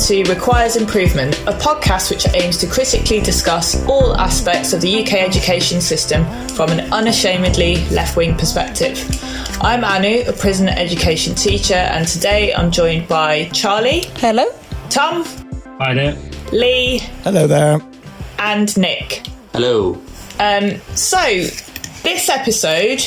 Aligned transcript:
welcome 0.00 0.24
to 0.24 0.32
Requires 0.32 0.76
Improvement, 0.76 1.38
a 1.40 1.52
podcast 1.52 2.10
which 2.10 2.26
aims 2.34 2.56
to 2.58 2.66
critically 2.66 3.20
discuss 3.20 3.86
all 3.86 4.16
aspects 4.16 4.72
of 4.72 4.80
the 4.80 5.02
UK 5.02 5.14
education 5.14 5.80
system 5.80 6.24
from 6.50 6.70
an 6.70 6.92
unashamedly 6.92 7.76
left 7.90 8.16
wing 8.16 8.36
perspective. 8.36 8.98
I'm 9.60 9.84
Anu, 9.84 10.24
a 10.26 10.32
prison 10.32 10.68
education 10.68 11.34
teacher, 11.34 11.74
and 11.74 12.06
today 12.06 12.54
I'm 12.54 12.70
joined 12.70 13.08
by 13.08 13.48
Charlie. 13.52 14.04
Hello. 14.16 14.46
Tom. 14.88 15.24
Hi 15.78 15.94
there. 15.94 16.16
Lee. 16.52 16.98
Hello 17.24 17.46
there. 17.46 17.80
And 18.38 18.76
Nik. 18.78 19.26
Hello. 19.52 20.00
Um, 20.38 20.80
so, 20.94 21.20
this 22.02 22.28
episode 22.30 23.00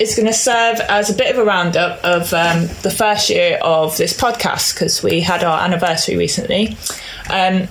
is 0.00 0.16
going 0.16 0.26
to 0.26 0.32
serve 0.32 0.80
as 0.80 1.10
a 1.10 1.14
bit 1.14 1.30
of 1.30 1.38
a 1.38 1.44
roundup 1.44 2.02
of 2.02 2.32
um, 2.32 2.62
the 2.82 2.90
first 2.90 3.28
year 3.28 3.58
of 3.62 3.96
this 3.98 4.18
podcast 4.18 4.74
because 4.74 5.02
we 5.02 5.20
had 5.20 5.44
our 5.44 5.60
anniversary 5.60 6.16
recently. 6.16 6.76
Um, 7.30 7.68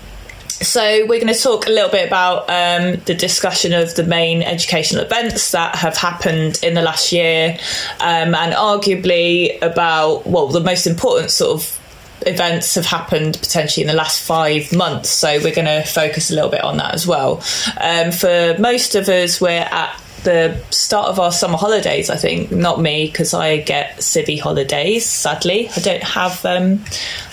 so 0.48 1.06
we're 1.08 1.20
going 1.20 1.34
to 1.34 1.40
talk 1.40 1.66
a 1.68 1.72
little 1.72 1.90
bit 1.90 2.06
about 2.06 2.42
um, 2.50 3.02
the 3.06 3.16
discussion 3.16 3.73
of 3.73 3.95
the 3.95 4.03
main 4.03 4.44
educational 4.44 5.03
events 5.03 5.52
that 5.52 5.76
have 5.76 5.98
happened 5.98 6.59
in 6.62 6.76
the 6.76 6.81
last 6.81 7.12
year, 7.12 7.58
um, 8.00 8.36
and 8.36 8.53
arguably 8.53 9.59
about 9.62 10.28
well 10.28 10.48
the 10.48 10.59
most 10.59 10.86
important 10.86 11.31
sort 11.31 11.52
of 11.52 11.80
events 12.28 12.75
have 12.75 12.86
happened 12.86 13.40
potentially 13.40 13.84
in 13.84 13.88
the 13.88 13.96
last 13.96 14.22
five 14.22 14.72
months. 14.73 15.09
So 15.09 15.40
we're 15.42 15.56
going 15.56 15.66
to 15.66 15.84
focus 15.84 16.30
a 16.30 16.36
little 16.36 16.50
bit 16.50 16.64
on 16.64 16.78
that 16.78 16.94
as 16.94 17.08
well. 17.08 17.42
Um, 17.80 18.12
for 18.12 18.58
most 18.59 18.96
of 18.96 19.08
us, 19.08 19.40
we're 19.40 19.50
at 19.72 20.00
the 20.23 20.62
start 20.70 21.08
of 21.08 21.20
our 21.20 21.31
summer 21.31 21.58
holidays, 21.58 22.09
I 22.09 22.16
think. 22.16 22.52
Not 22.52 22.81
me, 22.81 23.08
because 23.08 23.34
I 23.34 23.58
get 23.58 23.98
civvy 23.98 24.39
holidays, 24.39 25.06
sadly. 25.06 25.70
I 25.75 25.80
don't 25.80 26.03
have 26.03 26.44
um, 26.45 26.84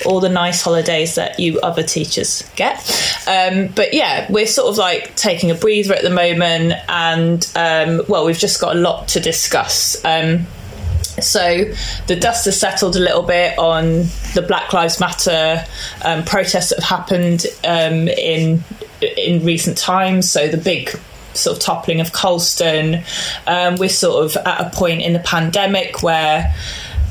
all 0.05 0.21
the 0.21 0.29
nice 0.29 0.63
holidays 0.63 1.15
that 1.17 1.39
you 1.39 1.61
other 1.61 1.83
teachers 1.83 2.49
get. 2.57 2.79
Um, 3.27 3.69
but 3.69 3.95
yeah, 3.95 4.27
we're 4.31 4.47
sort 4.47 4.69
of 4.69 4.79
like 4.79 5.15
taking 5.17 5.51
a 5.51 5.55
breather 5.55 5.95
at 5.95 6.03
the 6.03 6.11
moment, 6.11 6.75
and 6.89 7.51
um, 7.57 8.03
well, 8.09 8.25
we've 8.25 8.39
just 8.39 8.61
got 8.61 8.77
a 8.77 8.79
lot 8.79 9.09
to 9.09 9.21
discuss. 9.21 10.05
Um, 10.05 10.47
so 11.21 11.65
the 12.07 12.17
dust 12.17 12.45
has 12.45 12.61
settled 12.61 12.97
a 12.97 13.01
little 13.01 13.23
bit 13.23 13.59
on 13.59 14.05
the 14.35 14.45
Black 14.47 14.73
Lives 14.73 15.01
Matter 15.01 15.65
um, 16.05 16.25
protests 16.25 16.71
that 16.71 16.81
have 16.83 16.99
happened 16.99 17.47
um, 17.65 18.09
in 18.09 18.63
in 19.01 19.45
recent 19.45 19.79
times. 19.79 20.31
So 20.31 20.49
the 20.49 20.57
big 20.57 20.99
sort 21.37 21.57
of 21.57 21.63
toppling 21.63 22.01
of 22.01 22.13
Colston. 22.13 23.03
Um, 23.47 23.77
we're 23.77 23.89
sort 23.89 24.25
of 24.25 24.37
at 24.45 24.67
a 24.67 24.77
point 24.77 25.03
in 25.03 25.13
the 25.13 25.21
pandemic 25.21 26.03
where 26.03 26.55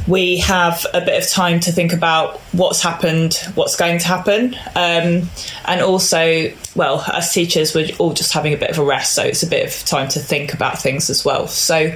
we 0.07 0.37
have 0.37 0.85
a 0.93 1.01
bit 1.01 1.21
of 1.21 1.29
time 1.29 1.59
to 1.61 1.71
think 1.71 1.91
about 1.91 2.39
what's 2.51 2.81
happened, 2.81 3.33
what's 3.55 3.75
going 3.75 3.97
to 3.99 4.07
happen, 4.07 4.53
um, 4.75 5.29
and 5.65 5.81
also, 5.81 6.51
well, 6.75 7.03
as 7.11 7.33
teachers, 7.33 7.73
we're 7.73 7.89
all 7.97 8.13
just 8.13 8.31
having 8.31 8.53
a 8.53 8.57
bit 8.57 8.69
of 8.69 8.77
a 8.77 8.83
rest, 8.83 9.15
so 9.15 9.23
it's 9.23 9.41
a 9.41 9.47
bit 9.47 9.65
of 9.65 9.85
time 9.85 10.07
to 10.09 10.19
think 10.19 10.53
about 10.53 10.79
things 10.79 11.09
as 11.09 11.25
well. 11.25 11.47
So, 11.47 11.91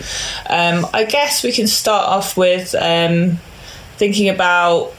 um, 0.50 0.88
I 0.92 1.04
guess 1.04 1.44
we 1.44 1.52
can 1.52 1.68
start 1.68 2.08
off 2.08 2.36
with 2.36 2.74
um, 2.74 3.38
thinking 3.98 4.30
about 4.30 4.94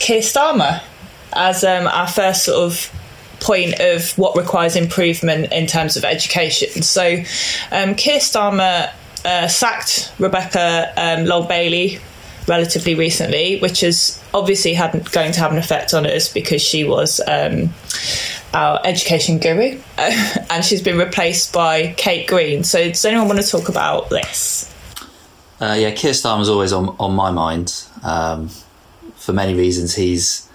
Keir 0.00 0.20
Starmer 0.20 0.82
as 1.32 1.62
um, 1.62 1.86
our 1.86 2.08
first 2.08 2.44
sort 2.44 2.58
of 2.58 2.92
point 3.40 3.78
of 3.80 4.16
what 4.18 4.36
requires 4.36 4.76
improvement 4.76 5.52
in 5.52 5.66
terms 5.66 5.96
of 5.96 6.04
education. 6.04 6.82
So, 6.82 7.22
um, 7.70 7.94
Keir 7.94 8.18
Starmer 8.18 8.92
uh, 9.24 9.48
sacked 9.48 10.12
Rebecca 10.18 10.92
um, 10.96 11.26
Long 11.26 11.48
Bailey 11.48 11.98
relatively 12.46 12.94
recently, 12.94 13.58
which 13.58 13.82
is 13.82 14.22
obviously 14.32 14.74
had 14.74 15.10
going 15.12 15.32
to 15.32 15.40
have 15.40 15.52
an 15.52 15.58
effect 15.58 15.92
on 15.94 16.06
us 16.06 16.32
because 16.32 16.62
she 16.62 16.84
was 16.84 17.20
um, 17.26 17.70
our 18.54 18.80
education 18.84 19.38
guru, 19.38 19.80
and 19.98 20.64
she's 20.64 20.82
been 20.82 20.98
replaced 20.98 21.52
by 21.52 21.92
Kate 21.96 22.26
Green. 22.26 22.64
So, 22.64 22.88
does 22.88 23.04
anyone 23.04 23.28
want 23.28 23.40
to 23.40 23.46
talk 23.46 23.68
about 23.68 24.10
this? 24.10 24.72
Uh, 25.60 25.76
yeah, 25.78 25.90
Keir 25.90 26.12
Starmer's 26.12 26.48
always 26.48 26.72
on 26.72 26.94
on 27.00 27.14
my 27.14 27.30
mind 27.30 27.84
um, 28.02 28.50
for 29.16 29.32
many 29.32 29.54
reasons. 29.54 29.94
He's 29.94 30.48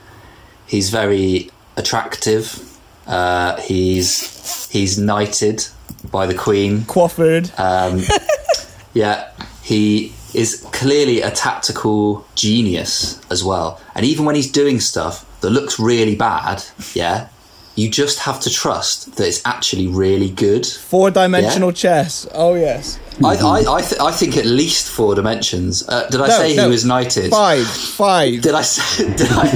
he's 0.66 0.90
very 0.90 1.50
attractive. 1.76 2.71
Uh, 3.12 3.60
he's 3.62 4.70
he's 4.70 4.98
knighted 4.98 5.66
by 6.10 6.26
the 6.26 6.34
Queen. 6.34 6.82
Quafford. 6.82 7.52
Um, 7.60 8.02
yeah, 8.94 9.32
he 9.62 10.14
is 10.34 10.66
clearly 10.72 11.22
a 11.22 11.30
tactical 11.30 12.26
genius 12.36 13.20
as 13.30 13.44
well. 13.44 13.82
And 13.96 14.06
even 14.06 14.26
when 14.26 14.36
he's 14.36 14.50
doing 14.50 14.80
stuff 14.80 15.26
that 15.42 15.50
looks 15.50 15.78
really 15.78 16.16
bad, 16.16 16.64
yeah, 16.94 17.28
you 17.76 17.90
just 17.90 18.20
have 18.20 18.40
to 18.42 18.50
trust 18.50 19.16
that 19.16 19.28
it's 19.28 19.42
actually 19.46 19.88
really 19.88 20.30
good. 20.30 20.66
Four 20.66 21.10
dimensional 21.12 21.70
yeah? 21.70 21.76
chess. 21.76 22.28
Oh 22.34 22.56
yes. 22.56 23.00
I 23.24 23.36
I, 23.36 23.76
I, 23.76 23.82
th- 23.82 24.02
I, 24.02 24.12
think 24.12 24.36
at 24.36 24.46
least 24.46 24.90
four 24.90 25.16
dimensions. 25.16 25.88
Uh, 25.88 26.08
did 26.10 26.22
I 26.22 26.28
no, 26.28 26.38
say 26.38 26.56
no. 26.56 26.64
he 26.64 26.70
was 26.70 26.86
knighted? 26.86 27.30
Five, 27.30 27.68
five. 27.68 28.42
Did 28.42 28.56
I 28.56 28.62
say, 28.62 29.06
did 29.16 29.32
I 29.32 29.50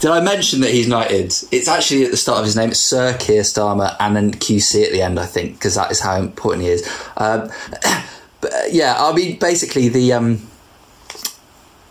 did 0.00 0.10
I 0.10 0.20
mention 0.20 0.60
that 0.62 0.70
he's 0.70 0.88
knighted? 0.88 1.34
It's 1.52 1.68
actually 1.68 2.04
at 2.04 2.10
the 2.10 2.16
start 2.16 2.38
of 2.38 2.44
his 2.44 2.56
name, 2.56 2.72
Sir 2.72 3.16
Keir 3.18 3.42
Starmer, 3.42 3.94
and 4.00 4.16
then 4.16 4.32
QC 4.32 4.84
at 4.84 4.92
the 4.92 5.02
end. 5.02 5.20
I 5.20 5.26
think 5.26 5.54
because 5.54 5.74
that 5.74 5.90
is 5.90 6.00
how 6.00 6.16
important 6.16 6.64
he 6.64 6.70
is. 6.70 6.88
Um, 7.16 7.50
but 8.40 8.52
uh, 8.52 8.62
yeah, 8.70 8.96
I 8.98 9.12
mean, 9.12 9.38
basically 9.38 9.88
the 9.88 10.12
um, 10.12 10.48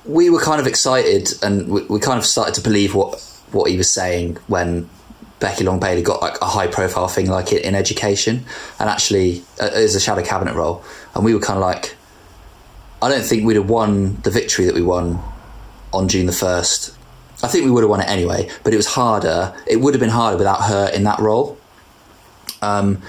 we 0.05 0.29
were 0.29 0.41
kind 0.41 0.59
of 0.59 0.67
excited, 0.67 1.33
and 1.43 1.69
we, 1.69 1.83
we 1.85 1.99
kind 1.99 2.17
of 2.17 2.25
started 2.25 2.55
to 2.55 2.61
believe 2.61 2.95
what 2.95 3.23
what 3.51 3.69
he 3.69 3.77
was 3.77 3.89
saying 3.89 4.37
when 4.47 4.89
Becky 5.39 5.63
Long 5.63 5.79
Bailey 5.79 6.01
got 6.01 6.21
like 6.21 6.39
a 6.41 6.45
high 6.45 6.67
profile 6.67 7.07
thing 7.07 7.29
like 7.29 7.53
it 7.53 7.63
in 7.63 7.75
education, 7.75 8.45
and 8.79 8.89
actually 8.89 9.43
uh, 9.61 9.69
as 9.73 9.95
a 9.95 9.99
shadow 9.99 10.23
cabinet 10.23 10.55
role, 10.55 10.83
and 11.15 11.23
we 11.23 11.33
were 11.33 11.39
kind 11.39 11.57
of 11.57 11.61
like, 11.61 11.95
I 13.01 13.09
don't 13.09 13.23
think 13.23 13.45
we'd 13.45 13.55
have 13.55 13.69
won 13.69 14.15
the 14.21 14.31
victory 14.31 14.65
that 14.65 14.75
we 14.75 14.81
won 14.81 15.21
on 15.93 16.07
June 16.07 16.25
the 16.25 16.31
first. 16.33 16.95
I 17.41 17.47
think 17.47 17.63
we 17.63 17.71
would 17.71 17.83
have 17.83 17.89
won 17.89 18.01
it 18.01 18.09
anyway, 18.09 18.49
but 18.63 18.73
it 18.73 18.77
was 18.77 18.87
harder. 18.87 19.55
It 19.65 19.77
would 19.77 19.93
have 19.93 20.01
been 20.01 20.09
harder 20.09 20.37
without 20.37 20.63
her 20.63 20.89
in 20.93 21.03
that 21.03 21.19
role. 21.19 21.57
Um, 22.61 23.01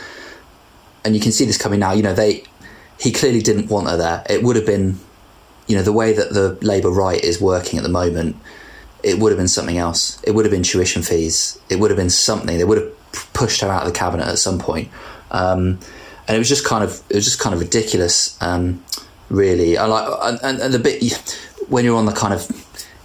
and 1.05 1.15
you 1.15 1.21
can 1.21 1.33
see 1.33 1.45
this 1.45 1.59
coming 1.59 1.81
now. 1.81 1.93
You 1.93 2.03
know, 2.03 2.15
they 2.15 2.45
he 3.01 3.11
clearly 3.11 3.41
didn't 3.41 3.69
want 3.71 3.89
her 3.89 3.97
there. 3.97 4.25
It 4.31 4.45
would 4.45 4.55
have 4.55 4.67
been, 4.67 5.01
you 5.67 5.75
know, 5.75 5.83
the 5.83 5.93
way 5.93 6.13
that 6.13 6.33
the 6.33 6.59
Labour 6.61 6.91
right 6.91 7.23
is 7.23 7.41
working 7.41 7.79
at 7.79 7.83
the 7.83 7.89
moment 7.89 8.37
it 9.03 9.19
would 9.19 9.31
have 9.33 9.38
been 9.38 9.49
something 9.49 9.78
else. 9.78 10.21
It 10.22 10.33
would 10.33 10.44
have 10.44 10.53
been 10.53 10.62
tuition 10.62 11.03
fees. 11.03 11.59
It 11.69 11.78
would 11.78 11.91
have 11.91 11.99
been 11.99 12.11
something. 12.11 12.59
They 12.59 12.65
would 12.65 12.78
have 12.78 13.33
pushed 13.33 13.61
her 13.61 13.69
out 13.69 13.87
of 13.87 13.93
the 13.93 13.99
cabinet 13.99 14.27
at 14.27 14.38
some 14.38 14.59
point. 14.59 14.91
Um, 15.31 15.78
and 16.27 16.37
it 16.37 16.38
was 16.38 16.49
just 16.49 16.65
kind 16.65 16.84
of 16.84 17.03
it 17.09 17.16
was 17.16 17.25
just 17.25 17.41
kind 17.41 17.55
of 17.55 17.60
ridiculous, 17.60 18.41
um, 18.41 18.84
really. 19.28 19.77
I 19.77 19.87
like 19.87 20.41
and, 20.43 20.60
and 20.60 20.75
the 20.75 20.78
bit 20.78 21.03
when 21.69 21.84
you're 21.84 21.97
on 21.97 22.06
the 22.06 22.12
kind 22.12 22.34
of 22.34 22.49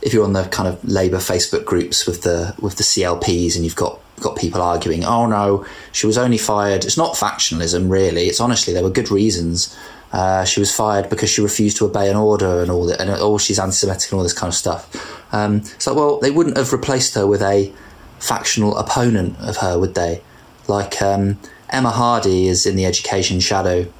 if 0.01 0.13
you're 0.13 0.23
on 0.23 0.33
the 0.33 0.43
kind 0.43 0.67
of 0.67 0.83
Labour 0.83 1.17
Facebook 1.17 1.65
groups 1.65 2.05
with 2.05 2.21
the 2.21 2.53
with 2.59 2.75
the 2.75 2.83
CLPs 2.83 3.55
and 3.55 3.63
you've 3.63 3.75
got 3.75 3.99
got 4.21 4.37
people 4.37 4.61
arguing, 4.61 5.03
oh 5.03 5.25
no, 5.25 5.65
she 5.91 6.07
was 6.07 6.17
only 6.17 6.37
fired. 6.37 6.85
It's 6.85 6.97
not 6.97 7.15
factionalism, 7.15 7.89
really. 7.89 8.27
It's 8.27 8.39
honestly 8.39 8.73
there 8.73 8.83
were 8.83 8.89
good 8.89 9.11
reasons. 9.11 9.75
Uh, 10.15 10.45
she 10.45 10.61
was 10.61 10.73
fired 10.73 11.09
because 11.09 11.29
she 11.29 11.41
refused 11.41 11.75
to 11.75 11.85
obey 11.85 12.09
an 12.09 12.15
order 12.15 12.61
and 12.61 12.71
all 12.71 12.85
that, 12.85 13.01
and 13.01 13.09
oh, 13.09 13.37
she's 13.37 13.59
anti-Semitic 13.59 14.09
and 14.09 14.17
all 14.17 14.23
this 14.23 14.31
kind 14.31 14.47
of 14.47 14.55
stuff. 14.55 15.33
Um, 15.33 15.61
so, 15.77 15.93
well, 15.93 16.19
they 16.21 16.31
wouldn't 16.31 16.55
have 16.55 16.71
replaced 16.71 17.15
her 17.15 17.27
with 17.27 17.41
a 17.41 17.73
factional 18.19 18.77
opponent 18.77 19.35
of 19.41 19.57
her, 19.57 19.77
would 19.77 19.93
they? 19.93 20.21
Like 20.69 21.01
um, 21.01 21.37
Emma 21.69 21.89
Hardy 21.89 22.47
is 22.47 22.65
in 22.65 22.77
the 22.77 22.85
Education 22.85 23.41
Shadow 23.41 23.91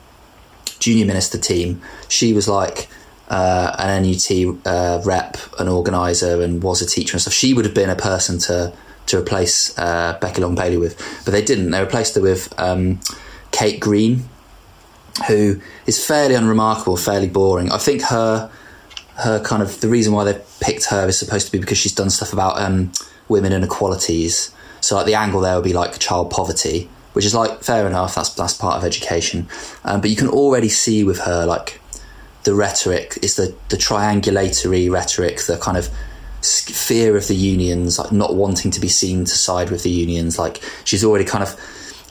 junior 0.80 1.06
minister 1.06 1.38
team. 1.38 1.82
She 2.08 2.32
was 2.32 2.48
like 2.48 2.88
uh, 3.28 3.76
an 3.78 4.04
NUT 4.04 4.66
uh, 4.66 5.02
rep, 5.04 5.36
an 5.60 5.68
organizer, 5.68 6.42
and 6.42 6.64
was 6.64 6.82
a 6.82 6.86
teacher 6.86 7.16
and 7.16 7.22
stuff. 7.22 7.34
She 7.34 7.54
would 7.54 7.66
have 7.66 7.76
been 7.76 7.90
a 7.90 7.96
person 7.96 8.40
to 8.48 8.72
to 9.08 9.20
replace 9.20 9.78
uh, 9.78 10.18
Becky 10.22 10.42
Long 10.42 10.56
Bailey 10.56 10.78
with, 10.78 10.96
but 11.26 11.32
they 11.32 11.44
didn't. 11.44 11.72
They 11.72 11.82
replaced 11.82 12.16
her 12.16 12.22
with 12.22 12.58
um, 12.58 13.02
Kate 13.52 13.82
Green, 13.82 14.30
who 15.28 15.60
is 15.86 16.06
fairly 16.06 16.36
unremarkable, 16.36 16.98
fairly 16.98 17.28
boring. 17.28 17.72
I 17.72 17.78
think 17.78 18.02
her 18.04 18.50
her 19.18 19.42
kind 19.42 19.64
of 19.64 19.80
the 19.80 19.88
reason 19.88 20.14
why 20.14 20.26
they 20.26 20.42
picked 20.60 20.86
her 20.86 21.08
is 21.08 21.18
supposed 21.18 21.46
to 21.46 21.52
be 21.52 21.58
because 21.58 21.78
she's 21.78 21.94
done 21.94 22.10
stuff 22.10 22.34
about 22.34 22.60
um, 22.60 22.92
women 23.30 23.54
inequalities. 23.54 24.54
So 24.82 24.96
like 24.96 25.06
the 25.06 25.16
angle 25.16 25.42
there 25.42 25.56
would 25.56 25.64
be 25.64 25.74
like 25.74 25.98
child 26.00 26.32
poverty, 26.32 26.90
which 27.14 27.26
is 27.26 27.34
like 27.34 27.64
fair 27.64 27.88
enough. 27.88 28.16
That's 28.16 28.34
that's 28.34 28.54
part 28.54 28.76
of 28.76 28.84
education, 28.84 29.48
um, 29.84 30.02
but 30.02 30.10
you 30.10 30.16
can 30.16 30.28
already 30.28 30.70
see 30.70 31.04
with 31.04 31.20
her 31.20 31.46
like 31.46 31.80
the 32.44 32.54
rhetoric 32.54 33.18
is 33.22 33.36
the 33.36 33.56
the 33.70 33.78
triangulatory 33.78 34.92
rhetoric, 34.92 35.42
the 35.42 35.58
kind 35.58 35.78
of 35.78 35.90
fear 36.44 37.18
of 37.18 37.28
the 37.28 37.36
unions, 37.36 37.98
like 37.98 38.12
not 38.12 38.36
wanting 38.36 38.70
to 38.70 38.80
be 38.80 38.90
seen 38.90 39.26
to 39.26 39.32
side 39.32 39.72
with 39.72 39.84
the 39.84 39.90
unions. 39.90 40.38
Like 40.38 40.62
she's 40.84 41.04
already 41.04 41.26
kind 41.26 41.44
of 41.44 41.50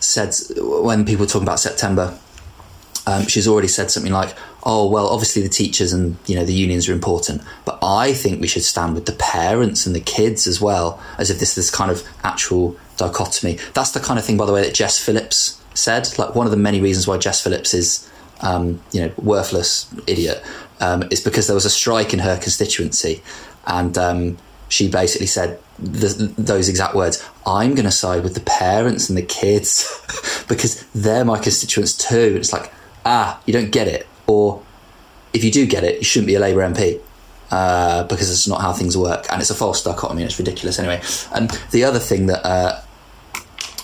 said 0.00 0.34
when 0.56 1.04
people 1.04 1.26
talk 1.26 1.42
about 1.42 1.60
September 1.60 2.18
um, 3.06 3.26
she's 3.26 3.46
already 3.46 3.68
said 3.68 3.90
something 3.90 4.12
like, 4.12 4.34
oh 4.62 4.88
well, 4.88 5.08
obviously 5.08 5.42
the 5.42 5.48
teachers 5.48 5.92
and 5.92 6.16
you 6.26 6.34
know 6.34 6.44
the 6.44 6.54
unions 6.54 6.88
are 6.88 6.92
important, 6.92 7.42
but 7.64 7.78
I 7.82 8.12
think 8.12 8.40
we 8.40 8.46
should 8.46 8.62
stand 8.62 8.94
with 8.94 9.06
the 9.06 9.12
parents 9.12 9.86
and 9.86 9.94
the 9.94 10.00
kids 10.00 10.46
as 10.46 10.60
well, 10.60 11.00
as 11.18 11.30
if 11.30 11.38
this 11.38 11.50
is 11.50 11.54
this 11.56 11.70
kind 11.70 11.90
of 11.90 12.02
actual 12.22 12.76
dichotomy. 12.96 13.58
That's 13.74 13.90
the 13.90 14.00
kind 14.00 14.18
of 14.18 14.24
thing, 14.24 14.36
by 14.36 14.46
the 14.46 14.52
way, 14.52 14.62
that 14.62 14.74
Jess 14.74 14.98
Phillips 14.98 15.60
said. 15.74 16.18
Like 16.18 16.34
one 16.34 16.46
of 16.46 16.50
the 16.50 16.56
many 16.56 16.80
reasons 16.80 17.06
why 17.06 17.18
Jess 17.18 17.42
Phillips 17.42 17.74
is, 17.74 18.10
um, 18.40 18.82
you 18.92 19.02
know, 19.02 19.12
worthless 19.18 19.92
idiot, 20.06 20.42
um, 20.80 21.04
is 21.10 21.20
because 21.20 21.46
there 21.46 21.54
was 21.54 21.66
a 21.66 21.70
strike 21.70 22.12
in 22.14 22.20
her 22.20 22.38
constituency, 22.38 23.22
and 23.66 23.98
um, 23.98 24.38
she 24.68 24.88
basically 24.88 25.26
said 25.26 25.58
the, 25.78 26.32
those 26.38 26.68
exact 26.68 26.94
words. 26.94 27.22
I'm 27.46 27.74
going 27.74 27.84
to 27.84 27.90
side 27.90 28.22
with 28.22 28.34
the 28.34 28.40
parents 28.40 29.08
and 29.08 29.18
the 29.18 29.22
kids 29.22 29.86
because 30.48 30.84
they're 30.94 31.24
my 31.24 31.38
constituents 31.38 31.94
too. 31.94 32.28
And 32.28 32.36
it's 32.36 32.52
like, 32.52 32.72
ah, 33.04 33.40
you 33.46 33.52
don't 33.52 33.70
get 33.70 33.88
it, 33.88 34.06
or 34.26 34.62
if 35.32 35.44
you 35.44 35.50
do 35.50 35.66
get 35.66 35.84
it, 35.84 35.98
you 35.98 36.04
shouldn't 36.04 36.28
be 36.28 36.34
a 36.34 36.40
Labour 36.40 36.60
MP. 36.60 37.00
Uh, 37.50 38.02
because 38.04 38.30
it's 38.30 38.48
not 38.48 38.60
how 38.60 38.72
things 38.72 38.96
work, 38.96 39.26
and 39.30 39.40
it's 39.40 39.50
a 39.50 39.54
false 39.54 39.84
dichotomy. 39.84 40.22
And 40.22 40.30
it's 40.30 40.38
ridiculous 40.38 40.78
anyway. 40.78 41.00
And 41.32 41.50
the 41.70 41.84
other 41.84 42.00
thing 42.00 42.26
that 42.26 42.44
uh, 42.44 42.80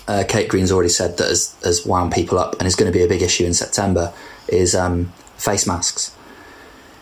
uh, 0.07 0.23
Kate 0.27 0.49
Green's 0.49 0.71
already 0.71 0.89
said 0.89 1.17
that 1.17 1.29
has, 1.29 1.55
has 1.63 1.85
wound 1.85 2.11
people 2.11 2.37
up 2.37 2.55
and 2.59 2.67
is 2.67 2.75
going 2.75 2.91
to 2.91 2.97
be 2.97 3.03
a 3.03 3.07
big 3.07 3.21
issue 3.21 3.45
in 3.45 3.53
September 3.53 4.11
is 4.49 4.75
um, 4.75 5.13
face 5.37 5.65
masks. 5.65 6.13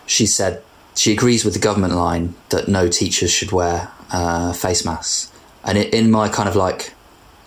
She 0.06 0.26
said 0.26 0.62
she 0.94 1.12
agrees 1.12 1.44
with 1.44 1.54
the 1.54 1.60
government 1.60 1.94
line 1.94 2.34
that 2.50 2.68
no 2.68 2.88
teachers 2.88 3.30
should 3.30 3.52
wear 3.52 3.90
uh, 4.12 4.52
face 4.52 4.84
masks. 4.84 5.32
And 5.64 5.76
in 5.76 6.10
my 6.10 6.28
kind 6.28 6.48
of 6.48 6.56
like 6.56 6.94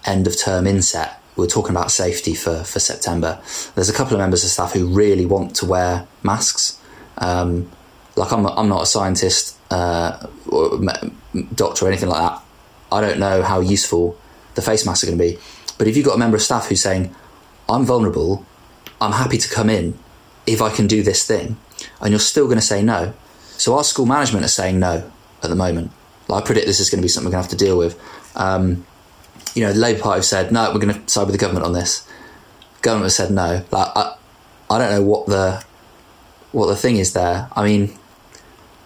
end 0.06 0.28
of 0.28 0.38
term 0.38 0.68
inset, 0.68 1.22
we're 1.36 1.48
talking 1.48 1.72
about 1.72 1.92
safety 1.92 2.36
for, 2.36 2.64
for 2.64 2.80
September. 2.80 3.40
There's 3.76 3.90
a 3.90 3.94
couple 3.94 4.14
of 4.14 4.20
members 4.20 4.44
of 4.44 4.50
staff 4.50 4.74
who 4.74 4.88
really 4.88 5.26
want 5.26 5.56
to 5.58 5.66
wear 5.66 6.08
masks. 6.22 6.80
Um, 7.18 7.72
like 8.16 8.32
I'm, 8.32 8.46
I'm 8.46 8.70
not 8.70 8.84
a 8.84 8.86
scientist 8.86 9.58
uh, 9.72 10.28
or 10.48 10.80
doctor 11.56 11.86
or 11.86 11.88
anything 11.88 12.10
like 12.10 12.22
that. 12.22 12.42
I 12.92 13.02
don't 13.02 13.20
know 13.20 13.42
how 13.42 13.60
useful 13.60 14.18
the 14.56 14.62
face 14.62 14.86
masks 14.86 15.04
are 15.04 15.08
going 15.08 15.18
to 15.18 15.24
be. 15.24 15.40
But 15.78 15.88
if 15.88 15.98
you've 15.98 16.06
got 16.06 16.16
a 16.16 16.20
member 16.20 16.38
of 16.38 16.44
staff 16.44 16.68
who's 16.68 16.82
saying, 16.82 17.16
I'm 17.68 17.86
vulnerable, 17.86 18.46
I'm 19.02 19.14
happy 19.14 19.38
to 19.38 19.50
come 19.50 19.70
in 19.70 19.98
if 20.46 20.62
I 20.62 20.70
can 20.70 20.88
do 20.88 21.02
this 21.02 21.26
thing, 21.26 21.58
and 22.02 22.12
you're 22.12 22.20
still 22.20 22.46
going 22.46 22.60
to 22.60 22.66
say 22.66 22.84
no. 22.84 23.14
So 23.58 23.76
our 23.76 23.84
school 23.84 24.06
management 24.06 24.46
are 24.46 24.50
saying 24.50 24.80
no 24.80 25.10
at 25.42 25.50
the 25.50 25.56
moment. 25.56 25.92
Like, 26.28 26.44
I 26.44 26.46
predict 26.46 26.68
this 26.68 26.80
is 26.80 26.90
going 26.90 27.00
to 27.00 27.04
be 27.04 27.08
something 27.08 27.28
we're 27.28 27.32
going 27.32 27.44
to 27.44 27.50
have 27.50 27.60
to 27.60 27.66
deal 27.66 27.78
with. 27.78 28.00
Um, 28.36 28.86
you 29.54 29.64
know, 29.64 29.74
the 29.74 29.80
Labour 29.80 30.02
Party 30.02 30.18
have 30.18 30.26
said, 30.26 30.52
no, 30.52 30.72
we're 30.74 30.80
going 30.80 30.94
to 30.94 31.10
side 31.10 31.24
with 31.24 31.34
the 31.34 31.38
government 31.38 31.66
on 31.66 31.74
this. 31.74 32.08
Government 32.82 33.06
has 33.06 33.16
said 33.16 33.32
no. 33.32 33.64
Like, 33.72 33.92
I, 33.96 34.16
I 34.70 34.78
don't 34.78 34.92
know 34.92 35.04
what 35.04 35.28
the 35.28 35.64
what 36.52 36.68
the 36.68 36.76
thing 36.76 36.98
is 36.98 37.14
there. 37.14 37.50
I 37.56 37.64
mean, 37.64 37.98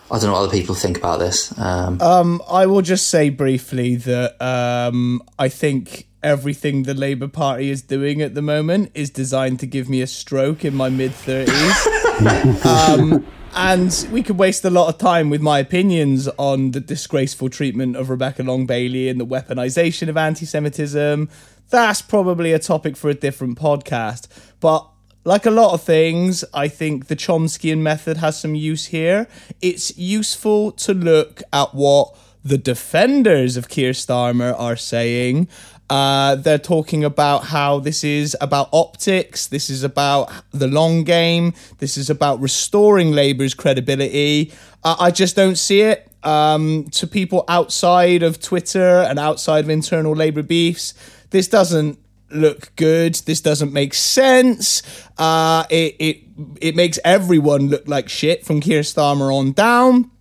I 0.10 0.20
don't 0.20 0.28
know 0.28 0.34
what 0.34 0.44
other 0.44 0.52
people 0.52 0.74
think 0.74 0.98
about 0.98 1.20
this. 1.20 1.58
Um, 1.58 2.02
um, 2.02 2.42
I 2.50 2.66
will 2.66 2.82
just 2.82 3.10
say 3.10 3.30
briefly 3.30 3.96
that 3.98 4.42
um, 4.42 5.22
I 5.38 5.50
think 5.50 6.08
everything 6.24 6.84
the 6.84 6.94
Labour 6.94 7.28
Party 7.28 7.70
is 7.70 7.82
doing 7.82 8.22
at 8.22 8.34
the 8.34 8.42
moment 8.42 8.92
is 8.94 9.10
designed 9.10 9.60
to 9.60 9.68
give 9.68 9.90
me 9.90 10.02
a 10.02 10.08
stroke 10.08 10.64
in 10.64 10.76
my 10.76 10.90
mid 10.90 11.12
30s. 11.12 11.94
um, 12.66 13.26
and 13.56 14.08
we 14.12 14.24
could 14.24 14.40
waste 14.40 14.66
a 14.66 14.70
lot 14.70 14.90
of 14.90 14.98
time 14.98 15.30
with 15.30 15.42
my 15.42 15.60
opinions 15.60 16.28
on 16.38 16.72
the 16.72 16.80
disgraceful 16.80 17.50
treatment 17.50 17.96
of 17.96 18.10
Rebecca 18.10 18.42
Long 18.42 18.66
Bailey 18.66 19.08
and 19.08 19.20
the 19.20 19.26
weaponization 19.26 20.10
of 20.10 20.18
anti 20.18 20.46
Semitism. 20.46 21.30
That's 21.70 22.02
probably 22.02 22.54
a 22.54 22.60
topic 22.60 22.98
for 22.98 23.10
a 23.10 23.14
different 23.14 23.60
podcast. 23.60 24.28
But 24.60 24.88
like 25.26 25.46
a 25.46 25.52
lot 25.52 25.74
of 25.74 25.84
things, 25.84 26.44
I 26.54 26.70
think 26.70 27.08
the 27.08 27.16
Chomskyan 27.16 27.80
method 27.80 28.18
has 28.18 28.40
some 28.40 28.56
use 28.56 28.86
here. 28.86 29.28
It's 29.62 29.96
useful 29.98 30.72
to 30.72 30.94
look 30.94 31.44
at 31.54 31.76
what 31.76 32.16
the 32.44 32.58
defenders 32.58 33.58
of 33.58 33.68
Keir 33.68 33.92
Starmer 33.92 34.58
are 34.58 34.78
saying. 34.78 35.50
Uh, 35.90 36.36
they're 36.36 36.58
talking 36.58 37.04
about 37.04 37.46
how 37.46 37.80
this 37.80 38.04
is 38.04 38.36
about 38.42 38.70
optics, 38.74 39.48
this 39.48 39.70
is 39.70 39.84
about 39.84 40.30
the 40.52 40.68
long 40.68 41.04
game, 41.04 41.54
this 41.78 41.98
is 41.98 42.10
about 42.10 42.42
restoring 42.42 43.12
Labour's 43.12 43.54
credibility. 43.54 44.52
Uh, 44.84 44.98
I 45.00 45.12
just 45.12 45.36
don't 45.36 45.58
see 45.58 45.82
it. 45.82 46.04
Um, 46.24 46.86
to 46.92 47.08
people 47.08 47.46
outside 47.48 48.22
of 48.22 48.42
Twitter 48.42 49.00
and 49.02 49.18
outside 49.18 49.64
of 49.64 49.70
internal 49.70 50.14
Labour 50.14 50.44
beefs, 50.44 50.94
this 51.30 51.48
doesn't 51.48 52.00
look 52.30 52.76
good. 52.76 53.16
This 53.16 53.40
doesn't 53.40 53.72
make 53.72 53.94
sense. 53.94 54.84
Uh, 55.18 55.64
it 55.70 55.96
it 56.00 56.18
it 56.60 56.76
makes 56.76 57.00
everyone 57.06 57.70
look 57.70 57.88
like 57.88 58.10
shit 58.10 58.46
from 58.46 58.60
Keir 58.62 58.82
Starmer 58.82 59.34
on 59.34 59.54
down. 59.54 60.12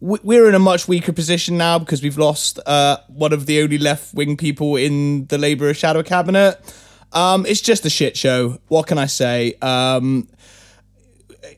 We're 0.00 0.48
in 0.48 0.54
a 0.54 0.60
much 0.60 0.86
weaker 0.86 1.12
position 1.12 1.58
now 1.58 1.80
because 1.80 2.02
we've 2.02 2.18
lost 2.18 2.60
uh, 2.66 2.98
one 3.08 3.32
of 3.32 3.46
the 3.46 3.62
only 3.62 3.78
left 3.78 4.14
wing 4.14 4.36
people 4.36 4.76
in 4.76 5.26
the 5.26 5.38
Labour 5.38 5.74
shadow 5.74 6.04
cabinet. 6.04 6.60
Um, 7.12 7.44
it's 7.46 7.60
just 7.60 7.84
a 7.84 7.90
shit 7.90 8.16
show. 8.16 8.58
What 8.68 8.86
can 8.86 8.96
I 8.96 9.06
say? 9.06 9.54
Um, 9.60 10.28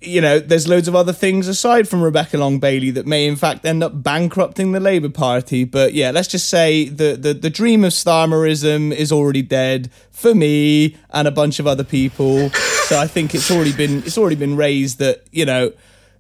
you 0.01 0.21
know, 0.21 0.39
there's 0.39 0.69
loads 0.69 0.89
of 0.89 0.95
other 0.95 1.13
things 1.13 1.49
aside 1.49 1.89
from 1.89 2.03
Rebecca 2.03 2.39
Long 2.39 2.59
Bailey 2.59 2.91
that 2.93 3.07
may 3.07 3.27
in 3.27 3.37
fact 3.37 3.65
end 3.65 3.83
up 3.83 4.03
bankrupting 4.03 4.73
the 4.73 4.81
Labour 4.81 5.09
Party. 5.09 5.65
But 5.65 5.95
yeah, 5.95 6.11
let's 6.11 6.29
just 6.29 6.49
say 6.49 6.89
the 6.89 7.17
the, 7.17 7.35
the 7.35 7.51
dream 7.51 7.85
of 7.85 7.93
Starmerism 7.93 8.93
is 8.93 9.13
already 9.13 9.43
dead 9.43 9.91
for 10.11 10.35
me 10.35 10.97
and 11.11 11.27
a 11.27 11.31
bunch 11.31 11.59
of 11.59 11.67
other 11.67 11.85
people. 11.85 12.51
so 12.51 12.99
I 12.99 13.07
think 13.07 13.35
it's 13.35 13.51
already 13.51 13.73
been 13.73 13.99
it's 13.99 14.19
already 14.19 14.37
been 14.37 14.57
raised 14.57 14.99
that 14.99 15.25
you 15.31 15.45
know. 15.45 15.73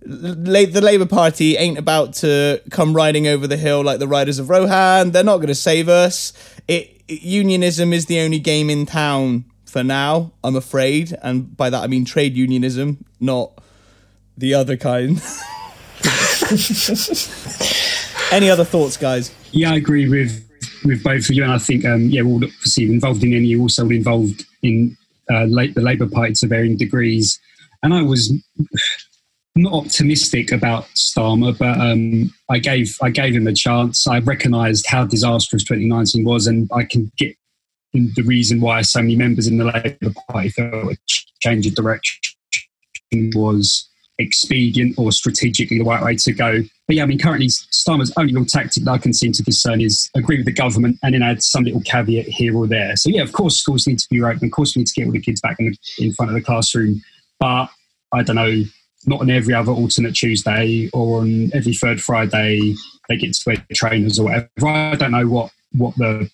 The 0.02 0.80
Labour 0.80 1.06
Party 1.06 1.56
ain't 1.56 1.78
about 1.78 2.14
to 2.14 2.60
come 2.70 2.94
riding 2.94 3.26
over 3.26 3.46
the 3.46 3.56
hill 3.56 3.82
like 3.82 3.98
the 3.98 4.08
Riders 4.08 4.38
of 4.38 4.48
Rohan. 4.48 5.10
They're 5.10 5.22
not 5.24 5.36
going 5.36 5.48
to 5.48 5.54
save 5.54 5.88
us. 5.88 6.32
It, 6.68 7.02
unionism 7.08 7.92
is 7.92 8.06
the 8.06 8.20
only 8.20 8.38
game 8.38 8.70
in 8.70 8.86
town 8.86 9.44
for 9.66 9.84
now, 9.84 10.32
I'm 10.42 10.56
afraid. 10.56 11.16
And 11.22 11.56
by 11.56 11.70
that 11.70 11.82
I 11.82 11.86
mean 11.86 12.04
trade 12.04 12.36
unionism, 12.36 13.04
not 13.20 13.52
the 14.36 14.54
other 14.54 14.76
kind. 14.76 15.22
Any 18.32 18.50
other 18.50 18.64
thoughts, 18.64 18.96
guys? 18.96 19.32
Yeah, 19.52 19.72
I 19.72 19.76
agree 19.76 20.08
with 20.08 20.46
with 20.84 21.02
both 21.04 21.28
of 21.28 21.32
you, 21.32 21.42
and 21.42 21.52
I 21.52 21.58
think 21.58 21.84
um, 21.84 22.08
yeah, 22.08 22.22
we're 22.22 22.30
all 22.30 22.44
obviously 22.44 22.84
involved 22.84 23.22
in 23.22 23.34
any, 23.34 23.54
also 23.54 23.88
involved 23.90 24.46
in 24.62 24.96
uh, 25.28 25.46
the 25.46 25.72
Labour 25.76 26.08
Party 26.08 26.32
to 26.34 26.46
varying 26.46 26.76
degrees. 26.76 27.38
And 27.82 27.92
I 27.92 28.02
was 28.02 28.32
not 29.56 29.72
optimistic 29.72 30.52
about 30.52 30.84
Starmer, 30.96 31.56
but 31.56 31.78
um, 31.80 32.32
I 32.48 32.58
gave 32.58 32.96
I 33.02 33.10
gave 33.10 33.34
him 33.34 33.46
a 33.46 33.54
chance. 33.54 34.06
I 34.06 34.20
recognised 34.20 34.86
how 34.88 35.04
disastrous 35.04 35.64
2019 35.64 36.24
was, 36.24 36.46
and 36.46 36.70
I 36.72 36.84
can 36.84 37.10
get 37.16 37.36
the 37.92 38.22
reason 38.24 38.60
why 38.60 38.82
so 38.82 39.00
many 39.00 39.16
members 39.16 39.46
in 39.46 39.58
the 39.58 39.64
Labour 39.64 40.14
Party 40.28 40.50
felt 40.50 40.92
a 40.92 40.96
change 41.40 41.66
of 41.66 41.74
direction 41.74 42.20
was 43.34 43.88
expedient 44.20 44.96
or 44.98 45.10
strategically 45.10 45.78
the 45.78 45.84
right 45.84 46.02
way 46.02 46.14
to 46.14 46.32
go. 46.32 46.60
But 46.86 46.96
yeah, 46.96 47.02
I 47.02 47.06
mean, 47.06 47.18
currently 47.18 47.48
Starmer's 47.48 48.12
only 48.16 48.34
real 48.34 48.44
tactic 48.44 48.84
that 48.84 48.90
I 48.90 48.98
can 48.98 49.12
seem 49.12 49.32
to 49.32 49.42
discern 49.42 49.80
is 49.80 50.10
agree 50.14 50.36
with 50.36 50.46
the 50.46 50.52
government 50.52 50.98
and 51.02 51.14
then 51.14 51.22
add 51.22 51.42
some 51.42 51.64
little 51.64 51.80
caveat 51.80 52.26
here 52.26 52.56
or 52.56 52.66
there. 52.66 52.94
So 52.96 53.10
yeah, 53.10 53.22
of 53.22 53.32
course, 53.32 53.56
schools 53.56 53.86
need 53.86 53.98
to 53.98 54.08
be 54.10 54.22
open. 54.22 54.46
Of 54.46 54.52
course, 54.52 54.76
we 54.76 54.80
need 54.80 54.88
to 54.88 54.94
get 54.94 55.06
all 55.06 55.12
the 55.12 55.20
kids 55.20 55.40
back 55.40 55.56
in, 55.58 55.74
in 55.98 56.12
front 56.12 56.30
of 56.30 56.34
the 56.34 56.42
classroom. 56.42 57.02
But 57.40 57.70
I 58.12 58.22
don't 58.22 58.36
know, 58.36 58.62
not 59.06 59.20
on 59.20 59.30
every 59.30 59.54
other 59.54 59.72
alternate 59.72 60.14
Tuesday 60.14 60.90
or 60.92 61.20
on 61.20 61.50
every 61.54 61.74
third 61.74 62.00
Friday 62.00 62.74
they 63.08 63.16
get 63.16 63.32
to 63.34 63.42
wear 63.46 63.66
trainers 63.72 64.18
or 64.18 64.24
whatever. 64.24 64.48
I 64.66 64.94
don't 64.94 65.10
know 65.10 65.26
what 65.26 65.50
what 65.72 65.96
the 65.96 66.30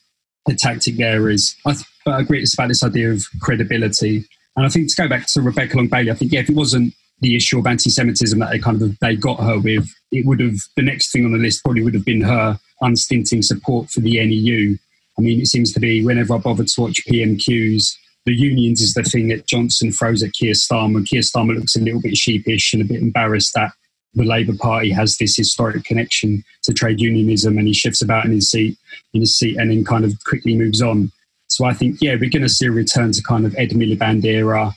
the 0.46 0.54
tactic 0.54 0.96
there 0.96 1.28
is. 1.28 1.56
I, 1.66 1.72
th- 1.72 1.86
I 2.06 2.20
agree 2.20 2.40
it's 2.40 2.54
about 2.54 2.68
this 2.68 2.84
idea 2.84 3.10
of 3.10 3.24
credibility. 3.40 4.24
And 4.54 4.64
I 4.64 4.68
think 4.68 4.88
to 4.88 4.96
go 4.96 5.08
back 5.08 5.26
to 5.28 5.42
Rebecca 5.42 5.76
Long 5.76 5.88
Bailey, 5.88 6.10
I 6.10 6.14
think 6.14 6.32
yeah, 6.32 6.40
if 6.40 6.50
it 6.50 6.56
wasn't 6.56 6.94
the 7.20 7.34
issue 7.34 7.58
of 7.58 7.66
anti-Semitism 7.66 8.38
that 8.38 8.50
they 8.50 8.58
kind 8.58 8.80
of 8.80 8.98
they 9.00 9.16
got 9.16 9.40
her 9.40 9.58
with, 9.58 9.88
it 10.12 10.26
would 10.26 10.40
have 10.40 10.56
the 10.76 10.82
next 10.82 11.12
thing 11.12 11.24
on 11.24 11.32
the 11.32 11.38
list 11.38 11.64
probably 11.64 11.82
would 11.82 11.94
have 11.94 12.04
been 12.04 12.20
her 12.20 12.58
unstinting 12.80 13.42
support 13.42 13.90
for 13.90 14.00
the 14.00 14.24
NEU. 14.24 14.76
I 15.18 15.22
mean, 15.22 15.40
it 15.40 15.46
seems 15.46 15.72
to 15.72 15.80
be 15.80 16.04
whenever 16.04 16.34
I 16.34 16.38
bother 16.38 16.64
to 16.64 16.80
watch 16.80 17.00
PMQs, 17.08 17.94
the 18.26 18.34
unions 18.34 18.82
is 18.82 18.92
the 18.94 19.04
thing 19.04 19.28
that 19.28 19.46
Johnson 19.46 19.92
throws 19.92 20.22
at 20.22 20.32
Keir 20.32 20.52
Starmer. 20.52 21.08
Keir 21.08 21.22
Starmer 21.22 21.54
looks 21.54 21.76
a 21.76 21.80
little 21.80 22.00
bit 22.00 22.16
sheepish 22.16 22.72
and 22.72 22.82
a 22.82 22.84
bit 22.84 23.00
embarrassed 23.00 23.54
that 23.54 23.72
the 24.14 24.24
Labour 24.24 24.54
Party 24.58 24.90
has 24.90 25.16
this 25.16 25.36
historic 25.36 25.84
connection 25.84 26.42
to 26.64 26.72
trade 26.72 27.00
unionism, 27.00 27.56
and 27.56 27.68
he 27.68 27.74
shifts 27.74 28.02
about 28.02 28.24
in 28.24 28.32
his 28.32 28.50
seat, 28.50 28.76
in 29.14 29.20
his 29.20 29.38
seat, 29.38 29.56
and 29.56 29.70
then 29.70 29.84
kind 29.84 30.04
of 30.04 30.12
quickly 30.24 30.56
moves 30.56 30.82
on. 30.82 31.12
So 31.48 31.64
I 31.64 31.74
think, 31.74 31.98
yeah, 32.00 32.14
we're 32.14 32.30
going 32.30 32.42
to 32.42 32.48
see 32.48 32.66
a 32.66 32.72
return 32.72 33.12
to 33.12 33.22
kind 33.22 33.46
of 33.46 33.54
Ed 33.56 33.70
Miliband 33.70 34.24
era, 34.24 34.72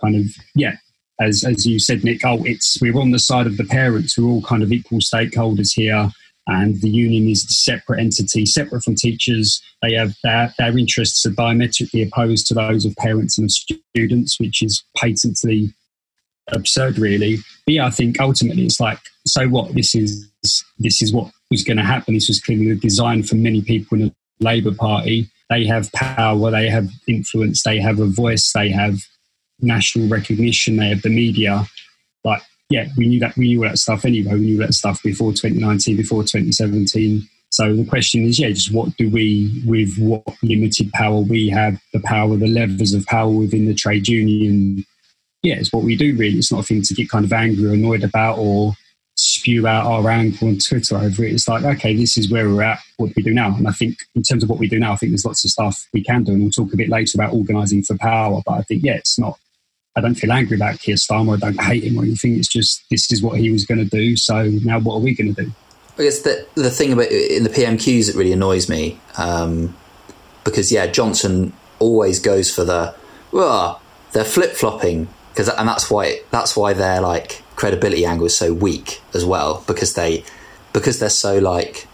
kind 0.00 0.16
of, 0.16 0.26
yeah, 0.54 0.76
as 1.20 1.44
as 1.44 1.66
you 1.66 1.78
said, 1.78 2.04
Nik, 2.04 2.24
oh, 2.24 2.42
it's 2.44 2.80
we're 2.80 2.98
on 2.98 3.12
the 3.12 3.18
side 3.18 3.46
of 3.46 3.56
the 3.56 3.64
parents. 3.64 4.18
We're 4.18 4.28
all 4.28 4.42
kind 4.42 4.62
of 4.62 4.72
equal 4.72 4.98
stakeholders 4.98 5.72
here, 5.72 6.10
and 6.46 6.80
the 6.80 6.88
union 6.88 7.28
is 7.28 7.44
a 7.44 7.52
separate 7.52 8.00
entity, 8.00 8.46
separate 8.46 8.82
from 8.82 8.94
teachers. 8.94 9.62
They 9.82 9.94
have 9.94 10.14
their 10.24 10.52
their 10.58 10.76
interests 10.76 11.24
are 11.26 11.30
diametrically 11.30 12.02
opposed 12.02 12.46
to 12.48 12.54
those 12.54 12.84
of 12.84 12.96
parents 12.96 13.38
and 13.38 13.50
students, 13.50 14.40
which 14.40 14.62
is 14.62 14.82
patently 14.96 15.74
absurd, 16.52 16.98
really. 16.98 17.36
But 17.66 17.74
yeah, 17.74 17.86
I 17.86 17.90
think 17.90 18.20
ultimately 18.20 18.64
it's 18.64 18.80
like, 18.80 18.98
so 19.26 19.48
what? 19.48 19.74
This 19.74 19.94
is 19.94 20.30
this 20.78 21.02
is 21.02 21.12
what 21.12 21.30
was 21.50 21.64
going 21.64 21.76
to 21.76 21.84
happen. 21.84 22.14
This 22.14 22.28
was 22.28 22.40
clearly 22.40 22.74
designed 22.76 23.28
for 23.28 23.36
many 23.36 23.62
people 23.62 24.00
in 24.00 24.08
the 24.08 24.14
Labour 24.40 24.74
Party. 24.74 25.30
They 25.50 25.66
have 25.66 25.90
power, 25.92 26.50
they 26.50 26.68
have 26.68 26.88
influence, 27.08 27.62
they 27.64 27.80
have 27.80 27.98
a 27.98 28.06
voice, 28.06 28.52
they 28.52 28.70
have 28.70 29.00
national 29.60 30.08
recognition, 30.08 30.76
they 30.76 30.88
have 30.88 31.02
the 31.02 31.08
media. 31.08 31.66
Like, 32.24 32.42
yeah, 32.70 32.88
we 32.96 33.06
knew 33.06 33.20
that 33.20 33.36
we 33.36 33.48
knew 33.48 33.60
that 33.60 33.78
stuff 33.78 34.04
anyway. 34.04 34.34
We 34.34 34.46
knew 34.46 34.58
that 34.58 34.74
stuff 34.74 35.02
before 35.02 35.32
2019, 35.32 35.96
before 35.96 36.22
2017. 36.22 37.28
So 37.50 37.74
the 37.74 37.84
question 37.84 38.24
is, 38.24 38.38
yeah, 38.38 38.50
just 38.50 38.72
what 38.72 38.96
do 38.96 39.10
we, 39.10 39.62
with 39.66 39.98
what 39.98 40.22
limited 40.42 40.90
power 40.92 41.18
we 41.18 41.48
have, 41.48 41.80
the 41.92 42.00
power, 42.00 42.36
the 42.36 42.46
levers 42.46 42.94
of 42.94 43.04
power 43.06 43.28
within 43.28 43.66
the 43.66 43.74
trade 43.74 44.06
union 44.06 44.84
yeah, 45.42 45.54
it's 45.54 45.72
what 45.72 45.84
we 45.84 45.96
do 45.96 46.16
really. 46.16 46.38
It's 46.38 46.52
not 46.52 46.60
a 46.60 46.64
thing 46.64 46.82
to 46.82 46.94
get 46.94 47.08
kind 47.08 47.24
of 47.24 47.32
angry 47.32 47.66
or 47.66 47.72
annoyed 47.72 48.04
about 48.04 48.38
or 48.38 48.74
spew 49.14 49.66
out 49.66 49.86
our 49.86 50.08
anger 50.10 50.46
on 50.46 50.58
Twitter 50.58 50.96
over 50.96 51.24
it. 51.24 51.32
It's 51.32 51.48
like, 51.48 51.64
okay, 51.64 51.94
this 51.94 52.16
is 52.16 52.30
where 52.30 52.48
we're 52.48 52.62
at. 52.62 52.80
What 52.96 53.08
do 53.08 53.14
we 53.16 53.22
do 53.22 53.34
now? 53.34 53.54
And 53.54 53.66
I 53.66 53.72
think 53.72 53.98
in 54.14 54.22
terms 54.22 54.42
of 54.42 54.50
what 54.50 54.58
we 54.58 54.68
do 54.68 54.78
now, 54.78 54.92
I 54.92 54.96
think 54.96 55.12
there's 55.12 55.24
lots 55.24 55.44
of 55.44 55.50
stuff 55.50 55.86
we 55.92 56.02
can 56.02 56.24
do. 56.24 56.32
And 56.32 56.42
we'll 56.42 56.50
talk 56.50 56.72
a 56.72 56.76
bit 56.76 56.88
later 56.88 57.12
about 57.16 57.34
organising 57.34 57.82
for 57.82 57.96
power. 57.98 58.40
But 58.44 58.52
I 58.52 58.62
think, 58.62 58.82
yeah, 58.84 58.96
it's 58.96 59.18
not, 59.18 59.38
I 59.96 60.00
don't 60.00 60.14
feel 60.14 60.32
angry 60.32 60.56
about 60.56 60.78
Keir 60.78 60.96
Starmer. 60.96 61.34
I 61.34 61.50
don't 61.50 61.60
hate 61.60 61.84
him 61.84 61.98
or 61.98 62.02
anything. 62.02 62.38
It's 62.38 62.48
just, 62.48 62.88
this 62.90 63.10
is 63.10 63.22
what 63.22 63.38
he 63.38 63.50
was 63.50 63.64
going 63.64 63.78
to 63.78 63.84
do. 63.84 64.16
So 64.16 64.44
now 64.44 64.78
what 64.78 64.96
are 64.96 65.00
we 65.00 65.14
going 65.14 65.34
to 65.34 65.44
do? 65.44 65.52
I 65.98 66.04
guess 66.04 66.22
the, 66.22 66.46
the 66.54 66.70
thing 66.70 66.92
about 66.92 67.10
in 67.10 67.42
the 67.42 67.50
PMQs 67.50 68.06
that 68.06 68.16
really 68.16 68.32
annoys 68.32 68.68
me, 68.68 69.00
um, 69.18 69.76
because 70.44 70.70
yeah, 70.72 70.86
Johnson 70.86 71.52
always 71.78 72.20
goes 72.20 72.54
for 72.54 72.64
the, 72.64 72.94
well, 73.32 73.82
they're 74.12 74.24
flip 74.24 74.52
flopping 74.52 75.08
because 75.30 75.48
and 75.48 75.68
that's 75.68 75.90
why 75.90 76.20
that's 76.30 76.56
why 76.56 76.72
their 76.72 77.00
like 77.00 77.42
credibility 77.56 78.04
angle 78.04 78.26
is 78.26 78.36
so 78.36 78.52
weak 78.52 79.00
as 79.14 79.24
well 79.24 79.62
because 79.66 79.94
they 79.94 80.24
because 80.72 80.98
they're 80.98 81.08
so 81.08 81.38
like 81.38 81.86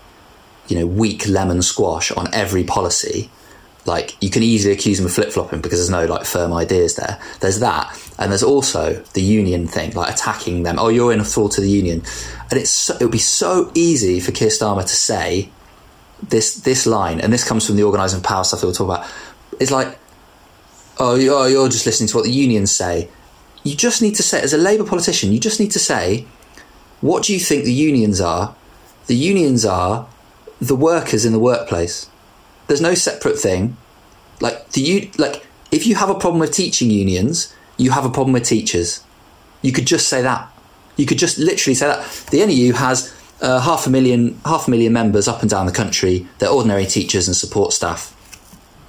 you 0.69 0.79
know 0.79 0.87
weak 0.87 1.29
lemon 1.29 1.63
squash 1.63 2.11
on 2.13 2.33
every 2.33 2.65
policy 2.65 3.31
like 3.87 4.21
you 4.23 4.31
can 4.31 4.43
easily 4.43 4.73
accuse 4.73 4.99
them 4.99 5.07
of 5.07 5.13
flip-flopping 5.13 5.61
because 5.61 5.79
there's 5.79 5.91
no 5.91 6.07
like 6.07 6.25
firm 6.25 6.53
ideas 6.53 6.97
there. 6.97 7.21
There's 7.41 7.61
that 7.61 7.97
and 8.19 8.31
there's 8.31 8.43
also 8.43 8.95
the 9.15 9.23
union 9.23 9.67
thing 9.67 9.93
like 9.93 10.13
attacking 10.13 10.63
them. 10.63 10.79
Oh 10.79 10.89
you're 10.89 11.13
in 11.13 11.21
a 11.21 11.25
thrall 11.25 11.49
to 11.51 11.61
the 11.61 11.71
union. 11.71 12.03
And 12.51 12.61
it's 12.61 12.71
so, 12.71 12.95
it 12.95 13.03
would 13.03 13.13
be 13.13 13.19
so 13.19 13.71
easy 13.75 14.21
for 14.21 14.33
Keir 14.33 14.49
Starmer 14.49 14.83
to 14.83 14.89
say 14.89 15.51
this 16.23 16.55
this 16.61 16.87
line 16.87 17.21
and 17.21 17.33
this 17.33 17.45
comes 17.45 17.67
from 17.67 17.77
the 17.77 17.83
organising 17.83 18.23
power 18.23 18.45
stuff 18.45 18.61
that 18.61 18.67
we'll 18.67 18.75
talk 18.75 18.89
about. 18.89 19.07
It's 19.61 19.71
like 19.71 19.99
oh, 20.99 21.17
oh 21.31 21.47
you're 21.47 21.69
just 21.69 21.87
listening 21.87 22.09
to 22.09 22.17
what 22.17 22.25
the 22.25 22.33
unions 22.33 22.71
say. 22.71 23.09
You 23.63 23.75
just 23.75 24.01
need 24.01 24.15
to 24.15 24.23
say, 24.23 24.41
as 24.41 24.53
a 24.53 24.59
Labour 24.59 24.85
politician, 24.85 25.33
you 25.33 25.41
just 25.41 25.59
need 25.59 25.73
to 25.73 25.81
say, 25.81 26.25
what 27.01 27.25
do 27.25 27.33
you 27.33 27.41
think 27.41 27.65
the 27.65 27.73
unions 27.73 28.21
are? 28.21 28.55
The 29.07 29.17
unions 29.17 29.65
are 29.65 30.09
the 30.61 30.77
workers 30.77 31.25
in 31.25 31.33
the 31.33 31.39
workplace. 31.39 32.09
There's 32.67 32.81
no 32.81 32.95
separate 32.95 33.39
thing. 33.39 33.77
Like 34.41 34.71
the 34.71 35.11
like 35.19 35.47
if 35.71 35.87
you 35.87 35.95
have 35.97 36.11
a 36.11 36.15
problem 36.15 36.41
with 36.41 36.53
teaching 36.53 36.91
unions, 36.91 37.55
you 37.77 37.91
have 37.91 38.05
a 38.05 38.11
problem 38.11 38.33
with 38.33 38.45
teachers. 38.45 39.03
You 39.63 39.73
could 39.73 39.87
just 39.87 40.09
say 40.09 40.23
that. 40.23 40.51
You 40.97 41.07
could 41.07 41.19
just 41.19 41.39
literally 41.39 41.75
say 41.75 41.87
that. 41.87 42.05
The 42.31 42.45
NEU 42.45 42.73
has 42.75 43.15
uh, 43.41 43.61
half 43.61 43.87
a 43.87 43.91
million 43.91 44.41
half 44.45 44.69
a 44.69 44.71
million 44.71 44.93
members 44.93 45.29
up 45.29 45.43
and 45.43 45.51
down 45.51 45.67
the 45.67 45.73
country. 45.73 46.27
They're 46.39 46.51
ordinary 46.51 46.87
teachers 46.87 47.27
and 47.27 47.37
support 47.37 47.73
staff. 47.73 48.13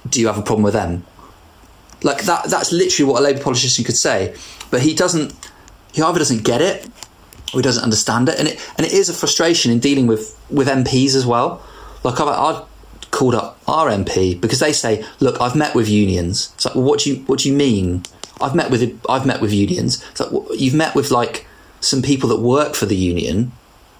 Do 0.08 0.20
you 0.20 0.26
have 0.26 0.38
a 0.38 0.42
problem 0.42 0.62
with 0.62 0.74
them? 0.74 1.04
Like 2.02 2.22
that. 2.24 2.44
That's 2.44 2.72
literally 2.72 3.10
what 3.10 3.20
a 3.20 3.24
Labour 3.24 3.42
politician 3.42 3.84
could 3.84 3.96
say 3.96 4.34
but 4.70 4.82
he 4.82 4.94
doesn't. 4.94 5.34
He 5.92 6.02
either 6.02 6.18
doesn't 6.18 6.44
get 6.44 6.60
it 6.60 6.86
or 7.52 7.60
he 7.60 7.62
doesn't 7.62 7.82
understand 7.82 8.28
it, 8.28 8.38
and 8.38 8.48
it 8.48 8.72
and 8.76 8.86
it 8.86 8.92
is 8.92 9.08
a 9.08 9.14
frustration 9.14 9.72
in 9.72 9.78
dealing 9.78 10.06
with 10.06 10.38
with 10.50 10.68
MPs 10.68 11.14
as 11.14 11.26
well. 11.26 11.62
Like 12.04 12.20
I've, 12.20 12.28
I've 12.28 12.62
called 13.10 13.34
up 13.34 13.60
our 13.66 13.88
MP 13.88 14.40
because 14.40 14.60
they 14.60 14.72
say, 14.72 15.04
"Look, 15.20 15.40
I've 15.40 15.56
met 15.56 15.74
with 15.74 15.88
unions." 15.88 16.52
It's 16.54 16.64
like, 16.64 16.74
well, 16.74 16.84
what 16.84 17.00
do 17.00 17.10
you 17.10 17.16
what 17.24 17.40
do 17.40 17.48
you 17.48 17.54
mean? 17.54 18.02
I've 18.40 18.54
met 18.54 18.70
with 18.70 19.00
I've 19.08 19.26
met 19.26 19.40
with 19.40 19.52
unions. 19.52 20.04
It's 20.10 20.20
like 20.20 20.30
well, 20.32 20.46
you've 20.54 20.74
met 20.74 20.94
with 20.94 21.10
like 21.10 21.46
some 21.80 22.02
people 22.02 22.28
that 22.30 22.40
work 22.40 22.74
for 22.74 22.86
the 22.86 22.96
union 22.96 23.52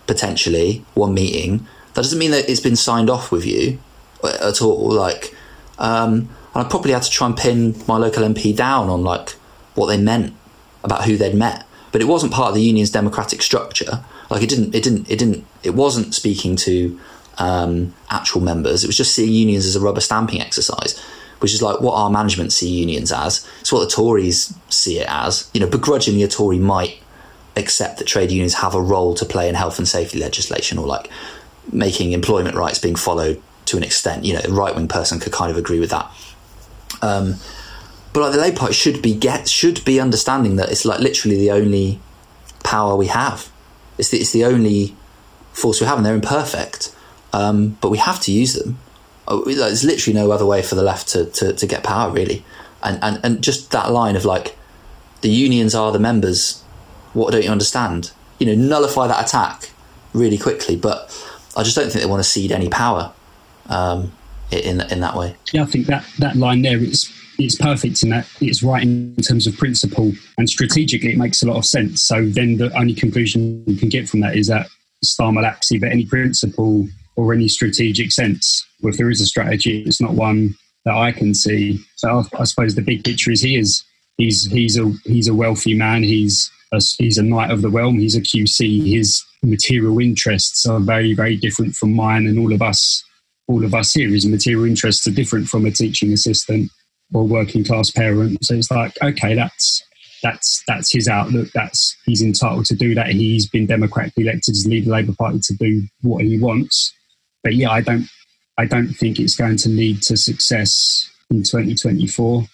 potentially 0.09 0.85
one 0.95 1.15
meeting. 1.15 1.67
That 1.95 2.03
doesn't 2.03 2.19
mean 2.19 2.33
that 2.33 2.49
it's 2.49 2.61
been 2.61 2.75
signed 2.75 3.09
off 3.09 3.31
with 3.31 3.47
you 3.47 3.79
at 4.25 4.61
all. 4.61 4.91
Like, 4.91 5.37
um, 5.79 6.29
and 6.55 6.65
I 6.67 6.69
probably 6.69 6.93
had 6.93 7.03
to 7.03 7.11
try 7.11 7.29
and 7.29 7.37
pin 7.37 7.77
my 7.87 7.97
local 7.97 8.25
MP 8.25 8.57
down 8.57 8.88
on 8.88 9.05
like 9.05 9.31
what 9.75 9.87
they 9.87 9.97
meant 9.97 10.35
about 10.83 11.05
who 11.05 11.17
they'd 11.17 11.35
met, 11.35 11.65
but 11.93 12.00
it 12.00 12.07
wasn't 12.07 12.33
part 12.33 12.49
of 12.49 12.55
the 12.57 12.62
union's 12.62 12.91
democratic 12.91 13.43
structure. 13.43 14.05
Like 14.31 14.43
it 14.43 14.49
didn't, 14.49 14.75
it 14.75 14.83
didn't, 14.83 15.09
it 15.09 15.19
didn't, 15.19 15.47
it 15.62 15.75
wasn't 15.75 16.15
speaking 16.15 16.57
to 16.57 16.99
um, 17.38 17.95
actual 18.11 18.40
members. 18.40 18.85
It 18.85 18.87
was 18.87 18.97
just 18.97 19.14
seeing 19.14 19.33
unions 19.33 19.66
as 19.66 19.76
a 19.76 19.80
rubber 19.80 20.00
stamping 20.00 20.40
exercise, 20.40 20.99
which 21.40 21.54
is 21.54 21.62
like 21.62 21.80
what 21.80 21.95
our 21.95 22.11
management 22.11 22.52
see 22.52 22.68
unions 22.68 23.12
as. 23.12 23.47
It's 23.61 23.73
what 23.73 23.80
the 23.80 23.90
Tories 23.90 24.54
see 24.68 24.99
it 24.99 25.07
as. 25.09 25.50
You 25.54 25.61
know, 25.61 25.68
begrudgingly, 25.68 26.23
a 26.23 26.28
Tory 26.28 26.59
might 26.59 27.00
accept 27.57 27.99
that 27.99 28.07
trade 28.07 28.30
unions 28.30 28.54
have 28.54 28.75
a 28.75 28.80
role 28.80 29.14
to 29.14 29.25
play 29.25 29.49
in 29.49 29.54
health 29.54 29.78
and 29.78 29.88
safety 29.88 30.18
legislation 30.18 30.78
or 30.78 30.87
like 30.87 31.11
making 31.73 32.12
employment 32.12 32.57
rights 32.57 32.78
being 32.78 32.97
followed 32.97 33.42
to 33.66 33.76
an 33.76 33.83
extent. 33.83 34.25
You 34.25 34.35
know, 34.35 34.40
a 34.45 34.50
right 34.50 34.75
wing 34.75 34.88
person 34.88 35.21
could 35.21 35.33
kind 35.33 35.50
of 35.50 35.57
agree 35.57 35.80
with 35.80 35.90
that. 35.90 36.11
Um, 37.02 37.37
but 38.12 38.21
like 38.21 38.33
the 38.33 38.38
Labour 38.38 38.57
Party 38.57 38.75
should 38.75 39.02
be 39.02 39.14
get 39.14 39.49
should 39.49 39.85
be 39.85 40.00
understanding 40.00 40.57
that 40.57 40.71
it's 40.71 40.85
like 40.85 41.00
literally 41.00 41.37
the 41.37 41.50
only 41.50 42.00
power 42.64 42.97
we 42.97 43.07
have. 43.09 43.50
It's 43.99 44.11
the, 44.11 44.18
it's 44.18 44.33
the 44.33 44.45
only 44.45 44.97
force 45.52 45.80
we 45.80 45.87
have, 45.87 45.99
and 45.99 46.07
they're 46.07 46.14
imperfect. 46.14 46.95
Um, 47.32 47.76
but 47.80 47.90
we 47.90 47.99
have 47.99 48.20
to 48.20 48.32
use 48.32 48.54
them. 48.54 48.78
Oh, 49.26 49.44
there's 49.44 49.85
literally 49.85 50.18
no 50.18 50.30
other 50.30 50.47
way 50.47 50.62
for 50.62 50.75
the 50.75 50.82
left 50.82 51.08
to, 51.08 51.26
to, 51.26 51.52
to 51.52 51.66
get 51.66 51.85
power, 51.85 52.11
really. 52.11 52.44
And, 52.82 52.99
and 53.02 53.20
and 53.25 53.42
just 53.42 53.70
that 53.73 53.90
line 53.90 54.16
of 54.16 54.25
like, 54.25 54.56
the 55.20 55.28
unions 55.28 55.75
are 55.75 55.92
the 55.92 55.99
members. 55.99 56.62
What 57.12 57.32
don't 57.32 57.44
you 57.44 57.50
understand? 57.50 58.12
You 58.38 58.47
know, 58.47 58.54
nullify 58.54 59.06
that 59.08 59.26
attack 59.26 59.70
really 60.14 60.38
quickly. 60.38 60.76
But 60.76 61.11
I 61.56 61.62
just 61.62 61.76
don't 61.76 61.90
think 61.90 62.02
they 62.02 62.08
want 62.08 62.23
to 62.23 62.28
cede 62.28 62.52
any 62.52 62.68
power 62.68 63.12
um, 63.68 64.12
in 64.50 64.80
in 64.80 65.00
that 65.00 65.16
way. 65.16 65.37
Yeah, 65.52 65.62
I 65.62 65.66
think 65.66 65.87
that 65.87 66.04
that 66.18 66.37
line 66.37 66.62
there 66.62 66.78
is 66.78 67.12
it's 67.38 67.54
perfect 67.54 68.02
in 68.02 68.08
that 68.11 68.26
it's 68.40 68.62
right 68.62 68.82
in 68.82 69.14
terms 69.16 69.47
of 69.47 69.56
principle 69.56 70.12
and 70.38 70.49
strategically 70.49 71.12
it 71.12 71.18
makes 71.18 71.42
a 71.42 71.47
lot 71.47 71.56
of 71.56 71.64
sense. 71.64 72.02
So 72.04 72.26
then 72.26 72.56
the 72.56 72.76
only 72.76 72.94
conclusion 72.94 73.62
you 73.66 73.76
can 73.76 73.88
get 73.88 74.08
from 74.08 74.20
that 74.20 74.37
is 74.37 74.49
that 74.49 74.68
Starmer 75.04 75.42
lacks 75.42 75.70
either 75.70 75.87
any 75.87 76.04
principle 76.04 76.88
or 77.19 77.35
any 77.35 77.49
strategic 77.49 78.13
sense. 78.13 78.65
Well, 78.81 78.93
if 78.93 78.97
there 78.97 79.11
is 79.11 79.21
a 79.21 79.27
strategy, 79.27 79.83
it's 79.83 80.01
not 80.01 80.13
one 80.13 80.55
that 80.85 80.95
I 80.95 81.11
can 81.11 81.35
see. 81.35 81.81
So 81.97 82.23
I, 82.39 82.45
suppose 82.45 82.77
the 82.77 82.81
big 82.81 83.03
picture 83.03 83.33
is 83.33 83.43
he 83.43 83.57
is 83.57 83.85
he's 84.19 84.47
he's 84.47 84.79
a 84.79 84.89
he's 85.05 85.27
a 85.27 85.35
wealthy 85.35 85.75
man. 85.75 86.05
He's 86.05 86.49
a, 86.73 86.81
he's 86.97 87.19
a 87.19 87.25
knight 87.25 87.51
of 87.51 87.61
the 87.61 87.71
realm. 87.71 87.99
He's 87.99 88.15
a 88.15 88.21
QC. 88.21 88.87
His 88.87 89.21
material 89.43 89.99
interests 89.99 90.65
are 90.65 90.79
very 90.79 91.13
very 91.13 91.37
different 91.37 91.75
from 91.75 91.93
mine 91.93 92.29
and 92.29 92.39
all 92.39 92.53
of 92.53 92.63
us. 92.63 93.03
All 93.49 93.65
of 93.65 93.75
us 93.75 93.93
here. 93.93 94.11
His 94.11 94.27
material 94.27 94.67
interests 94.67 95.05
are 95.09 95.11
different 95.11 95.49
from 95.49 95.67
a 95.67 95.73
teaching 95.73 96.13
assistant 96.13 96.71
or 97.13 97.25
working 97.25 97.65
class 97.65 97.91
parent. 97.91 98.45
So 98.45 98.55
it's 98.55 98.71
like, 98.71 98.93
okay, 99.03 99.35
that's 99.35 99.83
that's 100.23 100.63
that's 100.69 100.93
his 100.93 101.09
outlook. 101.09 101.49
That's 101.53 101.97
he's 102.05 102.23
entitled 102.23 102.67
to 102.67 102.77
do 102.77 102.95
that. 102.95 103.09
He's 103.09 103.49
been 103.49 103.67
democratically 103.67 104.23
elected 104.23 104.53
as 104.53 104.67
leader 104.69 104.83
of 104.83 104.85
the 104.85 104.93
Labour 104.93 105.15
Party 105.19 105.41
to 105.41 105.55
do 105.55 105.83
what 106.03 106.23
he 106.23 106.39
wants. 106.39 106.95
But 107.49 107.57
yeah, 107.57 107.71
I 107.71 107.81
don't 107.81 108.07
I 108.59 108.67
don't 108.67 108.88
think 108.88 109.19
it's 109.19 109.35
going 109.35 109.57
to 109.57 109.71
lead 109.71 110.02
to 110.02 110.19
success 110.19 111.11
in 111.31 111.38
2024. 111.45 112.45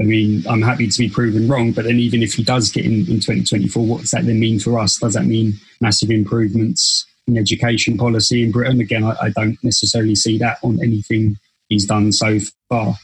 I 0.00 0.04
mean, 0.04 0.42
I'm 0.48 0.62
happy 0.62 0.88
to 0.88 0.98
be 0.98 1.10
proven 1.10 1.48
wrong, 1.48 1.72
but 1.72 1.84
then 1.84 1.98
even 1.98 2.22
if 2.22 2.32
he 2.32 2.42
does 2.42 2.70
get 2.70 2.86
in 2.86 3.00
in 3.00 3.20
2024, 3.20 3.84
what 3.84 4.00
does 4.00 4.12
that 4.12 4.24
then 4.24 4.40
mean 4.40 4.58
for 4.58 4.78
us? 4.78 4.96
Does 4.96 5.12
that 5.12 5.26
mean 5.26 5.52
massive 5.82 6.10
improvements 6.10 7.04
in 7.26 7.36
education 7.36 7.98
policy 7.98 8.42
in 8.42 8.52
Britain? 8.52 8.80
Again, 8.80 9.04
I, 9.04 9.14
I 9.20 9.28
don't 9.28 9.62
necessarily 9.62 10.14
see 10.14 10.38
that 10.38 10.56
on 10.62 10.82
anything 10.82 11.36
he's 11.68 11.84
done 11.84 12.10
so 12.10 12.38
far. 12.70 12.94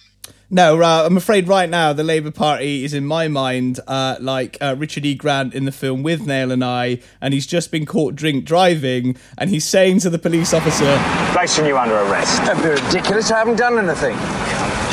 No, 0.50 0.81
uh, 0.81 1.02
I'm 1.05 1.19
afraid 1.19 1.47
right 1.47 1.69
now 1.69 1.93
the 1.93 2.02
Labour 2.02 2.31
Party 2.31 2.83
is 2.83 2.95
in 2.95 3.05
my 3.05 3.28
mind 3.28 3.81
uh, 3.87 4.17
like 4.19 4.57
uh, 4.62 4.75
Richard 4.78 5.05
E. 5.05 5.14
Grant 5.14 5.52
in 5.52 5.67
the 5.67 5.73
film 5.73 6.02
Withnail 6.02 6.50
and 6.50 6.64
I, 6.64 7.00
and 7.21 7.35
he's 7.35 7.47
just 7.47 7.71
been 7.71 7.85
caught 7.85 8.14
drink 8.14 8.47
driving, 8.47 9.19
and 9.37 9.50
he's 9.50 9.67
saying 9.67 10.00
to 10.00 10.11
the 10.11 10.19
police 10.19 10.55
officer, 10.55 10.99
"Placing 11.33 11.67
you 11.67 11.76
under 11.76 11.97
arrest." 11.97 12.38
That'd 12.45 12.62
be 12.62 12.83
ridiculous. 12.83 13.31
I 13.31 13.40
haven't 13.40 13.57
done 13.57 13.78
anything. 13.78 14.17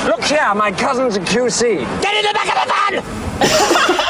Look 0.05 0.23
here, 0.25 0.53
my 0.55 0.73
cousin's 0.73 1.15
a 1.15 1.21
QC. 1.21 1.79
Get 2.01 2.15
in 2.15 2.25
the 2.25 2.33
back 2.33 2.49
of 2.49 2.67
the 2.67 3.93
van. 3.95 4.01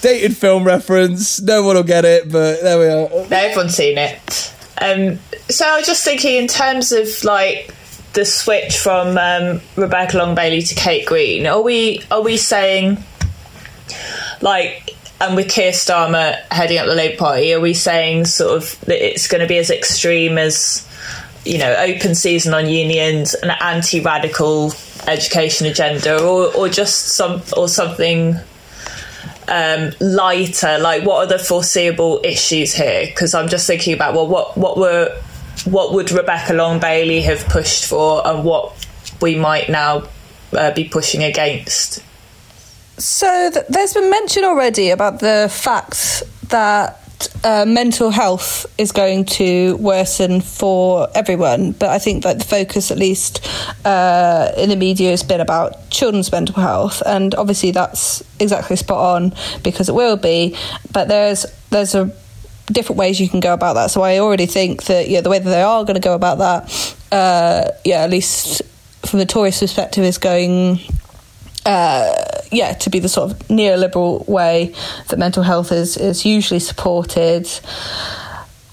Dated 0.00 0.36
film 0.36 0.62
reference. 0.62 1.40
No 1.40 1.64
one 1.64 1.74
will 1.74 1.82
get 1.82 2.04
it, 2.04 2.30
but 2.30 2.62
there 2.62 2.78
we 2.78 2.86
are. 2.86 3.28
No, 3.28 3.36
everyone's 3.36 3.74
seen 3.74 3.98
it. 3.98 4.54
Um, 4.80 5.18
so 5.48 5.66
I 5.66 5.76
was 5.78 5.86
just 5.86 6.04
thinking 6.04 6.36
in 6.36 6.46
terms 6.46 6.92
of 6.92 7.08
like 7.24 7.74
the 8.14 8.24
switch 8.24 8.78
from 8.78 9.18
um, 9.18 9.60
Rebecca 9.76 10.16
Long 10.16 10.34
Bailey 10.34 10.62
to 10.62 10.74
Kate 10.74 11.06
Green, 11.06 11.46
are 11.46 11.60
we 11.60 12.02
are 12.10 12.22
we 12.22 12.36
saying 12.36 12.98
like 14.40 14.94
and 15.20 15.36
with 15.36 15.48
Keir 15.48 15.72
Starmer 15.72 16.40
heading 16.50 16.78
up 16.78 16.86
the 16.86 16.94
Labour 16.94 17.16
Party, 17.16 17.54
are 17.54 17.60
we 17.60 17.74
saying 17.74 18.26
sort 18.26 18.56
of 18.56 18.80
that 18.82 19.04
it's 19.04 19.28
going 19.28 19.40
to 19.40 19.46
be 19.46 19.58
as 19.58 19.70
extreme 19.70 20.38
as 20.38 20.88
you 21.44 21.58
know 21.58 21.74
open 21.76 22.14
season 22.14 22.54
on 22.54 22.68
unions, 22.68 23.34
an 23.34 23.50
anti-radical 23.60 24.72
education 25.06 25.66
agenda, 25.66 26.22
or 26.22 26.54
or 26.54 26.68
just 26.68 27.16
some 27.16 27.42
or 27.56 27.68
something 27.68 28.36
um, 29.48 29.92
lighter? 30.00 30.78
Like, 30.78 31.04
what 31.04 31.24
are 31.24 31.26
the 31.26 31.42
foreseeable 31.42 32.20
issues 32.24 32.74
here? 32.74 33.06
Because 33.06 33.34
I'm 33.34 33.48
just 33.48 33.66
thinking 33.66 33.94
about 33.94 34.14
well, 34.14 34.26
what 34.26 34.56
what 34.56 34.76
were 34.76 35.16
what 35.64 35.92
would 35.92 36.10
Rebecca 36.10 36.52
Long 36.52 36.80
Bailey 36.80 37.20
have 37.22 37.44
pushed 37.46 37.86
for, 37.86 38.26
and 38.26 38.44
what 38.44 38.86
we 39.20 39.36
might 39.36 39.68
now 39.68 40.08
uh, 40.52 40.72
be 40.72 40.84
pushing 40.84 41.22
against? 41.22 42.02
So 42.98 43.50
th- 43.52 43.66
there's 43.68 43.94
been 43.94 44.10
mention 44.10 44.44
already 44.44 44.90
about 44.90 45.20
the 45.20 45.48
fact 45.50 46.22
that 46.48 47.00
uh, 47.42 47.64
mental 47.66 48.10
health 48.10 48.66
is 48.78 48.92
going 48.92 49.24
to 49.24 49.76
worsen 49.76 50.40
for 50.40 51.08
everyone, 51.14 51.72
but 51.72 51.90
I 51.90 51.98
think 51.98 52.24
that 52.24 52.38
the 52.38 52.44
focus, 52.44 52.90
at 52.90 52.98
least 52.98 53.46
uh, 53.84 54.52
in 54.56 54.68
the 54.68 54.76
media, 54.76 55.10
has 55.10 55.22
been 55.22 55.40
about 55.40 55.90
children's 55.90 56.30
mental 56.30 56.56
health, 56.56 57.02
and 57.06 57.34
obviously 57.34 57.70
that's 57.70 58.22
exactly 58.40 58.76
spot 58.76 59.16
on 59.16 59.34
because 59.62 59.88
it 59.88 59.94
will 59.94 60.16
be. 60.16 60.56
But 60.92 61.08
there's 61.08 61.46
there's 61.70 61.94
a 61.94 62.12
different 62.66 62.98
ways 62.98 63.20
you 63.20 63.28
can 63.28 63.40
go 63.40 63.52
about 63.52 63.74
that. 63.74 63.90
So 63.90 64.02
I 64.02 64.18
already 64.18 64.46
think 64.46 64.84
that 64.84 65.08
yeah, 65.08 65.20
the 65.20 65.30
way 65.30 65.38
that 65.38 65.48
they 65.48 65.62
are 65.62 65.84
going 65.84 65.94
to 65.94 66.00
go 66.00 66.14
about 66.14 66.38
that, 66.38 66.96
uh, 67.12 67.70
yeah, 67.84 68.02
at 68.02 68.10
least 68.10 68.62
from 69.06 69.18
the 69.18 69.26
Tories' 69.26 69.60
perspective, 69.60 70.04
is 70.04 70.18
going 70.18 70.80
uh, 71.66 72.14
yeah, 72.50 72.72
to 72.74 72.90
be 72.90 72.98
the 72.98 73.08
sort 73.08 73.30
of 73.30 73.38
neoliberal 73.48 74.26
way 74.28 74.74
that 75.08 75.18
mental 75.18 75.42
health 75.42 75.72
is 75.72 75.96
is 75.96 76.24
usually 76.24 76.60
supported 76.60 77.48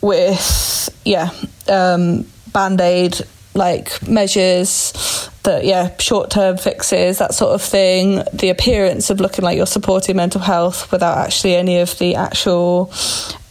with 0.01 0.89
yeah 1.05 1.29
um, 1.69 2.25
band 2.51 2.81
aid 2.81 3.21
like 3.53 4.07
measures 4.07 5.29
that 5.43 5.65
yeah 5.65 5.95
short 5.97 6.29
term 6.29 6.57
fixes 6.57 7.17
that 7.17 7.33
sort 7.33 7.53
of 7.53 7.61
thing 7.61 8.23
the 8.33 8.49
appearance 8.49 9.09
of 9.09 9.19
looking 9.19 9.43
like 9.43 9.57
you're 9.57 9.65
supporting 9.65 10.15
mental 10.15 10.39
health 10.39 10.91
without 10.91 11.17
actually 11.17 11.55
any 11.55 11.79
of 11.79 11.97
the 11.99 12.15
actual 12.15 12.91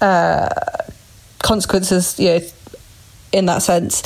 uh, 0.00 0.48
consequences 1.38 2.18
you 2.18 2.28
know 2.28 2.40
in 3.32 3.46
that 3.46 3.62
sense 3.62 4.02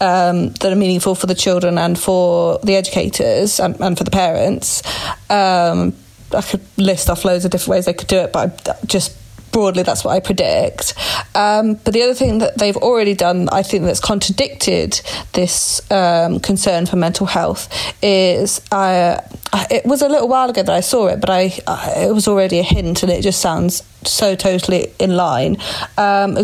um, 0.00 0.50
that 0.60 0.72
are 0.72 0.76
meaningful 0.76 1.14
for 1.14 1.26
the 1.26 1.34
children 1.34 1.78
and 1.78 1.98
for 1.98 2.58
the 2.62 2.76
educators 2.76 3.58
and, 3.58 3.80
and 3.80 3.98
for 3.98 4.04
the 4.04 4.10
parents. 4.10 4.82
Um, 5.30 5.94
I 6.34 6.42
could 6.42 6.60
list 6.76 7.10
off 7.10 7.24
loads 7.24 7.44
of 7.44 7.50
different 7.50 7.70
ways 7.70 7.86
they 7.86 7.94
could 7.94 8.08
do 8.08 8.18
it, 8.18 8.32
but 8.32 8.68
I 8.68 8.86
just 8.86 9.16
broadly 9.52 9.82
that's 9.82 10.04
what 10.04 10.12
I 10.16 10.20
predict. 10.20 10.94
Um, 11.34 11.74
but 11.74 11.92
the 11.94 12.02
other 12.02 12.14
thing 12.14 12.38
that 12.38 12.58
they've 12.58 12.76
already 12.76 13.14
done, 13.14 13.48
I 13.50 13.62
think, 13.62 13.84
that's 13.84 14.00
contradicted 14.00 15.00
this 15.32 15.80
um, 15.90 16.40
concern 16.40 16.86
for 16.86 16.96
mental 16.96 17.26
health 17.26 17.68
is 18.02 18.60
uh, 18.72 19.20
it 19.70 19.84
was 19.84 20.02
a 20.02 20.08
little 20.08 20.28
while 20.28 20.50
ago 20.50 20.62
that 20.62 20.74
I 20.74 20.80
saw 20.80 21.06
it, 21.08 21.20
but 21.20 21.30
I 21.30 21.52
it 21.96 22.14
was 22.14 22.28
already 22.28 22.58
a 22.58 22.62
hint, 22.62 23.02
and 23.02 23.12
it 23.12 23.22
just 23.22 23.40
sounds 23.40 23.82
so 24.04 24.34
totally 24.34 24.92
in 24.98 25.16
line. 25.16 25.56
Um, 25.96 26.36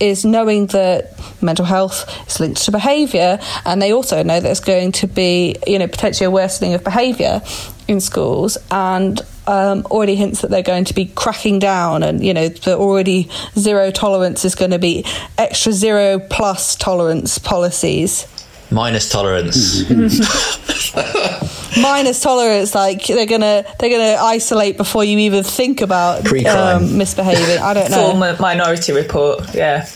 is 0.00 0.24
knowing 0.24 0.66
that 0.66 1.14
mental 1.40 1.64
health 1.64 2.26
is 2.26 2.40
linked 2.40 2.64
to 2.64 2.72
behaviour, 2.72 3.38
and 3.64 3.80
they 3.80 3.92
also 3.92 4.22
know 4.24 4.34
that 4.34 4.42
there's 4.42 4.60
going 4.60 4.90
to 4.90 5.06
be, 5.06 5.54
you 5.64 5.78
know, 5.78 5.86
potentially 5.86 6.26
a 6.26 6.30
worsening 6.30 6.74
of 6.74 6.82
behaviour 6.82 7.40
in 7.86 8.00
schools, 8.00 8.58
and 8.70 9.20
um, 9.46 9.84
already 9.86 10.14
hints 10.14 10.40
that 10.42 10.50
they're 10.50 10.62
going 10.62 10.84
to 10.84 10.94
be 10.94 11.06
cracking 11.06 11.58
down, 11.58 12.02
and 12.02 12.24
you 12.24 12.34
know, 12.34 12.48
the 12.48 12.76
already 12.76 13.28
zero 13.58 13.90
tolerance 13.90 14.44
is 14.44 14.54
going 14.54 14.70
to 14.70 14.78
be 14.78 15.04
extra 15.38 15.72
zero 15.72 16.18
plus 16.18 16.76
tolerance 16.76 17.38
policies. 17.38 18.26
Minus 18.70 19.10
tolerance. 19.10 19.88
Minus 21.80 22.20
tolerance, 22.22 22.74
like 22.74 23.06
they're 23.06 23.26
gonna 23.26 23.64
they're 23.78 23.90
gonna 23.90 24.22
isolate 24.22 24.76
before 24.78 25.04
you 25.04 25.18
even 25.18 25.42
think 25.42 25.82
about 25.82 26.26
um, 26.46 26.96
misbehaving. 26.96 27.58
I 27.62 27.74
don't 27.74 27.90
know. 27.90 28.10
Former 28.10 28.36
Minority 28.40 28.92
Report, 28.92 29.54
yeah. 29.54 29.86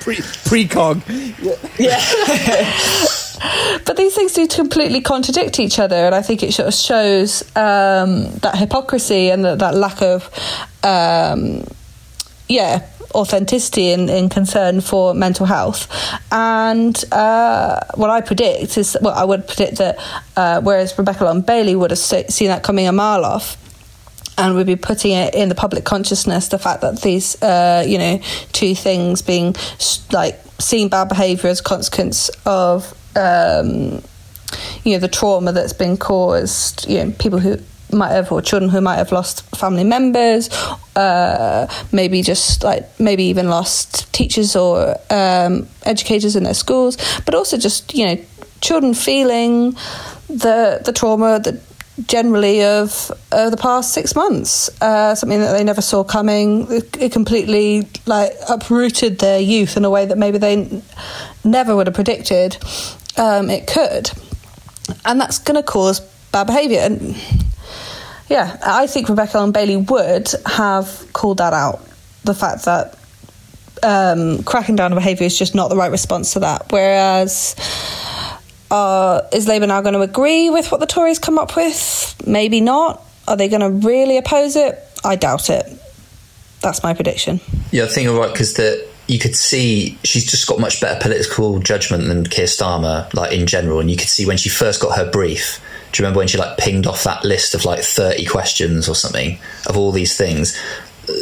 Pre 0.00 0.16
precog. 0.16 1.02
But 3.86 3.96
these 3.96 4.14
things 4.14 4.34
do 4.34 4.46
completely 4.46 5.00
contradict 5.00 5.58
each 5.58 5.78
other, 5.78 5.96
and 5.96 6.14
I 6.14 6.22
think 6.22 6.42
it 6.42 6.52
sort 6.52 6.68
of 6.68 6.74
shows 6.74 7.42
um, 7.56 8.30
that 8.42 8.56
hypocrisy 8.56 9.30
and 9.30 9.44
that, 9.44 9.58
that 9.60 9.74
lack 9.74 10.02
of, 10.02 10.28
um, 10.82 11.64
yeah, 12.48 12.86
authenticity 13.14 13.90
and, 13.92 14.30
concern 14.30 14.80
for 14.80 15.14
mental 15.14 15.46
health. 15.46 15.88
And 16.30 17.02
uh, 17.12 17.80
what 17.94 18.10
I 18.10 18.20
predict 18.20 18.76
is, 18.76 18.96
well, 19.00 19.14
I 19.14 19.24
would 19.24 19.46
predict 19.46 19.78
that 19.78 19.98
uh, 20.36 20.60
whereas 20.60 20.96
Rebecca 20.96 21.24
Long 21.24 21.40
Bailey 21.40 21.74
would 21.74 21.90
have 21.90 21.98
seen 21.98 22.48
that 22.48 22.62
coming 22.62 22.86
a 22.86 22.92
mile 22.92 23.24
off. 23.24 23.56
And 24.38 24.56
we'd 24.56 24.66
be 24.66 24.76
putting 24.76 25.12
it 25.12 25.34
in 25.34 25.50
the 25.50 25.54
public 25.54 25.84
consciousness 25.84 26.48
the 26.48 26.58
fact 26.58 26.80
that 26.80 27.02
these, 27.02 27.40
uh, 27.42 27.84
you 27.86 27.98
know, 27.98 28.20
two 28.52 28.74
things 28.74 29.20
being 29.20 29.54
like 30.12 30.40
seeing 30.58 30.88
bad 30.88 31.10
behaviour 31.10 31.50
as 31.50 31.60
a 31.60 31.62
consequence 31.62 32.30
of 32.46 32.94
um, 33.16 34.02
you 34.84 34.92
know 34.92 34.98
the 34.98 35.08
trauma 35.08 35.52
that's 35.52 35.72
been 35.72 35.96
caused 35.96 36.88
you 36.88 37.02
know 37.02 37.10
people 37.12 37.38
who 37.38 37.58
might 37.92 38.10
have 38.10 38.30
or 38.30 38.40
children 38.40 38.70
who 38.70 38.80
might 38.80 38.96
have 38.96 39.12
lost 39.12 39.42
family 39.56 39.84
members 39.84 40.48
uh, 40.96 41.66
maybe 41.92 42.22
just 42.22 42.62
like 42.62 42.88
maybe 43.00 43.24
even 43.24 43.48
lost 43.48 44.12
teachers 44.12 44.54
or 44.54 44.96
um, 45.10 45.66
educators 45.84 46.36
in 46.36 46.44
their 46.44 46.54
schools 46.54 46.96
but 47.24 47.34
also 47.34 47.56
just 47.56 47.94
you 47.94 48.06
know 48.06 48.18
children 48.60 48.94
feeling 48.94 49.72
the 50.28 50.80
the 50.84 50.92
trauma 50.92 51.40
that 51.40 51.60
generally 52.06 52.62
of 52.62 53.10
uh, 53.32 53.50
the 53.50 53.56
past 53.56 53.92
six 53.92 54.14
months 54.14 54.70
uh, 54.80 55.14
something 55.14 55.38
that 55.40 55.52
they 55.52 55.64
never 55.64 55.82
saw 55.82 56.02
coming. 56.02 56.70
It, 56.70 56.96
it 56.96 57.12
completely 57.12 57.88
like 58.06 58.32
uprooted 58.48 59.18
their 59.18 59.40
youth 59.40 59.76
in 59.76 59.84
a 59.84 59.90
way 59.90 60.06
that 60.06 60.16
maybe 60.16 60.38
they 60.38 60.52
n- 60.54 60.82
never 61.44 61.76
would 61.76 61.86
have 61.86 61.94
predicted 61.94 62.56
um, 63.16 63.50
it 63.50 63.66
could 63.66 64.10
and 65.04 65.20
that's 65.20 65.38
going 65.38 65.56
to 65.56 65.62
cause 65.62 66.00
bad 66.32 66.46
behaviour 66.46 66.80
and 66.80 67.16
yeah 68.28 68.58
I 68.64 68.86
think 68.86 69.08
Rebecca 69.08 69.42
and 69.42 69.52
Bailey 69.52 69.76
would 69.76 70.28
have 70.46 71.08
called 71.12 71.38
that 71.38 71.52
out 71.52 71.80
the 72.24 72.34
fact 72.34 72.64
that 72.66 72.96
um, 73.82 74.42
cracking 74.42 74.76
down 74.76 74.92
on 74.92 74.98
behaviour 74.98 75.26
is 75.26 75.38
just 75.38 75.54
not 75.54 75.68
the 75.68 75.76
right 75.76 75.90
response 75.90 76.34
to 76.34 76.40
that 76.40 76.70
whereas 76.70 77.56
uh, 78.70 79.22
is 79.32 79.48
Labour 79.48 79.66
now 79.66 79.80
going 79.80 79.94
to 79.94 80.00
agree 80.00 80.50
with 80.50 80.70
what 80.70 80.80
the 80.80 80.86
Tories 80.86 81.18
come 81.18 81.38
up 81.38 81.56
with? 81.56 82.14
Maybe 82.26 82.60
not. 82.60 83.02
Are 83.26 83.36
they 83.36 83.48
going 83.48 83.60
to 83.60 83.86
really 83.86 84.16
oppose 84.16 84.56
it? 84.56 84.78
I 85.04 85.16
doubt 85.16 85.50
it. 85.50 85.66
That's 86.60 86.82
my 86.82 86.94
prediction. 86.94 87.40
Yeah, 87.70 87.84
I 87.84 87.86
think 87.88 88.04
you're 88.04 88.18
right 88.18 88.32
because 88.32 88.54
that 88.54 88.89
you 89.10 89.18
could 89.18 89.34
see 89.34 89.98
she's 90.04 90.24
just 90.24 90.46
got 90.46 90.60
much 90.60 90.80
better 90.80 91.00
political 91.00 91.58
judgment 91.58 92.06
than 92.06 92.24
Keir 92.24 92.46
Starmer, 92.46 93.12
like 93.12 93.32
in 93.32 93.44
general. 93.44 93.80
And 93.80 93.90
you 93.90 93.96
could 93.96 94.08
see 94.08 94.24
when 94.24 94.36
she 94.36 94.48
first 94.48 94.80
got 94.80 94.96
her 94.96 95.10
brief. 95.10 95.60
Do 95.90 96.00
you 96.00 96.04
remember 96.04 96.18
when 96.18 96.28
she 96.28 96.38
like 96.38 96.56
pinged 96.58 96.86
off 96.86 97.02
that 97.02 97.24
list 97.24 97.56
of 97.56 97.64
like 97.64 97.80
thirty 97.80 98.24
questions 98.24 98.88
or 98.88 98.94
something 98.94 99.40
of 99.66 99.76
all 99.76 99.90
these 99.90 100.16
things? 100.16 100.56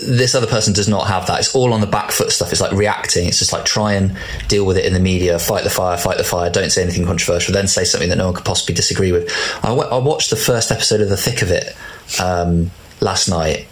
This 0.07 0.35
other 0.35 0.47
person 0.47 0.75
does 0.75 0.87
not 0.87 1.07
have 1.07 1.27
that. 1.29 1.39
It's 1.39 1.55
all 1.55 1.73
on 1.73 1.81
the 1.81 1.87
back 1.87 2.11
foot 2.11 2.31
stuff. 2.31 2.53
It's 2.53 2.61
like 2.61 2.73
reacting. 2.73 3.27
It's 3.27 3.39
just 3.39 3.55
like 3.55 3.65
try 3.65 3.95
and 3.95 4.19
deal 4.47 4.67
with 4.67 4.77
it 4.77 4.85
in 4.85 4.93
the 4.93 5.01
media. 5.01 5.39
Fight 5.39 5.65
the 5.65 5.71
fire. 5.71 5.97
Fight 5.97 6.19
the 6.19 6.25
fire. 6.25 6.51
Don't 6.51 6.71
say 6.71 6.83
anything 6.83 7.07
controversial. 7.07 7.55
Then 7.55 7.69
say 7.69 7.85
something 7.85 8.11
that 8.11 8.19
no 8.19 8.27
one 8.27 8.35
could 8.35 8.45
possibly 8.45 8.75
disagree 8.75 9.13
with. 9.13 9.33
I, 9.63 9.69
w- 9.69 9.89
I 9.89 9.97
watched 9.97 10.29
the 10.29 10.37
first 10.37 10.71
episode 10.71 11.01
of 11.01 11.09
The 11.09 11.17
Thick 11.17 11.41
of 11.41 11.51
It 11.51 11.75
um, 12.21 12.71
last 13.01 13.31
night, 13.31 13.67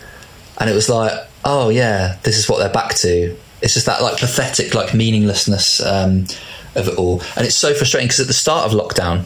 and 0.56 0.70
it 0.70 0.74
was 0.74 0.88
like, 0.88 1.12
oh 1.44 1.68
yeah, 1.68 2.16
this 2.22 2.38
is 2.38 2.48
what 2.48 2.60
they're 2.60 2.72
back 2.72 2.94
to. 2.96 3.36
It's 3.62 3.74
just 3.74 3.86
that 3.86 4.02
like 4.02 4.18
pathetic, 4.18 4.74
like 4.74 4.94
meaninglessness 4.94 5.80
um, 5.80 6.26
of 6.74 6.88
it 6.88 6.98
all, 6.98 7.22
and 7.36 7.46
it's 7.46 7.56
so 7.56 7.74
frustrating 7.74 8.06
because 8.06 8.20
at 8.20 8.26
the 8.26 8.34
start 8.34 8.70
of 8.70 8.78
lockdown, 8.78 9.24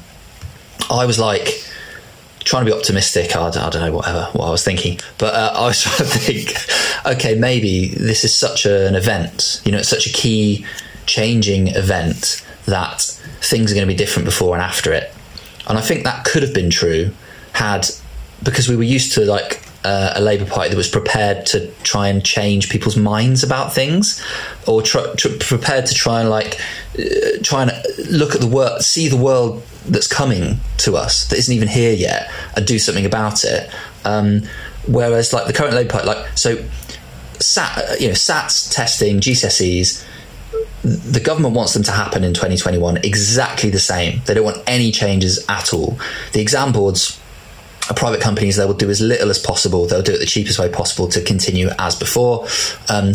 I 0.90 1.04
was 1.04 1.18
like 1.18 1.64
trying 2.40 2.64
to 2.64 2.70
be 2.70 2.76
optimistic. 2.76 3.36
I, 3.36 3.48
I 3.48 3.50
don't 3.50 3.80
know 3.82 3.92
whatever 3.92 4.28
what 4.32 4.46
I 4.46 4.50
was 4.50 4.64
thinking, 4.64 4.98
but 5.18 5.34
uh, 5.34 5.52
I 5.54 5.66
was 5.66 5.80
trying 5.82 5.98
to 5.98 6.04
think, 6.04 7.06
okay, 7.06 7.34
maybe 7.34 7.88
this 7.88 8.24
is 8.24 8.34
such 8.34 8.66
an 8.66 8.94
event. 8.94 9.62
You 9.64 9.72
know, 9.72 9.78
it's 9.78 9.88
such 9.88 10.06
a 10.06 10.12
key 10.12 10.64
changing 11.06 11.68
event 11.68 12.44
that 12.66 13.02
things 13.40 13.72
are 13.72 13.74
going 13.74 13.86
to 13.86 13.92
be 13.92 13.96
different 13.96 14.26
before 14.26 14.54
and 14.54 14.62
after 14.62 14.92
it. 14.92 15.12
And 15.66 15.76
I 15.78 15.80
think 15.80 16.04
that 16.04 16.24
could 16.24 16.42
have 16.42 16.54
been 16.54 16.70
true 16.70 17.12
had 17.52 17.88
because 18.42 18.68
we 18.68 18.76
were 18.76 18.82
used 18.82 19.12
to 19.14 19.24
like 19.24 19.62
uh, 19.84 20.12
a 20.16 20.20
Labour 20.20 20.46
Party 20.46 20.70
that 20.70 20.76
was 20.76 20.88
prepared 20.88 21.46
to 21.46 21.70
try 21.82 22.08
and 22.08 22.24
change 22.24 22.68
people's 22.68 22.96
minds 22.96 23.42
about 23.42 23.72
things, 23.72 24.22
or 24.66 24.82
tr- 24.82 25.14
tr- 25.16 25.36
prepared 25.40 25.86
to 25.86 25.94
try 25.94 26.20
and 26.20 26.28
like 26.28 26.60
uh, 26.98 27.38
try 27.42 27.62
and 27.62 27.72
look 28.10 28.34
at 28.34 28.40
the 28.40 28.46
world, 28.46 28.82
see 28.82 29.08
the 29.08 29.16
world 29.16 29.62
that's 29.86 30.06
coming 30.06 30.58
to 30.78 30.96
us 30.96 31.26
that 31.28 31.38
isn't 31.38 31.54
even 31.54 31.68
here 31.68 31.92
yet, 31.92 32.30
and 32.56 32.66
do 32.66 32.78
something 32.78 33.06
about 33.06 33.44
it. 33.44 33.70
Um, 34.04 34.42
whereas 34.86 35.32
like 35.32 35.46
the 35.46 35.52
current 35.52 35.74
Labour 35.74 35.90
Party, 35.90 36.06
like 36.06 36.38
so 36.38 36.62
sat, 37.40 37.78
uh, 37.78 37.94
you 37.98 38.08
know, 38.08 38.14
SATs 38.14 38.72
testing 38.72 39.20
GCSEs. 39.20 40.06
The 40.82 41.20
government 41.20 41.54
wants 41.54 41.74
them 41.74 41.82
to 41.84 41.92
happen 41.92 42.24
in 42.24 42.32
2021 42.32 42.98
exactly 42.98 43.70
the 43.70 43.78
same. 43.78 44.22
They 44.26 44.34
don't 44.34 44.44
want 44.44 44.62
any 44.66 44.90
changes 44.92 45.44
at 45.48 45.72
all. 45.74 45.98
The 46.32 46.40
exam 46.40 46.72
boards 46.72 47.20
private 47.96 48.20
companies. 48.20 48.56
They 48.56 48.66
will 48.66 48.74
do 48.74 48.90
as 48.90 49.00
little 49.00 49.30
as 49.30 49.38
possible. 49.38 49.86
They'll 49.86 50.02
do 50.02 50.12
it 50.12 50.18
the 50.18 50.26
cheapest 50.26 50.58
way 50.58 50.70
possible 50.70 51.08
to 51.08 51.20
continue 51.22 51.68
as 51.78 51.96
before, 51.96 52.46
um, 52.88 53.12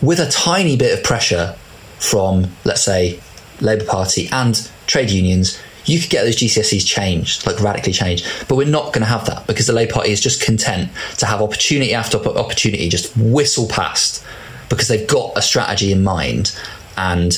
with 0.00 0.20
a 0.20 0.30
tiny 0.30 0.76
bit 0.76 0.96
of 0.96 1.04
pressure 1.04 1.56
from, 1.98 2.50
let's 2.64 2.84
say, 2.84 3.20
Labour 3.60 3.84
Party 3.84 4.28
and 4.30 4.70
trade 4.86 5.10
unions 5.10 5.60
you 5.88 5.98
could 5.98 6.10
get 6.10 6.22
those 6.22 6.36
GCSEs 6.36 6.86
changed, 6.86 7.46
like 7.46 7.60
radically 7.60 7.92
changed. 7.92 8.26
But 8.46 8.56
we're 8.56 8.68
not 8.68 8.92
going 8.92 9.00
to 9.00 9.06
have 9.06 9.24
that 9.26 9.46
because 9.46 9.66
the 9.66 9.72
Labour 9.72 9.94
Party 9.94 10.10
is 10.10 10.20
just 10.20 10.42
content 10.42 10.90
to 11.18 11.26
have 11.26 11.40
opportunity 11.40 11.94
after 11.94 12.18
opportunity 12.18 12.88
just 12.88 13.16
whistle 13.16 13.66
past 13.68 14.24
because 14.68 14.88
they've 14.88 15.08
got 15.08 15.36
a 15.36 15.42
strategy 15.42 15.90
in 15.90 16.04
mind. 16.04 16.54
And 16.96 17.32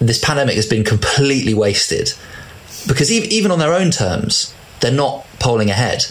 this 0.00 0.22
pandemic 0.22 0.56
has 0.56 0.66
been 0.66 0.82
completely 0.82 1.54
wasted 1.54 2.12
because 2.88 3.12
even 3.12 3.52
on 3.52 3.60
their 3.60 3.74
own 3.74 3.92
terms, 3.92 4.52
they're 4.80 4.90
not 4.90 5.24
polling 5.42 5.70
ahead. 5.70 6.06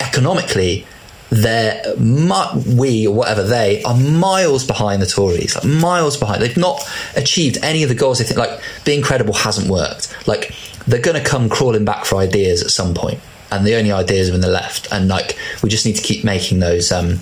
Economically, 0.00 0.86
they're 1.30 1.82
we 1.96 3.06
or 3.06 3.14
whatever 3.14 3.42
they 3.42 3.82
are 3.82 3.96
miles 3.96 4.66
behind 4.66 5.00
the 5.00 5.06
Tories, 5.06 5.54
like 5.54 5.64
miles 5.64 6.16
behind. 6.16 6.42
They've 6.42 6.56
not 6.56 6.86
achieved 7.16 7.58
any 7.62 7.82
of 7.82 7.88
the 7.88 7.94
goals 7.94 8.18
they 8.18 8.24
think. 8.24 8.38
Like 8.38 8.60
being 8.84 9.02
credible 9.02 9.34
hasn't 9.34 9.68
worked. 9.68 10.14
Like 10.28 10.54
they're 10.86 11.00
going 11.00 11.20
to 11.20 11.28
come 11.28 11.48
crawling 11.48 11.84
back 11.84 12.04
for 12.04 12.16
ideas 12.16 12.62
at 12.62 12.70
some 12.70 12.94
point, 12.94 13.20
and 13.50 13.66
the 13.66 13.74
only 13.76 13.90
ideas 13.90 14.30
are 14.30 14.34
in 14.34 14.42
the 14.42 14.48
left. 14.48 14.88
And 14.92 15.08
like 15.08 15.38
we 15.62 15.68
just 15.68 15.86
need 15.86 15.96
to 15.96 16.02
keep 16.02 16.24
making 16.24 16.60
those 16.60 16.92
um, 16.92 17.20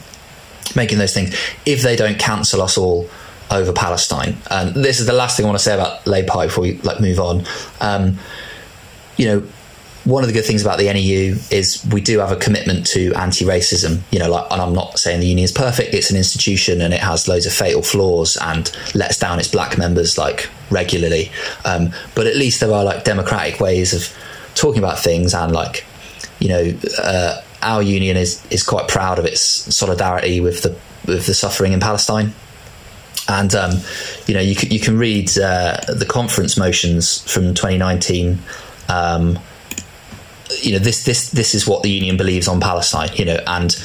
making 0.75 0.99
those 0.99 1.15
things. 1.15 1.35
If 1.65 1.83
they 1.83 1.97
don't 1.97 2.19
cancel 2.19 2.61
us 2.61 2.77
all 2.77 3.09
over 3.51 3.73
Palestine, 3.73 4.37
and 4.51 4.75
this 4.75 5.01
is 5.01 5.07
the 5.07 5.13
last 5.13 5.37
thing 5.37 5.47
I 5.47 5.49
want 5.49 5.59
to 5.59 5.65
say 5.65 5.75
about 5.75 6.07
Labour 6.07 6.47
before 6.47 6.63
we 6.63 6.79
like 6.79 7.01
move 7.01 7.21
on. 7.21 7.45
Um, 7.81 8.19
you 9.17 9.27
know, 9.27 9.47
one 10.05 10.25
of 10.25 10.29
the 10.29 10.33
good 10.33 10.45
things 10.45 10.63
about 10.63 10.79
the 10.79 10.93
NEU 10.93 11.37
is 11.51 11.87
we 11.93 12.01
do 12.01 12.19
have 12.19 12.33
a 12.33 12.37
commitment 12.37 12.87
to 12.89 13.13
anti-racism. 13.15 14.01
You 14.11 14.19
know, 14.19 14.31
like, 14.31 14.51
and 14.51 14.61
I'm 14.61 14.75
not 14.75 14.99
saying 14.99 15.21
the 15.21 15.27
union 15.27 15.45
is 15.45 15.53
perfect. 15.53 15.95
It's 15.95 16.11
an 16.11 16.17
institution 16.17 16.81
and 16.81 16.93
it 16.93 17.01
has 17.01 17.29
loads 17.29 17.47
of 17.47 17.53
fatal 17.53 17.83
flaws 17.83 18.37
and 18.41 18.71
lets 18.95 19.19
down 19.19 19.39
its 19.39 19.49
black 19.49 19.79
members 19.79 20.19
like 20.19 20.51
regularly. 20.71 21.31
Um, 21.65 21.93
but 22.15 22.27
at 22.27 22.37
least 22.37 22.61
there 22.61 22.73
are 22.73 22.85
like 22.85 23.05
democratic 23.05 23.61
ways 23.61 23.93
of 23.95 24.17
talking 24.55 24.83
about 24.83 24.99
things 24.99 25.35
and 25.35 25.53
like, 25.53 25.85
you 26.41 26.49
know, 26.49 26.73
uh, 26.99 27.41
our 27.63 27.81
union 27.81 28.17
is 28.17 28.45
is 28.51 28.65
quite 28.65 28.89
proud 28.89 29.21
of 29.21 29.25
its 29.25 29.41
solidarity 29.41 30.41
with 30.41 30.63
the 30.63 30.77
with 31.07 31.27
the 31.27 31.35
suffering 31.35 31.73
in 31.73 31.81
Palestine. 31.81 32.33
And 33.29 33.55
um, 33.55 33.79
you 34.27 34.35
know, 34.35 34.41
you 34.41 34.57
can, 34.57 34.71
you 34.73 34.81
can 34.81 34.99
read 34.99 35.31
uh, 35.39 35.79
the 35.87 36.07
conference 36.09 36.57
motions 36.57 37.21
from 37.33 37.55
2019. 37.55 38.41
Um, 38.89 39.39
you 40.61 40.73
know 40.73 40.79
this 40.79 41.05
this 41.05 41.31
this 41.31 41.55
is 41.55 41.67
what 41.67 41.83
the 41.83 41.91
union 41.91 42.17
believes 42.17 42.49
on 42.49 42.61
Palestine. 42.61 43.11
You 43.15 43.25
know, 43.25 43.41
and 43.47 43.77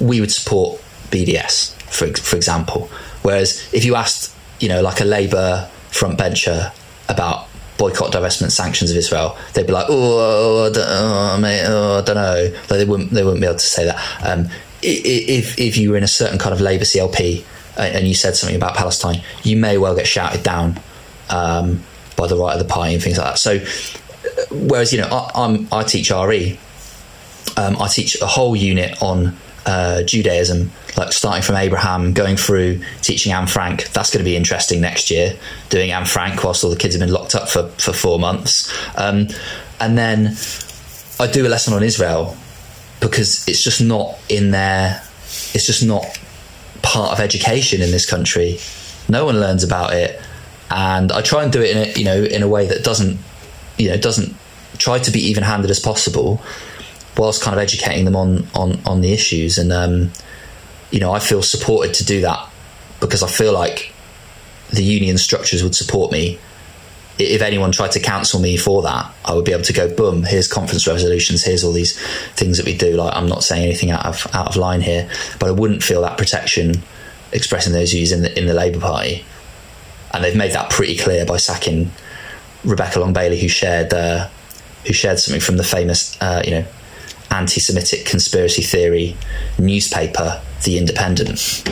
we 0.00 0.20
would 0.20 0.32
support 0.32 0.80
BDS 1.10 1.76
for 1.90 2.06
for 2.14 2.36
example. 2.36 2.90
Whereas 3.22 3.68
if 3.72 3.84
you 3.84 3.96
asked, 3.96 4.34
you 4.60 4.68
know, 4.68 4.82
like 4.82 5.00
a 5.00 5.04
Labour 5.04 5.68
front 5.90 6.18
bencher 6.18 6.72
about 7.08 7.48
boycott, 7.78 8.12
divestment, 8.12 8.50
sanctions 8.50 8.90
of 8.90 8.96
Israel, 8.96 9.36
they'd 9.54 9.66
be 9.66 9.72
like, 9.72 9.86
"Oh, 9.88 10.66
I 10.66 10.72
don't, 10.72 10.86
oh, 10.88 11.38
mate, 11.38 11.64
oh, 11.66 11.98
I 11.98 12.02
don't 12.02 12.16
know." 12.16 12.50
Like 12.60 12.68
they 12.68 12.84
wouldn't 12.84 13.10
they 13.10 13.24
wouldn't 13.24 13.40
be 13.40 13.46
able 13.46 13.58
to 13.58 13.66
say 13.66 13.84
that. 13.86 13.98
Um, 14.22 14.48
if 14.82 15.58
if 15.58 15.76
you 15.76 15.90
were 15.90 15.96
in 15.96 16.04
a 16.04 16.08
certain 16.08 16.38
kind 16.38 16.54
of 16.54 16.60
Labour 16.60 16.84
CLP 16.84 17.44
and 17.76 18.06
you 18.06 18.14
said 18.14 18.36
something 18.36 18.56
about 18.56 18.74
Palestine, 18.74 19.22
you 19.42 19.56
may 19.56 19.78
well 19.78 19.94
get 19.94 20.06
shouted 20.06 20.42
down 20.42 20.78
um, 21.30 21.82
by 22.16 22.26
the 22.26 22.36
right 22.36 22.52
of 22.52 22.58
the 22.58 22.72
party 22.72 22.94
and 22.94 23.02
things 23.02 23.18
like 23.18 23.26
that. 23.26 23.38
So 23.38 23.58
whereas 24.50 24.92
you 24.92 25.00
know 25.00 25.08
I, 25.10 25.66
I 25.72 25.82
teach 25.84 26.10
RE, 26.10 26.58
um, 27.56 27.80
I 27.80 27.88
teach 27.88 28.20
a 28.20 28.26
whole 28.26 28.56
unit 28.56 29.02
on 29.02 29.36
uh, 29.66 30.02
Judaism, 30.04 30.70
like 30.96 31.12
starting 31.12 31.42
from 31.42 31.56
Abraham, 31.56 32.12
going 32.12 32.36
through 32.36 32.80
teaching 33.02 33.32
Anne 33.32 33.46
Frank. 33.48 33.88
That's 33.88 34.10
going 34.10 34.24
to 34.24 34.28
be 34.28 34.36
interesting 34.36 34.80
next 34.80 35.10
year, 35.10 35.36
doing 35.70 35.90
Anne 35.90 36.06
Frank 36.06 36.42
whilst 36.44 36.62
all 36.64 36.70
the 36.70 36.76
kids 36.76 36.94
have 36.94 37.00
been 37.00 37.12
locked 37.12 37.34
up 37.34 37.48
for, 37.48 37.68
for 37.70 37.92
four 37.92 38.18
months. 38.18 38.72
Um, 38.96 39.28
and 39.80 39.98
then 39.98 40.36
I 41.18 41.26
do 41.30 41.46
a 41.46 41.48
lesson 41.48 41.74
on 41.74 41.82
Israel 41.82 42.36
because 43.00 43.46
it's 43.48 43.62
just 43.62 43.82
not 43.82 44.18
in 44.28 44.52
there, 44.52 45.02
it's 45.52 45.66
just 45.66 45.84
not 45.84 46.18
part 46.82 47.12
of 47.12 47.20
education 47.20 47.82
in 47.82 47.90
this 47.90 48.08
country. 48.08 48.58
No 49.08 49.24
one 49.24 49.40
learns 49.40 49.64
about 49.64 49.92
it. 49.92 50.20
And 50.70 51.12
I 51.12 51.22
try 51.22 51.42
and 51.42 51.52
do 51.52 51.60
it 51.60 51.76
in 51.76 51.78
a, 51.78 51.98
you 51.98 52.04
know, 52.04 52.22
in 52.22 52.42
a 52.42 52.48
way 52.48 52.66
that 52.66 52.84
doesn't 52.84 53.18
you 53.78 53.88
know 53.88 53.96
doesn't 53.96 54.34
try 54.78 54.98
to 54.98 55.10
be 55.10 55.20
even 55.20 55.42
handed 55.42 55.70
as 55.70 55.80
possible 55.80 56.40
whilst 57.16 57.42
kind 57.42 57.56
of 57.56 57.62
educating 57.62 58.04
them 58.04 58.16
on 58.16 58.46
on 58.54 58.80
on 58.84 59.00
the 59.00 59.12
issues. 59.12 59.58
And 59.58 59.72
um, 59.72 60.12
you 60.90 61.00
know 61.00 61.12
I 61.12 61.18
feel 61.18 61.42
supported 61.42 61.94
to 61.94 62.04
do 62.04 62.20
that 62.22 62.48
because 63.00 63.22
I 63.22 63.28
feel 63.28 63.52
like 63.52 63.92
the 64.70 64.82
union 64.82 65.18
structures 65.18 65.62
would 65.62 65.74
support 65.74 66.12
me. 66.12 66.38
If 67.18 67.40
anyone 67.40 67.72
tried 67.72 67.92
to 67.92 68.00
cancel 68.00 68.40
me 68.40 68.58
for 68.58 68.82
that 68.82 69.10
I 69.24 69.32
would 69.32 69.46
be 69.46 69.52
able 69.52 69.62
to 69.62 69.72
go 69.72 69.88
boom 69.88 70.22
here's 70.22 70.46
conference 70.46 70.86
resolutions 70.86 71.42
here's 71.42 71.64
all 71.64 71.72
these 71.72 71.98
things 72.34 72.58
that 72.58 72.66
we 72.66 72.76
do. 72.76 72.94
Like 72.94 73.16
I'm 73.16 73.26
not 73.26 73.42
saying 73.42 73.64
anything 73.64 73.90
out 73.90 74.04
of 74.04 74.26
out 74.34 74.48
of 74.48 74.56
line 74.56 74.82
here 74.82 75.08
but 75.38 75.48
I 75.48 75.52
wouldn't 75.52 75.82
feel 75.82 76.02
that 76.02 76.18
protection 76.18 76.82
expressing 77.32 77.72
those 77.72 77.92
views 77.92 78.12
in 78.12 78.20
the 78.22 78.38
in 78.38 78.46
the 78.46 78.52
Labour 78.52 78.80
Party. 78.80 79.24
And 80.12 80.22
they've 80.22 80.36
made 80.36 80.52
that 80.52 80.68
pretty 80.68 80.96
clear 80.96 81.24
by 81.24 81.38
sacking 81.38 81.90
Rebecca 82.66 83.00
Long 83.00 83.12
Bailey, 83.12 83.40
who 83.40 83.48
shared 83.48 83.94
uh, 83.94 84.28
who 84.86 84.92
shared 84.92 85.18
something 85.18 85.40
from 85.40 85.56
the 85.56 85.64
famous, 85.64 86.20
uh, 86.20 86.42
you 86.44 86.50
know, 86.52 86.64
anti-Semitic 87.30 88.04
conspiracy 88.04 88.62
theory 88.62 89.16
newspaper, 89.58 90.40
The 90.64 90.78
Independent. 90.78 91.64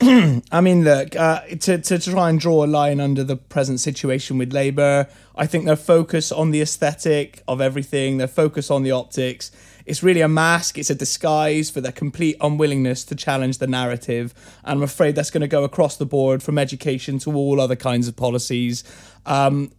I 0.52 0.60
mean, 0.60 0.84
look, 0.84 1.14
uh, 1.14 1.42
to, 1.42 1.78
to 1.78 1.98
try 1.98 2.30
and 2.30 2.40
draw 2.40 2.64
a 2.64 2.66
line 2.66 3.00
under 3.00 3.22
the 3.22 3.36
present 3.36 3.80
situation 3.80 4.38
with 4.38 4.52
Labour, 4.52 5.08
I 5.36 5.46
think 5.46 5.66
their 5.66 5.76
focus 5.76 6.32
on 6.32 6.50
the 6.50 6.62
aesthetic 6.62 7.42
of 7.46 7.60
everything, 7.60 8.16
their 8.16 8.28
focus 8.28 8.70
on 8.70 8.82
the 8.82 8.92
optics, 8.92 9.50
it's 9.90 10.04
really 10.04 10.20
a 10.20 10.28
mask, 10.28 10.78
it's 10.78 10.88
a 10.88 10.94
disguise 10.94 11.68
for 11.68 11.80
their 11.80 11.90
complete 11.90 12.36
unwillingness 12.40 13.02
to 13.06 13.16
challenge 13.16 13.58
the 13.58 13.66
narrative. 13.66 14.32
And 14.62 14.78
I'm 14.78 14.82
afraid 14.84 15.16
that's 15.16 15.32
going 15.32 15.40
to 15.40 15.48
go 15.48 15.64
across 15.64 15.96
the 15.96 16.06
board 16.06 16.44
from 16.44 16.58
education 16.58 17.18
to 17.20 17.34
all 17.34 17.60
other 17.60 17.74
kinds 17.74 18.06
of 18.06 18.14
policies. 18.14 18.84
Um, 19.26 19.72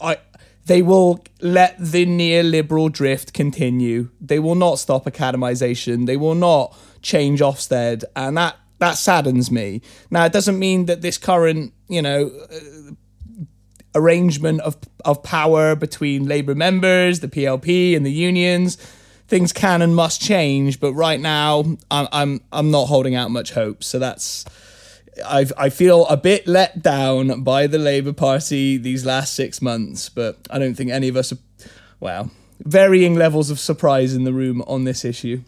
I 0.00 0.18
they 0.66 0.82
will 0.82 1.24
let 1.40 1.76
the 1.78 2.06
neoliberal 2.06 2.90
drift 2.90 3.32
continue. 3.32 4.10
They 4.20 4.38
will 4.38 4.54
not 4.54 4.78
stop 4.78 5.06
academization. 5.06 6.06
They 6.06 6.16
will 6.16 6.34
not 6.34 6.76
change 7.02 7.40
Ofsted, 7.40 8.04
and 8.14 8.36
that 8.36 8.56
that 8.78 8.92
saddens 8.92 9.50
me. 9.50 9.82
Now, 10.08 10.24
it 10.24 10.32
doesn't 10.32 10.58
mean 10.58 10.86
that 10.86 11.02
this 11.02 11.18
current, 11.18 11.72
you 11.88 12.02
know, 12.02 12.30
uh, 12.50 12.94
arrangement 13.96 14.60
of 14.60 14.76
of 15.04 15.24
power 15.24 15.74
between 15.74 16.26
Labour 16.26 16.54
members, 16.54 17.18
the 17.20 17.28
PLP, 17.28 17.96
and 17.96 18.06
the 18.06 18.12
unions, 18.12 18.76
things 19.28 19.52
can 19.52 19.82
and 19.82 19.94
must 19.94 20.20
change. 20.20 20.80
But 20.80 20.92
right 20.94 21.20
now, 21.20 21.64
I'm 21.90 22.08
I'm 22.12 22.40
I'm 22.52 22.70
not 22.70 22.86
holding 22.86 23.14
out 23.14 23.30
much 23.30 23.52
hope. 23.52 23.84
So 23.84 23.98
that's 23.98 24.44
I 25.24 25.46
I 25.56 25.70
feel 25.70 26.06
a 26.06 26.16
bit 26.16 26.46
let 26.46 26.82
down 26.82 27.42
by 27.42 27.66
the 27.66 27.78
Labour 27.78 28.12
Party 28.12 28.76
these 28.76 29.04
last 29.04 29.34
six 29.34 29.62
months, 29.62 30.08
but 30.08 30.38
I 30.50 30.58
don't 30.58 30.74
think 30.74 30.90
any 30.90 31.08
of 31.08 31.16
us 31.16 31.32
are, 31.32 31.38
well, 32.00 32.30
varying 32.60 33.14
levels 33.14 33.50
of 33.50 33.58
surprise 33.58 34.14
in 34.14 34.24
the 34.24 34.32
room 34.32 34.62
on 34.66 34.84
this 34.84 35.04
issue. 35.04 35.42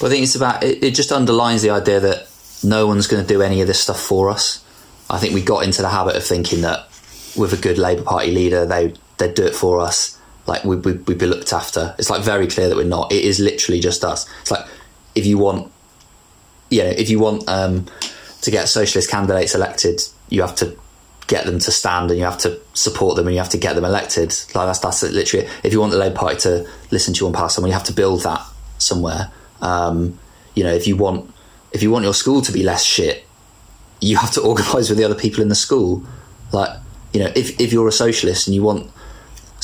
Well, 0.00 0.10
I 0.10 0.14
think 0.14 0.24
it's 0.24 0.34
about 0.34 0.64
it, 0.64 0.82
it 0.82 0.94
just 0.94 1.12
underlines 1.12 1.62
the 1.62 1.70
idea 1.70 2.00
that 2.00 2.28
no 2.62 2.86
one's 2.86 3.06
going 3.06 3.22
to 3.22 3.28
do 3.28 3.42
any 3.42 3.60
of 3.60 3.66
this 3.66 3.80
stuff 3.80 4.00
for 4.00 4.30
us. 4.30 4.64
I 5.10 5.18
think 5.18 5.34
we 5.34 5.42
got 5.42 5.64
into 5.64 5.82
the 5.82 5.88
habit 5.88 6.16
of 6.16 6.24
thinking 6.24 6.62
that 6.62 6.88
with 7.36 7.52
a 7.52 7.56
good 7.56 7.78
Labour 7.78 8.02
Party 8.02 8.30
leader, 8.32 8.66
they 8.66 8.94
they'd 9.18 9.34
do 9.34 9.44
it 9.44 9.54
for 9.54 9.80
us. 9.80 10.18
Like 10.46 10.64
we, 10.64 10.76
we, 10.76 10.92
we'd 10.92 11.18
be 11.18 11.26
looked 11.26 11.52
after. 11.52 11.94
It's 11.98 12.10
like 12.10 12.22
very 12.22 12.46
clear 12.46 12.68
that 12.68 12.76
we're 12.76 12.84
not. 12.84 13.12
It 13.12 13.24
is 13.24 13.40
literally 13.40 13.80
just 13.80 14.04
us. 14.04 14.28
It's 14.42 14.50
like 14.50 14.66
if 15.14 15.26
you 15.26 15.38
want, 15.38 15.72
you 16.70 16.82
know, 16.82 16.90
if 16.90 17.08
you 17.08 17.18
want 17.18 17.48
um, 17.48 17.86
to 18.42 18.50
get 18.50 18.68
socialist 18.68 19.10
candidates 19.10 19.54
elected, 19.54 20.02
you 20.28 20.42
have 20.42 20.54
to 20.56 20.76
get 21.26 21.46
them 21.46 21.58
to 21.58 21.70
stand 21.70 22.10
and 22.10 22.18
you 22.18 22.24
have 22.24 22.38
to 22.38 22.60
support 22.74 23.16
them 23.16 23.26
and 23.26 23.34
you 23.34 23.40
have 23.40 23.50
to 23.50 23.58
get 23.58 23.74
them 23.74 23.84
elected. 23.84 24.34
Like 24.54 24.66
that's 24.66 24.80
that's 24.80 25.02
literally 25.02 25.48
if 25.62 25.72
you 25.72 25.80
want 25.80 25.92
the 25.92 25.98
Labour 25.98 26.16
Party 26.16 26.38
to 26.40 26.68
listen 26.90 27.14
to 27.14 27.20
you 27.20 27.26
and 27.26 27.34
pass 27.34 27.58
on 27.58 27.66
you 27.66 27.72
have 27.72 27.84
to 27.84 27.92
build 27.92 28.22
that 28.24 28.42
somewhere. 28.78 29.30
Um, 29.60 30.18
you 30.54 30.64
know, 30.64 30.72
if 30.72 30.86
you 30.86 30.96
want 30.96 31.32
if 31.72 31.82
you 31.82 31.90
want 31.90 32.04
your 32.04 32.14
school 32.14 32.42
to 32.42 32.52
be 32.52 32.62
less 32.62 32.84
shit, 32.84 33.26
you 34.00 34.16
have 34.16 34.32
to 34.32 34.42
organise 34.48 34.88
with 34.88 34.98
the 34.98 35.04
other 35.04 35.14
people 35.14 35.42
in 35.42 35.48
the 35.48 35.54
school. 35.54 36.04
Like 36.52 36.78
you 37.12 37.20
know, 37.20 37.32
if 37.34 37.58
if 37.60 37.72
you're 37.72 37.88
a 37.88 37.92
socialist 37.92 38.46
and 38.46 38.54
you 38.54 38.62
want 38.62 38.90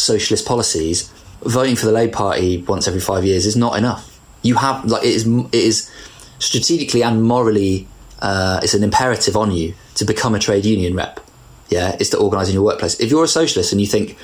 socialist 0.01 0.47
policies, 0.47 1.13
voting 1.43 1.77
for 1.77 1.87
the 1.87 1.93
Labour 1.93 2.13
Party 2.13 2.63
once 2.63 2.89
every 2.89 3.01
five 3.01 3.25
years 3.25 3.47
is 3.47 3.57
not 3.57 3.77
enough. 3.77 4.19
You 4.43 4.57
have 4.57 4.85
like 4.85 5.05
it 5.05 5.15
is 5.15 5.27
it 5.27 5.55
is 5.55 5.91
strategically 6.39 7.03
and 7.03 7.23
morally, 7.23 7.87
uh, 8.21 8.61
it's 8.63 8.75
an 8.75 8.83
imperative 8.83 9.37
on 9.37 9.51
you 9.51 9.75
to 9.95 10.05
become 10.05 10.35
a 10.35 10.39
trade 10.39 10.65
union 10.65 10.95
rep. 10.95 11.21
Yeah, 11.69 11.97
it's 12.01 12.11
to 12.11 12.19
organise 12.19 12.49
in 12.49 12.55
your 12.55 12.65
workplace. 12.65 12.99
If 12.99 13.11
you're 13.11 13.25
a 13.25 13.29
socialist 13.29 13.73
and 13.73 13.81
you 13.81 13.87
think, 13.87 14.19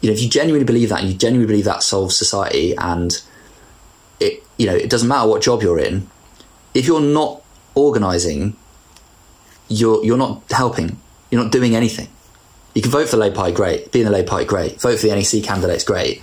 you 0.00 0.10
know, 0.10 0.12
if 0.12 0.20
you 0.20 0.28
genuinely 0.28 0.66
believe 0.66 0.90
that, 0.90 1.00
and 1.00 1.08
you 1.08 1.16
genuinely 1.16 1.46
believe 1.46 1.64
that 1.64 1.82
solves 1.82 2.16
society, 2.16 2.74
and 2.76 3.22
it, 4.20 4.42
you 4.58 4.66
know, 4.66 4.74
it 4.74 4.90
doesn't 4.90 5.08
matter 5.08 5.28
what 5.28 5.40
job 5.42 5.62
you're 5.62 5.78
in. 5.78 6.10
If 6.74 6.86
you're 6.86 7.00
not 7.00 7.42
organising, 7.74 8.56
you're 9.68 10.04
you're 10.04 10.18
not 10.18 10.42
helping. 10.50 10.98
You're 11.30 11.42
not 11.42 11.52
doing 11.52 11.74
anything. 11.74 12.08
You 12.76 12.82
can 12.82 12.90
vote 12.90 13.08
for 13.08 13.16
the 13.16 13.22
Labour 13.22 13.36
Party, 13.36 13.54
great. 13.54 13.90
Be 13.90 14.00
in 14.00 14.04
the 14.04 14.12
Labour 14.12 14.28
Party, 14.28 14.44
great. 14.44 14.78
Vote 14.82 14.98
for 14.98 15.06
the 15.06 15.14
NEC 15.16 15.42
candidates, 15.42 15.82
great. 15.82 16.22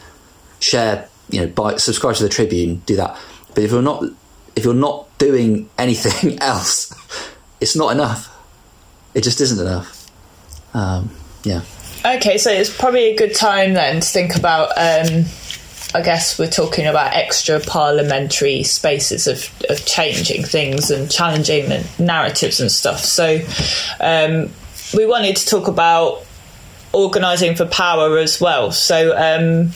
Share, 0.60 1.10
you 1.32 1.42
know, 1.42 1.48
buy, 1.48 1.78
subscribe 1.78 2.14
to 2.18 2.22
the 2.22 2.30
Tribune, 2.30 2.84
do 2.86 2.96
that. 2.96 3.20
But 3.56 3.64
if 3.64 3.72
you're 3.72 3.82
not, 3.82 4.04
if 4.56 4.64
you're 4.64 4.76
not 4.76 5.08
doing 5.18 5.68
anything 5.80 6.38
else, 6.40 6.94
it's 7.60 7.76
not 7.76 7.92
enough. 7.92 8.30
It 9.16 9.24
just 9.24 9.42
isn't 9.42 9.60
enough. 9.60 10.12
Um, 10.76 11.10
yeah. 11.44 11.62
Okay, 12.06 12.38
so 12.38 12.52
it's 12.52 12.70
probably 12.70 13.06
a 13.06 13.16
good 13.16 13.34
time 13.34 13.74
then 13.74 14.02
to 14.02 14.08
think 14.08 14.36
about. 14.36 14.70
Um, 14.78 15.26
I 15.96 16.02
guess 16.04 16.38
we're 16.38 16.52
talking 16.52 16.86
about 16.86 17.14
extra 17.14 17.62
parliamentary 17.62 18.62
spaces 18.62 19.26
of, 19.26 19.50
of 19.72 19.84
changing 19.86 20.44
things 20.44 20.92
and 20.92 21.10
challenging 21.10 21.84
narratives 21.98 22.60
and 22.60 22.72
stuff. 22.72 23.00
So 23.00 23.40
um, 24.00 24.52
we 24.96 25.08
wanted 25.08 25.36
to 25.38 25.46
talk 25.48 25.68
about 25.68 26.23
organising 26.94 27.56
for 27.56 27.66
power 27.66 28.18
as 28.18 28.40
well. 28.40 28.72
So 28.72 29.12
um, 29.18 29.72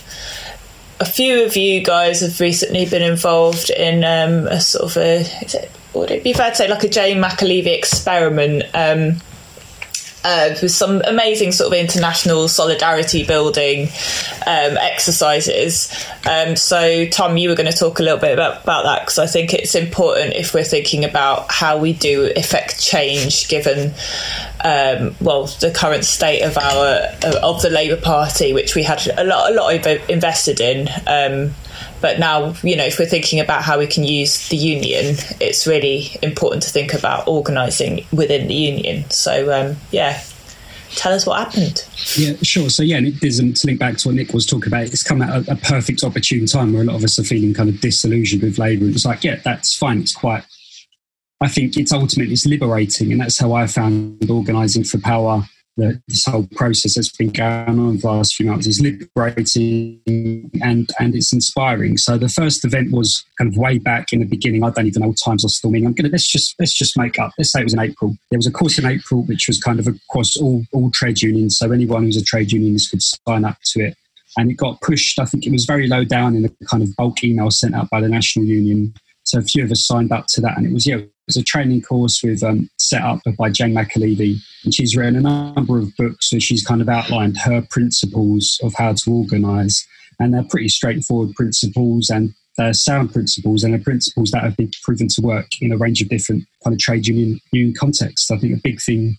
a 0.99 1.05
few 1.05 1.43
of 1.43 1.57
you 1.57 1.83
guys 1.83 2.21
have 2.21 2.39
recently 2.39 2.85
been 2.85 3.01
involved 3.01 3.69
in 3.69 4.03
um, 4.03 4.47
a 4.47 4.61
sort 4.61 4.91
of 4.91 4.97
a. 4.97 5.19
It, 5.41 5.71
would 5.93 6.11
it 6.11 6.23
be 6.23 6.33
fair 6.33 6.51
to 6.51 6.55
say 6.55 6.67
like 6.67 6.83
a 6.83 6.89
Jane 6.89 7.17
McAlevey 7.17 7.75
experiment? 7.75 8.63
Um, 8.73 9.21
uh, 10.27 10.55
with 10.61 10.71
some 10.71 11.01
amazing 11.05 11.53
sort 11.53 11.71
of 11.71 11.79
international 11.79 12.49
solidarity 12.49 13.23
building 13.23 13.83
um, 14.45 14.77
exercises. 14.77 15.89
Um, 16.29 16.57
so, 16.57 17.05
Tom, 17.05 17.37
you 17.37 17.47
were 17.47 17.55
going 17.55 17.71
to 17.71 17.77
talk 17.77 17.99
a 17.99 18.03
little 18.03 18.19
bit 18.19 18.33
about, 18.33 18.63
about 18.63 18.83
that 18.83 19.01
because 19.03 19.19
I 19.19 19.27
think 19.27 19.53
it's 19.53 19.73
important 19.73 20.33
if 20.33 20.53
we're 20.53 20.65
thinking 20.65 21.05
about 21.05 21.49
how 21.49 21.77
we 21.77 21.93
do 21.93 22.25
effect 22.35 22.81
change 22.81 23.47
given. 23.47 23.93
Um, 24.63 25.15
well, 25.21 25.45
the 25.45 25.71
current 25.71 26.03
state 26.03 26.41
of 26.41 26.57
our 26.57 27.09
of 27.43 27.61
the 27.61 27.69
Labour 27.69 28.01
Party, 28.01 28.53
which 28.53 28.75
we 28.75 28.83
had 28.83 29.05
a 29.17 29.23
lot, 29.23 29.51
a 29.51 29.55
lot 29.55 29.73
invested 30.09 30.59
in, 30.59 30.89
um, 31.05 31.53
but 32.01 32.19
now, 32.19 32.53
you 32.63 32.75
know, 32.75 32.85
if 32.85 32.99
we're 32.99 33.07
thinking 33.07 33.39
about 33.39 33.63
how 33.63 33.79
we 33.79 33.87
can 33.87 34.03
use 34.03 34.49
the 34.49 34.57
union, 34.57 35.15
it's 35.39 35.65
really 35.65 36.17
important 36.21 36.63
to 36.63 36.69
think 36.69 36.93
about 36.93 37.27
organising 37.27 38.05
within 38.11 38.47
the 38.47 38.53
union. 38.53 39.09
So, 39.09 39.51
um, 39.51 39.77
yeah, 39.91 40.21
tell 40.91 41.13
us 41.13 41.25
what 41.25 41.39
happened. 41.39 41.87
Yeah, 42.15 42.35
sure. 42.43 42.69
So, 42.69 42.83
yeah, 42.83 43.01
there's 43.21 43.39
um, 43.39 43.53
to 43.53 43.67
link 43.67 43.79
back 43.79 43.97
to 43.97 44.09
what 44.09 44.15
Nik 44.15 44.33
was 44.33 44.45
talking 44.45 44.67
about. 44.67 44.83
It's 44.83 45.03
come 45.03 45.21
at 45.21 45.47
a, 45.47 45.53
a, 45.53 45.55
perfect 45.55 46.03
opportune 46.03 46.45
time 46.45 46.73
where 46.73 46.83
a 46.83 46.85
lot 46.85 46.97
of 46.97 47.03
us 47.03 47.17
are 47.17 47.23
feeling 47.23 47.53
kind 47.53 47.69
of 47.69 47.81
disillusioned 47.81 48.43
with 48.43 48.59
Labour. 48.59 48.85
It's 48.85 49.05
like, 49.05 49.23
yeah, 49.23 49.39
that's 49.43 49.75
fine. 49.75 49.99
It's 50.01 50.13
quite. 50.13 50.43
I 51.39 51.47
think 51.47 51.77
it's 51.77 51.91
ultimately 51.91 52.33
it's 52.33 52.45
liberating, 52.45 53.11
and 53.11 53.21
that's 53.21 53.39
how 53.39 53.53
I 53.53 53.67
found 53.67 54.29
organising 54.29 54.83
for 54.83 54.99
power 54.99 55.43
that 55.77 56.01
this 56.07 56.25
whole 56.25 56.47
process 56.55 56.95
that's 56.95 57.15
been 57.15 57.29
going 57.29 57.79
on 57.79 57.97
for 57.99 58.11
the 58.11 58.17
last 58.17 58.35
few 58.35 58.47
months 58.47 58.65
is 58.65 58.81
liberating 58.81 60.01
and 60.61 60.89
and 60.99 61.15
it's 61.15 61.31
inspiring. 61.31 61.97
So 61.97 62.17
the 62.17 62.29
first 62.29 62.65
event 62.65 62.91
was 62.91 63.23
kind 63.37 63.51
of 63.51 63.57
way 63.57 63.77
back 63.77 64.11
in 64.11 64.19
the 64.19 64.25
beginning. 64.25 64.63
I 64.63 64.71
don't 64.71 64.87
even 64.87 65.01
know 65.01 65.09
what 65.09 65.19
times 65.23 65.45
are 65.45 65.49
still 65.49 65.69
meaning. 65.69 65.87
I'm 65.87 65.93
gonna 65.93 66.09
let's 66.09 66.27
just 66.27 66.55
let's 66.59 66.73
just 66.73 66.97
make 66.97 67.19
up. 67.19 67.31
Let's 67.37 67.51
say 67.51 67.61
it 67.61 67.65
was 67.65 67.73
in 67.73 67.79
April. 67.79 68.17
There 68.31 68.39
was 68.39 68.47
a 68.47 68.51
course 68.51 68.79
in 68.79 68.85
April 68.85 69.23
which 69.23 69.47
was 69.47 69.59
kind 69.59 69.79
of 69.79 69.87
across 69.87 70.35
all 70.35 70.63
all 70.73 70.89
trade 70.91 71.21
unions. 71.21 71.57
So 71.57 71.71
anyone 71.71 72.03
who's 72.03 72.17
a 72.17 72.23
trade 72.23 72.51
unionist 72.51 72.89
could 72.89 73.03
sign 73.03 73.45
up 73.45 73.57
to 73.73 73.81
it. 73.81 73.97
And 74.35 74.51
it 74.51 74.55
got 74.55 74.81
pushed. 74.81 75.17
I 75.19 75.25
think 75.25 75.47
it 75.47 75.51
was 75.51 75.65
very 75.65 75.87
low 75.87 76.03
down 76.03 76.35
in 76.35 76.43
the 76.43 76.53
kind 76.69 76.83
of 76.83 76.95
bulk 76.95 77.23
email 77.23 77.49
sent 77.49 77.73
out 77.73 77.89
by 77.89 78.01
the 78.01 78.09
National 78.09 78.45
Union. 78.45 78.93
So 79.23 79.39
a 79.39 79.41
few 79.41 79.63
of 79.63 79.71
us 79.71 79.85
signed 79.85 80.11
up 80.11 80.25
to 80.29 80.41
that, 80.41 80.57
and 80.57 80.65
it 80.67 80.71
was 80.71 80.85
yeah, 80.85 80.99
it's 81.27 81.37
a 81.37 81.43
training 81.43 81.81
course 81.81 82.21
with 82.23 82.41
um, 82.43 82.69
set 82.77 83.01
up 83.01 83.19
by 83.37 83.49
Jane 83.49 83.73
McAlevey, 83.73 84.37
and 84.63 84.73
she's 84.73 84.95
written 84.95 85.17
a 85.17 85.53
number 85.53 85.77
of 85.77 85.95
books 85.97 86.31
where 86.31 86.39
she's 86.39 86.65
kind 86.65 86.81
of 86.81 86.87
outlined 86.87 87.37
her 87.37 87.61
principles 87.69 88.57
of 88.63 88.73
how 88.75 88.93
to 88.93 89.11
organise, 89.11 89.85
and 90.19 90.33
they're 90.33 90.43
pretty 90.49 90.69
straightforward 90.69 91.35
principles 91.35 92.09
and 92.09 92.33
they're 92.57 92.73
sound 92.73 93.13
principles 93.13 93.63
and 93.63 93.73
they're 93.73 93.81
principles 93.81 94.31
that 94.31 94.43
have 94.43 94.57
been 94.57 94.71
proven 94.83 95.07
to 95.07 95.21
work 95.21 95.47
in 95.61 95.71
a 95.71 95.77
range 95.77 96.01
of 96.01 96.09
different 96.09 96.43
kind 96.63 96.73
of 96.73 96.79
trade 96.79 97.05
union, 97.05 97.39
union 97.51 97.73
contexts. 97.77 98.31
I 98.31 98.37
think 98.37 98.57
a 98.57 98.61
big 98.63 98.81
thing, 98.81 99.17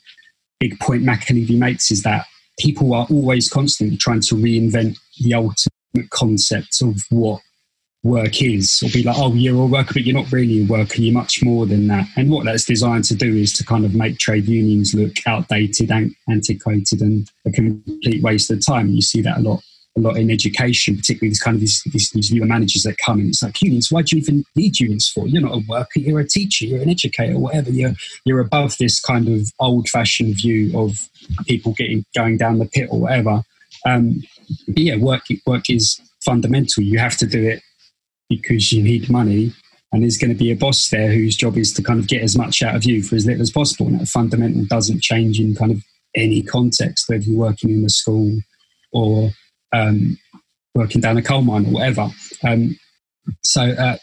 big 0.59 0.79
point 0.81 1.05
McAlevey 1.05 1.57
makes 1.57 1.90
is 1.90 2.03
that 2.03 2.27
people 2.59 2.92
are 2.94 3.07
always 3.11 3.49
constantly 3.49 3.97
trying 3.97 4.21
to 4.23 4.35
reinvent 4.35 4.99
the 5.21 5.35
ultimate 5.35 6.11
concept 6.11 6.83
of 6.83 6.97
what 7.11 7.40
work 8.02 8.40
is, 8.42 8.82
or 8.82 8.90
be 8.90 9.02
like, 9.02 9.16
oh, 9.18 9.34
you're 9.34 9.62
a 9.62 9.66
worker, 9.66 9.94
but 9.94 10.04
you're 10.04 10.16
not 10.16 10.30
really 10.32 10.62
a 10.62 10.66
worker, 10.66 11.00
you're 11.00 11.14
much 11.14 11.42
more 11.42 11.66
than 11.66 11.88
that. 11.88 12.06
And 12.16 12.30
what 12.30 12.44
that's 12.44 12.64
designed 12.64 13.04
to 13.04 13.14
do 13.14 13.34
is 13.34 13.52
to 13.54 13.64
kind 13.64 13.84
of 13.84 13.94
make 13.94 14.18
trade 14.18 14.46
unions 14.46 14.94
look 14.94 15.14
outdated 15.26 15.90
and 15.90 16.14
antiquated 16.30 17.00
and 17.00 17.30
a 17.46 17.50
complete 17.50 18.22
waste 18.22 18.50
of 18.50 18.64
time. 18.64 18.88
You 18.88 19.02
see 19.02 19.22
that 19.22 19.38
a 19.38 19.40
lot. 19.40 19.62
A 19.96 20.00
lot 20.00 20.16
in 20.16 20.30
education, 20.30 20.96
particularly 20.96 21.30
these 21.30 21.40
kind 21.40 21.56
of 21.56 21.61
these, 21.61 21.82
these, 21.87 22.11
these 22.11 22.30
newer 22.30 22.46
managers 22.46 22.84
that 22.84 22.98
come 22.98 23.18
in. 23.18 23.30
It's 23.30 23.42
like 23.42 23.61
unions. 23.61 23.90
Why 23.90 24.02
do 24.02 24.14
you 24.14 24.22
even 24.22 24.44
need 24.54 24.78
unions 24.78 25.08
for? 25.08 25.26
You're 25.26 25.42
not 25.42 25.56
a 25.56 25.64
worker. 25.66 25.98
You're 25.98 26.20
a 26.20 26.28
teacher. 26.28 26.66
You're 26.66 26.82
an 26.82 26.90
educator. 26.90 27.37
Whatever. 27.37 27.70
You're 27.70 27.94
you're 28.24 28.38
above 28.38 28.76
this 28.78 29.00
kind 29.00 29.26
of 29.26 29.50
old-fashioned 29.58 30.37
view 30.37 30.78
of 30.78 31.08
people 31.46 31.72
getting 31.72 32.04
going 32.14 32.37
down 32.37 32.61
the 32.61 32.66
pit 32.66 32.90
or 32.92 33.00
whatever. 33.00 33.42
Um, 33.84 34.22
yeah, 34.68 34.94
work 34.98 35.22
work 35.46 35.68
is 35.68 36.00
fundamental. 36.24 36.84
You 36.84 37.00
have 37.00 37.16
to 37.16 37.26
do 37.26 37.42
it 37.48 37.61
because 38.29 38.73
you 38.73 38.83
need 38.83 39.11
money 39.11 39.53
and 39.93 40.03
there's 40.03 40.19
going 40.19 40.31
to 40.31 40.37
be 40.37 40.51
a 40.51 40.57
boss 40.57 40.91
there 40.91 41.12
whose 41.12 41.37
job 41.37 41.57
is 41.57 41.73
to 41.73 41.83
kind 41.83 41.99
of 41.99 42.09
get 42.09 42.23
as 42.23 42.37
much 42.37 42.62
out 42.62 42.75
of 42.75 42.85
you 42.85 43.03
for 43.03 43.17
as 43.17 43.25
little 43.25 43.43
as 43.43 43.51
possible. 43.51 43.87
And 43.87 44.01
that 44.01 44.09
fundamental 44.09 44.64
doesn't 44.67 45.03
change 45.03 45.41
in 45.41 45.55
kind 45.55 45.73
of 45.73 45.83
any 46.14 46.43
context, 46.43 47.09
whether 47.09 47.23
you're 47.25 47.38
working 47.38 47.71
in 47.71 47.85
a 47.85 47.88
school 47.88 48.38
or 48.93 49.31
um, 49.73 50.19
working 50.75 51.01
down 51.01 51.17
a 51.17 51.23
coal 51.23 51.43
mine 51.43 51.67
or 51.67 51.73
whatever. 51.73 52.11
Um, 52.47 52.79
so 53.43 53.62
uh, 53.62 53.97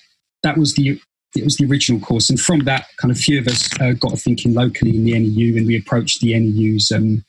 that 0.44 0.58
was 0.58 0.74
the 0.76 1.00
it 1.36 1.44
was 1.44 1.58
the 1.58 1.66
original 1.66 2.00
course, 2.00 2.30
and 2.30 2.40
from 2.40 2.62
that, 2.62 2.86
kind 2.96 3.12
of 3.12 3.18
few 3.18 3.40
of 3.40 3.48
us 3.48 3.68
uh, 3.82 3.92
got 3.92 4.18
thinking 4.18 4.54
locally 4.54 4.96
in 4.96 5.04
the 5.04 5.20
NEU, 5.20 5.58
and 5.58 5.68
we 5.68 5.78
approached 5.78 6.22
the 6.22 6.38
NEU's 6.40 6.94
um, 6.94 7.26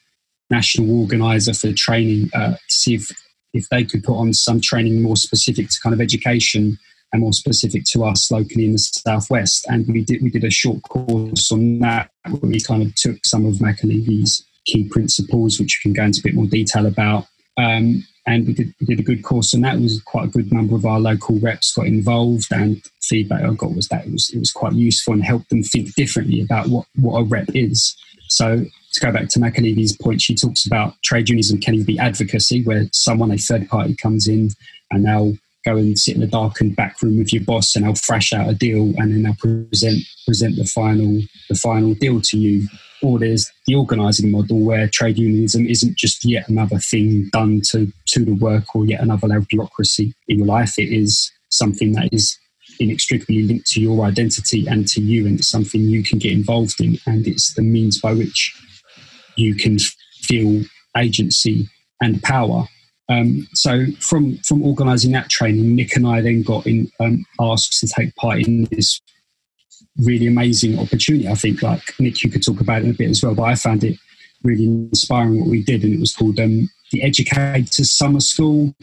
national 0.48 1.00
organizer 1.00 1.52
for 1.52 1.72
training 1.72 2.30
uh, 2.32 2.52
to 2.52 2.58
see 2.68 2.94
if 2.94 3.10
if 3.56 3.68
they 3.68 3.84
could 3.84 4.04
put 4.04 4.16
on 4.16 4.32
some 4.32 4.60
training 4.60 5.02
more 5.02 5.16
specific 5.16 5.68
to 5.70 5.80
kind 5.82 5.94
of 5.94 6.00
education 6.00 6.78
and 7.12 7.22
more 7.22 7.32
specific 7.32 7.84
to 7.84 8.04
us 8.04 8.30
locally 8.30 8.64
in 8.64 8.72
the 8.72 8.78
southwest. 8.78 9.66
And 9.68 9.86
we 9.86 10.04
did 10.04 10.22
we 10.22 10.30
did 10.30 10.44
a 10.44 10.50
short 10.50 10.82
course 10.82 11.50
on 11.52 11.78
that 11.80 12.10
where 12.28 12.50
we 12.50 12.60
kind 12.60 12.82
of 12.82 12.94
took 12.94 13.24
some 13.24 13.46
of 13.46 13.54
McAlevey's 13.54 14.44
key 14.66 14.88
principles, 14.88 15.58
which 15.58 15.80
we 15.80 15.90
can 15.90 15.92
go 15.94 16.04
into 16.04 16.20
a 16.20 16.24
bit 16.24 16.34
more 16.34 16.46
detail 16.46 16.86
about. 16.86 17.26
Um, 17.56 18.04
and 18.26 18.46
we 18.46 18.54
did, 18.54 18.74
we 18.80 18.86
did 18.86 19.00
a 19.00 19.04
good 19.04 19.22
course 19.22 19.54
on 19.54 19.60
that. 19.60 19.78
Was 19.78 20.02
quite 20.02 20.24
a 20.24 20.30
good 20.30 20.52
number 20.52 20.74
of 20.74 20.84
our 20.84 20.98
local 20.98 21.38
reps 21.38 21.72
got 21.72 21.86
involved, 21.86 22.48
and 22.52 22.82
feedback 23.00 23.42
I 23.42 23.54
got 23.54 23.74
was 23.74 23.88
that 23.88 24.04
it 24.04 24.12
was 24.12 24.30
it 24.30 24.38
was 24.38 24.50
quite 24.50 24.72
useful 24.72 25.14
and 25.14 25.24
helped 25.24 25.48
them 25.50 25.62
think 25.62 25.94
differently 25.94 26.40
about 26.40 26.66
what 26.66 26.86
what 26.96 27.20
a 27.20 27.24
rep 27.24 27.48
is. 27.54 27.96
So 28.28 28.64
to 28.92 29.00
go 29.00 29.12
back 29.12 29.28
to 29.30 29.38
McAlevey's 29.38 29.96
point, 29.96 30.22
she 30.22 30.34
talks 30.34 30.66
about 30.66 30.94
trade 31.02 31.28
unionism 31.28 31.60
can 31.60 31.82
be 31.82 31.98
advocacy, 31.98 32.62
where 32.64 32.86
someone, 32.92 33.30
a 33.30 33.38
third 33.38 33.68
party, 33.68 33.94
comes 33.94 34.26
in 34.26 34.50
and 34.90 35.04
they'll 35.04 35.36
go 35.64 35.76
and 35.76 35.98
sit 35.98 36.16
in 36.16 36.22
a 36.22 36.26
darkened 36.26 36.76
back 36.76 37.02
room 37.02 37.18
with 37.18 37.32
your 37.32 37.42
boss 37.42 37.74
and 37.74 37.84
they'll 37.84 37.94
thrash 37.94 38.32
out 38.32 38.48
a 38.48 38.54
deal 38.54 38.92
and 38.96 39.12
then 39.12 39.22
they'll 39.24 39.34
present 39.34 40.04
present 40.24 40.56
the 40.56 40.64
final 40.64 41.20
the 41.48 41.56
final 41.56 41.94
deal 41.94 42.20
to 42.20 42.38
you. 42.38 42.68
Or 43.02 43.18
there's 43.18 43.52
the 43.66 43.74
organising 43.74 44.30
model 44.30 44.60
where 44.60 44.88
trade 44.88 45.18
unionism 45.18 45.66
isn't 45.66 45.98
just 45.98 46.24
yet 46.24 46.48
another 46.48 46.78
thing 46.78 47.28
done 47.32 47.60
to 47.70 47.92
to 48.06 48.24
the 48.24 48.34
work 48.34 48.74
or 48.74 48.86
yet 48.86 49.02
another 49.02 49.26
level 49.26 49.42
of 49.42 49.48
bureaucracy 49.48 50.14
in 50.28 50.38
your 50.38 50.46
life. 50.46 50.78
It 50.78 50.92
is 50.92 51.30
something 51.50 51.92
that 51.92 52.08
is 52.12 52.38
inextricably 52.80 53.42
linked 53.42 53.66
to 53.68 53.80
your 53.80 54.04
identity 54.04 54.66
and 54.66 54.86
to 54.88 55.00
you, 55.00 55.26
and 55.26 55.38
it's 55.38 55.50
something 55.50 55.80
you 55.80 56.02
can 56.02 56.18
get 56.18 56.32
involved 56.32 56.80
in, 56.80 56.98
and 57.06 57.26
it's 57.26 57.54
the 57.54 57.62
means 57.62 58.00
by 58.00 58.12
which 58.12 58.54
you 59.36 59.54
can 59.54 59.78
feel 60.22 60.62
agency 60.96 61.68
and 62.00 62.22
power. 62.22 62.66
Um, 63.08 63.46
so 63.54 63.86
from 64.00 64.38
from 64.38 64.62
organising 64.64 65.12
that 65.12 65.28
training, 65.28 65.76
Nik 65.76 65.94
and 65.96 66.06
I 66.06 66.20
then 66.20 66.42
got 66.42 66.66
in, 66.66 66.90
um, 66.98 67.24
asked 67.40 67.78
to 67.80 67.86
take 67.86 68.14
part 68.16 68.40
in 68.40 68.64
this 68.70 69.00
really 69.98 70.26
amazing 70.26 70.78
opportunity. 70.78 71.28
I 71.28 71.34
think, 71.34 71.62
like 71.62 71.82
Nik, 71.98 72.22
you 72.22 72.30
could 72.30 72.44
talk 72.44 72.60
about 72.60 72.82
it 72.82 72.90
a 72.90 72.94
bit 72.94 73.10
as 73.10 73.22
well, 73.22 73.34
but 73.34 73.44
I 73.44 73.54
found 73.54 73.84
it 73.84 73.98
really 74.42 74.64
inspiring 74.64 75.38
what 75.38 75.48
we 75.48 75.62
did, 75.62 75.84
and 75.84 75.94
it 75.94 76.00
was 76.00 76.14
called 76.14 76.40
um, 76.40 76.68
the 76.92 77.02
Educators 77.02 77.96
Summer 77.96 78.20
School 78.20 78.74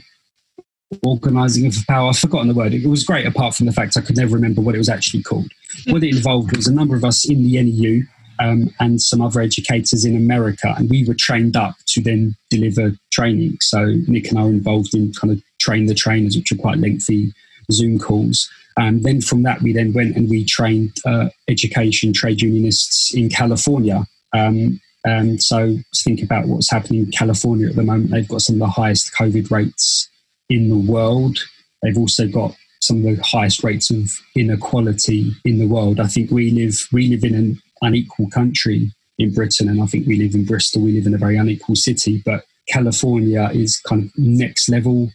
organising 1.06 1.72
for 1.72 1.86
power. 1.88 2.10
I've 2.10 2.18
forgotten 2.18 2.48
the 2.48 2.54
word. 2.54 2.74
It 2.74 2.88
was 2.88 3.04
great, 3.04 3.26
apart 3.26 3.56
from 3.56 3.66
the 3.66 3.72
fact 3.72 3.98
I 3.98 4.02
could 4.02 4.18
never 4.18 4.36
remember 4.36 4.62
what 4.62 4.76
it 4.76 4.80
was 4.80 4.90
actually 4.90 5.24
called. 5.24 5.52
what 5.88 6.04
it 6.04 6.16
involved 6.16 6.56
was 6.56 6.68
a 6.68 6.74
number 6.74 6.96
of 6.96 7.04
us 7.04 7.28
in 7.28 7.44
the 7.44 7.62
NEU 7.62 8.04
um, 8.40 8.74
and 8.80 9.02
some 9.02 9.22
other 9.22 9.42
educators 9.42 10.06
in 10.06 10.16
America, 10.16 10.74
and 10.78 10.90
we 10.90 11.06
were 11.06 11.16
trained 11.18 11.56
up 11.56 11.76
to 11.88 12.02
then 12.02 12.36
deliver 12.50 12.92
training. 13.12 13.58
So 13.62 13.94
Nik 14.08 14.30
and 14.30 14.40
I 14.40 14.44
were 14.44 14.50
involved 14.50 14.94
in 14.94 15.14
kind 15.14 15.32
of 15.32 15.42
train 15.60 15.86
the 15.86 15.96
trainers, 15.96 16.36
which 16.36 16.52
are 16.52 16.58
quite 16.58 16.78
lengthy 16.78 17.34
Zoom 17.72 18.00
calls. 18.00 18.50
And 18.76 19.04
then 19.04 19.22
from 19.22 19.44
that, 19.44 19.62
we 19.62 19.72
then 19.72 19.94
went 19.94 20.16
and 20.16 20.30
we 20.30 20.46
trained 20.46 20.98
uh, 21.06 21.30
education 21.48 22.12
trade 22.12 22.42
unionists 22.42 23.14
in 23.14 23.30
California. 23.30 24.06
Um, 24.34 24.82
and 25.06 25.44
so 25.44 25.78
think 25.98 26.24
about 26.24 26.48
what's 26.48 26.72
happening 26.72 27.06
in 27.06 27.12
California 27.12 27.68
at 27.68 27.76
the 27.76 27.84
moment. 27.84 28.12
They've 28.12 28.28
got 28.28 28.42
some 28.42 28.56
of 28.56 28.60
the 28.60 28.68
highest 28.68 29.14
COVID 29.14 29.52
rates 29.52 30.10
in 30.50 30.70
the 30.70 30.92
world. 30.92 31.40
They've 31.82 31.98
also 31.98 32.28
got 32.28 32.56
some 32.82 32.98
of 32.98 33.16
the 33.16 33.24
highest 33.24 33.64
rates 33.64 33.90
of 33.92 34.12
inequality 34.36 35.32
in 35.46 35.58
the 35.58 35.68
world. 35.68 36.00
I 36.00 36.08
think 36.08 36.32
we 36.32 36.52
live 36.52 36.88
we 36.92 37.08
live 37.08 37.24
in 37.24 37.36
an 37.36 37.62
unequal 37.82 38.30
country 38.30 38.92
in 39.18 39.34
Britain, 39.34 39.70
and 39.70 39.82
I 39.82 39.86
think 39.86 40.08
we 40.08 40.18
live 40.18 40.36
in 40.36 40.46
Bristol. 40.46 40.82
We 40.82 40.94
live 40.94 41.08
in 41.08 41.14
a 41.14 41.18
very 41.18 41.38
unequal 41.38 41.76
city, 41.76 42.22
but 42.26 42.44
California 42.70 43.50
is 43.54 43.80
kind 43.82 44.06
of 44.06 44.12
next 44.18 44.70
level 44.70 45.12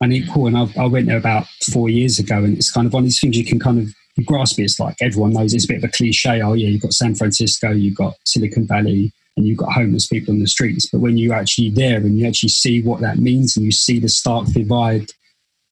unequal. 0.00 0.46
And 0.46 0.58
I, 0.58 0.68
I 0.78 0.86
went 0.86 1.06
there 1.06 1.16
about 1.16 1.46
four 1.72 1.88
years 1.88 2.18
ago, 2.18 2.44
and 2.44 2.56
it's 2.56 2.70
kind 2.70 2.86
of 2.86 2.92
one 2.92 3.02
of 3.02 3.06
these 3.06 3.20
things 3.20 3.36
you 3.36 3.44
can 3.44 3.58
kind 3.58 3.78
of 3.78 4.26
grasp 4.26 4.58
it. 4.58 4.64
It's 4.64 4.80
like 4.80 4.96
everyone 5.00 5.32
knows 5.32 5.54
it's 5.54 5.64
a 5.64 5.68
bit 5.68 5.78
of 5.78 5.84
a 5.84 5.88
cliche. 5.88 6.42
Oh 6.42 6.54
yeah, 6.54 6.68
you've 6.68 6.82
got 6.82 6.92
San 6.92 7.14
Francisco, 7.14 7.70
you've 7.70 7.96
got 7.96 8.14
Silicon 8.24 8.66
Valley, 8.66 9.12
and 9.36 9.46
you've 9.46 9.58
got 9.58 9.72
homeless 9.72 10.06
people 10.06 10.32
in 10.32 10.40
the 10.40 10.46
streets. 10.46 10.88
But 10.90 11.00
when 11.00 11.16
you're 11.18 11.34
actually 11.34 11.70
there 11.70 11.98
and 11.98 12.18
you 12.18 12.26
actually 12.26 12.48
see 12.48 12.82
what 12.82 13.00
that 13.00 13.18
means, 13.18 13.56
and 13.56 13.64
you 13.64 13.72
see 13.72 13.98
the 13.98 14.08
stark 14.08 14.46
divide 14.46 15.10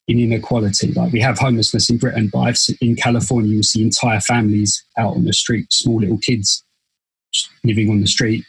in 0.07 0.21
inequality. 0.21 0.93
Like 0.93 1.13
we 1.13 1.21
have 1.21 1.39
homelessness 1.39 1.89
in 1.89 1.99
Britain, 1.99 2.29
but 2.33 2.41
I've, 2.41 2.59
in 2.81 2.97
California, 2.97 3.57
you 3.57 3.63
see 3.63 3.83
entire 3.83 4.21
families 4.21 4.85
out 4.99 5.15
on 5.15 5.25
the 5.25 5.33
street, 5.33 5.73
small 5.73 6.01
little 6.01 6.19
kids 6.19 6.63
living 7.65 7.91
on 7.91 8.01
the 8.01 8.07
street, 8.07 8.45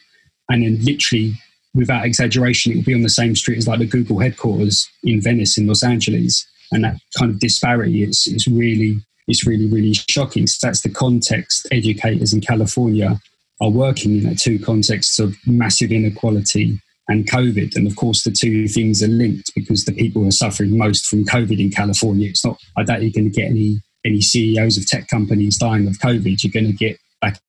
and 0.48 0.62
then 0.62 0.84
literally, 0.84 1.34
without 1.74 2.04
exaggeration, 2.04 2.72
it 2.72 2.76
will 2.76 2.84
be 2.84 2.94
on 2.94 3.02
the 3.02 3.08
same 3.08 3.34
street 3.34 3.58
as 3.58 3.66
like 3.66 3.78
the 3.78 3.86
Google 3.86 4.18
headquarters 4.18 4.88
in 5.02 5.20
Venice, 5.20 5.58
in 5.58 5.66
Los 5.66 5.82
Angeles, 5.82 6.46
and 6.72 6.84
that 6.84 6.98
kind 7.18 7.30
of 7.30 7.40
disparity 7.40 8.02
is 8.02 8.26
is 8.26 8.46
really 8.46 9.00
it's 9.26 9.46
really 9.46 9.66
really 9.66 9.94
shocking. 9.94 10.46
So 10.46 10.66
that's 10.66 10.82
the 10.82 10.90
context 10.90 11.66
educators 11.72 12.32
in 12.32 12.40
California 12.42 13.20
are 13.60 13.70
working 13.70 14.22
in. 14.22 14.36
Two 14.36 14.58
contexts 14.58 15.18
of 15.18 15.36
massive 15.46 15.92
inequality 15.92 16.80
and 17.08 17.28
COVID. 17.30 17.76
And 17.76 17.86
of 17.86 17.96
course, 17.96 18.22
the 18.24 18.30
two 18.30 18.68
things 18.68 19.02
are 19.02 19.08
linked 19.08 19.52
because 19.54 19.84
the 19.84 19.92
people 19.92 20.22
who 20.22 20.28
are 20.28 20.32
suffering 20.32 20.76
most 20.76 21.06
from 21.06 21.24
COVID 21.24 21.60
in 21.60 21.70
California, 21.70 22.28
it's 22.28 22.44
not, 22.44 22.58
I 22.76 22.82
doubt 22.82 23.02
you're 23.02 23.12
going 23.12 23.30
to 23.30 23.40
get 23.40 23.50
any, 23.50 23.80
any 24.04 24.20
CEOs 24.20 24.76
of 24.76 24.86
tech 24.86 25.08
companies 25.08 25.58
dying 25.58 25.86
of 25.86 25.94
COVID. 25.94 26.42
You're 26.42 26.52
going 26.52 26.66
to 26.66 26.76
get 26.76 26.98
black 27.20 27.40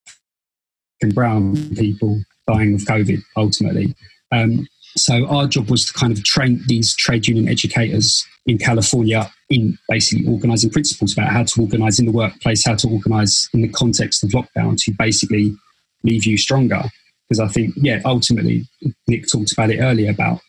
and 1.01 1.13
brown 1.13 1.55
people 1.75 2.21
dying 2.47 2.75
of 2.75 2.81
COVID 2.81 3.21
ultimately. 3.35 3.95
Um, 4.31 4.67
so 4.95 5.27
our 5.27 5.47
job 5.47 5.69
was 5.69 5.85
to 5.85 5.93
kind 5.93 6.11
of 6.11 6.23
train 6.23 6.63
these 6.67 6.95
trade 6.95 7.27
union 7.27 7.47
educators 7.47 8.25
in 8.45 8.57
California 8.57 9.31
in 9.49 9.77
basically 9.89 10.27
organising 10.27 10.69
principles 10.69 11.13
about 11.13 11.29
how 11.29 11.43
to 11.43 11.61
organise 11.61 11.99
in 11.99 12.05
the 12.05 12.11
workplace, 12.11 12.65
how 12.65 12.75
to 12.75 12.89
organise 12.89 13.47
in 13.53 13.61
the 13.61 13.67
context 13.69 14.23
of 14.23 14.31
lockdown 14.31 14.75
to 14.77 14.91
basically 14.97 15.55
leave 16.03 16.25
you 16.25 16.37
stronger 16.37 16.83
because 17.27 17.39
I 17.39 17.47
think, 17.47 17.73
yeah, 17.77 18.01
ultimately, 18.05 18.67
Nik 19.07 19.27
talked 19.27 19.51
about 19.51 19.69
it 19.69 19.79
earlier 19.79 20.09
about 20.09 20.39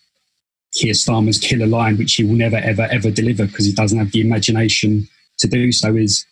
Keir 0.75 0.93
Starmer's 0.93 1.39
killer 1.39 1.67
line, 1.67 1.97
which 1.97 2.15
he 2.15 2.25
will 2.25 2.37
never, 2.37 2.57
ever, 2.57 2.89
ever 2.91 3.11
deliver 3.11 3.47
because 3.47 3.67
he 3.67 3.73
doesn't 3.73 3.99
have 3.99 4.13
the 4.13 4.21
imagination 4.21 5.09
to 5.39 5.49
do 5.49 5.73
so. 5.73 5.97
Is 5.97 6.25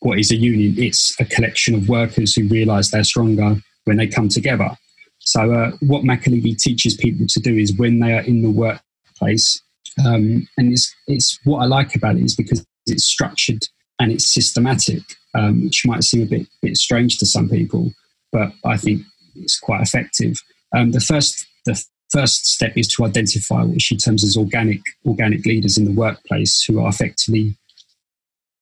what 0.00 0.18
is 0.18 0.32
a 0.32 0.36
union? 0.36 0.74
It's 0.76 1.14
a 1.20 1.24
collection 1.24 1.74
of 1.74 1.88
workers 1.88 2.34
who 2.34 2.48
realise 2.48 2.90
they're 2.90 3.04
stronger 3.04 3.56
when 3.84 3.98
they 3.98 4.08
come 4.08 4.28
together. 4.28 4.70
So, 5.20 5.52
uh, 5.52 5.70
what 5.80 6.02
McAlevey 6.02 6.58
teaches 6.58 6.96
people 6.96 7.26
to 7.28 7.40
do 7.40 7.56
is 7.56 7.76
when 7.76 8.00
they 8.00 8.12
are 8.12 8.22
in 8.22 8.42
the 8.42 8.50
workplace, 8.50 9.62
um, 10.04 10.48
and 10.56 10.72
it's 10.72 10.92
it's 11.06 11.38
what 11.44 11.58
I 11.58 11.66
like 11.66 11.94
about 11.94 12.16
it 12.16 12.24
is 12.24 12.34
because 12.34 12.64
it's 12.86 13.04
structured 13.04 13.62
and 14.00 14.10
it's 14.10 14.34
systematic, 14.34 15.02
um, 15.34 15.62
which 15.62 15.86
might 15.86 16.02
seem 16.02 16.22
a 16.22 16.26
bit 16.26 16.48
bit 16.60 16.76
strange 16.76 17.18
to 17.18 17.26
some 17.26 17.48
people, 17.48 17.92
but 18.32 18.52
I 18.64 18.76
think 18.76 19.02
it's 19.36 19.58
quite 19.58 19.82
effective. 19.82 20.36
Um, 20.74 20.92
the 20.92 21.00
first 21.00 21.46
the 21.66 21.82
first 22.10 22.46
step 22.46 22.72
is 22.76 22.88
to 22.88 23.04
identify 23.04 23.62
what 23.62 23.80
she 23.80 23.96
terms 23.96 24.24
as 24.24 24.36
organic 24.36 24.80
organic 25.06 25.44
leaders 25.46 25.78
in 25.78 25.84
the 25.84 25.92
workplace 25.92 26.64
who 26.64 26.80
are 26.80 26.88
effectively 26.88 27.56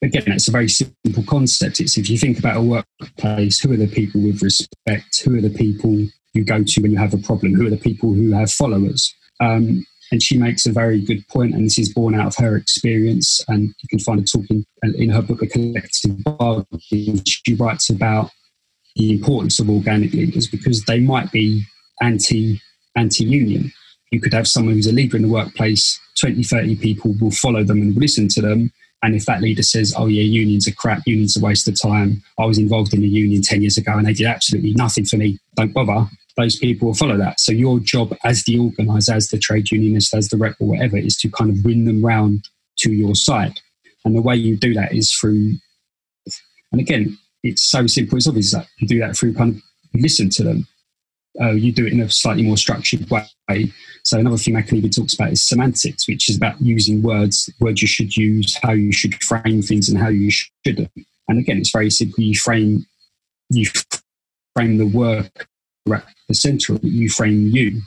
again 0.03 0.25
it's 0.27 0.49
a 0.49 0.53
very 0.53 0.69
simple 0.69 1.25
concept. 1.25 1.81
It's 1.81 1.97
if 1.97 2.11
you 2.11 2.19
think 2.19 2.39
about 2.39 2.57
a 2.57 2.63
workplace 2.63 3.61
who 3.61 3.73
are 3.73 3.77
the 3.77 3.87
people 3.87 4.23
with 4.23 4.43
respect? 4.43 5.23
Who 5.25 5.37
are 5.37 5.43
the 5.43 5.51
people 5.51 6.07
you 6.33 6.45
go 6.45 6.63
to 6.63 6.81
when 6.81 6.93
you 6.93 6.99
have 6.99 7.15
a 7.15 7.19
problem? 7.19 7.55
Who 7.55 7.67
are 7.67 7.71
the 7.71 7.77
people 7.77 8.15
who 8.15 8.33
have 8.33 8.51
followers? 8.51 9.15
Um, 9.41 9.85
and 10.13 10.23
she 10.23 10.37
makes 10.37 10.67
a 10.67 10.73
very 10.73 11.01
good 11.01 11.27
point 11.29 11.55
and 11.55 11.65
this 11.65 11.79
is 11.79 11.93
born 11.93 12.15
out 12.15 12.27
of 12.27 12.37
her 12.37 12.57
experience 12.57 13.41
and 13.49 13.69
you 13.81 13.89
can 13.89 14.01
find 14.01 14.21
it 14.21 14.31
talking 14.31 14.67
in 14.83 15.11
her 15.11 15.23
book 15.23 15.43
a 15.43 15.47
collective 15.47 16.23
bargaining. 16.25 17.23
She 17.25 17.55
writes 17.55 17.91
about 17.91 18.31
the 18.97 19.13
importance 19.13 19.59
of 19.61 19.71
organic 19.71 20.13
leaders 20.13 20.47
because 20.47 20.85
they 20.85 21.01
might 21.01 21.31
be 21.33 21.65
anti 22.03 22.61
anti 22.97 23.25
union. 23.25 23.73
You 24.11 24.21
could 24.21 24.35
have 24.35 24.49
someone 24.49 24.75
who's 24.75 24.89
a 24.89 24.93
leader 24.93 25.17
in 25.17 25.23
the 25.23 25.29
workplace, 25.29 25.99
20, 26.21 26.43
30 26.43 26.77
people 26.77 27.15
will 27.21 27.31
follow 27.31 27.63
them 27.63 27.81
and 27.81 27.95
listen 27.97 28.27
to 28.29 28.41
them. 28.41 28.73
And 29.03 29.15
if 29.15 29.25
that 29.27 29.41
leader 29.41 29.63
says, 29.63 29.95
oh, 29.97 30.07
yeah, 30.07 30.23
unions 30.23 30.69
are 30.69 30.75
crap, 30.75 31.03
unions 31.07 31.37
are 31.37 31.41
waste 31.41 31.69
of 31.69 31.81
time, 31.81 32.23
I 32.39 32.45
was 32.45 32.59
involved 32.59 32.93
in 32.93 33.03
a 33.03 33.07
union 33.07 33.41
10 33.41 33.63
years 33.63 33.79
ago 33.79 33.93
and 33.93 34.07
they 34.07 34.13
did 34.13 34.27
absolutely 34.27 34.75
nothing 34.75 35.05
for 35.07 35.17
me, 35.17 35.39
don't 35.57 35.73
bother, 35.73 36.07
those 36.37 36.57
people 36.57 36.89
will 36.89 36.95
follow 36.95 37.17
that. 37.17 37.41
So 37.41 37.53
your 37.53 37.79
job 37.81 38.15
as 38.25 38.45
the 38.45 38.59
organizer, 38.59 39.15
as 39.15 39.29
the 39.29 39.39
trade 39.39 39.71
unionist, 39.71 40.15
as 40.15 40.29
the 40.29 40.37
rep 40.37 40.57
or 40.61 40.69
whatever, 40.69 40.97
is 40.97 41.17
to 41.19 41.31
kind 41.31 41.51
of 41.51 41.65
win 41.65 41.85
them 41.85 42.05
round 42.05 42.49
to 42.79 42.93
your 42.93 43.15
side. 43.15 43.61
And 44.05 44.15
the 44.15 44.23
way 44.23 44.37
you 44.37 44.57
do 44.57 44.75
that 44.75 44.93
is 44.93 45.13
through, 45.13 45.55
and 46.73 46.81
again, 46.81 47.19
it's 47.43 47.65
so 47.71 47.87
simple. 47.87 48.17
It's 48.17 48.29
obvious 48.29 48.53
that 48.53 48.67
you 48.79 48.89
do 48.89 48.99
that 49.01 49.17
through 49.17 49.35
kind 49.35 49.57
of 49.57 49.63
listen 49.95 50.31
to 50.31 50.43
them. 50.43 50.67
Uh, 51.41 51.53
you 51.53 51.73
do 51.73 51.87
it 51.87 51.93
in 51.93 52.01
a 52.01 52.11
slightly 52.11 52.43
more 52.43 52.57
structured 52.57 53.09
way. 53.11 53.73
So 54.03 54.19
another 54.19 54.37
thing 54.37 54.55
McAlevey 54.55 54.95
talks 54.95 55.15
about 55.15 55.33
is 55.33 55.47
semantics, 55.47 56.09
which 56.09 56.29
is 56.29 56.37
about 56.37 56.61
using 56.61 57.03
words, 57.03 57.49
words 57.61 57.81
you 57.83 57.89
should 57.89 58.17
use, 58.17 58.57
how 58.63 58.73
you 58.73 58.93
should 58.93 59.15
frame 59.23 59.63
things, 59.63 59.89
and 59.89 59.99
how 59.99 60.09
you 60.09 60.31
shouldn't. 60.31 60.91
And 61.29 61.39
again, 61.39 61.59
it's 61.59 61.71
very 61.71 61.91
simple. 61.91 62.23
You 62.23 62.35
frame 62.35 62.87
you 63.51 63.67
frame 64.55 64.79
the 64.79 64.87
work 64.87 65.49
at 65.93 66.05
the 66.29 66.35
centre. 66.35 66.79
You 66.83 67.09
frame 67.09 67.49
you, 67.49 67.81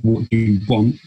what 0.00 0.32
you 0.32 0.60
want, 0.68 0.98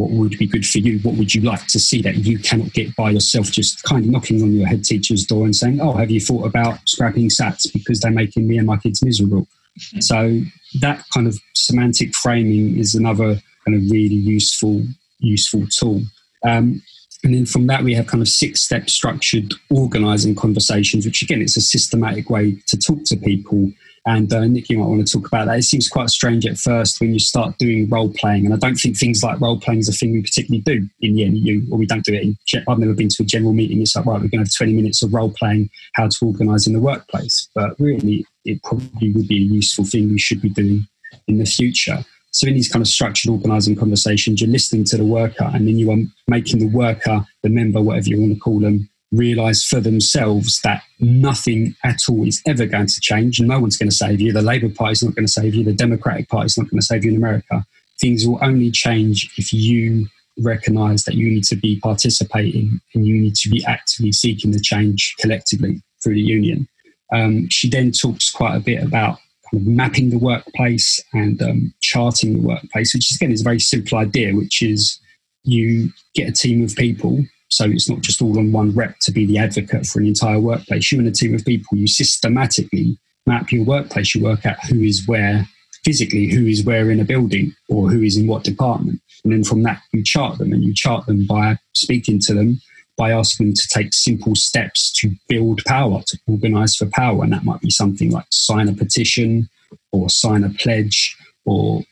what 0.00 0.10
would 0.10 0.38
be 0.38 0.46
good 0.46 0.66
for 0.66 0.78
you? 0.78 0.98
What 1.00 1.16
would 1.16 1.34
you 1.34 1.42
like 1.42 1.66
to 1.68 1.78
see 1.78 2.00
that 2.02 2.16
you 2.16 2.38
cannot 2.38 2.72
get 2.72 2.96
by 2.96 3.10
yourself? 3.10 3.50
Just 3.50 3.82
kind 3.82 4.02
of 4.02 4.10
knocking 4.10 4.42
on 4.42 4.52
your 4.52 4.66
head 4.66 4.84
teacher's 4.84 5.26
door 5.26 5.44
and 5.44 5.54
saying, 5.54 5.80
"Oh, 5.80 5.92
have 5.92 6.10
you 6.10 6.20
thought 6.20 6.46
about 6.46 6.78
scrapping 6.86 7.28
SATs 7.28 7.70
because 7.72 8.00
they're 8.00 8.10
making 8.10 8.48
me 8.48 8.56
and 8.56 8.66
my 8.66 8.78
kids 8.78 9.04
miserable?" 9.04 9.46
Mm-hmm. 9.78 10.00
So 10.00 10.40
that 10.80 11.04
kind 11.12 11.26
of 11.26 11.38
semantic 11.54 12.14
framing 12.14 12.78
is 12.78 12.94
another 12.94 13.40
kind 13.64 13.76
of 13.76 13.90
really 13.90 14.14
useful 14.14 14.82
useful 15.18 15.66
tool. 15.66 16.02
Um, 16.44 16.82
and 17.22 17.34
then 17.34 17.44
from 17.44 17.66
that, 17.66 17.84
we 17.84 17.94
have 17.94 18.06
kind 18.06 18.22
of 18.22 18.28
six 18.28 18.62
step 18.62 18.88
structured 18.88 19.52
organizing 19.68 20.34
conversations, 20.34 21.04
which 21.04 21.20
again, 21.20 21.42
it's 21.42 21.58
a 21.58 21.60
systematic 21.60 22.30
way 22.30 22.56
to 22.68 22.78
talk 22.78 23.04
to 23.04 23.16
people 23.16 23.70
and 24.06 24.32
uh, 24.32 24.46
Nik, 24.46 24.70
you 24.70 24.78
might 24.78 24.86
want 24.86 25.06
to 25.06 25.12
talk 25.12 25.26
about 25.26 25.46
that. 25.46 25.58
It 25.58 25.64
seems 25.64 25.88
quite 25.88 26.08
strange 26.08 26.46
at 26.46 26.56
first 26.56 27.00
when 27.00 27.12
you 27.12 27.18
start 27.18 27.58
doing 27.58 27.88
role 27.88 28.12
playing, 28.16 28.46
and 28.46 28.54
I 28.54 28.56
don't 28.56 28.76
think 28.76 28.98
things 28.98 29.22
like 29.22 29.40
role 29.40 29.60
playing 29.60 29.80
is 29.80 29.88
a 29.88 29.92
thing 29.92 30.12
we 30.12 30.22
particularly 30.22 30.62
do 30.62 30.88
in 31.00 31.14
the 31.14 31.28
NEU, 31.28 31.66
or 31.70 31.78
we 31.78 31.86
don't 31.86 32.04
do 32.04 32.14
it. 32.14 32.22
In, 32.22 32.38
I've 32.68 32.78
never 32.78 32.94
been 32.94 33.10
to 33.10 33.22
a 33.22 33.26
general 33.26 33.52
meeting. 33.52 33.82
It's 33.82 33.94
like 33.94 34.06
right, 34.06 34.14
we're 34.14 34.28
going 34.28 34.30
to 34.30 34.38
have 34.38 34.54
twenty 34.56 34.72
minutes 34.72 35.02
of 35.02 35.12
role 35.12 35.34
playing 35.38 35.68
how 35.94 36.08
to 36.08 36.16
organise 36.22 36.66
in 36.66 36.72
the 36.72 36.80
workplace. 36.80 37.48
But 37.54 37.78
really, 37.78 38.24
it 38.44 38.62
probably 38.62 39.12
would 39.12 39.28
be 39.28 39.36
a 39.36 39.54
useful 39.54 39.84
thing 39.84 40.08
we 40.08 40.18
should 40.18 40.40
be 40.40 40.50
doing 40.50 40.86
in 41.28 41.38
the 41.38 41.44
future. 41.44 42.04
So 42.32 42.46
in 42.46 42.54
these 42.54 42.68
kind 42.68 42.82
of 42.82 42.88
structured 42.88 43.30
organising 43.30 43.74
conversations, 43.76 44.40
you're 44.40 44.50
listening 44.50 44.84
to 44.84 44.96
the 44.96 45.04
worker, 45.04 45.50
and 45.52 45.66
then 45.66 45.78
you 45.78 45.90
are 45.90 45.98
making 46.28 46.60
the 46.60 46.68
worker, 46.68 47.26
the 47.42 47.48
member, 47.48 47.82
whatever 47.82 48.08
you 48.08 48.20
want 48.20 48.34
to 48.34 48.40
call 48.40 48.60
them, 48.60 48.88
realize 49.12 49.64
for 49.64 49.80
themselves 49.80 50.60
that 50.62 50.82
nothing 51.00 51.74
at 51.84 51.98
all 52.08 52.26
is 52.26 52.40
ever 52.46 52.66
going 52.66 52.86
to 52.86 53.00
change. 53.00 53.38
And 53.38 53.48
no 53.48 53.60
one's 53.60 53.76
going 53.76 53.90
to 53.90 53.94
save 53.94 54.20
you. 54.20 54.32
The 54.32 54.42
Labour 54.42 54.68
Party 54.68 54.92
is 54.92 55.02
not 55.02 55.14
going 55.14 55.26
to 55.26 55.32
save 55.32 55.54
you. 55.54 55.64
The 55.64 55.72
Democratic 55.72 56.28
Party 56.28 56.46
is 56.46 56.58
not 56.58 56.70
going 56.70 56.80
to 56.80 56.86
save 56.86 57.04
you 57.04 57.10
in 57.10 57.16
America. 57.16 57.64
Things 58.00 58.26
will 58.26 58.38
only 58.42 58.70
change 58.70 59.30
if 59.36 59.52
you 59.52 60.06
recognize 60.38 61.04
that 61.04 61.16
you 61.16 61.28
need 61.28 61.44
to 61.44 61.56
be 61.56 61.80
participating 61.80 62.80
and 62.94 63.06
you 63.06 63.20
need 63.20 63.34
to 63.36 63.50
be 63.50 63.64
actively 63.66 64.12
seeking 64.12 64.52
the 64.52 64.60
change 64.60 65.14
collectively 65.18 65.82
through 66.02 66.14
the 66.14 66.20
union. 66.20 66.68
Um, 67.12 67.48
she 67.50 67.68
then 67.68 67.92
talks 67.92 68.30
quite 68.30 68.56
a 68.56 68.60
bit 68.60 68.82
about 68.82 69.18
kind 69.50 69.62
of 69.62 69.66
mapping 69.66 70.10
the 70.10 70.18
workplace 70.18 71.02
and 71.12 71.42
um, 71.42 71.74
charting 71.80 72.34
the 72.34 72.46
workplace, 72.46 72.94
which 72.94 73.10
is, 73.10 73.16
again 73.16 73.32
is 73.32 73.40
a 73.40 73.44
very 73.44 73.58
simple 73.58 73.98
idea, 73.98 74.34
which 74.34 74.62
is 74.62 75.00
you 75.42 75.90
get 76.14 76.28
a 76.28 76.32
team 76.32 76.62
of 76.62 76.74
people 76.76 77.24
So 77.50 77.64
it's 77.64 77.90
not 77.90 78.00
just 78.00 78.22
all 78.22 78.38
on 78.38 78.52
one 78.52 78.70
rep 78.72 78.96
to 79.02 79.12
be 79.12 79.26
the 79.26 79.38
advocate 79.38 79.86
for 79.86 79.98
an 79.98 80.06
entire 80.06 80.40
workplace. 80.40 80.90
You 80.90 80.98
and 80.98 81.08
a 81.08 81.12
team 81.12 81.34
of 81.34 81.44
people, 81.44 81.76
you 81.76 81.88
systematically 81.88 82.96
map 83.26 83.50
your 83.50 83.64
workplace. 83.64 84.14
You 84.14 84.22
work 84.22 84.46
out 84.46 84.64
who 84.66 84.80
is 84.80 85.06
where 85.06 85.46
physically, 85.84 86.28
who 86.28 86.46
is 86.46 86.64
where 86.64 86.90
in 86.90 87.00
a 87.00 87.04
building 87.04 87.54
or 87.68 87.90
who 87.90 88.02
is 88.02 88.16
in 88.16 88.26
what 88.26 88.44
department. 88.44 89.00
And 89.24 89.32
then 89.32 89.44
from 89.44 89.62
that, 89.64 89.82
you 89.92 90.04
chart 90.04 90.38
them 90.38 90.52
and 90.52 90.62
you 90.62 90.72
chart 90.74 91.06
them 91.06 91.26
by 91.26 91.58
speaking 91.74 92.20
to 92.20 92.34
them, 92.34 92.60
by 92.96 93.10
asking 93.10 93.48
them 93.48 93.54
to 93.54 93.68
take 93.68 93.92
simple 93.92 94.36
steps 94.36 94.92
to 95.00 95.10
build 95.28 95.64
power, 95.66 96.02
to 96.06 96.18
organize 96.28 96.76
for 96.76 96.86
power. 96.86 97.24
And 97.24 97.32
that 97.32 97.44
might 97.44 97.60
be 97.60 97.70
something 97.70 98.12
like 98.12 98.26
sign 98.30 98.68
a 98.68 98.72
petition 98.72 99.48
or 99.90 100.08
sign 100.08 100.44
a 100.44 100.50
pledge 100.50 101.16
or 101.44 101.82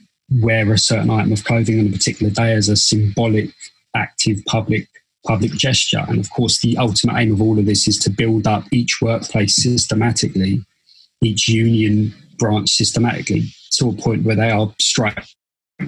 wear 0.40 0.72
a 0.72 0.78
certain 0.78 1.11
item 1.11 1.32
of 1.32 1.44
clothing 1.44 1.80
on 1.80 1.86
a 1.88 1.92
particular 1.92 2.30
day 2.30 2.52
as 2.52 2.68
a 2.68 2.76
symbolic, 2.76 3.50
active 3.94 4.44
public 4.46 4.86
public 5.29 5.53
gesture. 5.53 6.05
And 6.09 6.18
of 6.18 6.31
course, 6.31 6.61
the 6.61 6.76
ultimate 6.79 7.18
aim 7.18 7.33
of 7.33 7.43
all 7.43 7.59
of 7.59 7.66
this 7.66 7.87
is 7.87 7.99
to 7.99 8.11
build 8.11 8.47
up 8.47 8.64
each 8.72 9.01
workplace 9.03 9.55
systematically, 9.57 10.64
each 11.22 11.49
union 11.49 12.14
branch 12.39 12.70
systematically 12.70 13.45
to 13.72 13.91
a 13.91 13.93
point 13.93 14.24
where 14.24 14.37
they 14.37 14.51
are 14.51 14.72
strike 14.81 15.24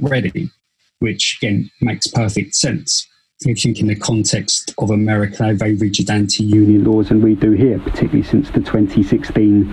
ready, 0.01 0.51
which 0.99 1.39
again 1.41 1.71
makes 1.81 2.07
perfect 2.07 2.55
sense. 2.55 3.07
You 3.47 3.55
think 3.55 3.81
in 3.81 3.87
the 3.87 3.97
context 3.97 4.75
of 4.77 4.91
America, 4.91 5.37
they 5.39 5.47
have 5.47 5.59
very 5.59 5.75
rigid 5.75 6.11
anti-union 6.11 6.85
laws, 6.85 7.11
and 7.11 7.23
we 7.23 7.35
do 7.35 7.53
here, 7.53 7.79
particularly 7.79 8.23
since 8.23 8.51
the 8.51 8.61
2016 8.61 9.65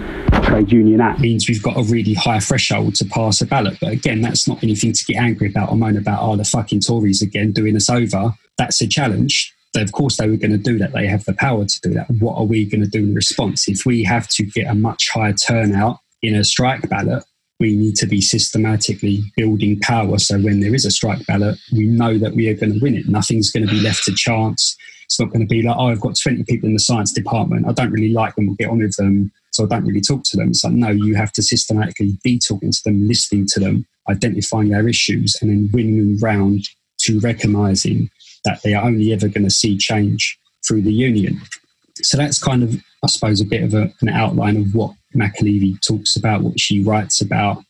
Trade 0.44 0.72
Union 0.72 1.02
Act, 1.02 1.20
means 1.20 1.50
we've 1.50 1.62
got 1.62 1.76
a 1.76 1.84
really 1.84 2.14
high 2.14 2.40
threshold 2.40 2.96
to 2.96 3.06
pass 3.06 3.42
a 3.42 3.46
ballot. 3.46 3.78
But 3.82 3.92
again, 3.92 4.22
that's 4.22 4.48
not 4.48 4.64
anything 4.64 4.94
to 4.94 5.04
get 5.04 5.18
angry 5.18 5.50
about 5.50 5.70
or 5.70 5.76
moan 5.76 5.98
about. 5.98 6.22
Oh, 6.22 6.38
the 6.38 6.46
fucking 6.46 6.80
Tories 6.80 7.22
again 7.22 7.52
doing 7.52 7.76
us 7.76 7.90
over. 7.90 8.34
That's 8.58 8.82
a 8.82 8.88
challenge. 8.88 9.54
Of 9.76 9.92
course, 9.92 10.18
they 10.18 10.28
were 10.28 10.38
going 10.38 10.52
to 10.52 10.58
do 10.58 10.78
that. 10.80 10.94
They 10.94 11.08
have 11.08 11.26
the 11.26 11.34
power 11.34 11.66
to 11.66 11.82
do 11.82 11.94
that. 11.94 12.10
What 12.20 12.36
are 12.38 12.46
we 12.46 12.66
going 12.66 12.84
to 12.84 12.90
do 12.90 13.00
in 13.00 13.14
response? 13.14 13.68
If 13.68 13.86
we 13.86 14.04
have 14.04 14.28
to 14.30 14.44
get 14.44 14.68
a 14.68 14.76
much 14.76 15.10
higher 15.10 15.34
turnout 15.34 16.00
in 16.22 16.36
a 16.36 16.44
strike 16.44 16.88
ballot, 16.90 17.24
we 17.60 17.76
need 17.76 17.96
to 17.96 18.06
be 18.06 18.22
systematically 18.22 19.24
building 19.36 19.80
power. 19.80 20.18
So 20.20 20.40
when 20.40 20.60
there 20.60 20.76
is 20.76 20.86
a 20.86 20.92
strike 20.92 21.26
ballot, 21.26 21.58
we 21.74 21.88
know 21.88 22.18
that 22.18 22.34
we 22.34 22.50
are 22.50 22.54
going 22.54 22.74
to 22.74 22.80
win 22.80 22.96
it. 22.96 23.08
Nothing's 23.08 23.52
going 23.52 23.66
to 23.68 23.72
be 23.72 23.82
left 23.82 24.04
to 24.06 24.14
chance. 24.14 24.76
It's 25.06 25.20
not 25.20 25.30
going 25.30 25.42
to 25.42 25.48
be 25.48 25.64
like, 25.64 25.76
oh, 25.78 25.88
I've 25.88 26.02
got 26.02 26.18
20 26.22 26.44
people 26.44 26.68
in 26.68 26.74
the 26.74 26.80
science 26.80 27.12
department. 27.12 27.68
I 27.68 27.72
don't 27.72 27.92
really 27.92 28.14
like 28.14 28.36
them. 28.36 28.48
We'll 28.48 28.56
get 28.56 28.70
on 28.70 28.80
with 28.80 28.96
them. 28.98 29.32
So 29.52 29.64
I 29.64 29.68
don't 29.68 29.86
really 29.86 30.02
talk 30.02 30.24
to 30.26 30.38
them. 30.38 30.50
It's 30.50 30.64
like, 30.64 30.74
no, 30.74 30.90
you 30.90 31.16
have 31.16 31.32
to 31.34 31.42
systematically 31.42 32.18
be 32.24 32.40
talking 32.40 32.72
to 32.72 32.84
them, 32.84 33.08
listening 33.08 33.48
to 33.54 33.60
them, 33.60 33.86
identifying 34.10 34.70
their 34.70 34.88
issues, 34.88 35.36
and 35.42 35.50
then 35.50 35.70
winning 35.74 35.98
them 35.98 36.18
round 36.20 36.68
to 37.00 37.20
recognizing 37.22 38.10
that 38.46 38.62
they 38.64 38.74
are 38.74 38.86
only 38.86 39.14
ever 39.14 39.28
going 39.28 39.44
to 39.44 39.50
see 39.50 39.78
change 39.78 40.38
through 40.68 40.82
the 40.82 40.94
union. 40.94 41.42
So 42.02 42.18
that's 42.18 42.42
kind 42.42 42.64
of, 42.64 42.76
I 43.04 43.08
suppose, 43.08 43.42
a 43.42 43.46
bit 43.46 43.64
of 43.64 43.74
a, 43.74 43.92
an 44.02 44.10
outline 44.10 44.58
of 44.58 44.74
what 44.76 44.94
McAlevey 45.16 45.80
talks 45.86 46.16
about, 46.16 46.42
what 46.42 46.60
she 46.60 46.84
writes 46.84 47.22
about, 47.22 47.64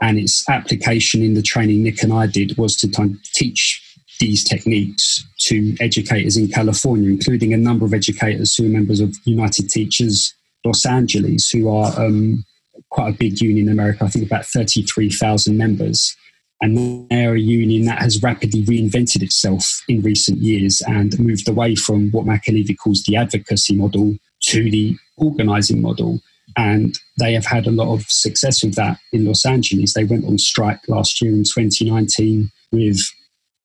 and 0.00 0.18
its 0.18 0.48
application 0.48 1.22
in 1.22 1.34
the 1.34 1.42
training 1.42 1.82
Nik 1.82 2.02
and 2.02 2.12
I 2.12 2.26
did 2.26 2.56
was 2.58 2.76
to 2.76 2.88
of 3.10 3.16
teach 3.34 3.80
these 4.20 4.44
techniques 4.44 5.24
to 5.46 5.74
educators 5.80 6.36
in 6.36 6.48
California, 6.48 7.10
including 7.10 7.52
a 7.52 7.56
number 7.56 7.84
of 7.84 7.94
educators 7.94 8.54
who 8.54 8.66
are 8.66 8.68
members 8.68 9.00
of 9.00 9.16
United 9.24 9.68
Teachers 9.68 10.34
Los 10.64 10.86
Angeles, 10.86 11.50
who 11.50 11.68
are 11.68 12.00
um, 12.00 12.44
quite 12.90 13.14
a 13.14 13.18
big 13.18 13.40
union 13.40 13.66
in 13.66 13.72
America. 13.72 14.04
I 14.04 14.08
think 14.08 14.26
about 14.26 14.46
33,000 14.46 15.56
members. 15.56 16.16
And 16.62 17.10
they're 17.10 17.34
a 17.34 17.40
union 17.40 17.84
that 17.86 18.00
has 18.00 18.22
rapidly 18.22 18.62
reinvented 18.62 19.22
itself 19.22 19.82
in 19.88 20.00
recent 20.00 20.38
years 20.38 20.80
and 20.86 21.18
moved 21.18 21.48
away 21.48 21.74
from 21.74 22.10
what 22.12 22.24
McAlevey 22.24 22.78
calls 22.78 23.02
the 23.02 23.16
advocacy 23.16 23.76
model 23.76 24.16
to 24.44 24.70
the 24.70 24.96
organizing 25.16 25.82
model. 25.82 26.20
And 26.56 26.96
they 27.18 27.32
have 27.34 27.46
had 27.46 27.66
a 27.66 27.72
lot 27.72 27.92
of 27.92 28.04
success 28.08 28.62
with 28.62 28.76
that 28.76 28.98
in 29.12 29.24
Los 29.24 29.44
Angeles. 29.44 29.94
They 29.94 30.04
went 30.04 30.24
on 30.24 30.38
strike 30.38 30.80
last 30.86 31.20
year 31.20 31.32
in 31.32 31.42
2019 31.42 32.50
with 32.70 33.00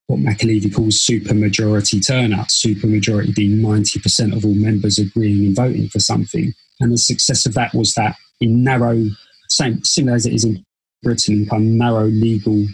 what 0.08 0.20
McAlevey 0.20 0.74
calls 0.74 1.06
supermajority 1.06 2.06
turnout, 2.06 2.48
supermajority 2.48 3.36
being 3.36 3.58
90% 3.58 4.36
of 4.36 4.44
all 4.44 4.54
members 4.54 4.98
agreeing 4.98 5.46
and 5.46 5.56
voting 5.56 5.90
for 5.90 6.00
something. 6.00 6.54
And 6.80 6.92
the 6.92 6.98
success 6.98 7.46
of 7.46 7.54
that 7.54 7.74
was 7.74 7.94
that 7.94 8.16
in 8.42 8.64
narrow, 8.64 9.06
same 9.50 9.84
similar 9.84 10.16
as 10.16 10.26
it 10.26 10.34
is 10.34 10.46
in 10.46 10.66
Britain, 11.04 11.46
kind 11.48 11.64
of 11.64 11.74
narrow 11.74 12.06
legal 12.06 12.66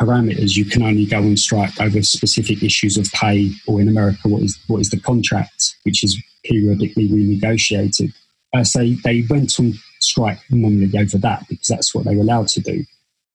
parameters, 0.00 0.56
you 0.56 0.64
can 0.64 0.82
only 0.82 1.06
go 1.06 1.18
on 1.18 1.36
strike 1.36 1.80
over 1.80 2.02
specific 2.02 2.62
issues 2.62 2.96
of 2.96 3.10
pay, 3.12 3.50
or 3.66 3.80
in 3.80 3.88
America, 3.88 4.28
what 4.28 4.42
is 4.42 4.58
what 4.66 4.80
is 4.80 4.90
the 4.90 5.00
contract, 5.00 5.76
which 5.84 6.04
is 6.04 6.20
periodically 6.44 7.08
renegotiated. 7.08 8.12
Uh, 8.54 8.64
so 8.64 8.84
they 9.02 9.24
went 9.28 9.58
on 9.58 9.74
strike 10.00 10.38
normally 10.50 10.90
over 10.98 11.18
that 11.18 11.46
because 11.48 11.66
that's 11.66 11.94
what 11.94 12.04
they 12.04 12.14
were 12.14 12.22
allowed 12.22 12.48
to 12.48 12.60
do. 12.60 12.84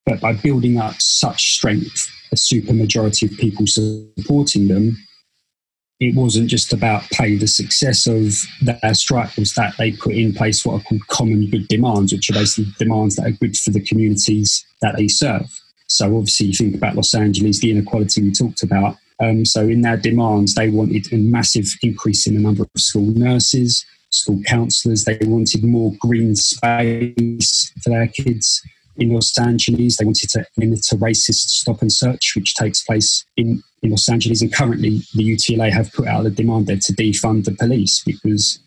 But 0.06 0.20
by 0.20 0.32
building 0.32 0.78
up 0.78 0.94
such 1.00 1.54
strength, 1.54 2.10
a 2.32 2.36
supermajority 2.36 3.30
of 3.30 3.38
people 3.38 3.66
supporting 3.66 4.68
them, 4.68 4.96
it 6.00 6.14
wasn't 6.16 6.48
just 6.48 6.72
about 6.72 7.02
pay. 7.10 7.36
The 7.36 7.46
success 7.46 8.06
of 8.06 8.34
their 8.62 8.94
strike 8.94 9.36
was 9.36 9.52
that 9.54 9.74
they 9.76 9.92
put 9.92 10.14
in 10.14 10.32
place 10.32 10.64
what 10.64 10.80
are 10.80 10.84
called 10.84 11.06
common 11.08 11.50
good 11.50 11.68
demands, 11.68 12.12
which 12.12 12.30
are 12.30 12.34
basically 12.34 12.72
demands 12.78 13.16
that 13.16 13.26
are 13.26 13.32
good 13.32 13.56
for 13.56 13.70
the 13.70 13.84
communities 13.84 14.64
that 14.80 14.96
they 14.96 15.08
serve. 15.08 15.46
So 15.90 16.16
obviously, 16.16 16.46
you 16.46 16.54
think 16.54 16.76
about 16.76 16.94
Los 16.94 17.14
Angeles, 17.14 17.58
the 17.58 17.72
inequality 17.72 18.22
we 18.22 18.32
talked 18.32 18.62
about. 18.62 18.96
Um, 19.20 19.44
so 19.44 19.62
in 19.62 19.82
their 19.82 19.96
demands, 19.96 20.54
they 20.54 20.70
wanted 20.70 21.12
a 21.12 21.16
massive 21.16 21.66
increase 21.82 22.26
in 22.26 22.34
the 22.34 22.40
number 22.40 22.62
of 22.62 22.68
school 22.80 23.06
nurses, 23.06 23.84
school 24.10 24.40
counsellors. 24.46 25.04
They 25.04 25.18
wanted 25.22 25.64
more 25.64 25.92
green 25.98 26.36
space 26.36 27.72
for 27.82 27.90
their 27.90 28.06
kids 28.06 28.62
in 28.96 29.12
Los 29.12 29.36
Angeles. 29.36 29.96
They 29.96 30.04
wanted 30.04 30.30
to 30.30 30.46
limit 30.56 30.86
a 30.92 30.96
racist 30.96 31.50
stop 31.50 31.82
and 31.82 31.92
search, 31.92 32.34
which 32.36 32.54
takes 32.54 32.82
place 32.82 33.24
in, 33.36 33.62
in 33.82 33.90
Los 33.90 34.08
Angeles. 34.08 34.42
And 34.42 34.52
currently, 34.52 35.02
the 35.14 35.24
UTLA 35.24 35.72
have 35.72 35.92
put 35.92 36.06
out 36.06 36.24
a 36.24 36.30
demand 36.30 36.68
there 36.68 36.76
to 36.76 36.92
defund 36.92 37.44
the 37.44 37.52
police 37.52 38.02
because 38.04 38.60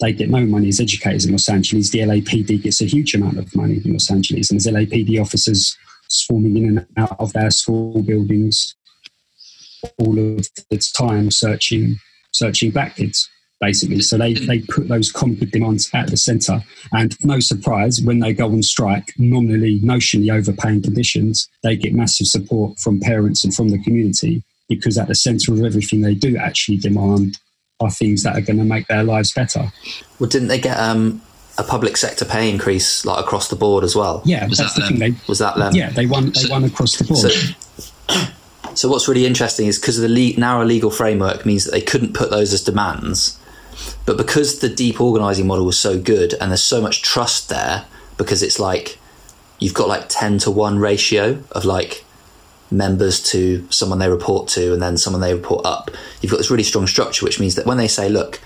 they 0.00 0.12
get 0.12 0.30
no 0.30 0.44
money 0.46 0.68
as 0.68 0.80
educators 0.80 1.26
in 1.26 1.32
Los 1.32 1.48
Angeles. 1.50 1.90
The 1.90 2.00
LAPD 2.00 2.62
gets 2.62 2.80
a 2.80 2.86
huge 2.86 3.14
amount 3.14 3.38
of 3.38 3.54
money 3.54 3.80
in 3.84 3.92
Los 3.92 4.10
Angeles. 4.10 4.50
And 4.50 4.56
as 4.56 4.66
LAPD 4.66 5.20
officers 5.20 5.76
swarming 6.12 6.56
in 6.56 6.78
and 6.78 6.86
out 6.96 7.16
of 7.18 7.32
their 7.32 7.50
school 7.50 8.02
buildings 8.02 8.74
all 9.98 10.18
of 10.18 10.48
the 10.70 10.92
time 10.96 11.30
searching 11.30 11.96
searching 12.32 12.70
black 12.70 12.96
kids 12.96 13.28
basically. 13.60 14.00
So 14.00 14.18
they, 14.18 14.34
they 14.34 14.58
put 14.58 14.88
those 14.88 15.12
common 15.12 15.36
demands 15.36 15.88
at 15.94 16.08
the 16.08 16.16
centre 16.16 16.62
and 16.90 17.16
no 17.24 17.38
surprise 17.38 18.00
when 18.02 18.18
they 18.18 18.32
go 18.32 18.46
on 18.46 18.62
strike 18.62 19.14
nominally 19.18 19.80
notionally 19.80 20.32
overpaying 20.32 20.82
conditions 20.82 21.48
they 21.62 21.76
get 21.76 21.94
massive 21.94 22.26
support 22.26 22.78
from 22.80 22.98
parents 22.98 23.44
and 23.44 23.54
from 23.54 23.68
the 23.68 23.82
community 23.84 24.42
because 24.68 24.98
at 24.98 25.06
the 25.06 25.14
centre 25.14 25.52
of 25.52 25.62
everything 25.62 26.00
they 26.00 26.14
do 26.14 26.36
actually 26.36 26.76
demand 26.76 27.38
are 27.78 27.90
things 27.90 28.24
that 28.24 28.36
are 28.36 28.40
going 28.40 28.58
to 28.58 28.64
make 28.64 28.86
their 28.88 29.04
lives 29.04 29.32
better. 29.32 29.72
Well 30.18 30.28
didn't 30.28 30.48
they 30.48 30.58
get 30.58 30.78
um 30.78 31.22
a 31.58 31.62
public 31.62 31.96
sector 31.96 32.24
pay 32.24 32.50
increase 32.50 33.04
like 33.04 33.22
across 33.22 33.48
the 33.48 33.56
board 33.56 33.84
as 33.84 33.94
well. 33.94 34.22
Yeah, 34.24 34.46
was 34.48 34.58
that's 34.58 34.74
that 34.74 34.82
the 34.82 34.88
them? 34.88 34.98
thing. 34.98 35.12
They, 35.12 35.20
was 35.28 35.38
that 35.38 35.56
them? 35.56 35.74
Yeah, 35.74 35.90
they 35.90 36.06
won. 36.06 36.26
They 36.26 36.40
so, 36.40 36.50
won 36.50 36.64
across 36.64 36.96
the 36.96 37.04
board. 37.04 37.30
So, 37.30 38.74
so 38.74 38.88
what's 38.88 39.06
really 39.06 39.26
interesting 39.26 39.66
is 39.66 39.78
because 39.78 39.98
of 39.98 40.08
the 40.08 40.32
le- 40.32 40.40
narrow 40.40 40.64
legal 40.64 40.90
framework 40.90 41.44
means 41.44 41.64
that 41.64 41.72
they 41.72 41.82
couldn't 41.82 42.14
put 42.14 42.30
those 42.30 42.52
as 42.52 42.62
demands, 42.62 43.38
but 44.06 44.16
because 44.16 44.60
the 44.60 44.68
deep 44.68 45.00
organising 45.00 45.46
model 45.46 45.66
was 45.66 45.78
so 45.78 45.98
good 46.00 46.34
and 46.40 46.50
there's 46.50 46.62
so 46.62 46.80
much 46.80 47.02
trust 47.02 47.48
there, 47.48 47.84
because 48.16 48.42
it's 48.42 48.58
like 48.58 48.98
you've 49.58 49.74
got 49.74 49.88
like 49.88 50.08
ten 50.08 50.38
to 50.38 50.50
one 50.50 50.78
ratio 50.78 51.42
of 51.52 51.64
like 51.64 52.04
members 52.70 53.22
to 53.22 53.66
someone 53.70 53.98
they 53.98 54.08
report 54.08 54.48
to 54.48 54.72
and 54.72 54.80
then 54.80 54.96
someone 54.96 55.20
they 55.20 55.34
report 55.34 55.66
up. 55.66 55.90
You've 56.22 56.32
got 56.32 56.38
this 56.38 56.50
really 56.50 56.62
strong 56.62 56.86
structure, 56.86 57.26
which 57.26 57.38
means 57.38 57.56
that 57.56 57.66
when 57.66 57.76
they 57.76 57.88
say, 57.88 58.08
"Look." 58.08 58.40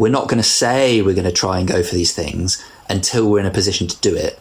We're 0.00 0.08
not 0.10 0.28
going 0.28 0.42
to 0.42 0.48
say 0.48 1.02
we're 1.02 1.14
going 1.14 1.26
to 1.26 1.30
try 1.32 1.58
and 1.58 1.68
go 1.68 1.82
for 1.82 1.94
these 1.94 2.14
things 2.14 2.64
until 2.88 3.30
we're 3.30 3.38
in 3.38 3.44
a 3.44 3.50
position 3.50 3.86
to 3.86 4.00
do 4.00 4.16
it. 4.16 4.40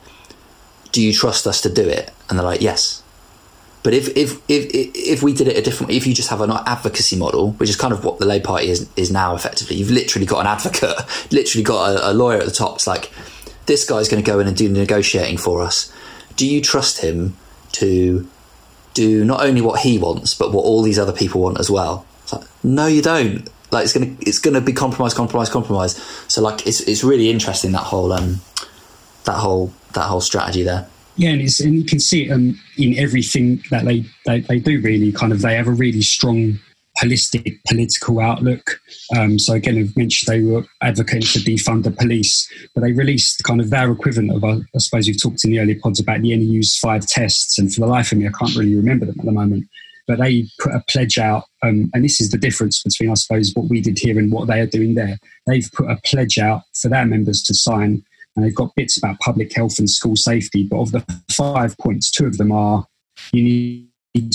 Do 0.93 1.01
you 1.01 1.11
trust 1.11 1.45
us 1.45 1.59
to 1.63 1.69
do 1.69 1.85
it? 1.85 2.13
And 2.29 2.39
they're 2.39 2.45
like, 2.45 2.61
yes. 2.61 3.03
But 3.83 3.93
if 3.93 4.07
if 4.15 4.41
if 4.47 4.71
if 4.95 5.21
we 5.21 5.33
did 5.33 5.49
it 5.49 5.57
a 5.57 5.61
different, 5.61 5.91
if 5.91 6.07
you 6.07 6.13
just 6.13 6.29
have 6.29 6.39
an 6.39 6.51
advocacy 6.51 7.17
model, 7.17 7.51
which 7.53 7.69
is 7.69 7.75
kind 7.75 7.91
of 7.91 8.05
what 8.05 8.19
the 8.19 8.25
Labour 8.25 8.45
Party 8.45 8.69
is 8.69 8.89
is 8.95 9.11
now 9.11 9.35
effectively, 9.35 9.75
you've 9.75 9.91
literally 9.91 10.25
got 10.25 10.39
an 10.39 10.47
advocate, 10.47 10.95
literally 11.31 11.63
got 11.63 11.89
a, 11.89 12.11
a 12.11 12.13
lawyer 12.13 12.37
at 12.37 12.45
the 12.45 12.51
top. 12.51 12.75
It's 12.75 12.87
like 12.87 13.11
this 13.65 13.83
guy's 13.85 14.07
going 14.07 14.23
to 14.23 14.31
go 14.31 14.39
in 14.39 14.47
and 14.47 14.55
do 14.55 14.69
the 14.69 14.79
negotiating 14.79 15.37
for 15.37 15.61
us. 15.61 15.93
Do 16.37 16.47
you 16.47 16.61
trust 16.61 17.01
him 17.01 17.35
to 17.73 18.25
do 18.93 19.25
not 19.25 19.43
only 19.43 19.59
what 19.59 19.81
he 19.81 19.97
wants, 19.97 20.33
but 20.33 20.53
what 20.53 20.63
all 20.63 20.83
these 20.83 20.99
other 20.99 21.13
people 21.13 21.41
want 21.41 21.59
as 21.59 21.69
well? 21.69 22.05
Like, 22.31 22.47
no, 22.63 22.87
you 22.87 23.01
don't 23.01 23.49
like 23.71 23.83
it's 23.83 23.93
gonna 23.93 24.15
it's 24.21 24.39
gonna 24.39 24.61
be 24.61 24.73
compromise, 24.73 25.13
compromise, 25.13 25.49
compromise. 25.49 25.95
So 26.27 26.41
like 26.41 26.65
it's 26.67 26.81
it's 26.81 27.03
really 27.03 27.29
interesting 27.29 27.71
that 27.73 27.83
whole 27.83 28.11
um 28.11 28.41
that 29.25 29.37
whole 29.37 29.73
that 29.93 30.03
whole 30.03 30.21
strategy 30.21 30.63
there. 30.63 30.87
Yeah, 31.15 31.31
and, 31.31 31.41
and 31.41 31.75
you 31.75 31.83
can 31.83 31.99
see 31.99 32.27
it 32.27 32.31
um, 32.31 32.57
in 32.77 32.97
everything 32.97 33.61
that 33.71 33.83
they, 33.83 34.05
they, 34.25 34.39
they 34.39 34.59
do. 34.59 34.79
Really, 34.79 35.11
kind 35.11 35.33
of, 35.33 35.41
they 35.41 35.55
have 35.55 35.67
a 35.67 35.71
really 35.71 36.01
strong 36.01 36.57
holistic 37.01 37.59
political 37.67 38.21
outlook. 38.21 38.79
Um, 39.17 39.37
so 39.37 39.53
again, 39.53 39.77
I've 39.77 39.97
mentioned 39.97 40.33
they 40.33 40.41
were 40.41 40.65
advocating 40.81 41.27
for 41.27 41.39
defund 41.39 41.83
the 41.83 41.91
police, 41.91 42.49
but 42.73 42.81
they 42.81 42.93
released 42.93 43.43
kind 43.43 43.59
of 43.59 43.69
their 43.69 43.91
equivalent 43.91 44.31
of, 44.31 44.43
uh, 44.45 44.59
I 44.73 44.79
suppose 44.79 45.07
you've 45.07 45.21
talked 45.21 45.43
in 45.43 45.51
the 45.51 45.59
earlier 45.59 45.77
pods 45.81 45.99
about 45.99 46.21
the 46.21 46.35
NEU's 46.35 46.77
five 46.77 47.05
tests, 47.05 47.59
and 47.59 47.73
for 47.73 47.81
the 47.81 47.87
life 47.87 48.13
of 48.13 48.17
me, 48.17 48.27
I 48.27 48.31
can't 48.31 48.55
really 48.55 48.75
remember 48.75 49.05
them 49.05 49.19
at 49.19 49.25
the 49.25 49.31
moment. 49.31 49.65
But 50.09 50.17
they 50.17 50.47
put 50.59 50.73
a 50.73 50.83
pledge 50.89 51.19
out, 51.19 51.43
um, 51.61 51.91
and 51.93 52.03
this 52.03 52.19
is 52.19 52.31
the 52.31 52.37
difference 52.39 52.81
between, 52.81 53.11
I 53.11 53.13
suppose, 53.13 53.51
what 53.53 53.69
we 53.69 53.79
did 53.79 53.99
here 53.99 54.17
and 54.17 54.31
what 54.31 54.47
they 54.47 54.59
are 54.59 54.65
doing 54.65 54.95
there. 54.95 55.19
They've 55.45 55.69
put 55.71 55.87
a 55.87 55.99
pledge 56.03 56.39
out 56.39 56.63
for 56.73 56.89
their 56.89 57.05
members 57.05 57.43
to 57.43 57.53
sign, 57.53 58.03
and 58.35 58.43
they've 58.43 58.55
got 58.55 58.73
bits 58.75 58.97
about 58.97 59.19
public 59.19 59.53
health 59.53 59.77
and 59.77 59.87
school 59.87 60.15
safety. 60.15 60.63
But 60.63 60.79
of 60.79 60.91
the 60.93 61.21
five 61.31 61.77
points, 61.77 62.09
two 62.09 62.25
of 62.25 62.39
them 62.39 62.51
are 62.51 62.87
you 63.31 63.43
need 64.15 64.33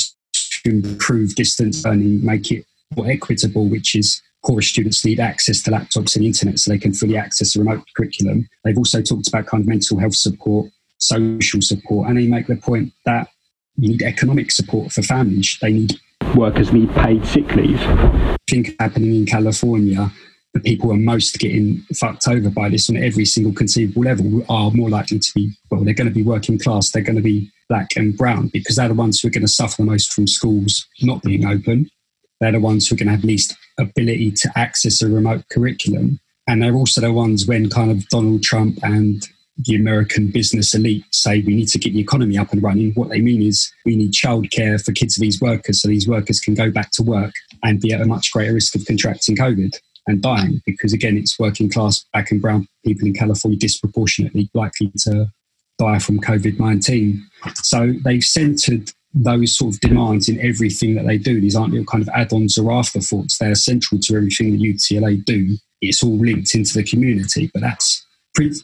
to 0.62 0.70
improve 0.70 1.35
distance 1.35 1.85
learning, 1.85 2.25
make 2.25 2.53
it 2.53 2.64
more 2.95 3.11
equitable, 3.11 3.68
which 3.68 3.97
is 3.97 4.22
poorer 4.47 4.62
students 4.62 5.05
need 5.05 5.18
access 5.18 5.61
to 5.62 5.72
laptops 5.72 6.14
and 6.14 6.25
internet 6.25 6.61
so 6.61 6.70
they 6.70 6.79
can 6.79 6.95
fully 6.95 7.16
access 7.16 7.55
the 7.55 7.59
remote 7.59 7.83
curriculum. 7.97 8.49
They've 8.62 8.79
also 8.79 9.03
talked 9.03 9.27
about 9.27 9.47
kind 9.47 9.62
of 9.62 9.66
mental 9.66 9.99
health 9.99 10.14
support, 10.14 10.70
social 11.01 11.61
support, 11.61 12.09
and 12.09 12.16
they 12.16 12.29
make 12.29 12.47
the 12.47 12.55
point 12.55 12.93
that 13.07 13.29
you 13.77 13.91
need 13.91 14.03
economic 14.03 14.51
support 14.51 14.93
for 14.93 15.03
families. 15.03 15.59
They 15.61 15.72
need 15.72 16.01
workers 16.37 16.72
need 16.72 16.93
paid 16.95 17.27
sick 17.27 17.55
leave. 17.55 17.81
I 17.81 18.37
think 18.49 18.75
happening 18.79 19.14
in 19.14 19.27
California, 19.27 20.11
the 20.53 20.61
people 20.61 20.89
who 20.89 20.95
are 20.95 20.99
most 20.99 21.39
getting 21.39 21.85
fucked 21.95 22.29
over 22.29 22.49
by 22.49 22.68
this 22.68 22.89
on 22.89 22.97
every 22.97 23.25
single 23.25 23.53
conceivable 23.53 24.03
level 24.03 24.45
are 24.49 24.70
more 24.70 24.89
likely 24.89 25.18
to 25.18 25.33
be, 25.35 25.53
well, 25.70 25.83
they're 25.85 25.95
going 25.95 26.09
to 26.09 26.14
be 26.14 26.22
working 26.22 26.59
class, 26.59 26.91
they're 26.91 27.03
going 27.03 27.16
to 27.16 27.22
be 27.22 27.51
black 27.68 27.97
and 27.97 28.16
brown 28.16 28.49
because 28.49 28.77
they're 28.77 28.89
the 28.89 28.95
ones 28.95 29.20
who 29.20 29.29
are 29.29 29.33
going 29.33 29.43
to 29.43 29.49
suffer 29.49 29.83
the 29.83 29.91
most 29.91 30.12
from 30.12 30.27
schools 30.27 30.87
not 31.03 31.22
being 31.22 31.45
open. 31.45 31.89
They're 32.41 32.53
the 32.53 32.61
ones 32.61 32.87
who 32.87 32.95
are 32.95 32.99
going 32.99 33.09
to 33.09 33.14
have 33.14 33.25
least 33.25 33.57
ability 33.79 34.33
to 34.33 34.53
access 34.57 35.03
a 35.03 35.09
remote 35.09 35.45
curriculum. 35.51 36.20
And 36.47 36.62
they're 36.62 36.75
also 36.75 37.01
the 37.01 37.12
ones 37.12 37.47
when 37.47 37.70
kind 37.70 37.91
of 37.91 38.09
Donald 38.09 38.43
Trump 38.43 38.79
and 38.83 39.27
the 39.59 39.76
American 39.76 40.30
business 40.30 40.74
elite 40.74 41.05
say 41.12 41.42
we 41.42 41.55
need 41.55 41.68
to 41.68 41.78
get 41.78 41.92
the 41.92 42.00
economy 42.00 42.36
up 42.36 42.52
and 42.52 42.62
running. 42.62 42.92
What 42.94 43.11
they 43.11 43.20
mean 43.20 43.42
is 43.42 43.72
we 43.84 43.96
need 43.96 44.12
childcare 44.12 44.82
for 44.84 44.92
kids 44.92 45.16
of 45.16 45.20
these 45.20 45.40
workers 45.40 45.80
so 45.80 45.88
these 45.88 46.09
workers 46.09 46.40
can 46.40 46.55
go 46.55 46.70
back 46.70 46.90
to 46.92 47.02
work 47.02 47.32
and 47.62 47.80
be 47.80 47.92
at 47.92 48.00
a 48.00 48.07
much 48.07 48.32
greater 48.32 48.55
risk 48.55 48.74
of 48.74 48.84
contracting 48.86 49.36
COVID 49.36 49.78
and 50.07 50.22
dying 50.22 50.61
because, 50.66 50.92
again, 50.92 51.16
it's 51.16 51.38
working 51.38 51.70
class 51.70 52.05
black 52.12 52.30
and 52.30 52.42
brown 52.42 52.66
people 52.84 53.07
in 53.07 53.14
California 53.14 53.59
disproportionately 53.59 54.50
likely 54.55 54.92
to 54.98 55.26
die 55.78 55.98
from 55.98 56.20
COVID 56.20 56.59
19. 56.59 57.24
So 57.55 57.94
they've 58.05 58.22
centered 58.22 58.92
those 59.14 59.57
sort 59.57 59.74
of 59.74 59.80
demands 59.80 60.28
in 60.28 60.40
everything 60.40 60.96
that 60.96 61.07
they 61.07 61.18
do. 61.18 61.40
These 61.40 61.55
aren't 61.55 61.72
little 61.72 61.86
kind 61.86 62.02
of 62.02 62.09
add 62.09 62.32
ons 62.32 62.59
or 62.59 62.72
afterthoughts, 62.72 63.38
they're 63.38 63.55
central 63.55 64.00
to 64.02 64.16
everything 64.16 64.52
that 64.52 64.61
UTLA 64.61 65.24
do. 65.24 65.57
It's 65.80 66.02
all 66.02 66.18
linked 66.18 66.55
into 66.55 66.74
the 66.74 66.82
community, 66.82 67.50
but 67.52 67.61
that's 67.61 68.03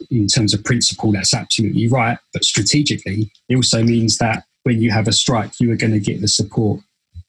in 0.09 0.27
terms 0.27 0.53
of 0.53 0.63
principle, 0.63 1.11
that's 1.11 1.33
absolutely 1.33 1.87
right. 1.87 2.17
But 2.33 2.43
strategically, 2.43 3.31
it 3.49 3.55
also 3.55 3.83
means 3.83 4.17
that 4.17 4.43
when 4.63 4.81
you 4.81 4.91
have 4.91 5.07
a 5.07 5.13
strike, 5.13 5.59
you 5.59 5.71
are 5.71 5.77
going 5.77 5.93
to 5.93 5.99
get 5.99 6.21
the 6.21 6.27
support 6.27 6.81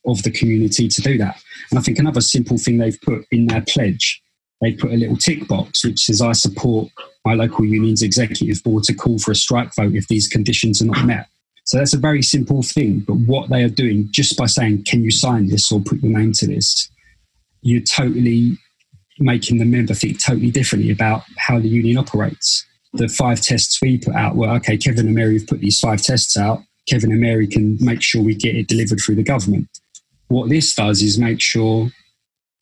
of 0.06 0.22
the 0.22 0.30
community 0.30 0.88
to 0.88 1.00
do 1.00 1.16
that. 1.18 1.40
And 1.70 1.78
I 1.78 1.82
think 1.82 1.98
another 1.98 2.20
simple 2.20 2.58
thing 2.58 2.78
they've 2.78 3.00
put 3.00 3.24
in 3.30 3.46
their 3.46 3.62
pledge, 3.62 4.20
they 4.60 4.72
put 4.72 4.92
a 4.92 4.96
little 4.96 5.16
tick 5.16 5.46
box 5.46 5.84
which 5.84 6.00
says, 6.00 6.20
I 6.20 6.32
support 6.32 6.90
my 7.24 7.34
local 7.34 7.64
union's 7.64 8.02
executive 8.02 8.62
board 8.64 8.84
to 8.84 8.94
call 8.94 9.18
for 9.18 9.30
a 9.30 9.36
strike 9.36 9.74
vote 9.76 9.94
if 9.94 10.08
these 10.08 10.28
conditions 10.28 10.82
are 10.82 10.86
not 10.86 11.06
met. 11.06 11.28
So 11.64 11.78
that's 11.78 11.94
a 11.94 11.98
very 11.98 12.22
simple 12.22 12.62
thing. 12.62 13.00
But 13.00 13.14
what 13.14 13.48
they 13.48 13.62
are 13.62 13.68
doing, 13.68 14.08
just 14.10 14.36
by 14.36 14.46
saying, 14.46 14.84
Can 14.84 15.04
you 15.04 15.10
sign 15.10 15.48
this 15.48 15.70
or 15.70 15.80
put 15.80 16.02
your 16.02 16.18
name 16.18 16.32
to 16.34 16.46
this? 16.46 16.90
You're 17.62 17.82
totally 17.82 18.58
making 19.18 19.58
the 19.58 19.64
member 19.64 19.94
think 19.94 20.22
totally 20.22 20.50
differently 20.50 20.90
about 20.90 21.22
how 21.38 21.58
the 21.58 21.68
union 21.68 21.98
operates. 21.98 22.64
The 22.94 23.08
five 23.08 23.40
tests 23.40 23.80
we 23.80 23.98
put 23.98 24.14
out 24.14 24.36
were 24.36 24.48
okay, 24.50 24.76
Kevin 24.76 25.06
and 25.06 25.14
Mary 25.14 25.38
have 25.38 25.46
put 25.46 25.60
these 25.60 25.80
five 25.80 26.02
tests 26.02 26.36
out. 26.36 26.60
Kevin 26.88 27.12
and 27.12 27.20
Mary 27.20 27.46
can 27.46 27.78
make 27.80 28.02
sure 28.02 28.22
we 28.22 28.34
get 28.34 28.56
it 28.56 28.68
delivered 28.68 29.00
through 29.00 29.14
the 29.14 29.22
government. 29.22 29.68
What 30.28 30.48
this 30.48 30.74
does 30.74 31.02
is 31.02 31.18
make 31.18 31.40
sure, 31.40 31.90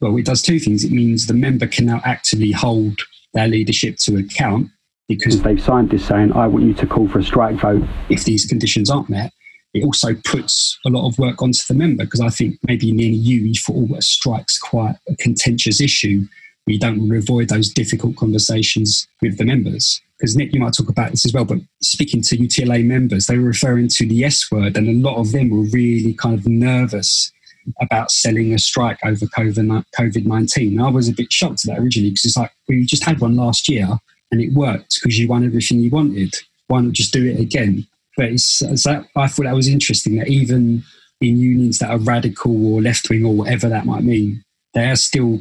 well, 0.01 0.17
it 0.17 0.27
does 0.27 0.43
two 0.43 0.59
things. 0.59 0.85
It 0.85 0.93
means 0.93 1.27
the 1.27 1.35
member 1.35 1.67
can 1.67 1.87
now 1.87 2.01
actively 2.05 2.53
hold 2.53 3.01
their 3.33 3.49
leadership 3.49 3.97
to 4.03 4.17
account 4.17 4.69
because 5.09 5.43
they've 5.43 5.61
signed 5.61 5.91
this 5.91 6.07
saying, 6.07 6.33
I 6.33 6.47
want 6.47 6.65
you 6.65 6.75
to 6.75 6.87
call 6.87 7.09
for 7.09 7.19
a 7.19 7.25
strike 7.25 7.57
vote 7.57 7.83
if 8.09 8.25
these 8.25 8.47
conditions 8.47 8.91
aren't 8.91 9.09
met 9.09 9.33
it 9.73 9.85
also 9.85 10.15
puts 10.25 10.79
a 10.85 10.91
lot 10.91 11.07
of 11.07 11.19
work 11.19 11.43
onto 11.43 11.61
the 11.69 11.75
member 11.75 12.05
because 12.05 12.21
I 12.21 12.29
think 12.29 12.59
maybe 12.67 12.91
in 12.91 12.97
the 12.97 13.05
you 13.05 13.55
thought, 13.55 13.89
oh, 13.91 14.01
strike's 14.01 14.59
quite 14.59 14.97
a 15.09 15.17
contentious 15.17 15.81
issue. 15.81 16.27
We 16.67 16.79
don't 16.79 16.99
want 16.99 17.13
to 17.13 17.19
avoid 17.19 17.49
those 17.49 17.71
difficult 17.71 18.17
conversations 18.17 19.07
with 19.23 19.39
the 19.39 19.45
members. 19.45 20.01
Because 20.19 20.37
Nik, 20.37 20.53
you 20.53 20.61
might 20.61 20.75
talk 20.75 20.91
about 20.91 21.13
this 21.13 21.25
as 21.25 21.33
well, 21.33 21.47
but 21.47 21.59
speaking 21.81 22.21
to 22.23 22.37
UTLA 22.37 22.85
members, 22.85 23.27
they 23.27 23.39
were 23.39 23.45
referring 23.45 23.89
to 23.89 24.07
the 24.07 24.25
S 24.25 24.51
word, 24.53 24.77
and 24.77 24.87
a 24.87 25.09
lot 25.09 25.17
of 25.17 25.33
them 25.33 25.49
were 25.49 25.65
really 25.73 26.13
kind 26.13 26.39
of 26.39 26.47
nervous 26.47 27.33
about 27.81 28.11
selling 28.11 28.53
a 28.53 28.59
strike 28.59 28.99
over 29.05 29.27
COVID 29.27 30.27
19. 30.27 30.81
I 30.81 30.91
was 30.91 31.09
a 31.09 31.13
bit 31.13 31.33
shocked 31.33 31.65
at 31.65 31.75
that 31.75 31.79
originally 31.81 32.11
because 32.11 32.25
it's 32.27 32.37
like, 32.37 32.53
we 32.69 32.85
just 32.85 33.05
had 33.05 33.21
one 33.21 33.37
last 33.37 33.69
year 33.69 33.89
and 34.31 34.41
it 34.41 34.53
worked 34.53 35.01
because 35.01 35.19
you 35.19 35.29
won 35.29 35.45
everything 35.45 35.81
you 35.81 35.91
wanted. 35.91 36.35
Why 36.67 36.81
not 36.81 36.93
just 36.93 37.13
do 37.13 37.27
it 37.27 37.41
again? 37.41 37.87
But 38.21 38.33
it's, 38.33 38.61
it's 38.61 38.85
that, 38.85 39.07
I 39.17 39.29
thought 39.29 39.45
that 39.45 39.55
was 39.55 39.67
interesting 39.67 40.19
that 40.19 40.29
even 40.29 40.85
in 41.23 41.39
unions 41.39 41.79
that 41.79 41.89
are 41.89 41.97
radical 41.97 42.75
or 42.75 42.83
left 42.83 43.09
wing 43.09 43.25
or 43.25 43.33
whatever 43.33 43.67
that 43.71 43.87
might 43.87 44.03
mean, 44.03 44.45
there 44.75 44.93
are 44.93 44.97
still 44.97 45.39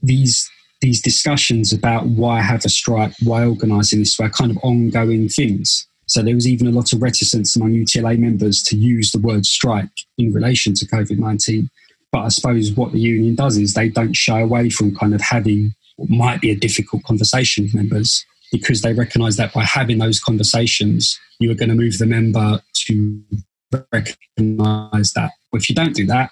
these 0.00 0.50
these 0.80 1.02
discussions 1.02 1.74
about 1.74 2.06
why 2.06 2.40
have 2.40 2.64
a 2.64 2.70
strike, 2.70 3.12
why 3.22 3.44
organising 3.44 3.98
this 3.98 4.18
way, 4.18 4.30
kind 4.30 4.50
of 4.50 4.56
ongoing 4.62 5.28
things. 5.28 5.86
So 6.06 6.22
there 6.22 6.34
was 6.34 6.48
even 6.48 6.66
a 6.66 6.70
lot 6.70 6.94
of 6.94 7.02
reticence 7.02 7.54
among 7.54 7.72
UTLA 7.74 8.18
members 8.18 8.62
to 8.62 8.78
use 8.78 9.12
the 9.12 9.20
word 9.20 9.44
strike 9.44 9.90
in 10.16 10.32
relation 10.32 10.72
to 10.72 10.86
COVID 10.86 11.18
19. 11.18 11.68
But 12.12 12.20
I 12.20 12.28
suppose 12.28 12.72
what 12.72 12.92
the 12.92 13.00
union 13.00 13.34
does 13.34 13.58
is 13.58 13.74
they 13.74 13.90
don't 13.90 14.16
shy 14.16 14.40
away 14.40 14.70
from 14.70 14.96
kind 14.96 15.14
of 15.14 15.20
having 15.20 15.74
what 15.96 16.08
might 16.08 16.40
be 16.40 16.50
a 16.50 16.56
difficult 16.56 17.04
conversation 17.04 17.64
with 17.64 17.74
members 17.74 18.24
because 18.52 18.82
they 18.82 18.92
recognise 18.92 19.36
that 19.36 19.52
by 19.52 19.64
having 19.64 19.98
those 19.98 20.20
conversations, 20.20 21.18
you 21.40 21.50
are 21.50 21.54
going 21.54 21.70
to 21.70 21.74
move 21.74 21.98
the 21.98 22.06
member 22.06 22.60
to 22.74 23.22
recognise 23.92 25.12
that. 25.14 25.30
If 25.52 25.68
you 25.68 25.74
don't 25.74 25.94
do 25.94 26.06
that, 26.06 26.30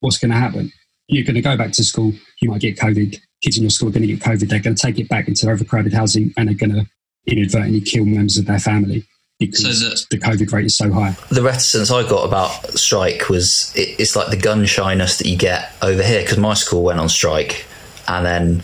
what's 0.00 0.18
going 0.18 0.32
to 0.32 0.36
happen? 0.36 0.72
You're 1.06 1.24
going 1.24 1.34
to 1.34 1.42
go 1.42 1.56
back 1.56 1.72
to 1.72 1.84
school, 1.84 2.12
you 2.40 2.50
might 2.50 2.60
get 2.60 2.78
COVID, 2.78 3.20
kids 3.42 3.56
in 3.56 3.64
your 3.64 3.70
school 3.70 3.88
are 3.88 3.92
going 3.92 4.06
to 4.06 4.08
get 4.08 4.20
COVID, 4.20 4.48
they're 4.48 4.60
going 4.60 4.74
to 4.74 4.82
take 4.82 4.98
it 4.98 5.08
back 5.08 5.28
into 5.28 5.48
overcrowded 5.50 5.92
housing 5.92 6.32
and 6.36 6.48
they're 6.48 6.56
going 6.56 6.72
to 6.72 6.86
inadvertently 7.26 7.80
kill 7.80 8.04
members 8.04 8.38
of 8.38 8.46
their 8.46 8.58
family 8.58 9.04
because 9.38 9.80
so 9.80 9.88
the, 9.88 10.06
the, 10.10 10.18
COVID 10.18 10.52
rate 10.52 10.66
is 10.66 10.76
so 10.76 10.92
high. 10.92 11.16
The 11.30 11.42
reticence 11.42 11.90
I 11.90 12.08
got 12.08 12.24
about 12.24 12.50
strike 12.78 13.28
was 13.28 13.74
it, 13.74 13.98
it's 13.98 14.14
like 14.14 14.28
the 14.28 14.36
gun 14.36 14.66
shyness 14.66 15.18
that 15.18 15.26
you 15.26 15.36
get 15.36 15.72
over 15.82 16.02
here 16.02 16.20
because 16.20 16.38
my 16.38 16.54
school 16.54 16.84
went 16.84 17.00
on 17.00 17.08
strike, 17.08 17.66
and 18.06 18.24
then 18.24 18.62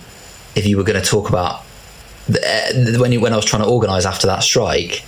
if 0.54 0.66
you 0.66 0.76
were 0.76 0.84
going 0.84 1.00
to 1.00 1.06
talk 1.06 1.28
about 1.28 1.62
the, 1.64 1.65
when 2.28 3.20
when 3.20 3.32
I 3.32 3.36
was 3.36 3.44
trying 3.44 3.62
to 3.62 3.68
organise 3.68 4.04
after 4.04 4.26
that 4.26 4.42
strike, 4.42 5.04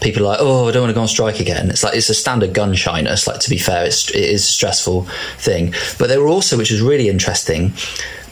people 0.00 0.22
are 0.22 0.30
like, 0.30 0.38
"Oh, 0.40 0.68
I 0.68 0.72
don't 0.72 0.82
want 0.82 0.90
to 0.90 0.94
go 0.94 1.02
on 1.02 1.08
strike 1.08 1.40
again." 1.40 1.70
It's 1.70 1.82
like 1.82 1.94
it's 1.94 2.08
a 2.08 2.14
standard 2.14 2.54
gun 2.54 2.74
shyness. 2.74 3.26
Like 3.26 3.40
to 3.40 3.50
be 3.50 3.58
fair, 3.58 3.84
it's, 3.84 4.10
it 4.10 4.16
is 4.16 4.42
a 4.42 4.52
stressful 4.52 5.02
thing, 5.38 5.74
but 5.98 6.08
they 6.08 6.18
were 6.18 6.28
also, 6.28 6.56
which 6.56 6.70
was 6.70 6.80
really 6.80 7.08
interesting 7.08 7.72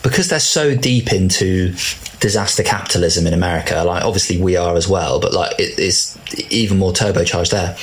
because 0.02 0.28
they're 0.28 0.40
so 0.40 0.76
deep 0.76 1.12
into 1.12 1.74
disaster 2.20 2.62
capitalism 2.62 3.26
in 3.26 3.34
America, 3.34 3.82
like 3.84 4.04
obviously 4.04 4.40
we 4.40 4.56
are 4.56 4.76
as 4.76 4.88
well, 4.88 5.20
but 5.20 5.32
like 5.32 5.52
it 5.58 5.78
is 5.78 6.18
even 6.50 6.78
more 6.78 6.92
turbocharged 6.92 7.50
there. 7.50 7.76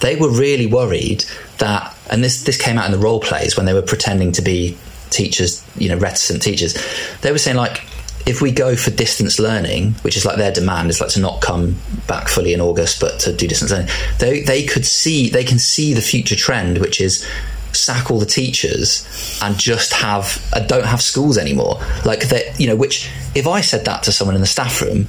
They 0.00 0.16
were 0.16 0.30
really 0.30 0.66
worried 0.66 1.24
that, 1.58 1.94
and 2.10 2.22
this 2.22 2.44
this 2.44 2.60
came 2.60 2.78
out 2.78 2.86
in 2.86 2.92
the 2.92 2.98
role 2.98 3.20
plays 3.20 3.56
when 3.56 3.66
they 3.66 3.74
were 3.74 3.82
pretending 3.82 4.32
to 4.32 4.42
be 4.42 4.76
teachers, 5.10 5.64
you 5.76 5.88
know, 5.88 5.96
reticent 5.96 6.42
teachers. 6.42 6.76
They 7.22 7.32
were 7.32 7.38
saying 7.38 7.56
like, 7.56 7.82
if 8.26 8.42
we 8.42 8.50
go 8.50 8.74
for 8.74 8.90
distance 8.90 9.38
learning, 9.38 9.92
which 10.02 10.16
is 10.16 10.24
like 10.24 10.36
their 10.36 10.52
demand 10.52 10.90
is 10.90 11.00
like 11.00 11.10
to 11.10 11.20
not 11.20 11.40
come 11.40 11.76
back 12.08 12.26
fully 12.28 12.52
in 12.52 12.60
August, 12.60 13.00
but 13.00 13.20
to 13.20 13.32
do 13.32 13.46
distance 13.46 13.70
learning, 13.70 13.88
they 14.18 14.40
they 14.40 14.64
could 14.64 14.84
see 14.84 15.30
they 15.30 15.44
can 15.44 15.60
see 15.60 15.94
the 15.94 16.00
future 16.00 16.34
trend, 16.34 16.78
which 16.78 17.00
is 17.00 17.26
sack 17.72 18.10
all 18.10 18.18
the 18.18 18.26
teachers 18.26 19.38
and 19.42 19.56
just 19.58 19.92
have 19.92 20.44
uh, 20.52 20.60
don't 20.60 20.86
have 20.86 21.00
schools 21.00 21.38
anymore. 21.38 21.80
Like 22.04 22.28
that, 22.28 22.58
you 22.58 22.66
know. 22.66 22.74
Which 22.74 23.08
if 23.36 23.46
I 23.46 23.60
said 23.60 23.84
that 23.84 24.02
to 24.04 24.12
someone 24.12 24.34
in 24.34 24.40
the 24.40 24.48
staff 24.48 24.82
room, 24.82 25.06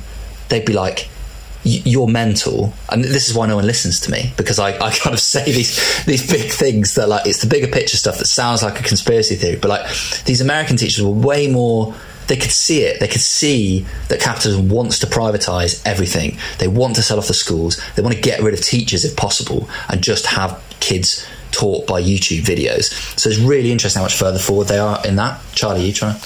they'd 0.49 0.65
be 0.65 0.73
like, 0.73 1.09
"You're 1.63 2.07
mental," 2.07 2.73
and 2.89 3.03
this 3.03 3.27
is 3.27 3.33
why 3.35 3.47
no 3.47 3.55
one 3.55 3.65
listens 3.65 3.99
to 4.01 4.11
me 4.11 4.31
because 4.37 4.59
I, 4.59 4.73
I 4.73 4.91
kind 4.91 5.15
of 5.15 5.19
say 5.33 5.43
these 5.45 6.05
these 6.05 6.29
big 6.29 6.51
things 6.51 6.93
that 6.95 7.09
like 7.09 7.25
it's 7.25 7.41
the 7.41 7.47
bigger 7.47 7.67
picture 7.67 7.97
stuff 7.97 8.19
that 8.19 8.27
sounds 8.27 8.61
like 8.61 8.79
a 8.79 8.83
conspiracy 8.83 9.35
theory, 9.35 9.57
but 9.57 9.69
like 9.69 9.87
these 10.25 10.39
American 10.39 10.77
teachers 10.77 11.03
were 11.03 11.09
way 11.09 11.47
more 11.47 11.95
they 12.27 12.35
could 12.35 12.51
see 12.51 12.83
it. 12.83 12.99
They 12.99 13.07
could 13.07 13.21
see 13.21 13.85
that 14.09 14.19
capitalism 14.19 14.69
wants 14.69 14.99
to 14.99 15.07
privatize 15.07 15.81
everything. 15.85 16.37
They 16.59 16.67
want 16.67 16.95
to 16.97 17.01
sell 17.01 17.17
off 17.17 17.27
the 17.27 17.33
schools. 17.33 17.81
They 17.95 18.01
want 18.01 18.15
to 18.15 18.21
get 18.21 18.41
rid 18.41 18.53
of 18.53 18.61
teachers 18.61 19.05
if 19.05 19.15
possible 19.15 19.69
and 19.89 20.01
just 20.01 20.25
have 20.27 20.61
kids 20.79 21.25
taught 21.51 21.87
by 21.87 22.01
YouTube 22.01 22.41
videos. 22.41 22.91
So 23.19 23.29
it's 23.29 23.39
really 23.39 23.71
interesting 23.71 23.99
how 23.99 24.05
much 24.05 24.17
further 24.17 24.39
forward 24.39 24.67
they 24.67 24.77
are 24.77 25.05
in 25.05 25.15
that. 25.15 25.41
Charlie, 25.53 25.85
you 25.85 25.93
trying? 25.93 26.17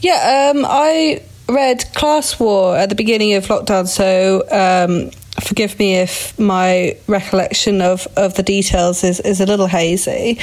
Yeah, 0.00 0.52
um, 0.54 0.64
I 0.66 1.22
read 1.48 1.84
Class 1.94 2.38
War 2.38 2.76
at 2.76 2.88
the 2.88 2.94
beginning 2.94 3.34
of 3.34 3.46
lockdown, 3.46 3.86
so 3.86 4.42
um, 4.50 5.10
forgive 5.40 5.78
me 5.78 5.96
if 5.96 6.38
my 6.38 6.96
recollection 7.06 7.80
of, 7.80 8.06
of 8.16 8.34
the 8.34 8.42
details 8.42 9.04
is, 9.04 9.20
is 9.20 9.40
a 9.40 9.46
little 9.46 9.66
hazy. 9.66 10.38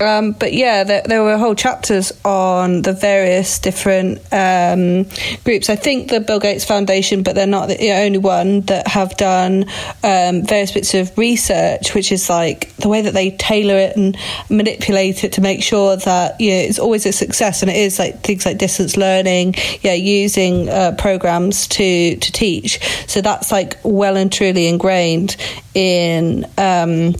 Um, 0.00 0.32
but 0.32 0.52
yeah, 0.52 0.84
there, 0.84 1.02
there, 1.04 1.22
were 1.22 1.36
whole 1.36 1.54
chapters 1.54 2.12
on 2.24 2.82
the 2.82 2.92
various 2.92 3.58
different 3.58 4.18
um, 4.32 5.04
groups. 5.44 5.70
I 5.70 5.76
think 5.76 6.10
the 6.10 6.20
Bill 6.20 6.40
Gates 6.40 6.64
Foundation, 6.64 7.22
but 7.22 7.34
they're 7.34 7.46
not 7.46 7.68
the 7.68 7.92
only 7.92 8.18
one 8.18 8.62
that 8.62 8.88
have 8.88 9.16
done 9.16 9.64
um, 10.02 10.42
various 10.42 10.72
bits 10.72 10.94
of 10.94 11.16
research, 11.16 11.94
which 11.94 12.10
is 12.10 12.28
like 12.28 12.74
the 12.76 12.88
way 12.88 13.02
that 13.02 13.14
they 13.14 13.30
tailor 13.32 13.76
it 13.76 13.96
and 13.96 14.16
manipulate 14.50 15.22
it 15.24 15.32
to 15.34 15.40
make 15.40 15.62
sure 15.62 15.96
that 15.96 16.40
yeah, 16.40 16.54
it's 16.54 16.78
always 16.78 17.06
a 17.06 17.12
success. 17.12 17.62
And 17.62 17.70
it 17.70 17.76
is 17.76 17.98
like 17.98 18.20
things 18.20 18.44
like 18.44 18.58
distance 18.58 18.96
learning, 18.96 19.54
yeah, 19.82 19.94
using 19.94 20.68
uh, 20.68 20.94
programs 20.98 21.68
to 21.68 22.16
to 22.16 22.32
teach. 22.32 22.80
So 23.08 23.20
that's 23.20 23.52
like 23.52 23.78
well 23.84 24.16
and 24.16 24.32
truly 24.32 24.66
ingrained 24.66 25.36
in 25.74 26.46
um, 26.58 27.14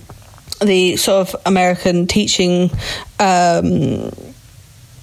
the 0.60 0.96
sort 0.96 1.28
of 1.28 1.36
American 1.46 2.06
teaching. 2.06 2.70
Um, 3.18 4.10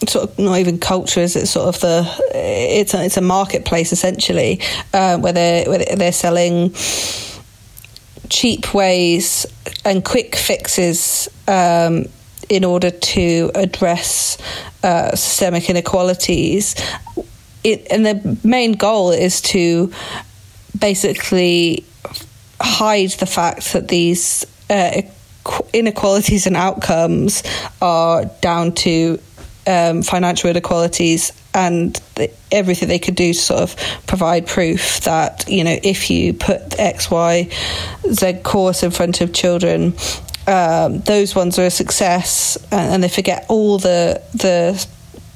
sort 0.07 0.31
of 0.31 0.39
not 0.39 0.57
even 0.57 0.79
culture 0.79 1.19
is 1.19 1.35
it 1.35 1.45
sort 1.45 1.67
of 1.67 1.79
the 1.81 2.03
it's 2.33 2.95
a, 2.95 3.05
it's 3.05 3.17
a 3.17 3.21
marketplace 3.21 3.91
essentially 3.93 4.59
uh, 4.95 5.15
where 5.19 5.31
they 5.31 5.63
where 5.67 5.85
they're 5.95 6.11
selling 6.11 6.73
cheap 8.27 8.73
ways 8.73 9.45
and 9.85 10.03
quick 10.03 10.35
fixes 10.35 11.29
um, 11.47 12.05
in 12.49 12.65
order 12.65 12.89
to 12.89 13.51
address 13.53 14.39
uh, 14.83 15.15
systemic 15.15 15.69
inequalities 15.69 16.73
it, 17.63 17.87
and 17.91 18.05
the 18.05 18.37
main 18.43 18.73
goal 18.73 19.11
is 19.11 19.41
to 19.41 19.91
basically 20.77 21.85
hide 22.59 23.11
the 23.11 23.25
fact 23.25 23.73
that 23.73 23.87
these 23.87 24.45
uh, 24.69 25.01
inequalities 25.73 26.47
and 26.47 26.55
outcomes 26.55 27.43
are 27.81 28.25
down 28.41 28.73
to 28.73 29.19
um, 29.67 30.01
financial 30.01 30.49
inequalities 30.49 31.31
and 31.53 31.95
the, 32.15 32.31
everything 32.51 32.87
they 32.87 32.99
could 32.99 33.15
do 33.15 33.33
to 33.33 33.39
sort 33.39 33.61
of 33.61 33.75
provide 34.07 34.47
proof 34.47 35.01
that 35.01 35.45
you 35.47 35.63
know 35.63 35.77
if 35.83 36.09
you 36.09 36.33
put 36.33 36.79
X 36.79 37.11
Y 37.11 37.49
Z 38.11 38.33
course 38.43 38.83
in 38.83 38.91
front 38.91 39.21
of 39.21 39.33
children 39.33 39.93
um, 40.47 40.99
those 41.01 41.35
ones 41.35 41.59
are 41.59 41.65
a 41.65 41.69
success 41.69 42.57
and, 42.71 42.95
and 42.95 43.03
they 43.03 43.09
forget 43.09 43.45
all 43.49 43.77
the 43.77 44.21
the 44.33 44.87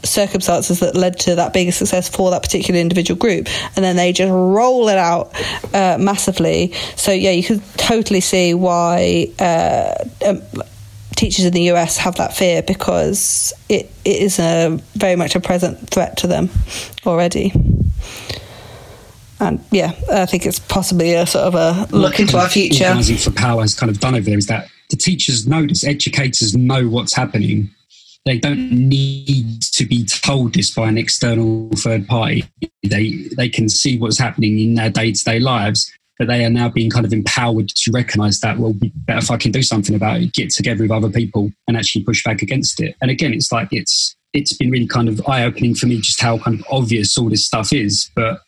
circumstances 0.06 0.80
that 0.80 0.96
led 0.96 1.20
to 1.20 1.36
that 1.36 1.54
bigger 1.54 1.72
success 1.72 2.08
for 2.08 2.32
that 2.32 2.44
particular 2.44 2.80
individual 2.80 3.18
group. 3.18 3.48
And 3.76 3.84
then 3.84 3.96
they 3.96 4.14
just 4.14 4.32
roll 4.32 4.90
it 4.90 4.98
out 4.98 5.34
uh, 5.74 5.98
massively. 6.00 6.74
So 6.96 7.12
yeah 7.12 7.32
you 7.32 7.44
can 7.44 7.62
totally 7.78 8.22
see 8.22 8.54
why 8.54 9.28
uh, 9.40 10.06
um, 10.26 10.42
teachers 11.16 11.46
in 11.46 11.54
the 11.54 11.72
US 11.72 11.98
have 11.98 12.16
that 12.16 12.36
fear 12.36 12.62
because 12.62 13.54
it, 13.70 13.92
it 14.04 14.22
is 14.22 14.40
a 14.40 14.80
very 14.94 15.16
much 15.16 15.36
a 15.36 15.40
present 15.40 15.90
threat 15.90 16.18
to 16.18 16.28
them 16.28 16.50
already. 17.06 17.54
And 19.40 19.64
yeah, 19.72 19.92
I 20.12 20.26
think 20.26 20.46
it's 20.46 20.60
possibly 20.60 21.14
a 21.14 21.26
sort 21.26 21.54
of 21.54 21.56
a 21.56 21.96
look 21.96 22.20
into 22.20 22.38
our 22.38 22.48
future. 22.48 22.86
Organising 22.86 23.18
for 23.18 23.32
power 23.32 23.62
has 23.62 23.76
kind 23.76 23.90
of 23.90 24.00
done 24.00 24.16
over 24.16 24.24
there 24.24 24.38
is 24.38 24.48
that 24.48 24.70
the 24.90 24.96
teachers 24.96 25.46
notice, 25.46 25.84
educators 25.84 26.56
know 26.56 26.88
what's 26.88 27.14
happening, 27.14 27.70
they 28.26 28.40
don't 28.40 28.72
need 28.72 29.62
to 29.62 29.86
be 29.86 30.04
told 30.04 30.56
this 30.56 30.74
by 30.74 30.90
an 30.90 30.98
external 30.98 31.70
third 31.76 32.08
party. 32.08 32.44
They 32.84 33.30
they 33.38 33.50
can 33.50 33.70
see 33.70 34.00
what's 34.00 34.18
happening 34.18 34.60
in 34.60 34.74
their 34.74 34.90
day 34.90 35.12
to 35.12 35.24
day 35.24 35.40
lives, 35.40 35.92
but 36.18 36.28
they 36.28 36.44
are 36.44 36.50
now 36.50 36.70
being 36.70 36.90
kind 36.90 37.06
of 37.06 37.14
empowered 37.14 37.70
to 37.70 37.92
recognise 37.92 38.40
that 38.40 38.58
well, 38.58 38.74
we 38.74 38.92
better 38.96 39.26
fucking 39.26 39.52
do 39.52 39.62
something 39.62 39.96
about 39.96 40.22
it, 40.22 40.34
get 40.34 40.50
together 40.50 40.82
with 40.82 40.92
other 40.92 41.10
people, 41.10 41.52
and 41.68 41.78
actually 41.78 42.04
push 42.04 42.24
back 42.24 42.42
against 42.42 42.82
it. 42.82 42.96
And 43.00 43.12
again, 43.12 43.32
it's 43.32 43.52
like 43.52 43.70
it's 43.72 44.16
it's 44.34 44.54
been 44.54 44.72
really 44.72 44.88
kind 44.88 45.08
of 45.08 45.22
eye 45.28 45.44
opening 45.44 45.76
for 45.76 45.86
me 45.86 46.02
just 46.02 46.20
how 46.20 46.40
kind 46.40 46.60
of 46.60 46.66
obvious 46.72 47.18
all 47.18 47.30
this 47.30 47.46
stuff 47.46 47.72
is, 47.72 48.10
but 48.16 48.40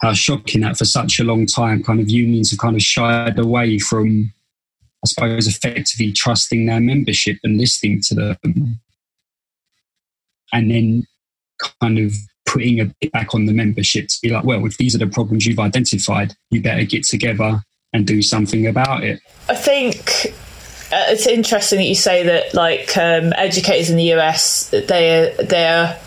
how 0.00 0.14
shocking 0.14 0.62
that 0.62 0.78
for 0.78 0.86
such 0.86 1.20
a 1.20 1.24
long 1.24 1.44
time, 1.44 1.82
kind 1.82 2.00
of 2.00 2.08
unions 2.08 2.50
have 2.50 2.60
kind 2.60 2.76
of 2.76 2.82
shied 2.82 3.38
away 3.38 3.78
from, 3.78 4.32
I 5.04 5.06
suppose, 5.06 5.46
effectively 5.46 6.12
trusting 6.12 6.64
their 6.66 6.80
membership 6.80 7.36
and 7.44 7.58
listening 7.58 8.00
to 8.08 8.14
them 8.14 8.80
and 10.52 10.70
then 10.70 11.06
kind 11.80 11.98
of 11.98 12.14
putting 12.46 12.80
a 12.80 12.86
bit 13.00 13.12
back 13.12 13.34
on 13.34 13.46
the 13.46 13.52
membership 13.52 14.08
to 14.08 14.18
be 14.22 14.30
like, 14.30 14.44
well, 14.44 14.64
if 14.66 14.76
these 14.78 14.94
are 14.94 14.98
the 14.98 15.06
problems 15.06 15.46
you've 15.46 15.58
identified, 15.58 16.34
you 16.50 16.62
better 16.62 16.84
get 16.84 17.04
together 17.04 17.62
and 17.92 18.06
do 18.06 18.22
something 18.22 18.66
about 18.66 19.04
it. 19.04 19.20
I 19.48 19.54
think 19.54 20.34
uh, 20.90 21.04
it's 21.08 21.26
interesting 21.26 21.78
that 21.78 21.86
you 21.86 21.94
say 21.94 22.22
that, 22.24 22.54
like 22.54 22.96
um, 22.96 23.32
educators 23.36 23.90
in 23.90 23.96
the 23.96 24.14
US, 24.14 24.70
they 24.70 25.34
they're 25.38 26.00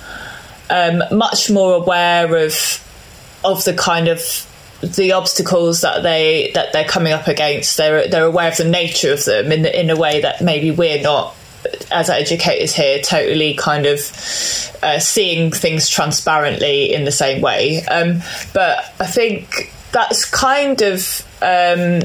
um, 0.70 1.04
much 1.12 1.50
more 1.50 1.76
aware 1.76 2.36
of 2.36 2.88
of 3.44 3.64
the 3.66 3.74
kind 3.74 4.08
of 4.08 4.48
the 4.82 5.12
obstacles 5.12 5.82
that 5.82 6.02
they 6.02 6.52
that 6.56 6.74
they're 6.74 6.86
coming 6.86 7.14
up 7.14 7.28
against. 7.28 7.78
They're 7.78 8.08
they're 8.08 8.26
aware 8.26 8.50
of 8.50 8.58
the 8.58 8.66
nature 8.66 9.14
of 9.14 9.24
them 9.26 9.52
in 9.52 9.66
in 9.66 9.89
a 9.89 9.96
way 9.96 10.22
that 10.22 10.42
maybe 10.42 10.72
we're 10.72 11.02
not 11.02 11.36
as 11.91 12.09
educators 12.09 12.74
here, 12.74 12.99
totally 13.01 13.53
kind 13.53 13.86
of 13.86 13.99
uh, 14.84 14.99
seeing 14.99 15.51
things 15.51 15.89
transparently 15.89 16.93
in 16.93 17.05
the 17.05 17.12
same 17.12 17.41
way. 17.41 17.84
Um, 17.86 18.22
but 18.53 18.93
I 18.99 19.07
think 19.07 19.74
that's 19.91 20.26
kind 20.26 20.82
of 20.82 21.26
um, 21.41 22.01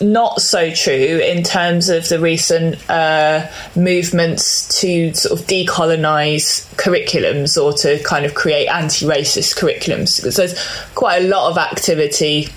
not 0.00 0.40
so 0.40 0.70
true 0.70 0.94
in 0.94 1.42
terms 1.42 1.88
of 1.88 2.08
the 2.08 2.18
recent 2.18 2.88
uh, 2.88 3.46
movements 3.76 4.80
to 4.80 5.12
sort 5.14 5.38
of 5.38 5.46
decolonize 5.46 6.66
curriculums 6.76 7.62
or 7.62 7.72
to 7.74 8.02
kind 8.02 8.24
of 8.24 8.34
create 8.34 8.66
anti-racist 8.66 9.58
curriculums. 9.58 10.16
Because 10.16 10.36
there's 10.36 10.58
quite 10.94 11.22
a 11.22 11.28
lot 11.28 11.50
of 11.50 11.58
activity 11.58 12.48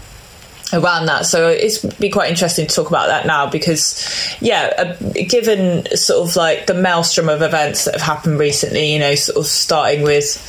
around 0.73 1.05
that. 1.05 1.25
So 1.25 1.47
it's 1.49 1.79
be 1.79 2.09
quite 2.09 2.29
interesting 2.29 2.67
to 2.67 2.75
talk 2.75 2.89
about 2.89 3.07
that 3.07 3.25
now 3.25 3.49
because, 3.49 4.05
yeah, 4.41 4.73
uh, 4.77 5.13
given 5.27 5.85
sort 5.95 6.27
of 6.27 6.35
like 6.35 6.65
the 6.65 6.73
maelstrom 6.73 7.29
of 7.29 7.41
events 7.41 7.85
that 7.85 7.93
have 7.93 8.01
happened 8.01 8.39
recently, 8.39 8.93
you 8.93 8.99
know, 8.99 9.15
sort 9.15 9.37
of 9.37 9.45
starting 9.45 10.01
with, 10.01 10.41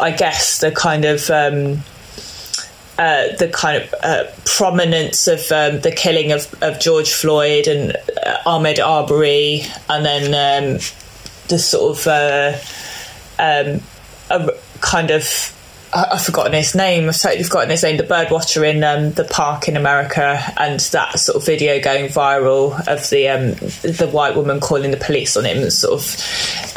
I 0.00 0.10
guess, 0.10 0.58
the 0.58 0.72
kind 0.72 1.04
of. 1.04 1.30
Um, 1.30 1.82
uh, 2.98 3.34
the 3.38 3.48
kind 3.48 3.82
of 3.82 3.94
uh, 4.02 4.24
prominence 4.44 5.26
of 5.26 5.40
um, 5.52 5.80
the 5.80 5.90
killing 5.90 6.32
of, 6.32 6.54
of 6.62 6.78
George 6.78 7.14
Floyd 7.14 7.66
and 7.66 7.96
uh, 8.26 8.36
Ahmaud 8.44 8.78
Arbery, 8.78 9.62
and 9.88 10.04
then 10.04 10.74
um, 10.74 10.80
the 11.48 11.58
sort 11.58 11.98
of 11.98 12.06
uh, 12.06 12.58
um, 13.38 13.80
a 14.28 14.52
kind 14.82 15.10
of 15.10 15.24
I've 15.92 16.24
forgotten 16.24 16.52
his 16.52 16.74
name. 16.74 17.08
I've 17.08 17.20
totally 17.20 17.42
forgotten 17.42 17.70
his 17.70 17.82
name. 17.82 17.96
The 17.96 18.04
birdwatcher 18.04 18.68
in 18.68 18.84
um, 18.84 19.10
the 19.12 19.24
park 19.24 19.66
in 19.66 19.76
America, 19.76 20.40
and 20.56 20.78
that 20.78 21.18
sort 21.18 21.36
of 21.36 21.44
video 21.44 21.80
going 21.80 22.06
viral 22.06 22.72
of 22.86 23.10
the 23.10 23.28
um, 23.28 23.50
the 23.82 24.08
white 24.12 24.36
woman 24.36 24.60
calling 24.60 24.92
the 24.92 24.96
police 24.96 25.36
on 25.36 25.44
him, 25.44 25.58
and 25.58 25.72
sort 25.72 25.94
of 25.94 26.04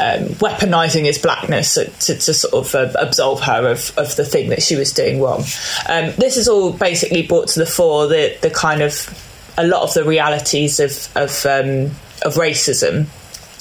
um, 0.00 0.28
weaponizing 0.40 1.04
his 1.04 1.18
blackness 1.18 1.74
to, 1.74 1.84
to, 1.84 2.14
to 2.16 2.34
sort 2.34 2.54
of 2.54 2.74
uh, 2.74 2.92
absolve 2.98 3.40
her 3.42 3.70
of, 3.70 3.96
of 3.96 4.16
the 4.16 4.24
thing 4.24 4.48
that 4.48 4.62
she 4.62 4.74
was 4.74 4.92
doing 4.92 5.20
wrong. 5.20 5.44
Um, 5.88 6.12
this 6.18 6.36
is 6.36 6.48
all 6.48 6.72
basically 6.72 7.22
brought 7.22 7.48
to 7.48 7.60
the 7.60 7.66
fore 7.66 8.08
the 8.08 8.36
the 8.42 8.50
kind 8.50 8.82
of 8.82 9.52
a 9.56 9.64
lot 9.64 9.82
of 9.82 9.94
the 9.94 10.04
realities 10.04 10.80
of 10.80 11.08
of 11.16 11.46
um, 11.46 11.92
of 12.22 12.34
racism 12.34 13.06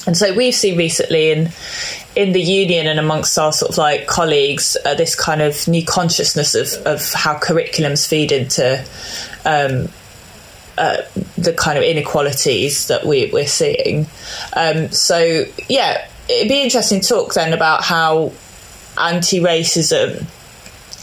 and 0.05 0.17
so 0.17 0.33
we've 0.33 0.55
seen 0.55 0.77
recently 0.77 1.31
in 1.31 1.49
in 2.15 2.31
the 2.31 2.41
union 2.41 2.87
and 2.87 2.99
amongst 2.99 3.37
our 3.37 3.51
sort 3.51 3.71
of 3.71 3.77
like 3.77 4.05
colleagues 4.05 4.77
uh, 4.85 4.93
this 4.93 5.15
kind 5.15 5.41
of 5.41 5.67
new 5.67 5.83
consciousness 5.83 6.53
of, 6.55 6.85
of 6.85 7.13
how 7.13 7.35
curriculums 7.37 8.07
feed 8.07 8.31
into 8.31 8.79
um, 9.45 9.87
uh, 10.77 10.97
the 11.37 11.53
kind 11.53 11.77
of 11.77 11.83
inequalities 11.83 12.87
that 12.87 13.05
we, 13.05 13.29
we're 13.31 13.47
seeing. 13.47 14.07
Um, 14.55 14.91
so 14.91 15.45
yeah, 15.69 16.07
it'd 16.27 16.49
be 16.49 16.61
interesting 16.61 17.01
to 17.01 17.07
talk 17.07 17.33
then 17.33 17.53
about 17.53 17.83
how 17.83 18.31
anti-racism 18.97 20.25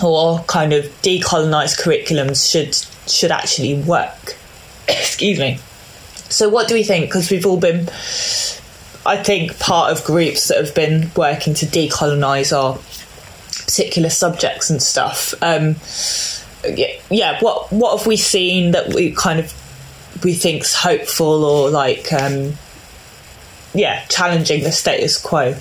or 0.02 0.40
kind 0.44 0.72
of 0.72 0.84
decolonized 1.02 1.80
curriculums 1.80 2.50
should 2.50 2.74
should 3.10 3.30
actually 3.30 3.82
work. 3.82 4.36
Excuse 4.88 5.38
me. 5.38 5.58
So 6.28 6.48
what 6.48 6.68
do 6.68 6.74
we 6.74 6.84
think? 6.84 7.06
Because 7.06 7.30
we've 7.30 7.46
all 7.46 7.58
been 7.58 7.88
I 9.06 9.22
think 9.22 9.58
part 9.58 9.92
of 9.92 10.04
groups 10.04 10.48
that 10.48 10.58
have 10.58 10.74
been 10.74 11.10
working 11.16 11.54
to 11.54 11.66
decolonize 11.66 12.56
our 12.56 12.78
particular 13.64 14.10
subjects 14.10 14.68
and 14.70 14.82
stuff. 14.82 15.34
Um, 15.42 15.76
yeah, 16.76 17.00
yeah, 17.10 17.38
what 17.40 17.72
what 17.72 17.96
have 17.96 18.06
we 18.06 18.16
seen 18.16 18.72
that 18.72 18.92
we 18.92 19.12
kind 19.12 19.40
of 19.40 19.54
we 20.24 20.34
think's 20.34 20.74
hopeful 20.74 21.44
or 21.44 21.70
like 21.70 22.12
um, 22.12 22.54
yeah, 23.74 24.04
challenging 24.06 24.62
the 24.64 24.72
status 24.72 25.20
quo. 25.20 25.54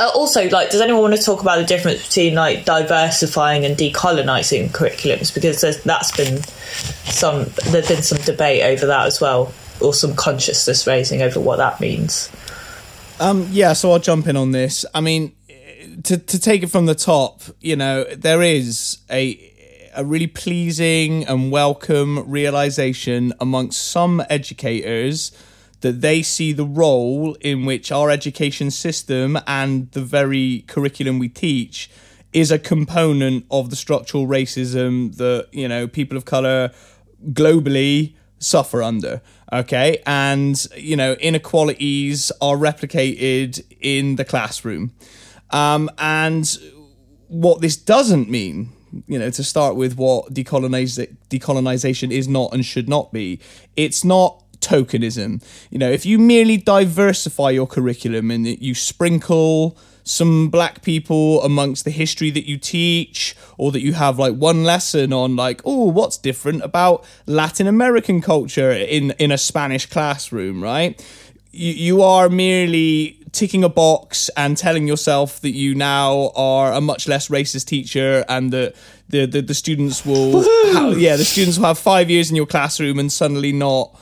Uh, 0.00 0.08
also, 0.14 0.48
like, 0.50 0.70
does 0.70 0.80
anyone 0.80 1.02
want 1.02 1.16
to 1.16 1.22
talk 1.22 1.42
about 1.42 1.58
the 1.58 1.64
difference 1.64 2.06
between 2.06 2.34
like 2.34 2.64
diversifying 2.64 3.64
and 3.64 3.76
decolonizing 3.76 4.68
curriculums? 4.68 5.34
Because 5.34 5.60
that's 5.82 6.16
been 6.16 6.42
some 7.10 7.46
there's 7.66 7.88
been 7.88 8.02
some 8.02 8.18
debate 8.18 8.62
over 8.62 8.86
that 8.86 9.06
as 9.06 9.20
well, 9.20 9.52
or 9.80 9.94
some 9.94 10.14
consciousness 10.14 10.86
raising 10.86 11.22
over 11.22 11.40
what 11.40 11.56
that 11.56 11.80
means. 11.80 12.30
Um, 13.20 13.48
yeah, 13.50 13.72
so 13.72 13.92
I'll 13.92 13.98
jump 13.98 14.26
in 14.26 14.36
on 14.36 14.52
this. 14.52 14.84
I 14.94 15.00
mean, 15.00 15.34
to 16.04 16.18
to 16.18 16.38
take 16.38 16.62
it 16.62 16.68
from 16.68 16.86
the 16.86 16.94
top, 16.94 17.42
you 17.60 17.76
know, 17.76 18.04
there 18.04 18.42
is 18.42 18.98
a 19.10 19.48
a 19.94 20.04
really 20.04 20.26
pleasing 20.26 21.26
and 21.26 21.50
welcome 21.50 22.28
realization 22.30 23.32
amongst 23.40 23.90
some 23.90 24.22
educators 24.30 25.32
that 25.80 26.00
they 26.00 26.22
see 26.22 26.52
the 26.52 26.64
role 26.64 27.34
in 27.40 27.64
which 27.64 27.90
our 27.90 28.10
education 28.10 28.70
system 28.70 29.38
and 29.46 29.90
the 29.92 30.00
very 30.00 30.64
curriculum 30.66 31.18
we 31.18 31.28
teach 31.28 31.90
is 32.32 32.50
a 32.50 32.58
component 32.58 33.44
of 33.50 33.70
the 33.70 33.76
structural 33.76 34.26
racism 34.26 35.16
that 35.16 35.48
you 35.52 35.66
know 35.66 35.88
people 35.88 36.16
of 36.16 36.24
color 36.24 36.70
globally 37.32 38.14
suffer 38.38 38.82
under 38.82 39.20
okay 39.52 40.02
and 40.06 40.66
you 40.76 40.96
know 40.96 41.12
inequalities 41.14 42.30
are 42.40 42.56
replicated 42.56 43.62
in 43.80 44.16
the 44.16 44.24
classroom 44.24 44.92
um, 45.50 45.90
and 45.98 46.58
what 47.28 47.60
this 47.60 47.76
doesn't 47.76 48.28
mean 48.28 48.70
you 49.06 49.18
know 49.18 49.30
to 49.30 49.44
start 49.44 49.76
with 49.76 49.96
what 49.96 50.32
decolonization 50.32 52.10
is 52.10 52.28
not 52.28 52.52
and 52.52 52.64
should 52.64 52.88
not 52.88 53.12
be 53.12 53.38
it's 53.76 54.04
not 54.04 54.42
tokenism. 54.60 55.42
You 55.70 55.78
know, 55.78 55.90
if 55.90 56.04
you 56.04 56.18
merely 56.18 56.56
diversify 56.56 57.50
your 57.50 57.66
curriculum 57.66 58.30
and 58.30 58.46
you 58.46 58.74
sprinkle 58.74 59.78
some 60.08 60.48
black 60.48 60.82
people 60.82 61.42
amongst 61.42 61.84
the 61.84 61.90
history 61.90 62.30
that 62.30 62.48
you 62.48 62.56
teach 62.56 63.36
or 63.58 63.70
that 63.72 63.80
you 63.80 63.92
have 63.92 64.18
like 64.18 64.34
one 64.34 64.64
lesson 64.64 65.12
on 65.12 65.36
like 65.36 65.60
oh 65.64 65.84
what's 65.84 66.16
different 66.16 66.62
about 66.62 67.04
latin 67.26 67.66
american 67.66 68.20
culture 68.22 68.72
in 68.72 69.10
in 69.18 69.30
a 69.30 69.38
spanish 69.38 69.86
classroom 69.86 70.62
right? 70.62 71.04
You, 71.50 71.72
you 71.72 72.02
are 72.02 72.28
merely 72.28 73.18
ticking 73.32 73.64
a 73.64 73.68
box 73.68 74.30
and 74.36 74.56
telling 74.56 74.86
yourself 74.86 75.40
that 75.40 75.50
you 75.50 75.74
now 75.74 76.30
are 76.36 76.72
a 76.72 76.80
much 76.80 77.08
less 77.08 77.28
racist 77.28 77.66
teacher 77.66 78.24
and 78.28 78.52
that 78.52 78.74
the, 79.08 79.26
the, 79.26 79.42
the 79.42 79.54
students 79.54 80.04
will 80.06 80.42
ha- 80.42 80.94
yeah 80.96 81.16
the 81.16 81.24
students 81.24 81.58
will 81.58 81.66
have 81.66 81.78
five 81.78 82.10
years 82.10 82.30
in 82.30 82.36
your 82.36 82.46
classroom 82.46 82.98
and 82.98 83.12
suddenly 83.12 83.52
not 83.52 83.98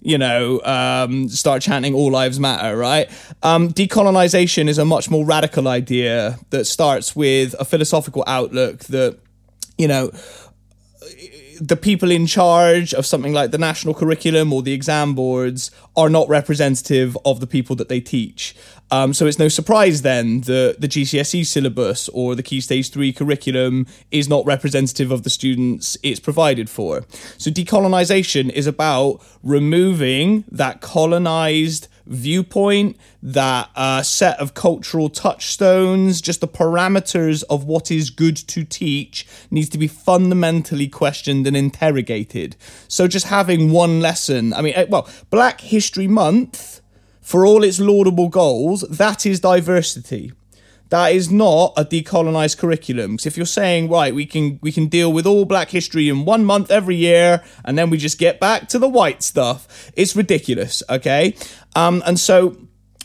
you 0.00 0.18
know, 0.18 0.60
um, 0.62 1.28
start 1.28 1.62
chanting 1.62 1.94
"All 1.94 2.10
Lives 2.10 2.40
Matter," 2.40 2.76
right? 2.76 3.08
Um, 3.42 3.70
decolonization 3.70 4.68
is 4.68 4.78
a 4.78 4.84
much 4.84 5.10
more 5.10 5.24
radical 5.24 5.68
idea 5.68 6.38
that 6.50 6.66
starts 6.66 7.14
with 7.14 7.54
a 7.58 7.64
philosophical 7.64 8.24
outlook 8.26 8.80
that, 8.84 9.18
you 9.76 9.88
know, 9.88 10.10
the 11.60 11.76
people 11.76 12.10
in 12.10 12.26
charge 12.26 12.94
of 12.94 13.04
something 13.04 13.34
like 13.34 13.50
the 13.50 13.58
national 13.58 13.92
curriculum 13.92 14.52
or 14.52 14.62
the 14.62 14.72
exam 14.72 15.14
boards 15.14 15.70
are 15.94 16.08
not 16.08 16.26
representative 16.28 17.16
of 17.24 17.40
the 17.40 17.46
people 17.46 17.76
that 17.76 17.90
they 17.90 18.00
teach. 18.00 18.56
Um, 18.90 19.14
so 19.14 19.26
it's 19.26 19.38
no 19.38 19.48
surprise 19.48 20.02
then 20.02 20.40
that 20.42 20.76
the 20.80 20.88
GCSE 20.88 21.46
syllabus 21.46 22.08
or 22.10 22.34
the 22.34 22.42
Key 22.42 22.60
Stage 22.60 22.90
3 22.90 23.12
curriculum 23.12 23.86
is 24.10 24.28
not 24.28 24.44
representative 24.44 25.12
of 25.12 25.22
the 25.22 25.30
students 25.30 25.96
it's 26.02 26.20
provided 26.20 26.68
for. 26.68 27.04
So 27.38 27.50
decolonisation 27.50 28.50
is 28.50 28.66
about 28.66 29.22
removing 29.42 30.44
that 30.50 30.80
colonised 30.80 31.88
viewpoint, 32.10 32.96
that 33.22 33.70
uh, 33.76 34.02
set 34.02 34.38
of 34.40 34.52
cultural 34.52 35.08
touchstones, 35.08 36.20
just 36.20 36.40
the 36.40 36.48
parameters 36.48 37.44
of 37.48 37.64
what 37.64 37.90
is 37.90 38.10
good 38.10 38.36
to 38.36 38.64
teach 38.64 39.26
needs 39.50 39.68
to 39.68 39.78
be 39.78 39.86
fundamentally 39.86 40.88
questioned 40.88 41.46
and 41.46 41.56
interrogated. 41.56 42.56
So 42.88 43.06
just 43.06 43.26
having 43.26 43.70
one 43.70 44.00
lesson, 44.00 44.52
I 44.52 44.60
mean, 44.62 44.74
eh, 44.74 44.86
well, 44.88 45.08
Black 45.30 45.60
History 45.60 46.08
Month, 46.08 46.79
for 47.30 47.46
all 47.46 47.62
its 47.62 47.78
laudable 47.78 48.28
goals, 48.28 48.80
that 48.90 49.24
is 49.24 49.38
diversity. 49.38 50.32
That 50.88 51.12
is 51.12 51.30
not 51.30 51.74
a 51.76 51.84
decolonized 51.84 52.58
curriculum. 52.58 53.12
Because 53.12 53.26
if 53.26 53.36
you're 53.36 53.46
saying, 53.46 53.88
right, 53.88 54.12
we 54.12 54.26
can 54.26 54.58
we 54.62 54.72
can 54.72 54.88
deal 54.88 55.12
with 55.12 55.26
all 55.28 55.44
Black 55.44 55.70
history 55.70 56.08
in 56.08 56.24
one 56.24 56.44
month 56.44 56.72
every 56.72 56.96
year, 56.96 57.44
and 57.64 57.78
then 57.78 57.88
we 57.88 57.98
just 57.98 58.18
get 58.18 58.40
back 58.40 58.68
to 58.70 58.80
the 58.80 58.88
white 58.88 59.22
stuff, 59.22 59.92
it's 59.94 60.16
ridiculous. 60.16 60.82
Okay, 60.90 61.36
um, 61.76 62.02
and 62.04 62.18
so 62.18 62.56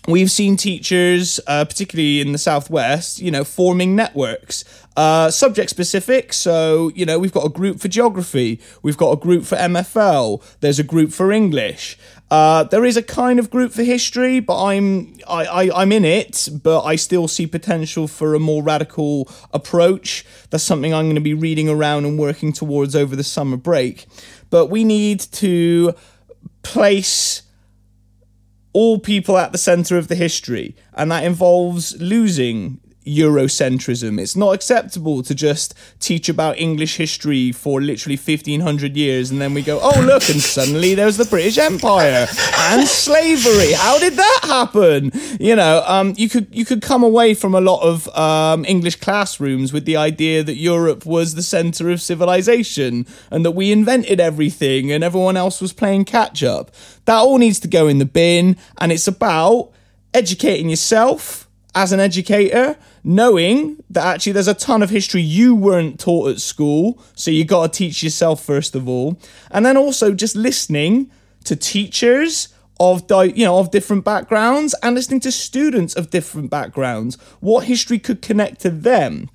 we've 0.07 0.32
seen 0.32 0.57
teachers, 0.57 1.39
uh, 1.45 1.63
particularly 1.65 2.19
in 2.19 2.32
the 2.32 2.39
southwest, 2.39 3.21
you 3.21 3.30
know, 3.30 3.43
forming 3.43 3.95
networks, 3.95 4.63
uh, 4.97 5.30
subject 5.30 5.69
specific. 5.69 6.34
So 6.34 6.91
you 6.95 7.05
know, 7.05 7.19
we've 7.19 7.32
got 7.32 7.45
a 7.45 7.49
group 7.49 7.80
for 7.80 7.89
geography, 7.89 8.59
we've 8.82 8.97
got 8.97 9.11
a 9.11 9.17
group 9.17 9.43
for 9.45 9.55
MFL, 9.55 10.41
there's 10.61 10.80
a 10.80 10.84
group 10.84 11.11
for 11.11 11.32
English. 11.32 11.99
Uh, 12.32 12.63
there 12.63 12.84
is 12.84 12.97
a 12.97 13.03
kind 13.03 13.38
of 13.38 13.51
group 13.51 13.71
for 13.71 13.84
history, 13.84 14.39
but 14.39 14.61
I'm 14.63 15.15
I, 15.28 15.45
I 15.45 15.82
I'm 15.82 15.91
in 15.91 16.03
it, 16.03 16.49
but 16.63 16.84
I 16.84 16.95
still 16.95 17.28
see 17.28 17.45
potential 17.45 18.07
for 18.07 18.34
a 18.34 18.39
more 18.39 18.63
radical 18.63 19.30
approach. 19.53 20.26
That's 20.49 20.63
something 20.63 20.93
I'm 20.93 21.05
going 21.05 21.15
to 21.15 21.21
be 21.21 21.36
reading 21.36 21.69
around 21.69 22.05
and 22.05 22.17
working 22.17 22.51
towards 22.51 22.95
over 22.95 23.15
the 23.15 23.23
summer 23.23 23.57
break. 23.57 24.07
But 24.49 24.67
we 24.67 24.84
need 24.84 25.19
to 25.19 25.93
place 26.63 27.43
all 28.73 28.99
people 28.99 29.38
at 29.38 29.51
the 29.51 29.57
center 29.57 29.97
of 29.97 30.07
the 30.07 30.15
history, 30.15 30.76
and 30.93 31.11
that 31.11 31.23
involves 31.23 32.01
losing 32.01 32.80
Eurocentrism. 33.06 34.20
It's 34.20 34.36
not 34.36 34.53
acceptable 34.53 35.24
to 35.24 35.36
just 35.36 35.74
teach 35.99 36.30
about 36.30 36.58
English 36.58 36.97
history 36.97 37.51
for 37.51 37.82
literally 37.82 38.18
1500 38.18 38.97
years 38.97 39.32
and 39.32 39.41
then 39.41 39.53
we 39.53 39.62
go, 39.62 39.80
oh, 39.82 40.01
look, 40.01 40.30
and 40.30 40.41
suddenly 40.41 40.95
there's 40.95 41.18
the 41.18 41.26
British 41.26 41.58
Empire 41.58 42.28
and 42.58 42.88
slavery. 42.88 43.74
How 43.74 43.99
did 43.99 44.14
that 44.14 44.39
happen? 44.43 45.12
You 45.39 45.56
know, 45.56 45.84
um, 45.86 46.14
you 46.18 46.30
could 46.30 46.47
you 46.51 46.66
could 46.66 46.82
come 46.82 47.03
away 47.03 47.34
from 47.34 47.53
a 47.53 47.62
lot 47.62 47.82
of 47.82 48.08
um, 48.18 48.66
English 48.66 48.97
classrooms 48.97 49.72
with 49.72 49.86
the 49.86 49.97
idea 49.97 50.43
that 50.43 50.56
Europe 50.56 51.06
was 51.06 51.36
the 51.36 51.43
center 51.43 51.89
of 51.89 52.01
civilization 52.01 53.06
and 53.30 53.45
that 53.45 53.51
we 53.51 53.72
invented 53.72 54.20
everything 54.20 54.91
and 54.91 55.03
everyone 55.03 55.38
else 55.38 55.62
was 55.62 55.74
playing 55.74 56.06
catch 56.06 56.43
up. 56.43 56.72
That 57.06 57.18
all 57.18 57.38
needs 57.38 57.60
to 57.62 57.68
go 57.68 57.88
in 57.88 57.99
the 57.99 58.06
bin, 58.06 58.58
and 58.80 58.91
it's 58.91 59.08
about 59.08 59.72
educating 60.14 60.70
yourself 60.70 61.47
as 61.76 61.91
an 61.91 61.99
educator, 61.99 62.78
knowing 63.06 63.78
that 63.89 64.03
actually 64.03 64.32
there's 64.34 64.47
a 64.47 64.53
ton 64.56 64.82
of 64.82 64.89
history 64.89 65.22
you 65.22 65.53
weren't 65.53 65.99
taught 65.99 66.30
at 66.32 66.41
school, 66.41 66.99
so 67.14 67.30
you 67.30 67.45
got 67.45 67.72
to 67.72 67.78
teach 67.78 68.03
yourself 68.03 68.43
first 68.43 68.76
of 68.76 68.89
all, 68.89 69.18
and 69.51 69.66
then 69.66 69.78
also 69.78 70.14
just 70.14 70.36
listening 70.36 71.10
to 71.43 71.56
teachers 71.56 72.49
of 72.80 73.06
di- 73.08 73.26
you 73.26 73.45
know 73.45 73.60
of 73.60 73.72
different 73.72 74.03
backgrounds 74.03 74.76
and 74.82 74.95
listening 74.95 75.20
to 75.22 75.32
students 75.32 75.95
of 75.95 76.10
different 76.10 76.49
backgrounds, 76.49 77.16
what 77.39 77.66
history 77.66 77.99
could 77.99 78.22
connect 78.22 78.60
to 78.62 78.70
them. 78.72 79.30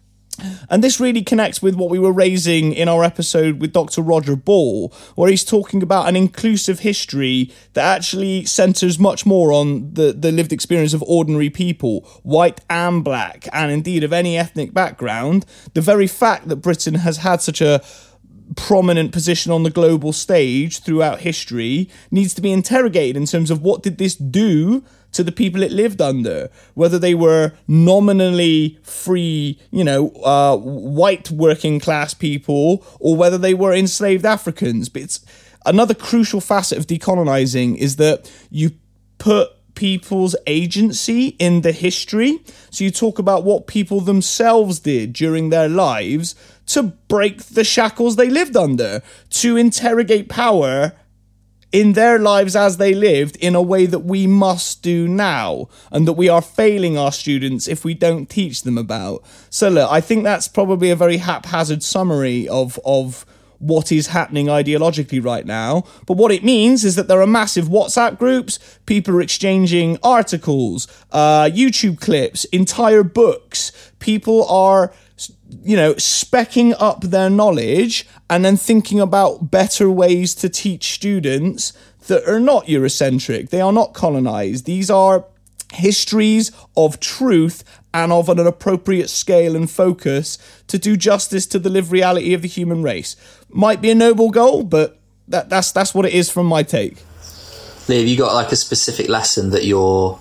And 0.68 0.82
this 0.82 1.00
really 1.00 1.22
connects 1.22 1.62
with 1.62 1.74
what 1.74 1.90
we 1.90 1.98
were 1.98 2.12
raising 2.12 2.72
in 2.72 2.88
our 2.88 3.04
episode 3.04 3.60
with 3.60 3.72
Dr. 3.72 4.02
Roger 4.02 4.36
Ball, 4.36 4.92
where 5.14 5.30
he's 5.30 5.44
talking 5.44 5.82
about 5.82 6.08
an 6.08 6.16
inclusive 6.16 6.80
history 6.80 7.52
that 7.74 7.96
actually 7.96 8.44
centers 8.44 8.98
much 8.98 9.26
more 9.26 9.52
on 9.52 9.94
the, 9.94 10.12
the 10.12 10.32
lived 10.32 10.52
experience 10.52 10.94
of 10.94 11.02
ordinary 11.04 11.50
people, 11.50 12.00
white 12.22 12.60
and 12.68 13.04
black, 13.04 13.48
and 13.52 13.70
indeed 13.70 14.04
of 14.04 14.12
any 14.12 14.36
ethnic 14.36 14.72
background. 14.72 15.44
The 15.74 15.80
very 15.80 16.06
fact 16.06 16.48
that 16.48 16.56
Britain 16.56 16.94
has 16.94 17.18
had 17.18 17.40
such 17.40 17.60
a 17.60 17.82
prominent 18.56 19.12
position 19.12 19.52
on 19.52 19.62
the 19.62 19.70
global 19.70 20.12
stage 20.12 20.80
throughout 20.80 21.20
history 21.20 21.88
needs 22.10 22.34
to 22.34 22.40
be 22.40 22.52
interrogated 22.52 23.16
in 23.16 23.26
terms 23.26 23.50
of 23.50 23.62
what 23.62 23.82
did 23.82 23.98
this 23.98 24.16
do 24.16 24.84
to 25.12 25.24
the 25.24 25.32
people 25.32 25.62
it 25.62 25.72
lived 25.72 26.00
under, 26.00 26.50
whether 26.74 26.98
they 26.98 27.14
were 27.14 27.52
nominally 27.66 28.78
free, 28.82 29.58
you 29.70 29.84
know, 29.84 30.10
uh, 30.24 30.56
white 30.56 31.30
working 31.30 31.80
class 31.80 32.14
people, 32.14 32.84
or 33.00 33.16
whether 33.16 33.38
they 33.38 33.54
were 33.54 33.72
enslaved 33.72 34.24
Africans. 34.24 34.88
But 34.88 35.02
it's 35.02 35.24
another 35.66 35.94
crucial 35.94 36.40
facet 36.40 36.78
of 36.78 36.86
decolonizing 36.86 37.76
is 37.76 37.96
that 37.96 38.30
you 38.50 38.72
put 39.18 39.50
people's 39.74 40.36
agency 40.46 41.28
in 41.38 41.62
the 41.62 41.72
history. 41.72 42.38
So 42.70 42.84
you 42.84 42.90
talk 42.90 43.18
about 43.18 43.44
what 43.44 43.66
people 43.66 44.00
themselves 44.00 44.78
did 44.80 45.12
during 45.12 45.50
their 45.50 45.68
lives 45.68 46.34
to 46.66 46.82
break 46.82 47.42
the 47.44 47.64
shackles 47.64 48.16
they 48.16 48.28
lived 48.28 48.56
under, 48.56 49.02
to 49.30 49.56
interrogate 49.56 50.28
power 50.28 50.92
in 51.72 51.92
their 51.92 52.18
lives 52.18 52.56
as 52.56 52.76
they 52.76 52.94
lived 52.94 53.36
in 53.36 53.54
a 53.54 53.62
way 53.62 53.86
that 53.86 54.00
we 54.00 54.26
must 54.26 54.82
do 54.82 55.06
now 55.06 55.68
and 55.92 56.06
that 56.06 56.14
we 56.14 56.28
are 56.28 56.42
failing 56.42 56.98
our 56.98 57.12
students 57.12 57.68
if 57.68 57.84
we 57.84 57.94
don't 57.94 58.28
teach 58.28 58.62
them 58.62 58.76
about. 58.76 59.22
So 59.50 59.68
look, 59.68 59.90
I 59.90 60.00
think 60.00 60.24
that's 60.24 60.48
probably 60.48 60.90
a 60.90 60.96
very 60.96 61.18
haphazard 61.18 61.82
summary 61.82 62.48
of 62.48 62.78
of 62.84 63.24
what 63.60 63.92
is 63.92 64.08
happening 64.08 64.46
ideologically 64.46 65.22
right 65.22 65.46
now. 65.46 65.84
But 66.06 66.16
what 66.16 66.32
it 66.32 66.42
means 66.42 66.82
is 66.84 66.96
that 66.96 67.08
there 67.08 67.20
are 67.20 67.26
massive 67.26 67.66
WhatsApp 67.66 68.18
groups, 68.18 68.58
people 68.86 69.14
are 69.14 69.20
exchanging 69.20 69.98
articles, 70.02 70.88
uh, 71.12 71.44
YouTube 71.44 72.00
clips, 72.00 72.44
entire 72.46 73.04
books. 73.04 73.70
People 73.98 74.48
are 74.48 74.94
you 75.62 75.76
know, 75.76 75.94
specking 75.94 76.74
up 76.78 77.02
their 77.02 77.30
knowledge 77.30 78.06
and 78.28 78.44
then 78.44 78.56
thinking 78.56 79.00
about 79.00 79.50
better 79.50 79.90
ways 79.90 80.34
to 80.36 80.48
teach 80.48 80.94
students 80.94 81.72
that 82.06 82.26
are 82.28 82.40
not 82.40 82.66
Eurocentric. 82.66 83.50
They 83.50 83.60
are 83.60 83.72
not 83.72 83.94
colonized. 83.94 84.64
These 84.64 84.90
are 84.90 85.24
histories 85.72 86.50
of 86.76 87.00
truth 87.00 87.64
and 87.92 88.12
of 88.12 88.28
an 88.28 88.38
appropriate 88.38 89.10
scale 89.10 89.56
and 89.56 89.70
focus 89.70 90.38
to 90.68 90.78
do 90.78 90.96
justice 90.96 91.46
to 91.46 91.58
the 91.58 91.70
lived 91.70 91.90
reality 91.90 92.34
of 92.34 92.42
the 92.42 92.48
human 92.48 92.82
race. 92.82 93.16
Might 93.48 93.80
be 93.80 93.90
a 93.90 93.94
noble 93.94 94.30
goal, 94.30 94.62
but 94.62 94.98
that, 95.28 95.48
that's 95.48 95.72
that's 95.72 95.94
what 95.94 96.06
it 96.06 96.12
is 96.12 96.30
from 96.30 96.46
my 96.46 96.62
take. 96.62 96.96
Lee, 97.88 97.98
have 97.98 98.08
you 98.08 98.16
got 98.16 98.34
like 98.34 98.52
a 98.52 98.56
specific 98.56 99.08
lesson 99.08 99.50
that 99.50 99.64
you're 99.64 100.18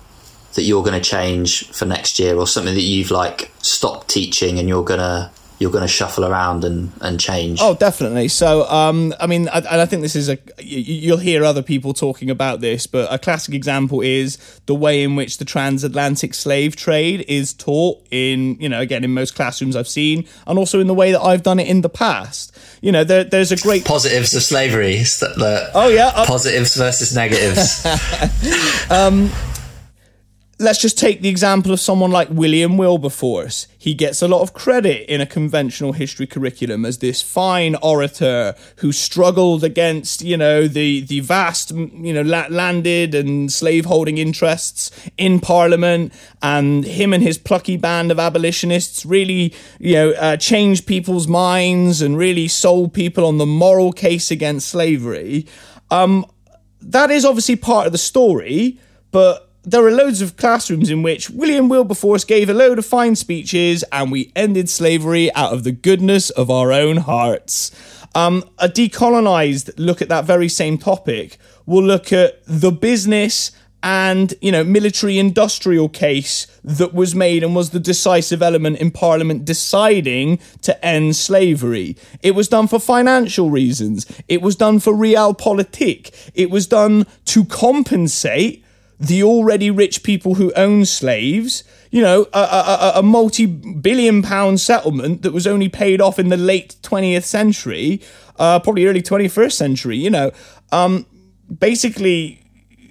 that 0.54 0.62
you're 0.62 0.82
going 0.82 1.00
to 1.00 1.08
change 1.08 1.68
for 1.70 1.84
next 1.84 2.18
year, 2.18 2.36
or 2.36 2.46
something 2.46 2.74
that 2.74 2.82
you've 2.82 3.10
like 3.10 3.49
stopped 3.80 4.08
teaching 4.08 4.58
and 4.58 4.68
you're 4.68 4.84
gonna 4.84 5.32
you're 5.58 5.70
going 5.70 5.82
to 5.82 5.88
shuffle 5.88 6.24
around 6.24 6.64
and, 6.64 6.90
and 7.02 7.20
change. 7.20 7.58
Oh, 7.60 7.74
definitely. 7.74 8.28
So, 8.28 8.66
um, 8.70 9.14
I 9.20 9.26
mean, 9.26 9.46
I, 9.50 9.58
and 9.58 9.80
I 9.80 9.84
think 9.84 10.00
this 10.00 10.16
is 10.16 10.30
a 10.30 10.38
you'll 10.58 11.18
hear 11.18 11.44
other 11.44 11.62
people 11.62 11.92
talking 11.92 12.30
about 12.30 12.62
this, 12.62 12.86
but 12.86 13.12
a 13.12 13.18
classic 13.18 13.54
example 13.54 14.00
is 14.00 14.38
the 14.64 14.74
way 14.74 15.02
in 15.02 15.16
which 15.16 15.36
the 15.36 15.44
transatlantic 15.44 16.32
slave 16.32 16.76
trade 16.76 17.26
is 17.28 17.52
taught 17.52 18.02
in, 18.10 18.58
you 18.58 18.70
know, 18.70 18.80
again 18.80 19.04
in 19.04 19.12
most 19.12 19.34
classrooms 19.34 19.76
I've 19.76 19.86
seen, 19.86 20.26
and 20.46 20.58
also 20.58 20.80
in 20.80 20.86
the 20.86 20.94
way 20.94 21.12
that 21.12 21.20
I've 21.20 21.42
done 21.42 21.60
it 21.60 21.68
in 21.68 21.82
the 21.82 21.90
past. 21.90 22.58
You 22.80 22.92
know, 22.92 23.04
there, 23.04 23.24
there's 23.24 23.52
a 23.52 23.56
great 23.56 23.84
positives 23.84 24.32
of 24.32 24.42
slavery. 24.42 24.96
The, 24.96 25.70
oh 25.74 25.88
yeah, 25.88 26.06
uh, 26.14 26.24
positives 26.24 26.74
versus 26.74 27.14
negatives. 27.14 27.84
um, 28.90 29.30
let's 30.60 30.78
just 30.78 30.98
take 30.98 31.22
the 31.22 31.28
example 31.30 31.72
of 31.72 31.80
someone 31.80 32.10
like 32.10 32.28
William 32.28 32.76
Wilberforce. 32.76 33.66
He 33.78 33.94
gets 33.94 34.20
a 34.20 34.28
lot 34.28 34.42
of 34.42 34.52
credit 34.52 35.10
in 35.10 35.22
a 35.22 35.26
conventional 35.26 35.92
history 35.92 36.26
curriculum 36.26 36.84
as 36.84 36.98
this 36.98 37.22
fine 37.22 37.76
orator 37.76 38.54
who 38.76 38.92
struggled 38.92 39.64
against, 39.64 40.20
you 40.20 40.36
know, 40.36 40.68
the, 40.68 41.00
the 41.00 41.20
vast, 41.20 41.70
you 41.70 42.12
know, 42.12 42.20
landed 42.20 43.14
and 43.14 43.50
slaveholding 43.50 44.18
interests 44.18 44.90
in 45.16 45.40
Parliament. 45.40 46.12
And 46.42 46.84
him 46.84 47.14
and 47.14 47.22
his 47.22 47.38
plucky 47.38 47.78
band 47.78 48.12
of 48.12 48.18
abolitionists 48.18 49.06
really, 49.06 49.54
you 49.78 49.94
know, 49.94 50.10
uh, 50.10 50.36
changed 50.36 50.86
people's 50.86 51.26
minds 51.26 52.02
and 52.02 52.18
really 52.18 52.48
sold 52.48 52.92
people 52.92 53.24
on 53.24 53.38
the 53.38 53.46
moral 53.46 53.92
case 53.92 54.30
against 54.30 54.68
slavery. 54.68 55.46
Um, 55.90 56.26
that 56.82 57.10
is 57.10 57.24
obviously 57.24 57.56
part 57.56 57.86
of 57.86 57.92
the 57.92 57.98
story, 57.98 58.78
but 59.10 59.49
there 59.62 59.84
are 59.84 59.90
loads 59.90 60.22
of 60.22 60.36
classrooms 60.36 60.88
in 60.90 61.02
which 61.02 61.28
William 61.30 61.68
Wilberforce 61.68 62.24
gave 62.24 62.48
a 62.48 62.54
load 62.54 62.78
of 62.78 62.86
fine 62.86 63.14
speeches 63.14 63.84
and 63.92 64.10
we 64.10 64.32
ended 64.34 64.70
slavery 64.70 65.32
out 65.34 65.52
of 65.52 65.64
the 65.64 65.72
goodness 65.72 66.30
of 66.30 66.50
our 66.50 66.72
own 66.72 66.98
hearts. 66.98 67.70
Um, 68.14 68.44
a 68.58 68.68
decolonized 68.68 69.70
look 69.76 70.00
at 70.00 70.08
that 70.08 70.24
very 70.24 70.48
same 70.48 70.78
topic 70.78 71.38
will 71.66 71.82
look 71.82 72.12
at 72.12 72.40
the 72.46 72.72
business 72.72 73.52
and 73.82 74.34
you 74.42 74.52
know 74.52 74.62
military 74.62 75.18
industrial 75.18 75.88
case 75.88 76.46
that 76.62 76.92
was 76.92 77.14
made 77.14 77.42
and 77.42 77.54
was 77.54 77.70
the 77.70 77.80
decisive 77.80 78.42
element 78.42 78.78
in 78.78 78.90
parliament 78.90 79.44
deciding 79.44 80.38
to 80.62 80.84
end 80.84 81.16
slavery. 81.16 81.96
It 82.22 82.32
was 82.32 82.48
done 82.48 82.68
for 82.68 82.78
financial 82.78 83.50
reasons. 83.50 84.06
It 84.28 84.42
was 84.42 84.56
done 84.56 84.80
for 84.80 84.92
realpolitik. 84.92 86.30
It 86.34 86.50
was 86.50 86.66
done 86.66 87.06
to 87.26 87.44
compensate 87.44 88.64
the 89.00 89.22
already 89.22 89.70
rich 89.70 90.02
people 90.02 90.34
who 90.34 90.52
own 90.52 90.84
slaves, 90.84 91.64
you 91.90 92.02
know, 92.02 92.28
a, 92.34 92.38
a, 92.38 92.92
a 92.96 93.02
multi 93.02 93.46
billion 93.46 94.22
pound 94.22 94.60
settlement 94.60 95.22
that 95.22 95.32
was 95.32 95.46
only 95.46 95.70
paid 95.70 96.02
off 96.02 96.18
in 96.18 96.28
the 96.28 96.36
late 96.36 96.76
20th 96.82 97.24
century, 97.24 98.02
uh, 98.38 98.60
probably 98.60 98.86
early 98.86 99.00
21st 99.00 99.52
century, 99.52 99.96
you 99.96 100.10
know, 100.10 100.30
um, 100.70 101.06
basically 101.58 102.40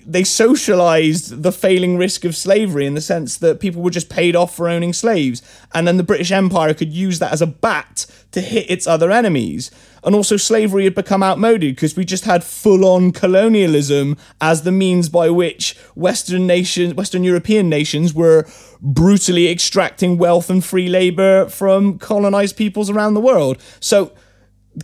they 0.10 0.24
socialized 0.24 1.44
the 1.44 1.52
failing 1.52 1.96
risk 1.96 2.26
of 2.26 2.36
slavery 2.36 2.88
in 2.88 2.96
the 2.96 3.02
sense 3.02 3.38
that 3.38 3.60
people 3.60 3.84
were 3.84 3.92
just 3.92 4.10
paid 4.10 4.36
off 4.36 4.56
for 4.56 4.68
owning 4.68 4.92
slaves. 4.92 5.44
And 5.76 5.88
then 5.88 5.98
the 5.98 6.04
British 6.04 6.32
Empire 6.32 6.74
could 6.74 6.92
use 6.92 7.20
that 7.20 7.32
as 7.32 7.44
a 7.44 7.48
bat 7.48 8.08
to 8.32 8.42
hit 8.42 8.72
its 8.72 8.88
other 8.88 9.12
enemies. 9.12 9.70
And 10.04 10.16
also, 10.16 10.38
slavery 10.38 10.86
had 10.86 10.96
become 10.96 11.24
outmoded 11.24 11.76
because 11.76 11.96
we 11.96 12.06
just 12.06 12.26
had 12.26 12.44
full 12.44 12.86
on 12.86 13.12
colonialism 13.12 14.18
as 14.42 14.64
the 14.64 14.72
means 14.72 15.10
by 15.10 15.30
which 15.30 15.78
Western 15.96 16.48
nations, 16.48 16.94
Western 16.94 17.24
European 17.24 17.70
nations 17.70 18.14
were 18.14 18.48
brutally 18.82 19.50
extracting 19.50 20.18
wealth 20.18 20.50
and 20.50 20.64
free 20.64 20.88
labor 20.88 21.48
from 21.50 22.00
colonized 22.00 22.56
peoples 22.56 22.90
around 22.90 23.14
the 23.14 23.22
world. 23.22 23.58
So, 23.80 24.12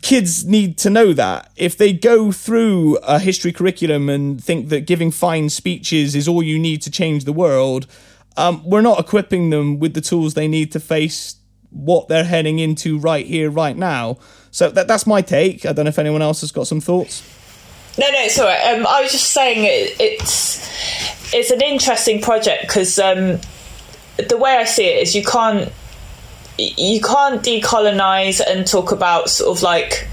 kids 0.01 0.45
need 0.45 0.77
to 0.79 0.89
know 0.89 1.13
that 1.13 1.51
if 1.55 1.77
they 1.77 1.93
go 1.93 2.31
through 2.31 2.97
a 2.97 3.19
history 3.19 3.51
curriculum 3.51 4.09
and 4.09 4.43
think 4.43 4.69
that 4.69 4.81
giving 4.81 5.11
fine 5.11 5.49
speeches 5.49 6.15
is 6.15 6.27
all 6.27 6.43
you 6.43 6.59
need 6.59 6.81
to 6.81 6.91
change 6.91 7.25
the 7.25 7.33
world, 7.33 7.87
um, 8.37 8.61
we're 8.65 8.81
not 8.81 8.99
equipping 8.99 9.49
them 9.49 9.79
with 9.79 9.93
the 9.93 10.01
tools 10.01 10.33
they 10.33 10.47
need 10.47 10.71
to 10.73 10.79
face 10.79 11.37
what 11.69 12.07
they're 12.07 12.23
heading 12.23 12.59
into 12.59 12.97
right 12.97 13.25
here, 13.25 13.49
right 13.49 13.77
now. 13.77 14.17
So 14.55 14.69
that, 14.69 14.87
that's 14.87 15.05
my 15.05 15.21
take. 15.21 15.65
I 15.65 15.73
don't 15.73 15.83
know 15.83 15.89
if 15.89 15.99
anyone 15.99 16.21
else 16.21 16.39
has 16.39 16.53
got 16.53 16.65
some 16.65 16.79
thoughts. 16.79 17.21
No, 17.99 18.09
no, 18.09 18.19
it's 18.19 18.39
all 18.39 18.45
right. 18.45 18.73
Um, 18.73 18.87
I 18.87 19.01
was 19.01 19.11
just 19.11 19.33
saying 19.33 19.65
it, 19.65 19.99
it's 19.99 21.33
it's 21.33 21.51
an 21.51 21.59
interesting 21.59 22.21
project 22.21 22.61
because 22.61 22.97
um, 22.97 23.41
the 24.15 24.37
way 24.37 24.55
I 24.55 24.63
see 24.63 24.85
it 24.85 25.01
is 25.01 25.13
you 25.13 25.25
can't 25.25 25.73
you 26.57 27.01
can't 27.01 27.43
decolonize 27.43 28.39
and 28.39 28.65
talk 28.65 28.93
about 28.93 29.29
sort 29.29 29.57
of 29.57 29.61
like 29.61 30.07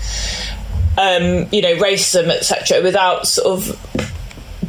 um, 0.98 1.46
you 1.52 1.62
know 1.62 1.76
racism 1.76 2.28
etc 2.28 2.82
without 2.82 3.28
sort 3.28 3.46
of 3.46 3.78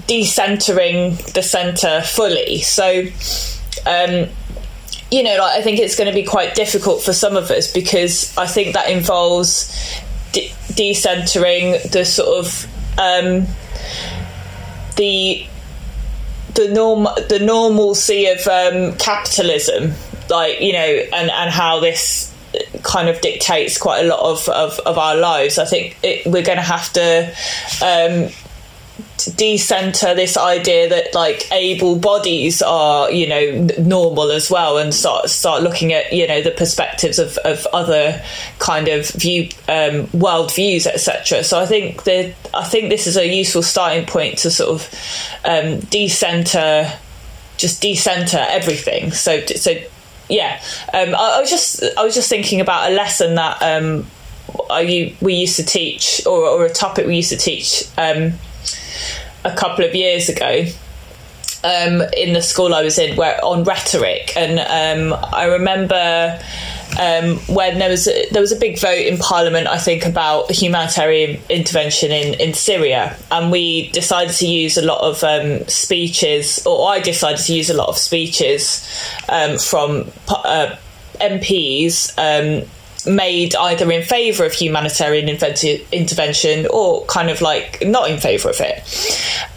decentering 0.05 1.17
the 1.34 1.41
center 1.41 2.03
fully 2.03 2.59
so 2.59 3.05
um, 3.88 4.30
you 5.14 5.24
know 5.24 5.38
like 5.38 5.57
i 5.57 5.61
think 5.61 5.80
it's 5.80 5.95
going 5.95 6.07
to 6.07 6.14
be 6.14 6.24
quite 6.24 6.55
difficult 6.55 7.01
for 7.01 7.14
some 7.14 7.36
of 7.38 7.51
us 7.51 7.72
because 7.72 8.36
i 8.38 8.47
think 8.47 8.74
that 8.74 8.89
involves 8.89 9.70
de- 10.32 10.49
decentering 10.74 11.82
the 11.91 12.03
sort 12.03 12.45
of 12.45 12.68
um, 12.97 13.47
the 14.97 15.45
the 16.55 16.68
norm 16.70 17.07
the 17.30 17.39
normalcy 17.39 18.28
of 18.28 18.45
um, 18.47 18.95
capitalism 18.97 19.93
like 20.30 20.61
you 20.61 20.74
know, 20.74 20.80
and 20.80 21.30
and 21.30 21.51
how 21.51 21.80
this 21.80 22.34
kind 22.84 23.09
of 23.09 23.22
dictates 23.22 23.78
quite 23.78 24.05
a 24.05 24.07
lot 24.07 24.20
of 24.20 24.47
of, 24.49 24.80
of 24.80 24.97
our 24.97 25.16
lives. 25.16 25.57
I 25.57 25.66
think 25.66 25.97
it, 26.03 26.26
we're 26.26 26.43
going 26.43 26.57
to 26.57 26.64
have 26.64 26.91
to. 26.93 27.34
Um, 27.82 28.32
decenter 29.36 30.14
this 30.14 30.38
idea 30.38 30.89
that 30.89 31.14
like 31.16 31.52
able 31.52 31.96
bodies 31.96 32.62
are 32.62 33.10
you 33.12 33.28
know 33.28 33.68
normal 33.80 34.32
as 34.32 34.52
well 34.52 34.78
and 34.78 34.94
start 34.94 35.30
start 35.30 35.64
looking 35.64 35.94
at 35.94 36.12
you 36.14 36.28
know 36.28 36.41
the 36.41 36.52
perspectives 36.52 37.18
of, 37.18 37.38
of 37.39 37.66
other 37.74 38.22
kind 38.60 38.88
of 38.88 39.10
view 39.12 39.50
um, 39.68 40.08
world 40.14 40.54
views 40.54 40.86
etc 40.86 41.44
so 41.44 41.60
i 41.60 41.66
think 41.66 42.04
that 42.04 42.36
i 42.54 42.64
think 42.64 42.89
this 42.89 43.08
is 43.08 43.18
a 43.18 43.28
useful 43.28 43.64
starting 43.64 44.06
point 44.06 44.38
to 44.38 44.52
sort 44.52 44.70
of 44.70 44.89
um, 45.46 45.80
decenter 45.80 46.91
just 47.58 47.82
decenter 47.82 48.46
everything. 48.50 49.12
So 49.12 49.46
so 49.46 49.72
yeah, 50.30 50.62
um, 50.94 51.16
I, 51.16 51.38
I, 51.38 51.39
was 51.39 51.50
just 51.50 51.84
I 51.98 52.04
was 52.04 52.16
just 52.16 52.30
thinking 52.30 52.62
about 52.62 52.91
a 52.91 52.94
lesson 52.94 53.36
that 53.36 53.62
um, 53.62 54.06
I, 54.70 55.16
we 55.22 55.34
used 55.34 55.56
to 55.58 55.64
teach, 55.64 56.26
or, 56.26 56.46
or, 56.46 56.66
a 56.66 56.70
topic 56.70 57.06
we 57.08 57.16
used 57.18 57.30
to 57.30 57.38
teach 57.38 57.86
um, 57.98 58.34
a 59.44 59.56
couple 59.56 59.86
of 59.86 59.96
years 59.96 60.30
ago. 60.30 60.66
Um, 61.66 62.02
in 62.18 62.34
the 62.34 62.41
school 62.41 62.74
I 62.74 62.82
was 62.82 63.00
in, 63.00 63.16
where 63.16 63.39
on 63.44 63.64
rhetoric, 63.64 64.36
and 64.36 64.60
um, 64.60 65.18
I 65.32 65.46
remember 65.46 66.38
um, 67.00 67.38
when 67.48 67.80
there 67.80 67.89
was 67.89 68.08
a, 68.08 68.30
there 68.32 68.41
was 68.41 68.52
a 68.52 68.58
big 68.58 68.80
vote 68.80 69.00
in 69.00 69.18
Parliament, 69.18 69.68
I 69.68 69.78
think, 69.78 70.06
about 70.06 70.52
humanitarian 70.52 71.41
intervention 71.50 72.12
in, 72.12 72.34
in 72.39 72.54
Syria, 72.54 73.18
and 73.32 73.52
we 73.52 73.89
decided 73.91 74.34
to 74.36 74.48
use 74.48 74.78
a 74.78 74.82
lot 74.82 75.02
of 75.02 75.24
um, 75.24 75.66
speeches, 75.68 76.66
or 76.66 76.89
I 76.89 77.00
decided 77.00 77.44
to 77.46 77.54
use 77.56 77.70
a 77.70 77.74
lot 77.74 77.89
of 77.89 77.98
speeches 77.98 78.86
um, 79.30 79.58
from 79.58 80.12
uh, 80.28 80.76
MPs 81.22 82.14
um, 82.18 82.68
made 83.06 83.56
either 83.56 83.91
in 83.91 84.04
favour 84.04 84.45
of 84.45 84.54
humanitarian 84.54 85.30
intervention 85.30 86.68
or 86.68 87.06
kind 87.06 87.30
of 87.30 87.41
like 87.41 87.84
not 87.86 88.10
in 88.10 88.20
favour 88.20 88.49
of 88.49 88.60
it, 88.60 88.84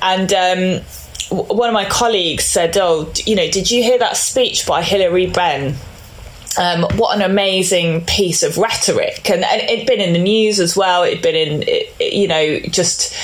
and 0.03 0.32
um, 0.32 0.84
one 1.30 1.68
of 1.68 1.74
my 1.74 1.84
colleagues 1.84 2.44
said, 2.44 2.76
"Oh, 2.76 3.12
you 3.24 3.36
know, 3.36 3.51
did 3.51 3.70
you 3.70 3.82
hear 3.82 3.99
that 3.99 4.16
speech 4.16 4.66
by 4.66 4.82
Hilary 4.82 5.26
Benn?" 5.26 5.76
Um, 6.59 6.82
what 6.96 7.14
an 7.16 7.22
amazing 7.22 8.04
piece 8.07 8.42
of 8.42 8.59
rhetoric, 8.59 9.28
and, 9.30 9.44
and, 9.44 9.62
it'd 9.62 9.86
been 9.86 10.00
in 10.00 10.12
the 10.12 10.18
news 10.18 10.59
as 10.59 10.76
well. 10.76 11.02
It'd 11.02 11.22
been 11.22 11.34
in, 11.34 11.64
it, 11.66 12.12
you 12.12 12.28
know, 12.28 12.61
just 12.61 13.14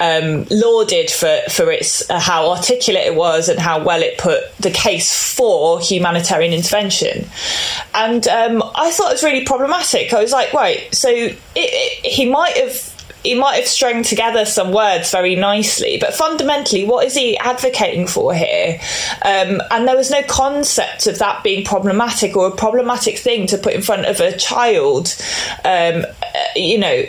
um, 0.00 0.46
lauded 0.50 1.10
for 1.10 1.40
for 1.50 1.70
its 1.70 2.08
uh, 2.10 2.18
how 2.18 2.50
articulate 2.50 3.06
it 3.06 3.14
was 3.14 3.48
and 3.48 3.58
how 3.58 3.82
well 3.82 4.02
it 4.02 4.18
put 4.18 4.56
the 4.58 4.70
case 4.70 5.34
for 5.34 5.80
humanitarian 5.80 6.52
intervention. 6.52 7.26
And 7.94 8.26
um, 8.28 8.62
I 8.74 8.90
thought 8.90 9.10
it 9.10 9.14
was 9.14 9.24
really 9.24 9.44
problematic. 9.44 10.12
I 10.12 10.20
was 10.20 10.32
like, 10.32 10.52
right, 10.52 10.92
so 10.94 11.08
it, 11.10 12.06
he 12.06 12.28
might 12.28 12.56
have 12.56 12.89
he 13.22 13.34
might 13.34 13.56
have 13.56 13.68
strung 13.68 14.02
together 14.02 14.44
some 14.44 14.72
words 14.72 15.10
very 15.10 15.36
nicely, 15.36 15.98
but 16.00 16.14
fundamentally, 16.14 16.84
what 16.84 17.06
is 17.06 17.14
he 17.14 17.36
advocating 17.38 18.06
for 18.06 18.32
here? 18.32 18.80
Um, 19.24 19.60
and 19.70 19.86
there 19.86 19.96
was 19.96 20.10
no 20.10 20.22
concept 20.22 21.06
of 21.06 21.18
that 21.18 21.44
being 21.44 21.64
problematic 21.64 22.36
or 22.36 22.46
a 22.46 22.50
problematic 22.50 23.18
thing 23.18 23.46
to 23.48 23.58
put 23.58 23.74
in 23.74 23.82
front 23.82 24.06
of 24.06 24.20
a 24.20 24.36
child. 24.36 25.14
Um, 25.64 26.04
uh, 26.04 26.38
you 26.56 26.78
know, 26.78 27.04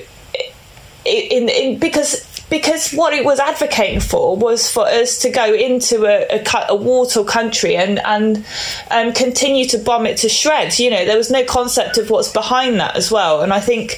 in, 1.05 1.49
in 1.49 1.79
because 1.79 2.27
because 2.51 2.91
what 2.91 3.13
it 3.13 3.23
was 3.23 3.39
advocating 3.39 4.01
for 4.01 4.35
was 4.35 4.69
for 4.69 4.85
us 4.85 5.17
to 5.19 5.29
go 5.29 5.53
into 5.53 6.05
a, 6.05 6.27
a, 6.37 6.65
a 6.67 6.75
war-torn 6.75 7.25
country 7.25 7.77
and 7.77 7.97
and 7.99 8.45
um, 8.91 9.13
continue 9.13 9.65
to 9.65 9.77
bomb 9.79 10.05
it 10.05 10.17
to 10.17 10.29
shreds. 10.29 10.79
You 10.79 10.91
know, 10.91 11.05
there 11.05 11.17
was 11.17 11.31
no 11.31 11.45
concept 11.45 11.97
of 11.97 12.09
what's 12.09 12.31
behind 12.31 12.79
that 12.81 12.97
as 12.97 13.09
well. 13.09 13.41
And 13.41 13.53
I 13.53 13.61
think 13.61 13.93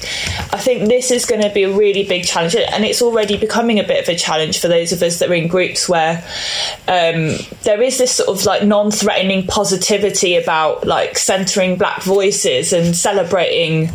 I 0.52 0.58
think 0.58 0.88
this 0.88 1.10
is 1.10 1.26
going 1.26 1.42
to 1.42 1.50
be 1.50 1.64
a 1.64 1.76
really 1.76 2.04
big 2.04 2.24
challenge, 2.24 2.54
and 2.54 2.84
it's 2.84 3.02
already 3.02 3.36
becoming 3.36 3.80
a 3.80 3.84
bit 3.84 4.00
of 4.02 4.08
a 4.08 4.16
challenge 4.16 4.60
for 4.60 4.68
those 4.68 4.92
of 4.92 5.02
us 5.02 5.18
that 5.18 5.28
are 5.28 5.34
in 5.34 5.48
groups 5.48 5.88
where 5.88 6.24
um, 6.86 7.36
there 7.64 7.82
is 7.82 7.98
this 7.98 8.12
sort 8.12 8.28
of 8.28 8.46
like 8.46 8.62
non-threatening 8.62 9.48
positivity 9.48 10.36
about 10.36 10.86
like 10.86 11.18
centering 11.18 11.76
black 11.76 12.04
voices 12.04 12.72
and 12.72 12.94
celebrating, 12.94 13.88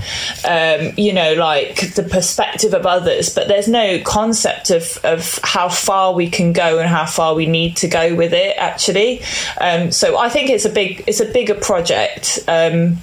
um, 0.46 0.92
you 0.98 1.14
know, 1.14 1.34
like 1.36 1.94
the 1.96 2.04
perspective 2.04 2.74
of 2.74 2.86
others, 2.86 3.34
but 3.34 3.48
there's 3.48 3.70
no 3.70 4.02
concept 4.04 4.49
concept 4.50 4.72
of, 4.72 5.06
of 5.06 5.40
how 5.44 5.70
far 5.70 6.14
we 6.14 6.30
can 6.30 6.54
go 6.54 6.80
and 6.80 6.90
how 6.90 7.06
far 7.06 7.36
we 7.36 7.46
need 7.46 7.78
to 7.78 7.88
go 7.88 8.16
with 8.16 8.34
it 8.34 8.56
actually. 8.58 9.22
Um, 9.60 9.92
so 9.92 10.18
I 10.18 10.30
think 10.30 10.50
it's 10.50 10.66
a 10.66 10.70
big 10.70 11.04
it's 11.08 11.20
a 11.20 11.26
bigger 11.26 11.56
project 11.56 12.40
um, 12.48 12.98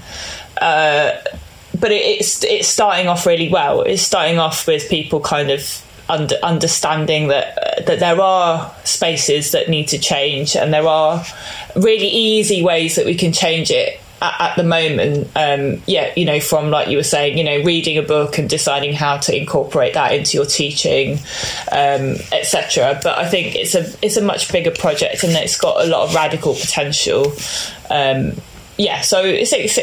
uh, 0.61 1.13
but 1.79 1.93
it, 1.93 2.03
it's 2.03 2.43
it's 2.45 2.69
starting 2.69 3.09
off 3.09 3.27
really 3.27 3.51
well. 3.51 3.83
It's 3.83 4.03
starting 4.03 4.39
off 4.39 4.67
with 4.67 4.89
people 4.89 5.21
kind 5.21 5.51
of 5.51 5.83
under, 6.09 6.37
understanding 6.43 7.29
that 7.29 7.59
uh, 7.59 7.83
that 7.83 8.01
there 8.01 8.21
are 8.21 8.75
spaces 8.85 9.53
that 9.53 9.69
need 9.69 9.89
to 9.89 9.99
change 9.99 10.57
and 10.57 10.73
there 10.73 10.87
are 10.87 11.25
really 11.75 12.09
easy 12.09 12.63
ways 12.63 12.97
that 12.97 13.05
we 13.05 13.15
can 13.15 13.33
change 13.33 13.71
it 13.71 14.01
at, 14.23 14.41
at 14.41 14.57
the 14.57 14.65
moment, 14.65 15.29
um, 15.37 15.83
yeah, 15.87 16.13
you 16.17 16.25
know, 16.25 16.41
from 16.41 16.71
like 16.71 16.89
you 16.89 16.97
were 16.97 17.03
saying, 17.03 17.37
you 17.37 17.45
know, 17.45 17.63
reading 17.65 17.99
a 17.99 18.03
book 18.03 18.39
and 18.39 18.49
deciding 18.49 18.95
how 18.95 19.19
to 19.19 19.37
incorporate 19.37 19.95
that 19.95 20.13
into 20.13 20.37
your 20.37 20.47
teaching, 20.47 21.19
um, 21.73 22.17
etc. 22.33 22.99
But 23.03 23.19
I 23.19 23.29
think 23.29 23.55
it's 23.55 23.75
a 23.75 23.93
it's 24.03 24.17
a 24.17 24.23
much 24.23 24.51
bigger 24.51 24.71
project 24.71 25.23
and 25.23 25.33
it's 25.33 25.59
got 25.59 25.85
a 25.85 25.89
lot 25.89 26.09
of 26.09 26.15
radical 26.15 26.55
potential. 26.55 27.33
Um, 27.91 28.33
yeah, 28.79 29.01
so 29.01 29.23
it's 29.23 29.53
it's, 29.53 29.79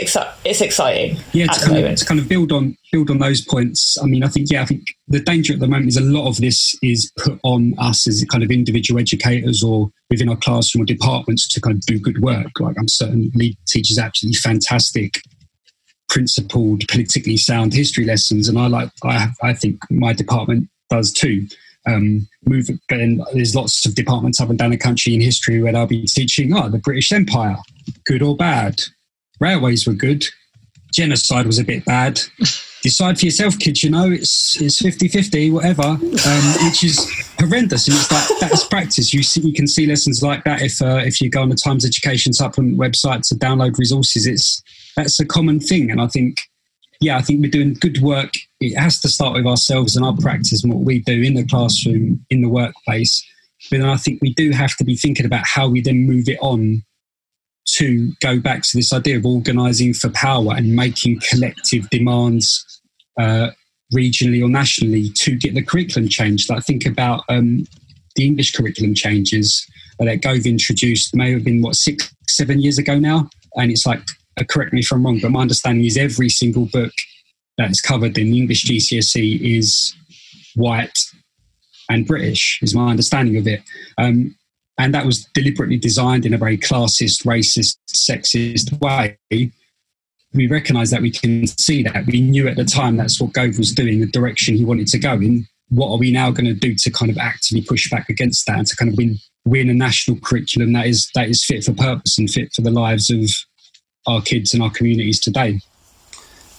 it's 0.45 0.61
exciting. 0.61 1.17
Yeah, 1.31 1.47
to 1.47 1.65
kind, 1.65 1.85
of, 1.85 1.95
to 1.95 2.05
kind 2.05 2.19
of 2.19 2.29
build 2.29 2.51
on 2.51 2.77
build 2.91 3.09
on 3.09 3.19
those 3.19 3.41
points. 3.41 3.97
I 4.01 4.05
mean, 4.05 4.23
I 4.23 4.27
think 4.27 4.51
yeah, 4.51 4.61
I 4.61 4.65
think 4.65 4.83
the 5.07 5.19
danger 5.19 5.53
at 5.53 5.59
the 5.59 5.67
moment 5.67 5.87
is 5.87 5.97
a 5.97 6.01
lot 6.01 6.27
of 6.27 6.37
this 6.37 6.77
is 6.83 7.11
put 7.17 7.39
on 7.43 7.73
us 7.79 8.07
as 8.07 8.23
kind 8.31 8.43
of 8.43 8.51
individual 8.51 8.99
educators 8.99 9.63
or 9.63 9.89
within 10.09 10.29
our 10.29 10.35
classroom 10.35 10.83
or 10.83 10.85
departments 10.85 11.47
to 11.49 11.61
kind 11.61 11.75
of 11.75 11.81
do 11.81 11.99
good 11.99 12.21
work. 12.21 12.59
Like 12.59 12.75
I'm 12.77 12.87
certain 12.87 13.31
lead 13.33 13.57
teachers 13.67 13.97
absolutely 13.97 14.37
fantastic, 14.37 15.21
principled, 16.09 16.87
politically 16.87 17.37
sound 17.37 17.73
history 17.73 18.05
lessons, 18.05 18.47
and 18.47 18.59
I 18.59 18.67
like 18.67 18.89
I 19.03 19.29
I 19.41 19.53
think 19.53 19.79
my 19.89 20.13
department 20.13 20.69
does 20.89 21.11
too. 21.11 21.47
Um, 21.85 22.27
move, 22.45 22.69
then 22.89 23.21
there's 23.33 23.55
lots 23.55 23.85
of 23.85 23.95
departments 23.95 24.39
up 24.39 24.49
and 24.49 24.57
down 24.57 24.71
the 24.71 24.77
country 24.77 25.13
in 25.13 25.21
history 25.21 25.61
where 25.61 25.73
they'll 25.73 25.85
be 25.85 26.05
teaching, 26.05 26.55
oh, 26.55 26.69
the 26.69 26.77
British 26.77 27.11
Empire, 27.11 27.57
good 28.05 28.21
or 28.21 28.37
bad. 28.37 28.81
Railways 29.39 29.85
were 29.85 29.93
good. 29.93 30.25
Genocide 30.93 31.45
was 31.45 31.59
a 31.59 31.63
bit 31.63 31.83
bad. 31.85 32.21
Decide 32.83 33.17
for 33.17 33.25
yourself, 33.25 33.57
kids. 33.59 33.83
You 33.83 33.89
know, 33.89 34.11
it's 34.11 34.61
it's 34.61 34.81
50-50, 34.81 35.53
whatever, 35.53 35.83
um, 35.83 36.65
which 36.65 36.83
is 36.83 37.09
horrendous. 37.39 37.87
And 37.87 37.97
it's 37.97 38.11
like 38.11 38.39
that's 38.39 38.65
practice. 38.67 39.13
You 39.13 39.23
see, 39.23 39.41
you 39.41 39.53
can 39.53 39.67
see 39.67 39.85
lessons 39.85 40.21
like 40.21 40.43
that 40.43 40.61
if 40.61 40.81
uh, 40.81 41.01
if 41.03 41.19
you 41.19 41.29
go 41.29 41.41
on 41.41 41.49
the 41.49 41.55
Times 41.55 41.85
Education 41.85 42.33
Supplement 42.33 42.77
website 42.77 43.27
to 43.29 43.35
download 43.35 43.77
resources. 43.77 44.27
It's 44.27 44.61
that's 44.95 45.19
a 45.19 45.25
common 45.25 45.59
thing, 45.59 45.91
and 45.91 46.01
I 46.01 46.07
think 46.07 46.37
yeah, 46.99 47.17
I 47.17 47.21
think 47.21 47.41
we're 47.41 47.51
doing 47.51 47.73
good 47.73 48.01
work. 48.01 48.33
It 48.59 48.75
has 48.75 48.99
to 49.01 49.09
start 49.09 49.33
with 49.33 49.45
ourselves 49.45 49.95
and 49.95 50.05
our 50.05 50.15
practice 50.15 50.63
and 50.63 50.73
what 50.73 50.85
we 50.85 50.99
do 50.99 51.21
in 51.21 51.33
the 51.33 51.45
classroom, 51.45 52.25
in 52.29 52.41
the 52.41 52.49
workplace. 52.49 53.25
But 53.69 53.79
then 53.79 53.89
I 53.89 53.97
think 53.97 54.21
we 54.21 54.33
do 54.33 54.51
have 54.51 54.75
to 54.77 54.83
be 54.83 54.95
thinking 54.95 55.25
about 55.25 55.45
how 55.45 55.67
we 55.67 55.81
then 55.81 56.05
move 56.05 56.27
it 56.27 56.39
on 56.41 56.83
to 57.75 58.11
go 58.21 58.39
back 58.39 58.61
to 58.63 58.77
this 58.77 58.93
idea 58.93 59.17
of 59.17 59.25
organising 59.25 59.93
for 59.93 60.09
power 60.09 60.53
and 60.55 60.75
making 60.75 61.21
collective 61.29 61.89
demands 61.89 62.81
uh, 63.19 63.51
regionally 63.93 64.43
or 64.43 64.49
nationally 64.49 65.09
to 65.15 65.35
get 65.35 65.53
the 65.53 65.63
curriculum 65.63 66.09
changed. 66.09 66.49
Like 66.49 66.65
think 66.65 66.85
about 66.85 67.23
um, 67.29 67.65
the 68.15 68.25
English 68.25 68.53
curriculum 68.53 68.93
changes 68.93 69.65
that 69.99 70.21
Gove 70.21 70.45
introduced, 70.45 71.15
may 71.15 71.31
have 71.31 71.43
been 71.43 71.61
what 71.61 71.75
six, 71.75 72.13
seven 72.27 72.59
years 72.59 72.77
ago 72.77 72.99
now, 72.99 73.29
and 73.55 73.71
it's 73.71 73.85
like 73.85 74.01
correct 74.47 74.73
me 74.73 74.79
if 74.79 74.91
I'm 74.91 75.05
wrong, 75.05 75.19
but 75.21 75.31
my 75.31 75.41
understanding 75.41 75.85
is 75.85 75.97
every 75.97 76.29
single 76.29 76.65
book 76.65 76.93
that 77.57 77.69
is 77.69 77.81
covered 77.81 78.17
in 78.17 78.31
the 78.31 78.37
English 78.37 78.65
GCSE 78.65 79.57
is 79.57 79.95
white 80.55 80.97
and 81.89 82.07
British, 82.07 82.59
is 82.61 82.73
my 82.73 82.89
understanding 82.89 83.37
of 83.37 83.47
it. 83.47 83.61
Um, 83.97 84.35
and 84.79 84.93
that 84.93 85.05
was 85.05 85.25
deliberately 85.33 85.77
designed 85.77 86.25
in 86.25 86.33
a 86.33 86.37
very 86.37 86.57
classist, 86.57 87.25
racist, 87.25 87.77
sexist 87.93 88.79
way. 88.81 89.17
We 90.33 90.47
recognise 90.47 90.89
that 90.89 91.01
we 91.01 91.11
can 91.11 91.45
see 91.45 91.83
that. 91.83 92.07
We 92.07 92.21
knew 92.21 92.47
at 92.47 92.55
the 92.55 92.65
time 92.65 92.97
that's 92.97 93.21
what 93.21 93.33
Gove 93.33 93.59
was 93.59 93.71
doing, 93.71 93.99
the 93.99 94.07
direction 94.07 94.55
he 94.55 94.65
wanted 94.65 94.87
to 94.87 94.97
go 94.97 95.13
in. 95.13 95.45
What 95.69 95.91
are 95.91 95.97
we 95.97 96.11
now 96.11 96.31
going 96.31 96.45
to 96.45 96.53
do 96.53 96.73
to 96.75 96.91
kind 96.91 97.11
of 97.11 97.17
actively 97.19 97.63
push 97.63 97.89
back 97.89 98.09
against 98.09 98.47
that 98.47 98.57
and 98.57 98.67
to 98.67 98.75
kind 98.75 98.91
of 98.91 98.97
win 98.97 99.17
win 99.45 99.69
a 99.69 99.73
national 99.73 100.17
curriculum 100.19 100.71
that 100.71 100.87
is 100.87 101.09
that 101.15 101.27
is 101.29 101.43
fit 101.43 101.63
for 101.63 101.73
purpose 101.73 102.17
and 102.17 102.29
fit 102.29 102.53
for 102.53 102.61
the 102.61 102.71
lives 102.71 103.09
of 103.09 103.29
our 104.07 104.21
kids 104.21 104.53
and 104.53 104.61
our 104.63 104.69
communities 104.69 105.19
today. 105.19 105.61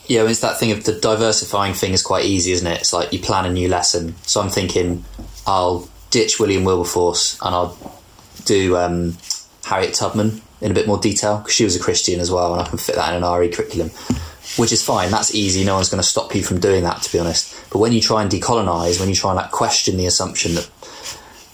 Yeah, 0.06 0.28
it's 0.28 0.40
that 0.40 0.58
thing 0.58 0.70
of 0.70 0.84
the 0.84 0.98
diversifying 0.98 1.72
thing 1.72 1.92
is 1.92 2.02
quite 2.02 2.26
easy, 2.26 2.52
isn't 2.52 2.66
it? 2.66 2.80
It's 2.80 2.92
like 2.92 3.12
you 3.12 3.18
plan 3.18 3.46
a 3.46 3.52
new 3.52 3.68
lesson. 3.68 4.14
So 4.22 4.40
I'm 4.40 4.50
thinking 4.50 5.04
I'll 5.46 5.88
ditch 6.10 6.38
William 6.38 6.64
Wilberforce 6.64 7.38
and 7.40 7.54
I'll 7.54 7.94
do 8.44 8.76
um, 8.76 9.16
Harriet 9.64 9.94
Tubman 9.94 10.42
in 10.60 10.70
a 10.70 10.74
bit 10.74 10.86
more 10.86 10.98
detail 10.98 11.38
because 11.38 11.54
she 11.54 11.64
was 11.64 11.76
a 11.76 11.80
Christian 11.80 12.20
as 12.20 12.30
well, 12.30 12.52
and 12.52 12.62
I 12.62 12.68
can 12.68 12.78
fit 12.78 12.96
that 12.96 13.14
in 13.14 13.22
an 13.22 13.38
RE 13.38 13.48
curriculum, 13.48 13.90
which 14.56 14.72
is 14.72 14.84
fine. 14.84 15.10
That's 15.10 15.34
easy. 15.34 15.64
No 15.64 15.74
one's 15.74 15.88
going 15.88 16.02
to 16.02 16.08
stop 16.08 16.34
you 16.34 16.42
from 16.42 16.60
doing 16.60 16.84
that, 16.84 17.02
to 17.02 17.12
be 17.12 17.18
honest. 17.18 17.54
But 17.70 17.78
when 17.78 17.92
you 17.92 18.00
try 18.00 18.22
and 18.22 18.30
decolonize, 18.30 19.00
when 19.00 19.08
you 19.08 19.14
try 19.14 19.30
and 19.30 19.36
like 19.36 19.50
question 19.50 19.96
the 19.96 20.06
assumption 20.06 20.54
that 20.54 20.70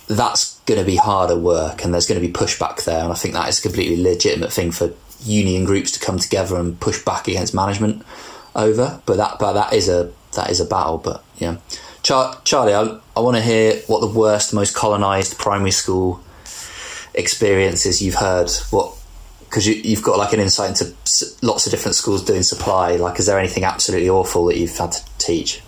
that's 0.09 0.59
going 0.61 0.79
to 0.79 0.87
be 0.87 0.97
harder 0.97 1.39
work 1.39 1.85
and 1.85 1.95
there's 1.95 2.07
going 2.07 2.21
to 2.21 2.27
be 2.27 2.33
pushback 2.33 2.85
there, 2.85 3.03
and 3.03 3.13
I 3.13 3.17
think 3.17 3.35
that 3.35 3.49
is 3.49 3.59
a 3.61 3.63
completely 3.63 4.03
legitimate 4.03 4.53
thing 4.53 4.73
for 4.73 4.93
union 5.23 5.65
groups 5.65 5.91
to 5.93 6.01
come 6.01 6.19
together 6.19 6.57
and 6.57 6.79
push 6.81 7.05
back 7.05 7.29
against 7.29 7.55
management 7.55 8.05
over. 8.55 9.01
But 9.07 9.17
that 9.17 9.39
but 9.39 9.53
that 9.55 9.73
is 9.73 9.89
a 9.89 10.13
that 10.35 10.51
is 10.51 10.61
a 10.61 10.65
battle. 10.65 10.99
But 10.99 11.25
yeah, 11.39 11.57
Char- 12.03 12.41
Charlie, 12.45 12.75
I, 12.75 12.99
I 13.17 13.21
want 13.21 13.37
to 13.37 13.43
hear 13.43 13.77
what 13.87 14.01
the 14.01 14.07
worst, 14.07 14.55
most 14.55 14.75
colonised 14.75 15.39
primary 15.39 15.71
school 15.71 16.21
experiences 17.15 18.01
you've 18.03 18.15
heard. 18.15 18.51
What 18.71 18.97
because 19.51 19.67
you, 19.67 19.97
have 19.97 20.05
got 20.05 20.17
like 20.17 20.33
an 20.33 20.39
insight 20.39 20.71
into 20.81 20.95
lots 21.43 21.67
of 21.67 21.73
different 21.73 21.97
schools 21.97 22.25
doing 22.25 22.45
supply. 22.45 22.97
Like, 22.97 23.19
is 23.19 23.27
there 23.27 23.39
anything 23.39 23.65
absolutely 23.65 24.09
awful 24.09 24.45
that 24.47 24.57
you've 24.57 24.77
had 24.77 24.93
to 24.93 25.05
teach? 25.19 25.61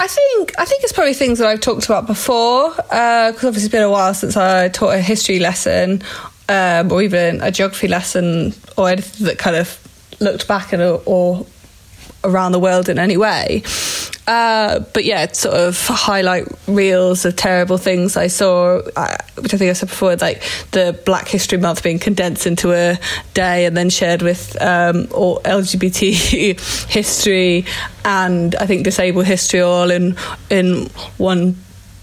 I 0.00 0.06
think 0.06 0.52
I 0.58 0.64
think 0.64 0.82
it's 0.82 0.92
probably 0.92 1.12
things 1.12 1.38
that 1.38 1.46
I've 1.46 1.60
talked 1.60 1.84
about 1.84 2.06
before 2.06 2.70
because 2.70 2.90
uh, 2.90 3.46
obviously 3.46 3.66
it's 3.66 3.68
been 3.68 3.82
a 3.82 3.90
while 3.90 4.14
since 4.14 4.34
I 4.34 4.68
taught 4.70 4.94
a 4.94 5.00
history 5.00 5.38
lesson 5.38 6.02
um, 6.50 6.90
or 6.90 7.00
even 7.00 7.40
a 7.40 7.50
geography 7.50 7.86
lesson 7.86 8.52
or 8.76 8.90
anything 8.90 9.26
that 9.26 9.38
kind 9.38 9.56
of 9.56 9.78
looked 10.20 10.48
back 10.48 10.72
at 10.72 10.80
or, 10.80 11.46
around 12.24 12.52
the 12.52 12.58
world 12.58 12.88
in 12.88 12.98
any 12.98 13.16
way. 13.16 13.62
Uh, 14.26 14.80
but 14.92 15.04
yeah, 15.04 15.26
sort 15.32 15.54
of 15.54 15.86
highlight 15.86 16.46
reels 16.66 17.24
of 17.24 17.34
terrible 17.36 17.78
things 17.78 18.16
I 18.16 18.26
saw, 18.26 18.80
uh, 18.96 19.16
which 19.38 19.54
I 19.54 19.56
think 19.56 19.70
I 19.70 19.72
said 19.72 19.88
before, 19.88 20.14
like 20.16 20.42
the 20.72 21.00
Black 21.06 21.28
History 21.28 21.58
Month 21.58 21.82
being 21.82 21.98
condensed 21.98 22.46
into 22.46 22.72
a 22.72 22.98
day 23.34 23.64
and 23.64 23.76
then 23.76 23.88
shared 23.88 24.22
with 24.22 24.60
um, 24.60 25.08
all 25.14 25.40
LGBT 25.40 26.60
history 26.90 27.64
and 28.04 28.54
I 28.56 28.66
think 28.66 28.84
disabled 28.84 29.26
history 29.26 29.60
all 29.60 29.90
in 29.90 30.16
in 30.50 30.90
one 31.16 31.56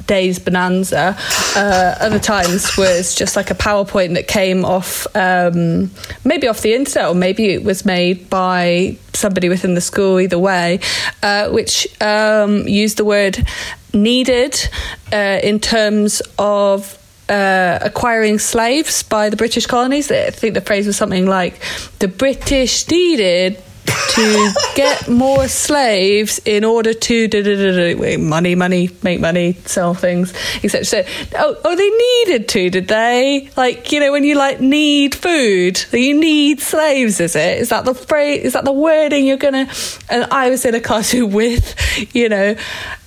day's 0.07 0.39
bonanza. 0.39 1.15
Uh, 1.55 1.95
other 1.99 2.19
times 2.19 2.75
was 2.77 3.13
just 3.13 3.35
like 3.35 3.51
a 3.51 3.55
PowerPoint 3.55 4.15
that 4.15 4.27
came 4.27 4.65
off, 4.65 5.05
um, 5.15 5.91
maybe 6.23 6.47
off 6.47 6.61
the 6.61 6.73
internet, 6.73 7.09
or 7.09 7.15
maybe 7.15 7.49
it 7.49 7.63
was 7.63 7.85
made 7.85 8.29
by 8.29 8.97
somebody 9.13 9.49
within 9.49 9.75
the 9.75 9.81
school. 9.81 10.19
Either 10.19 10.39
way, 10.39 10.79
uh, 11.21 11.49
which 11.49 11.87
um, 12.01 12.67
used 12.67 12.97
the 12.97 13.05
word 13.05 13.45
needed 13.93 14.69
uh, 15.11 15.39
in 15.43 15.59
terms 15.59 16.21
of 16.39 16.97
uh, 17.29 17.79
acquiring 17.81 18.39
slaves 18.39 19.03
by 19.03 19.29
the 19.29 19.35
British 19.35 19.65
colonies. 19.65 20.11
I 20.11 20.29
think 20.29 20.53
the 20.53 20.61
phrase 20.61 20.87
was 20.87 20.95
something 20.95 21.27
like 21.27 21.61
the 21.99 22.07
British 22.07 22.89
needed 22.89 23.61
to 23.87 24.53
get 24.75 25.07
more 25.07 25.47
slaves 25.47 26.39
in 26.45 26.63
order 26.63 26.93
to 26.93 27.27
da, 27.27 27.41
da, 27.41 27.55
da, 27.55 28.17
money, 28.17 28.55
money, 28.55 28.89
make 29.03 29.19
money, 29.19 29.53
sell 29.65 29.93
things, 29.93 30.33
etc. 30.63 30.85
So, 30.85 31.03
oh, 31.35 31.57
oh, 31.63 31.75
they 31.75 31.89
needed 31.89 32.47
to, 32.49 32.69
did 32.69 32.87
they? 32.87 33.49
Like, 33.55 33.91
you 33.91 33.99
know, 33.99 34.11
when 34.11 34.23
you 34.23 34.35
like 34.35 34.59
need 34.59 35.15
food, 35.15 35.83
you 35.91 36.19
need 36.19 36.59
slaves, 36.59 37.19
is 37.19 37.35
it? 37.35 37.59
Is 37.59 37.69
that 37.69 37.85
the 37.85 37.93
phrase? 37.93 38.43
Is 38.43 38.53
that 38.53 38.65
the 38.65 38.71
wording 38.71 39.25
you're 39.25 39.37
gonna? 39.37 39.69
And 40.09 40.25
I 40.31 40.49
was 40.49 40.65
in 40.65 40.75
a 40.75 40.81
classroom 40.81 41.31
with, 41.33 42.15
you 42.15 42.29
know, 42.29 42.55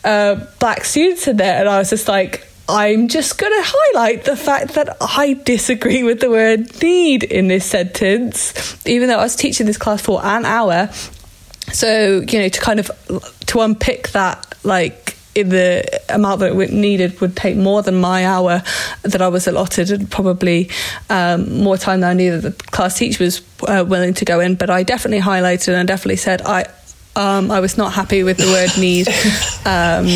uh, 0.05 0.35
black 0.59 0.85
students 0.85 1.26
in 1.28 1.37
there, 1.37 1.61
and 1.61 1.68
I 1.68 1.78
was 1.78 1.91
just 1.91 2.09
like. 2.09 2.47
I'm 2.71 3.09
just 3.09 3.37
going 3.37 3.53
to 3.53 3.68
highlight 3.68 4.25
the 4.25 4.37
fact 4.37 4.75
that 4.75 4.97
I 5.01 5.35
disagree 5.35 6.05
with 6.05 6.21
the 6.21 6.31
word 6.31 6.81
need 6.81 7.25
in 7.25 7.49
this 7.49 7.66
sentence, 7.66 8.87
even 8.87 9.09
though 9.09 9.18
I 9.18 9.25
was 9.25 9.35
teaching 9.35 9.66
this 9.66 9.77
class 9.77 10.01
for 10.01 10.25
an 10.25 10.45
hour. 10.45 10.89
So, 11.73 12.21
you 12.21 12.39
know, 12.39 12.49
to 12.49 12.61
kind 12.61 12.79
of 12.79 12.91
to 13.47 13.61
unpick 13.61 14.11
that, 14.11 14.55
like 14.62 15.16
in 15.35 15.49
the 15.49 16.01
amount 16.09 16.41
that 16.41 16.53
it 16.53 16.73
needed 16.73 17.21
would 17.21 17.37
take 17.37 17.57
more 17.57 17.83
than 17.83 18.01
my 18.01 18.27
hour 18.27 18.62
that 19.03 19.21
I 19.21 19.29
was 19.29 19.49
allotted, 19.49 19.91
and 19.91 20.09
probably 20.09 20.71
um, 21.09 21.62
more 21.62 21.77
time 21.77 22.01
than 22.01 22.11
I 22.11 22.14
knew 22.14 22.41
that 22.41 22.59
the 22.59 22.64
class 22.71 22.99
teacher 22.99 23.25
was 23.25 23.43
uh, 23.66 23.85
willing 23.87 24.14
to 24.14 24.25
go 24.25 24.39
in. 24.39 24.55
But 24.55 24.71
I 24.71 24.85
definitely 24.85 25.21
highlighted 25.21 25.75
and 25.75 25.89
definitely 25.89 26.16
said 26.16 26.43
I 26.43 26.66
um, 27.17 27.51
I 27.51 27.61
was 27.61 27.77
not 27.77 27.93
happy 27.93 28.23
with 28.23 28.39
the 28.39 28.47
word 28.47 28.71
need. 28.79 29.09
Um, 29.67 30.09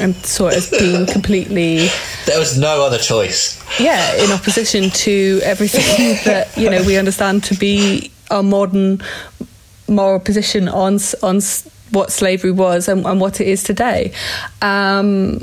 and 0.00 0.14
saw 0.24 0.46
it 0.48 0.54
as 0.56 0.70
being 0.70 1.06
completely 1.06 1.88
There 2.24 2.38
was 2.38 2.56
no 2.56 2.82
other 2.86 2.96
choice. 2.98 3.62
yeah 3.78 4.14
in 4.24 4.30
opposition 4.30 4.88
to 4.90 5.40
everything 5.42 6.16
that 6.24 6.56
you 6.56 6.70
know 6.70 6.82
we 6.84 6.96
understand 6.96 7.44
to 7.44 7.54
be 7.54 8.10
our 8.30 8.42
modern 8.42 9.02
moral 9.88 10.18
position 10.20 10.68
on 10.68 10.98
on 11.22 11.40
what 11.90 12.10
slavery 12.10 12.52
was 12.52 12.88
and, 12.88 13.04
and 13.04 13.20
what 13.20 13.40
it 13.40 13.48
is 13.48 13.62
today 13.62 14.12
um 14.62 15.38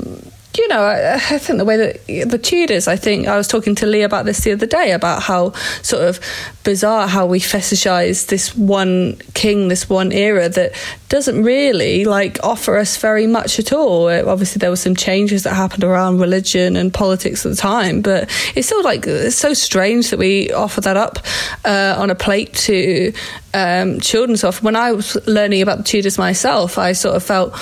you 0.56 0.66
know, 0.68 0.82
I, 0.82 1.14
I 1.14 1.38
think 1.38 1.58
the 1.58 1.64
way 1.64 1.76
that 1.76 2.28
the 2.28 2.38
Tudors, 2.38 2.88
I 2.88 2.96
think 2.96 3.28
I 3.28 3.36
was 3.36 3.46
talking 3.46 3.74
to 3.76 3.86
Lee 3.86 4.02
about 4.02 4.24
this 4.24 4.40
the 4.40 4.52
other 4.52 4.66
day 4.66 4.92
about 4.92 5.22
how 5.22 5.52
sort 5.82 6.02
of 6.02 6.20
bizarre 6.64 7.06
how 7.06 7.26
we 7.26 7.38
fetishize 7.38 8.26
this 8.26 8.56
one 8.56 9.16
king, 9.34 9.68
this 9.68 9.88
one 9.88 10.12
era 10.12 10.48
that 10.48 10.72
doesn't 11.08 11.42
really 11.42 12.04
like 12.04 12.42
offer 12.42 12.76
us 12.76 12.96
very 12.96 13.26
much 13.26 13.58
at 13.58 13.72
all. 13.72 14.08
Uh, 14.08 14.24
Obviously, 14.26 14.58
there 14.58 14.70
were 14.70 14.76
some 14.76 14.96
changes 14.96 15.44
that 15.44 15.54
happened 15.54 15.84
around 15.84 16.18
religion 16.18 16.76
and 16.76 16.92
politics 16.92 17.46
at 17.46 17.50
the 17.50 17.56
time, 17.56 18.00
but 18.02 18.28
it's 18.56 18.66
still 18.66 18.82
like 18.82 19.06
it's 19.06 19.36
so 19.36 19.54
strange 19.54 20.10
that 20.10 20.18
we 20.18 20.52
offer 20.52 20.80
that 20.80 20.96
up 20.96 21.18
uh, 21.64 21.94
on 21.96 22.10
a 22.10 22.14
plate 22.14 22.54
to 22.54 23.12
um, 23.54 24.00
children. 24.00 24.36
So 24.36 24.50
when 24.52 24.74
I 24.74 24.92
was 24.92 25.16
learning 25.26 25.62
about 25.62 25.78
the 25.78 25.84
Tudors 25.84 26.18
myself, 26.18 26.76
I 26.76 26.92
sort 26.92 27.14
of 27.14 27.22
felt 27.22 27.54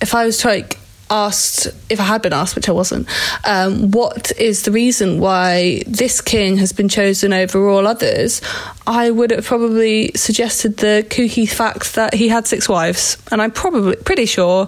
if 0.00 0.14
I 0.14 0.26
was 0.26 0.38
to 0.38 0.48
like 0.48 0.78
asked 1.10 1.68
if 1.88 2.00
I 2.00 2.04
had 2.04 2.22
been 2.22 2.32
asked, 2.32 2.56
which 2.56 2.68
I 2.68 2.72
wasn't, 2.72 3.08
um, 3.44 3.90
what 3.90 4.32
is 4.38 4.62
the 4.62 4.72
reason 4.72 5.20
why 5.20 5.82
this 5.86 6.20
king 6.20 6.56
has 6.58 6.72
been 6.72 6.88
chosen 6.88 7.32
over 7.32 7.68
all 7.68 7.86
others? 7.86 8.40
I 8.86 9.10
would 9.10 9.30
have 9.30 9.44
probably 9.44 10.12
suggested 10.14 10.78
the 10.78 11.06
kooky 11.08 11.48
fact 11.48 11.94
that 11.94 12.14
he 12.14 12.28
had 12.28 12.46
six 12.46 12.68
wives, 12.68 13.16
and 13.30 13.40
I'm 13.40 13.52
probably 13.52 13.96
pretty 13.96 14.26
sure 14.26 14.66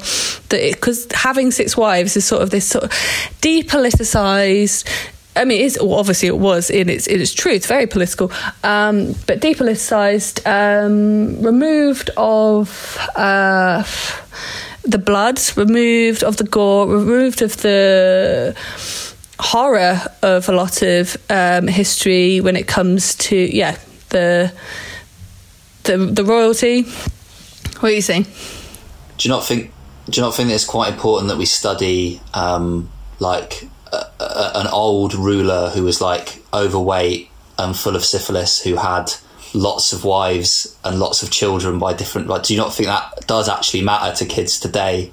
that 0.48 0.72
because 0.72 1.06
having 1.12 1.50
six 1.50 1.76
wives 1.76 2.16
is 2.16 2.24
sort 2.24 2.42
of 2.42 2.50
this 2.50 2.66
sort 2.66 2.84
of 2.84 2.90
depoliticized. 3.40 4.88
I 5.36 5.44
mean, 5.44 5.64
it's 5.64 5.80
well, 5.80 5.94
obviously 5.94 6.26
it 6.28 6.38
was 6.38 6.68
in 6.68 6.88
its 6.88 7.06
in 7.06 7.20
its 7.20 7.32
truth 7.32 7.66
very 7.66 7.86
political, 7.86 8.32
um, 8.64 9.14
but 9.26 9.40
depoliticized, 9.40 10.44
um, 10.46 11.40
removed 11.42 12.10
of. 12.16 12.98
Uh, 13.14 13.84
the 14.88 14.98
blood 14.98 15.38
removed 15.56 16.24
of 16.24 16.36
the 16.36 16.44
gore 16.44 16.88
removed 16.88 17.42
of 17.42 17.56
the 17.58 18.54
horror 19.38 20.00
of 20.22 20.48
a 20.48 20.52
lot 20.52 20.82
of 20.82 21.16
um, 21.30 21.68
history 21.68 22.40
when 22.40 22.56
it 22.56 22.66
comes 22.66 23.14
to 23.14 23.36
yeah 23.36 23.76
the 24.08 24.52
the 25.84 25.96
the 25.96 26.24
royalty 26.24 26.82
what 27.80 27.92
are 27.92 27.94
you 27.94 28.02
saying 28.02 28.26
Do 29.18 29.28
you 29.28 29.34
not 29.34 29.44
think? 29.44 29.72
Do 30.08 30.20
you 30.20 30.24
not 30.24 30.34
think 30.34 30.48
that 30.48 30.54
it's 30.54 30.64
quite 30.64 30.92
important 30.92 31.28
that 31.28 31.36
we 31.38 31.44
study 31.44 32.20
um, 32.32 32.88
like 33.18 33.68
a, 33.92 34.06
a, 34.20 34.52
an 34.54 34.66
old 34.68 35.12
ruler 35.14 35.70
who 35.70 35.82
was 35.82 36.00
like 36.00 36.40
overweight 36.54 37.28
and 37.58 37.76
full 37.76 37.96
of 37.96 38.04
syphilis, 38.04 38.62
who 38.62 38.76
had 38.76 39.12
lots 39.54 39.92
of 39.92 40.04
wives 40.04 40.76
and 40.84 40.98
lots 40.98 41.22
of 41.22 41.30
children 41.30 41.78
by 41.78 41.92
different? 41.94 42.26
Like, 42.28 42.42
do 42.44 42.54
you 42.54 42.60
not 42.60 42.72
think 42.74 42.86
that 42.88 43.26
does 43.26 43.48
actually 43.48 43.82
matter 43.82 44.14
to 44.16 44.24
kids 44.24 44.58
today, 44.60 45.10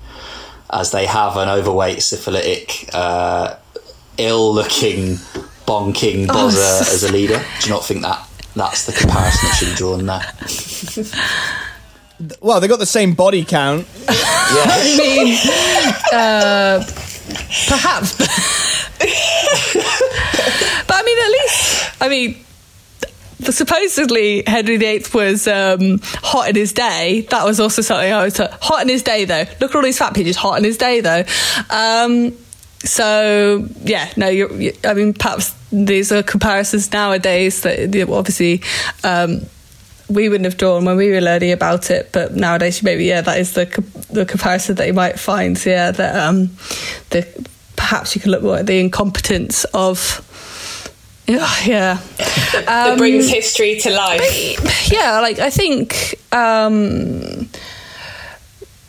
as 0.69 0.91
they 0.91 1.05
have 1.05 1.35
an 1.37 1.49
overweight, 1.49 2.01
syphilitic, 2.01 2.89
uh, 2.93 3.55
ill-looking, 4.17 5.17
bonking 5.65 6.27
Oh, 6.29 6.47
as 6.47 7.03
a 7.03 7.11
leader? 7.11 7.43
Do 7.59 7.67
you 7.67 7.73
not 7.73 7.83
think 7.85 8.01
that 8.01 8.25
that's 8.55 8.85
the 8.85 8.93
comparison 8.93 9.49
that 9.49 9.55
should 9.57 9.69
be 9.69 9.75
drawn 9.75 10.05
there? 10.05 10.25
Well, 12.41 12.61
they 12.61 12.67
got 12.69 12.79
the 12.79 12.85
same 12.85 13.13
body 13.13 13.43
count. 13.43 13.85
I 14.07 14.95
mean 14.97 15.35
uh, 16.13 16.79
perhaps 17.67 18.13
but 18.17 18.29
I 20.95 21.03
mean 21.03 21.17
at 21.19 21.29
least 21.29 22.01
I 22.01 22.07
mean 22.09 22.33
the 22.33 22.44
supposedly 23.53 24.43
Henry 24.45 24.77
VIII 24.77 25.05
was 25.13 25.47
um, 25.47 25.99
hot 26.03 26.49
in 26.49 26.55
his 26.55 26.73
day. 26.73 27.27
That 27.29 27.45
was 27.45 27.59
also 27.59 27.81
something 27.81 28.11
I 28.11 28.23
was 28.23 28.37
hot 28.37 28.81
in 28.81 28.89
his 28.89 29.03
day 29.03 29.25
though. 29.25 29.45
Look 29.59 29.71
at 29.71 29.75
all 29.75 29.83
these 29.83 29.97
fat 29.97 30.13
pictures, 30.13 30.35
hot 30.35 30.57
in 30.57 30.63
his 30.63 30.77
day 30.77 31.01
though. 31.01 31.23
Um, 31.69 32.37
so 32.79 33.67
yeah, 33.81 34.11
no, 34.15 34.27
you're, 34.27 34.53
you 34.53 34.73
I 34.83 34.93
mean, 34.93 35.13
perhaps 35.13 35.53
these 35.71 36.11
are 36.11 36.23
comparisons 36.23 36.91
nowadays 36.91 37.61
that 37.61 38.09
obviously 38.09 38.61
um, 39.03 39.41
we 40.09 40.29
wouldn't 40.29 40.45
have 40.45 40.57
drawn 40.57 40.85
when 40.85 40.97
we 40.97 41.11
were 41.11 41.21
learning 41.21 41.51
about 41.51 41.89
it, 41.89 42.11
but 42.11 42.35
nowadays 42.35 42.83
maybe 42.83 43.05
yeah, 43.05 43.21
that 43.21 43.39
is 43.39 43.53
the 43.53 43.65
the 44.11 44.25
comparison 44.25 44.75
that 44.75 44.87
you 44.87 44.93
might 44.93 45.19
find. 45.19 45.63
Yeah, 45.65 45.91
that 45.91 46.15
um, 46.15 46.51
the 47.09 47.27
perhaps 47.75 48.15
you 48.15 48.21
can 48.21 48.31
look 48.31 48.43
more 48.43 48.57
at 48.57 48.67
the 48.67 48.79
incompetence 48.79 49.63
of. 49.65 50.21
Yeah, 51.27 51.49
yeah. 51.65 51.97
that 52.53 52.91
Um, 52.91 52.97
brings 52.97 53.27
history 53.29 53.79
to 53.79 53.89
life. 53.89 54.91
yeah, 54.91 55.19
like 55.21 55.39
I 55.39 55.49
think 55.49 56.15
um, 56.31 57.49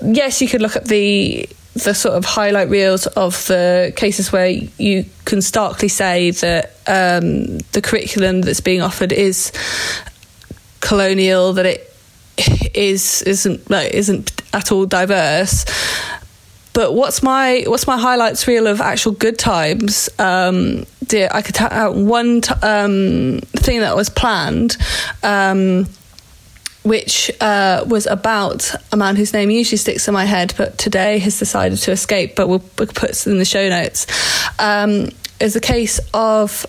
yes, 0.04 0.42
you 0.42 0.48
could 0.48 0.60
look 0.62 0.76
at 0.76 0.84
the 0.86 1.48
the 1.74 1.94
sort 1.94 2.14
of 2.14 2.24
highlight 2.24 2.68
reels 2.70 3.06
of 3.06 3.46
the 3.48 3.92
cases 3.96 4.32
where 4.32 4.48
you 4.48 5.04
can 5.26 5.42
starkly 5.42 5.88
say 5.88 6.30
that 6.30 6.70
um, 6.86 7.58
the 7.72 7.82
curriculum 7.82 8.40
that's 8.40 8.60
being 8.60 8.80
offered 8.80 9.12
is 9.12 9.52
colonial, 10.80 11.52
that 11.54 11.66
it 11.66 11.92
is 12.74 13.22
isn't 13.22 13.68
like 13.70 13.92
isn't 13.92 14.30
at 14.52 14.72
all 14.72 14.86
diverse. 14.86 15.64
But 16.76 16.92
what's 16.92 17.22
my 17.22 17.64
what's 17.66 17.86
my 17.86 17.96
highlights 17.96 18.46
reel 18.46 18.66
of 18.66 18.82
actual 18.82 19.12
good 19.12 19.38
times? 19.38 20.10
Um, 20.18 20.84
dear, 21.02 21.30
I 21.32 21.40
could 21.40 21.56
one 21.96 22.42
t- 22.42 22.52
um, 22.52 23.40
thing 23.56 23.80
that 23.80 23.96
was 23.96 24.10
planned. 24.10 24.76
Um, 25.22 25.86
which 26.82 27.32
uh, 27.40 27.82
was 27.88 28.06
about 28.06 28.72
a 28.92 28.96
man 28.96 29.16
whose 29.16 29.32
name 29.32 29.50
usually 29.50 29.78
sticks 29.78 30.06
in 30.06 30.12
my 30.12 30.26
head, 30.26 30.52
but 30.58 30.76
today 30.76 31.18
has 31.18 31.38
decided 31.38 31.78
to 31.78 31.92
escape. 31.92 32.36
But 32.36 32.46
we'll, 32.46 32.62
we'll 32.78 32.88
put 32.88 33.10
it 33.10 33.26
in 33.26 33.38
the 33.38 33.46
show 33.46 33.68
notes. 33.70 34.06
Um, 34.58 35.08
is 35.40 35.56
a 35.56 35.60
case 35.60 35.98
of 36.12 36.66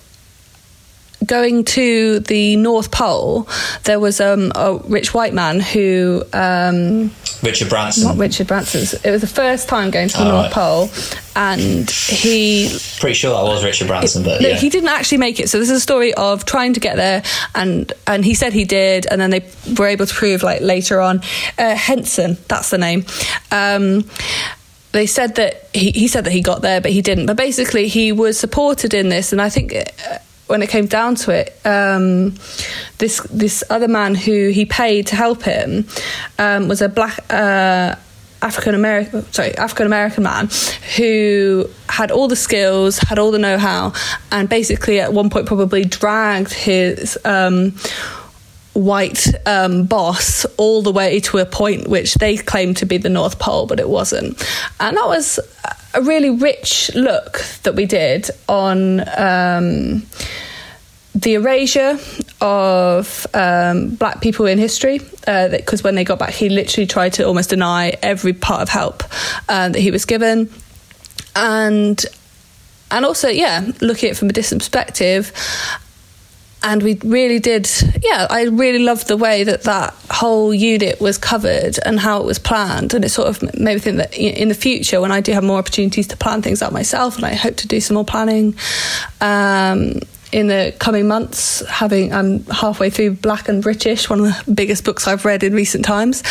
going 1.25 1.63
to 1.65 2.19
the 2.21 2.55
North 2.57 2.91
Pole. 2.91 3.47
There 3.83 3.99
was 3.99 4.21
um, 4.21 4.51
a 4.55 4.75
rich 4.85 5.13
white 5.13 5.33
man 5.33 5.59
who. 5.59 6.23
Um, 6.33 7.11
Richard 7.43 7.69
Branson. 7.69 8.03
not 8.03 8.17
Richard 8.17 8.47
Branson's. 8.47 8.93
It 8.93 9.11
was 9.11 9.21
the 9.21 9.27
first 9.27 9.67
time 9.69 9.91
going 9.91 10.09
to 10.09 10.17
the 10.17 10.23
Oh, 10.25 10.31
North 10.31 10.45
right. 10.45 10.53
Pole, 10.53 10.89
and 11.35 11.89
he 11.89 12.69
Pretty 12.99 13.13
sure 13.13 13.31
that 13.35 13.43
was 13.43 13.63
Richard 13.63 13.87
Branson, 13.87 14.23
but 14.23 14.41
no, 14.41 14.47
yeah. 14.49 14.55
he 14.55 14.69
didn't 14.69 14.89
actually 14.89 15.19
make 15.19 15.39
it. 15.39 15.47
So 15.49 15.59
this 15.59 15.69
is 15.69 15.77
a 15.77 15.81
story 15.81 16.13
of 16.15 16.45
trying 16.45 16.73
to 16.73 16.79
get 16.79 16.95
there, 16.95 17.21
and 17.53 17.91
and 18.07 18.25
he 18.25 18.33
said 18.33 18.53
he 18.53 18.65
did, 18.65 19.05
and 19.09 19.21
then 19.21 19.29
they 19.29 19.45
were 19.77 19.85
able 19.87 20.07
to 20.07 20.13
prove 20.13 20.41
like 20.43 20.61
later 20.61 20.99
on. 20.99 21.21
Uh, 21.59 21.75
Henson, 21.75 22.37
that's 22.47 22.71
the 22.71 22.77
name. 22.79 23.05
Um, 23.51 24.09
they 24.93 25.05
said 25.05 25.35
that 25.35 25.69
he, 25.73 25.91
he 25.91 26.07
said 26.07 26.23
that 26.25 26.31
he 26.31 26.41
got 26.41 26.61
there, 26.63 26.81
but 26.81 26.91
he 26.91 27.01
didn't. 27.03 27.27
But 27.27 27.37
basically, 27.37 27.87
he 27.87 28.11
was 28.11 28.39
supported 28.39 28.93
in 28.95 29.09
this, 29.09 29.31
and 29.31 29.41
I 29.41 29.49
think. 29.49 29.73
When 30.47 30.61
it 30.61 30.69
came 30.69 30.85
down 30.85 31.15
to 31.15 31.31
it, 31.31 31.59
um, 31.65 32.35
this 32.99 33.19
this 33.29 33.63
other 33.69 33.87
man 33.87 34.15
who 34.15 34.49
he 34.49 34.65
paid 34.65 35.07
to 35.07 35.15
help 35.15 35.43
him 35.43 35.85
um, 36.39 36.67
was 36.67 36.81
a 36.81 36.89
black 36.89 37.19
uh, 37.29 37.95
African 38.41 38.75
American, 38.75 39.23
sorry, 39.33 39.55
African 39.57 39.87
American 39.87 40.23
man 40.23 40.49
who 40.95 41.69
had 41.89 42.11
all 42.11 42.27
the 42.27 42.35
skills, 42.35 42.97
had 42.99 43.19
all 43.19 43.31
the 43.31 43.39
know 43.39 43.57
how, 43.57 43.93
and 44.31 44.47
basically 44.47 44.99
at 44.99 45.11
one 45.11 45.29
point 45.29 45.47
probably 45.47 45.85
dragged 45.85 46.53
his. 46.53 47.17
Um, 47.25 47.73
white 48.77 49.25
um, 49.47 49.87
boss 49.87 50.45
all 50.57 50.83
the 50.83 50.91
way 50.91 51.19
to 51.19 51.39
a 51.39 51.45
point 51.47 51.87
which 51.87 52.13
they 52.15 52.37
claimed 52.37 52.77
to 52.77 52.85
be 52.85 52.97
the 52.97 53.09
North 53.09 53.39
Pole, 53.39 53.65
but 53.65 53.79
it 53.79 53.89
wasn't. 53.89 54.39
And 54.79 54.95
that 54.95 55.07
was 55.07 55.39
a 55.93 56.01
really 56.01 56.29
rich 56.29 56.91
look 56.95 57.39
that 57.63 57.75
we 57.75 57.85
did 57.85 58.29
on 58.47 59.01
um, 59.17 60.05
the 61.15 61.33
erasure 61.33 61.97
of 62.41 63.25
um, 63.33 63.95
black 63.95 64.21
people 64.21 64.45
in 64.45 64.57
history. 64.57 64.99
Because 64.99 65.81
uh, 65.81 65.83
when 65.83 65.95
they 65.95 66.03
got 66.03 66.19
back, 66.19 66.33
he 66.33 66.49
literally 66.49 66.87
tried 66.87 67.13
to 67.13 67.25
almost 67.25 67.49
deny 67.49 67.93
every 68.01 68.33
part 68.33 68.61
of 68.61 68.69
help 68.69 69.03
uh, 69.49 69.69
that 69.69 69.79
he 69.79 69.91
was 69.91 70.05
given. 70.05 70.51
And 71.35 72.03
and 72.89 73.05
also, 73.05 73.27
yeah, 73.27 73.69
looking 73.81 74.09
at 74.09 74.13
it 74.13 74.17
from 74.17 74.29
a 74.29 74.33
distant 74.33 74.61
perspective, 74.61 75.33
and 76.67 76.83
we 76.83 76.99
really 77.05 77.39
did 77.39 77.69
yeah 78.03 78.27
i 78.29 78.43
really 78.43 78.79
loved 78.79 79.07
the 79.07 79.15
way 79.15 79.43
that 79.43 79.63
that 79.63 79.93
whole 80.11 80.53
unit 80.53 80.99
was 80.99 81.17
covered 81.17 81.77
and 81.85 81.99
how 81.99 82.19
it 82.19 82.25
was 82.25 82.39
planned. 82.39 82.93
And 82.93 83.05
it 83.05 83.09
sort 83.09 83.27
of 83.27 83.41
made 83.59 83.75
me 83.75 83.79
think 83.79 83.97
that 83.97 84.13
in 84.17 84.49
the 84.49 84.55
future 84.55 84.99
when 84.99 85.11
i 85.11 85.21
do 85.21 85.31
have 85.31 85.43
more 85.43 85.59
opportunities 85.59 86.07
to 86.07 86.17
plan 86.17 86.41
things 86.41 86.61
out 86.61 86.73
myself 86.73 87.15
and 87.15 87.25
i 87.25 87.33
hope 87.33 87.55
to 87.57 87.67
do 87.67 87.79
some 87.79 87.95
more 87.95 88.05
planning 88.05 88.55
um, 89.21 89.99
in 90.31 90.47
the 90.47 90.75
coming 90.77 91.07
months, 91.07 91.65
having 91.67 92.13
I'm 92.13 92.43
halfway 92.45 92.89
through 92.89 93.15
Black 93.15 93.47
and 93.47 93.63
British, 93.63 94.09
one 94.09 94.19
of 94.19 94.25
the 94.25 94.51
biggest 94.51 94.83
books 94.83 95.07
I've 95.07 95.23
read 95.23 95.41
in 95.41 95.53
recent 95.53 95.85
times, 95.85 96.21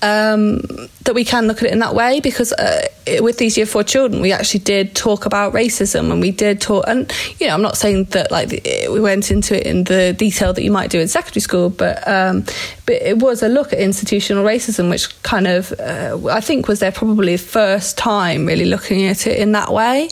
um, 0.00 0.60
that 1.02 1.14
we 1.14 1.24
can 1.24 1.48
look 1.48 1.58
at 1.58 1.64
it 1.64 1.72
in 1.72 1.80
that 1.80 1.94
way 1.94 2.20
because 2.20 2.52
uh, 2.52 2.86
with 3.20 3.38
these 3.38 3.56
year 3.56 3.66
four 3.66 3.82
children, 3.82 4.22
we 4.22 4.30
actually 4.30 4.60
did 4.60 4.94
talk 4.94 5.26
about 5.26 5.52
racism 5.52 6.12
and 6.12 6.20
we 6.20 6.30
did 6.30 6.60
talk. 6.60 6.84
And 6.86 7.12
you 7.40 7.48
know, 7.48 7.54
I'm 7.54 7.62
not 7.62 7.76
saying 7.76 8.04
that 8.10 8.30
like 8.30 8.50
we 8.88 9.00
went 9.00 9.32
into 9.32 9.58
it 9.58 9.66
in 9.66 9.84
the 9.84 10.14
detail 10.16 10.52
that 10.52 10.62
you 10.62 10.70
might 10.70 10.90
do 10.90 11.00
in 11.00 11.08
secondary 11.08 11.40
school, 11.40 11.68
but 11.68 12.06
um, 12.06 12.44
but 12.86 12.96
it 12.96 13.18
was 13.18 13.42
a 13.42 13.48
look 13.48 13.72
at 13.72 13.80
institutional 13.80 14.44
racism, 14.44 14.88
which 14.88 15.20
kind 15.24 15.48
of 15.48 15.72
uh, 15.80 16.16
I 16.30 16.40
think 16.40 16.68
was 16.68 16.78
their 16.78 16.92
probably 16.92 17.36
first 17.36 17.98
time 17.98 18.46
really 18.46 18.66
looking 18.66 19.04
at 19.06 19.26
it 19.26 19.38
in 19.40 19.50
that 19.52 19.72
way, 19.72 20.10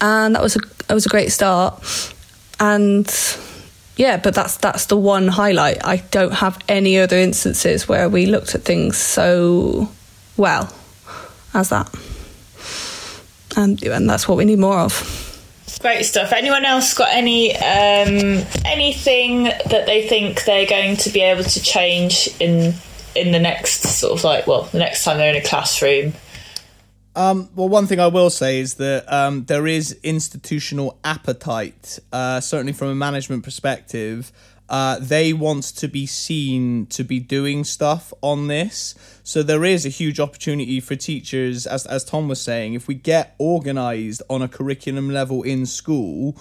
and 0.00 0.36
that 0.36 0.42
was 0.42 0.54
a 0.54 0.60
that 0.86 0.94
was 0.94 1.06
a 1.06 1.08
great 1.08 1.32
start 1.32 1.82
and 2.60 3.06
yeah, 3.96 4.16
but 4.16 4.34
that's 4.34 4.56
that's 4.56 4.86
the 4.86 4.96
one 4.96 5.28
highlight. 5.28 5.84
I 5.84 5.98
don't 6.10 6.32
have 6.32 6.58
any 6.68 6.98
other 6.98 7.16
instances 7.16 7.88
where 7.88 8.08
we 8.08 8.26
looked 8.26 8.54
at 8.54 8.62
things 8.62 8.96
so 8.96 9.88
well 10.36 10.74
as 11.52 11.68
that, 11.68 11.94
and 13.56 13.82
and 13.82 14.10
that's 14.10 14.26
what 14.26 14.36
we 14.36 14.44
need 14.44 14.58
more 14.58 14.78
of. 14.78 15.20
Great 15.80 16.04
stuff. 16.04 16.32
Anyone 16.32 16.64
else 16.64 16.94
got 16.94 17.10
any 17.12 17.54
um, 17.56 18.44
anything 18.64 19.44
that 19.44 19.84
they 19.86 20.08
think 20.08 20.44
they're 20.44 20.66
going 20.66 20.96
to 20.98 21.10
be 21.10 21.20
able 21.20 21.44
to 21.44 21.62
change 21.62 22.28
in 22.40 22.74
in 23.14 23.30
the 23.30 23.38
next 23.38 23.82
sort 23.82 24.12
of 24.18 24.24
like 24.24 24.46
well 24.46 24.64
the 24.64 24.78
next 24.78 25.04
time 25.04 25.18
they're 25.18 25.30
in 25.30 25.40
a 25.40 25.46
classroom 25.46 26.12
um, 27.16 27.48
well, 27.54 27.68
one 27.68 27.86
thing 27.86 28.00
I 28.00 28.08
will 28.08 28.30
say 28.30 28.60
is 28.60 28.74
that 28.74 29.10
um, 29.12 29.44
there 29.44 29.66
is 29.66 29.98
institutional 30.02 30.98
appetite, 31.04 31.98
uh, 32.12 32.40
certainly 32.40 32.72
from 32.72 32.88
a 32.88 32.94
management 32.94 33.44
perspective. 33.44 34.32
Uh, 34.68 34.98
they 34.98 35.32
want 35.32 35.62
to 35.62 35.88
be 35.88 36.06
seen 36.06 36.86
to 36.86 37.04
be 37.04 37.20
doing 37.20 37.64
stuff 37.64 38.12
on 38.22 38.48
this. 38.48 38.94
So 39.22 39.42
there 39.42 39.64
is 39.64 39.84
a 39.84 39.90
huge 39.90 40.18
opportunity 40.18 40.80
for 40.80 40.96
teachers, 40.96 41.66
as, 41.66 41.86
as 41.86 42.04
Tom 42.04 42.28
was 42.28 42.40
saying, 42.40 42.74
if 42.74 42.88
we 42.88 42.94
get 42.94 43.34
organized 43.38 44.22
on 44.30 44.42
a 44.42 44.48
curriculum 44.48 45.10
level 45.10 45.42
in 45.42 45.66
school, 45.66 46.36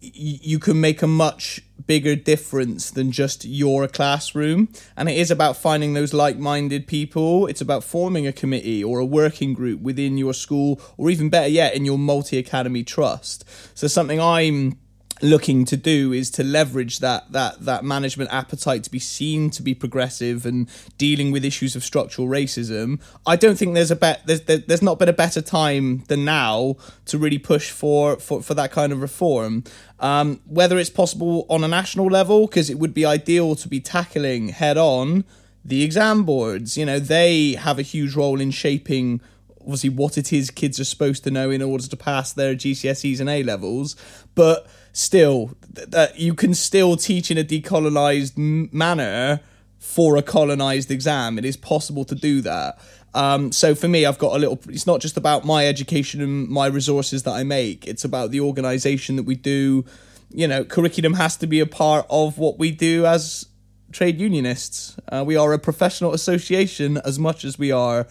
you 0.00 0.58
can 0.58 0.80
make 0.80 1.02
a 1.02 1.06
much 1.06 1.60
bigger 1.86 2.16
difference 2.16 2.90
than 2.90 3.12
just 3.12 3.44
your 3.44 3.88
classroom. 3.88 4.68
And 4.96 5.08
it 5.08 5.16
is 5.16 5.30
about 5.30 5.56
finding 5.56 5.94
those 5.94 6.14
like-minded 6.14 6.86
people. 6.86 7.46
It's 7.46 7.60
about 7.60 7.84
forming 7.84 8.26
a 8.26 8.32
committee 8.32 8.82
or 8.82 8.98
a 8.98 9.04
working 9.04 9.54
group 9.54 9.80
within 9.80 10.16
your 10.16 10.32
school 10.32 10.80
or 10.96 11.10
even 11.10 11.28
better 11.28 11.48
yet 11.48 11.74
in 11.74 11.84
your 11.84 11.98
multi-academy 11.98 12.84
trust. 12.84 13.44
So 13.74 13.88
something 13.88 14.20
i'm 14.20 14.78
looking 15.22 15.64
to 15.66 15.76
do 15.76 16.12
is 16.12 16.30
to 16.30 16.42
leverage 16.42 16.98
that 17.00 17.30
that 17.32 17.64
that 17.64 17.84
management 17.84 18.32
appetite 18.32 18.84
to 18.84 18.90
be 18.90 18.98
seen 18.98 19.50
to 19.50 19.62
be 19.62 19.74
progressive 19.74 20.46
and 20.46 20.68
dealing 20.98 21.30
with 21.30 21.44
issues 21.44 21.76
of 21.76 21.84
structural 21.84 22.28
racism. 22.28 23.00
I 23.26 23.36
don't 23.36 23.56
think 23.56 23.74
there's 23.74 23.90
a 23.90 23.96
bet 23.96 24.26
there's 24.26 24.42
there's 24.42 24.82
not 24.82 24.98
been 24.98 25.08
a 25.08 25.14
better 25.14 25.42
time 25.42 26.04
than 26.08 26.24
now 26.24 26.76
to 27.06 27.18
really 27.18 27.38
push 27.38 27.70
for 27.70 28.16
for, 28.16 28.42
for 28.42 28.54
that 28.54 28.72
kind 28.72 28.92
of 28.92 29.00
reform. 29.00 29.64
Um, 29.98 30.40
whether 30.46 30.78
it's 30.78 30.90
possible 30.90 31.44
on 31.50 31.62
a 31.62 31.68
national 31.68 32.06
level, 32.06 32.46
because 32.46 32.70
it 32.70 32.78
would 32.78 32.94
be 32.94 33.04
ideal 33.04 33.54
to 33.56 33.68
be 33.68 33.80
tackling 33.80 34.48
head 34.48 34.78
on 34.78 35.24
the 35.62 35.82
exam 35.82 36.24
boards. 36.24 36.78
You 36.78 36.86
know, 36.86 36.98
they 36.98 37.52
have 37.52 37.78
a 37.78 37.82
huge 37.82 38.16
role 38.16 38.40
in 38.40 38.50
shaping 38.50 39.20
obviously 39.60 39.90
what 39.90 40.16
it 40.16 40.32
is 40.32 40.50
kids 40.50 40.80
are 40.80 40.84
supposed 40.84 41.22
to 41.24 41.30
know 41.30 41.50
in 41.50 41.60
order 41.60 41.86
to 41.86 41.96
pass 41.96 42.32
their 42.32 42.54
GCSEs 42.54 43.20
and 43.20 43.28
A 43.28 43.42
levels, 43.42 43.94
but 44.34 44.66
still 44.92 45.56
that 45.72 46.18
you 46.18 46.34
can 46.34 46.54
still 46.54 46.96
teach 46.96 47.30
in 47.30 47.38
a 47.38 47.44
decolonized 47.44 48.36
manner 48.72 49.40
for 49.78 50.16
a 50.16 50.22
colonized 50.22 50.90
exam. 50.90 51.38
It 51.38 51.44
is 51.44 51.56
possible 51.56 52.04
to 52.04 52.14
do 52.14 52.40
that. 52.42 52.78
Um, 53.14 53.50
so 53.50 53.74
for 53.74 53.88
me, 53.88 54.04
I've 54.04 54.18
got 54.18 54.36
a 54.36 54.38
little. 54.38 54.60
It's 54.68 54.86
not 54.86 55.00
just 55.00 55.16
about 55.16 55.44
my 55.44 55.66
education 55.66 56.20
and 56.20 56.48
my 56.48 56.66
resources 56.66 57.24
that 57.24 57.32
I 57.32 57.42
make. 57.42 57.86
It's 57.86 58.04
about 58.04 58.30
the 58.30 58.40
organisation 58.40 59.16
that 59.16 59.24
we 59.24 59.34
do. 59.34 59.84
You 60.32 60.46
know, 60.46 60.64
curriculum 60.64 61.14
has 61.14 61.36
to 61.38 61.46
be 61.46 61.58
a 61.60 61.66
part 61.66 62.06
of 62.08 62.38
what 62.38 62.58
we 62.58 62.70
do 62.70 63.06
as 63.06 63.46
trade 63.90 64.20
unionists. 64.20 64.96
Uh, 65.08 65.24
we 65.26 65.36
are 65.36 65.52
a 65.52 65.58
professional 65.58 66.12
association 66.14 66.98
as 66.98 67.18
much 67.18 67.44
as 67.44 67.58
we 67.58 67.72
are 67.72 68.06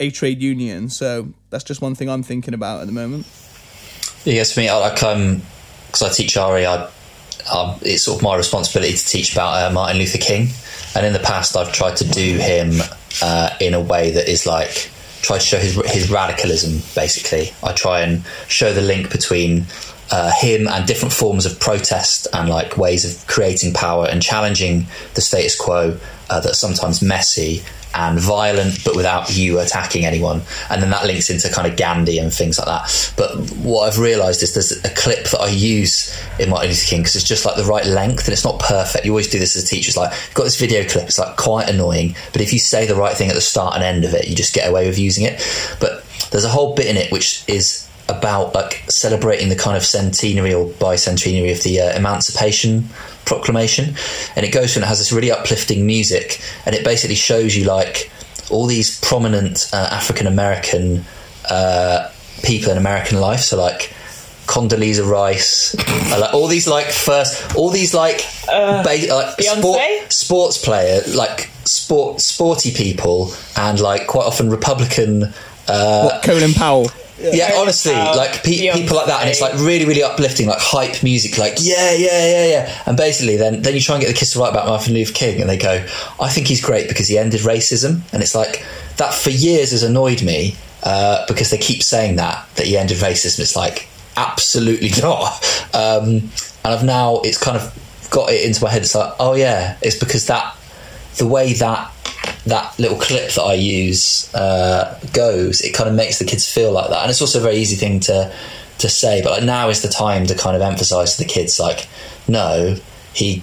a 0.00 0.10
trade 0.10 0.40
union. 0.40 0.88
So 0.88 1.34
that's 1.50 1.64
just 1.64 1.82
one 1.82 1.94
thing 1.94 2.08
I'm 2.08 2.22
thinking 2.22 2.54
about 2.54 2.80
at 2.80 2.86
the 2.86 2.92
moment. 2.92 3.26
Yes, 4.24 4.52
for 4.52 4.60
me, 4.60 4.68
I 4.68 4.76
like 4.76 5.02
um, 5.02 5.42
because 5.92 6.02
I 6.02 6.08
teach 6.10 6.36
RE, 6.36 6.64
I, 6.64 6.88
um, 7.52 7.78
it's 7.82 8.04
sort 8.04 8.18
of 8.18 8.22
my 8.22 8.34
responsibility 8.34 8.94
to 8.94 9.06
teach 9.06 9.32
about 9.32 9.62
uh, 9.62 9.72
Martin 9.72 9.98
Luther 9.98 10.18
King. 10.18 10.48
And 10.96 11.04
in 11.04 11.12
the 11.12 11.18
past, 11.18 11.54
I've 11.54 11.72
tried 11.72 11.96
to 11.98 12.08
do 12.08 12.38
him 12.38 12.80
uh, 13.22 13.50
in 13.60 13.74
a 13.74 13.80
way 13.80 14.12
that 14.12 14.28
is 14.28 14.46
like 14.46 14.90
try 15.20 15.38
to 15.38 15.44
show 15.44 15.58
his 15.58 15.74
his 15.92 16.10
radicalism. 16.10 16.82
Basically, 16.94 17.52
I 17.62 17.72
try 17.72 18.00
and 18.00 18.24
show 18.48 18.72
the 18.72 18.80
link 18.80 19.12
between 19.12 19.66
uh, 20.10 20.32
him 20.32 20.66
and 20.66 20.86
different 20.86 21.12
forms 21.12 21.44
of 21.44 21.60
protest 21.60 22.26
and 22.32 22.48
like 22.48 22.78
ways 22.78 23.04
of 23.04 23.26
creating 23.26 23.74
power 23.74 24.06
and 24.06 24.22
challenging 24.22 24.86
the 25.14 25.20
status 25.20 25.56
quo 25.56 25.98
uh, 26.30 26.40
that's 26.40 26.58
sometimes 26.58 27.02
messy 27.02 27.62
and 27.94 28.18
violent, 28.18 28.84
but 28.84 28.96
without 28.96 29.36
you 29.36 29.60
attacking 29.60 30.04
anyone. 30.04 30.42
And 30.70 30.82
then 30.82 30.90
that 30.90 31.04
links 31.04 31.30
into 31.30 31.48
kind 31.50 31.70
of 31.70 31.76
Gandhi 31.76 32.18
and 32.18 32.32
things 32.32 32.58
like 32.58 32.66
that. 32.66 33.14
But 33.16 33.50
what 33.56 33.88
I've 33.88 33.98
realised 33.98 34.42
is 34.42 34.54
there's 34.54 34.84
a 34.84 34.94
clip 34.94 35.24
that 35.30 35.40
I 35.40 35.48
use 35.48 36.16
in 36.38 36.50
Martin 36.50 36.70
Luther 36.70 36.86
King 36.86 37.00
because 37.00 37.16
it's 37.16 37.28
just 37.28 37.44
like 37.44 37.56
the 37.56 37.64
right 37.64 37.86
length 37.86 38.24
and 38.24 38.32
it's 38.32 38.44
not 38.44 38.60
perfect. 38.60 39.04
You 39.04 39.12
always 39.12 39.28
do 39.28 39.38
this 39.38 39.56
as 39.56 39.64
a 39.64 39.66
teacher. 39.66 39.88
It's 39.88 39.96
like, 39.96 40.12
got 40.34 40.44
this 40.44 40.58
video 40.58 40.86
clip, 40.88 41.04
it's 41.04 41.18
like 41.18 41.36
quite 41.36 41.68
annoying, 41.68 42.16
but 42.32 42.40
if 42.40 42.52
you 42.52 42.58
say 42.58 42.86
the 42.86 42.94
right 42.94 43.16
thing 43.16 43.28
at 43.28 43.34
the 43.34 43.40
start 43.40 43.74
and 43.74 43.84
end 43.84 44.04
of 44.04 44.14
it, 44.14 44.28
you 44.28 44.34
just 44.34 44.54
get 44.54 44.68
away 44.68 44.86
with 44.86 44.98
using 44.98 45.24
it. 45.24 45.40
But 45.80 46.04
there's 46.30 46.44
a 46.44 46.48
whole 46.48 46.74
bit 46.74 46.86
in 46.86 46.96
it 46.96 47.12
which 47.12 47.44
is 47.48 47.88
about 48.08 48.54
like 48.54 48.84
celebrating 48.88 49.48
the 49.48 49.56
kind 49.56 49.76
of 49.76 49.84
centenary 49.84 50.52
or 50.52 50.68
bicentenary 50.70 51.52
of 51.52 51.62
the 51.62 51.80
uh, 51.80 51.96
emancipation 51.96 52.88
proclamation. 53.24 53.94
And 54.36 54.44
it 54.44 54.52
goes 54.52 54.72
through 54.72 54.82
and 54.82 54.86
it 54.86 54.88
has 54.88 54.98
this 54.98 55.12
really 55.12 55.30
uplifting 55.30 55.86
music. 55.86 56.40
And 56.66 56.74
it 56.74 56.84
basically 56.84 57.16
shows 57.16 57.56
you 57.56 57.64
like 57.64 58.10
all 58.50 58.66
these 58.66 59.00
prominent 59.00 59.70
uh, 59.72 59.88
african 59.90 60.26
american 60.26 61.04
uh, 61.48 62.10
people 62.42 62.70
in 62.72 62.76
american 62.76 63.20
life. 63.20 63.40
So 63.40 63.56
like 63.56 63.92
Condoleezza 64.46 65.08
Rice, 65.08 65.74
uh, 66.12 66.18
like 66.20 66.34
all 66.34 66.48
these 66.48 66.66
like 66.66 66.86
first, 66.86 67.54
all 67.54 67.70
these 67.70 67.94
like, 67.94 68.26
Uh, 68.48 68.82
ba- 68.82 69.14
like 69.14 69.40
sport, 69.40 69.80
sports 70.12 70.58
player, 70.58 71.00
like 71.14 71.48
sport 71.64 72.20
sporty 72.20 72.72
people, 72.72 73.32
and 73.56 73.78
like 73.80 74.08
quite 74.08 74.26
often 74.26 74.50
Republican 74.50 75.32
uh, 75.68 76.02
What, 76.02 76.22
Colin 76.24 76.54
Powell? 76.54 76.90
Yeah, 77.22 77.52
honestly, 77.56 77.92
Powell, 77.92 78.16
like 78.16 78.42
pe- 78.42 78.72
people 78.72 78.96
like 78.96 79.06
that, 79.06 79.20
and 79.20 79.30
it's 79.30 79.40
like 79.40 79.54
really, 79.54 79.84
really 79.84 80.02
uplifting, 80.02 80.46
like 80.46 80.58
hype 80.60 81.02
music, 81.02 81.38
like 81.38 81.54
yeah, 81.60 81.92
yeah, 81.92 82.26
yeah, 82.26 82.46
yeah. 82.46 82.82
And 82.86 82.96
basically, 82.96 83.36
then 83.36 83.62
then 83.62 83.74
you 83.74 83.80
try 83.80 83.96
and 83.96 84.02
get 84.02 84.08
the 84.08 84.18
kiss 84.18 84.32
to 84.32 84.40
write 84.40 84.50
about 84.50 84.66
Martin 84.66 84.94
Luther 84.94 85.12
King, 85.12 85.40
and 85.40 85.48
they 85.48 85.56
go, 85.56 85.84
"I 86.20 86.28
think 86.28 86.46
he's 86.48 86.60
great 86.60 86.88
because 86.88 87.08
he 87.08 87.18
ended 87.18 87.40
racism," 87.42 88.00
and 88.12 88.22
it's 88.22 88.34
like 88.34 88.64
that 88.96 89.14
for 89.14 89.30
years 89.30 89.70
has 89.70 89.82
annoyed 89.82 90.22
me, 90.22 90.56
uh, 90.82 91.24
because 91.26 91.50
they 91.50 91.58
keep 91.58 91.82
saying 91.82 92.16
that 92.16 92.46
that 92.56 92.66
he 92.66 92.76
ended 92.76 92.98
racism. 92.98 93.40
It's 93.40 93.56
like 93.56 93.88
absolutely 94.16 94.90
not. 95.00 95.32
Um, 95.74 96.30
and 96.64 96.74
I've 96.74 96.84
now 96.84 97.20
it's 97.24 97.38
kind 97.38 97.56
of 97.56 98.08
got 98.10 98.30
it 98.30 98.44
into 98.44 98.62
my 98.64 98.70
head. 98.70 98.82
It's 98.82 98.94
like 98.94 99.12
oh 99.20 99.34
yeah, 99.34 99.76
it's 99.80 99.96
because 99.98 100.26
that 100.26 100.56
the 101.18 101.26
way 101.26 101.52
that 101.54 101.92
that 102.46 102.78
little 102.78 102.98
clip 102.98 103.32
that 103.32 103.42
I 103.42 103.54
use 103.54 104.32
uh, 104.34 104.98
goes, 105.12 105.60
it 105.60 105.74
kind 105.74 105.88
of 105.88 105.94
makes 105.94 106.18
the 106.18 106.24
kids 106.24 106.52
feel 106.52 106.72
like 106.72 106.90
that, 106.90 107.02
and 107.02 107.10
it's 107.10 107.20
also 107.20 107.38
a 107.38 107.42
very 107.42 107.56
easy 107.56 107.76
thing 107.76 108.00
to 108.00 108.32
to 108.78 108.88
say. 108.88 109.22
But 109.22 109.30
like 109.30 109.44
now 109.44 109.68
is 109.68 109.82
the 109.82 109.88
time 109.88 110.26
to 110.26 110.34
kind 110.34 110.56
of 110.56 110.62
emphasise 110.62 111.16
to 111.16 111.22
the 111.22 111.28
kids, 111.28 111.60
like, 111.60 111.88
no, 112.26 112.76
he 113.14 113.42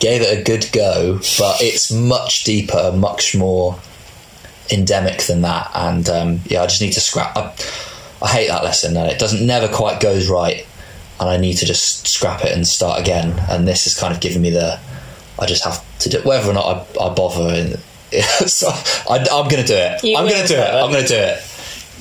gave 0.00 0.22
it 0.22 0.38
a 0.38 0.42
good 0.42 0.68
go, 0.72 1.18
but 1.38 1.60
it's 1.60 1.92
much 1.92 2.44
deeper, 2.44 2.92
much 2.94 3.36
more 3.36 3.78
endemic 4.72 5.22
than 5.22 5.42
that. 5.42 5.70
And 5.74 6.08
um, 6.08 6.40
yeah, 6.46 6.62
I 6.62 6.66
just 6.66 6.80
need 6.80 6.92
to 6.92 7.00
scrap. 7.00 7.36
I, 7.36 7.54
I 8.22 8.28
hate 8.28 8.48
that 8.48 8.64
lesson, 8.64 8.96
and 8.96 9.10
it 9.10 9.18
doesn't 9.18 9.46
never 9.46 9.68
quite 9.68 10.00
goes 10.00 10.28
right, 10.28 10.66
and 11.20 11.28
I 11.28 11.36
need 11.36 11.54
to 11.54 11.66
just 11.66 12.08
scrap 12.08 12.44
it 12.44 12.52
and 12.52 12.66
start 12.66 13.00
again. 13.00 13.38
And 13.48 13.68
this 13.68 13.86
is 13.86 13.98
kind 13.98 14.12
of 14.12 14.20
giving 14.20 14.42
me 14.42 14.50
the. 14.50 14.78
I 15.38 15.46
just 15.46 15.64
have 15.64 15.82
to 16.00 16.08
do 16.10 16.20
whether 16.22 16.50
or 16.50 16.54
not 16.54 16.66
I, 16.98 17.04
I 17.04 17.14
bother. 17.14 17.54
And 17.54 17.80
so 18.46 18.68
I, 19.08 19.18
am 19.18 19.48
going 19.48 19.62
to 19.62 19.64
do 19.64 19.74
it. 19.74 20.04
You 20.04 20.16
I'm 20.16 20.26
going 20.26 20.42
to 20.42 20.48
do 20.48 20.54
do 20.54 20.60
it. 20.60 20.64
it. 20.68 20.74
I'm 20.74 20.90
going 20.92 21.02
to 21.04 21.08
do 21.08 21.16
it. 21.18 21.42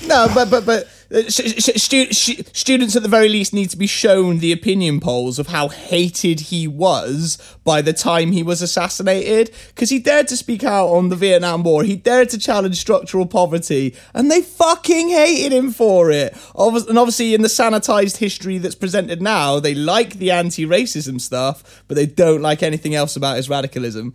No, 0.08 0.28
but 0.34 0.50
but 0.50 0.66
but 0.66 0.88
uh, 1.14 1.24
sh- 1.28 1.56
sh- 1.58 1.82
stu- 1.82 2.14
sh- 2.14 2.40
students 2.54 2.96
at 2.96 3.02
the 3.04 3.10
very 3.10 3.28
least 3.28 3.52
need 3.54 3.70
to 3.70 3.76
be 3.76 3.88
shown 3.88 4.38
the 4.38 4.52
opinion 4.54 5.00
polls 5.02 5.40
of 5.40 5.48
how 5.48 5.68
hated 5.68 6.40
he 6.40 6.68
was 6.68 7.38
by 7.66 7.82
the 7.82 7.92
time 7.92 8.32
he 8.32 8.42
was 8.44 8.62
assassinated 8.62 9.52
because 9.70 9.90
he 9.90 10.00
dared 10.00 10.28
to 10.28 10.38
speak 10.38 10.64
out 10.64 10.88
on 10.88 11.10
the 11.10 11.16
Vietnam 11.18 11.64
War. 11.64 11.84
He 11.84 11.96
dared 11.98 12.30
to 12.30 12.38
challenge 12.38 12.78
structural 12.80 13.26
poverty, 13.26 13.94
and 14.14 14.32
they 14.32 14.42
fucking 14.42 15.10
hated 15.10 15.52
him 15.52 15.72
for 15.72 16.12
it. 16.12 16.34
Obvi- 16.56 16.88
And 16.88 16.98
obviously, 16.98 17.34
in 17.34 17.42
the 17.42 17.48
sanitized 17.50 18.18
history 18.18 18.58
that's 18.58 18.76
presented 18.76 19.22
now, 19.22 19.60
they 19.60 19.74
like 19.76 20.14
the 20.14 20.32
anti-racism 20.32 21.20
stuff, 21.20 21.84
but 21.90 21.96
they 21.96 22.06
don't 22.06 22.42
like 22.42 22.64
anything 22.64 22.96
else 22.96 23.16
about 23.18 23.36
his 23.38 23.50
radicalism. 23.50 24.14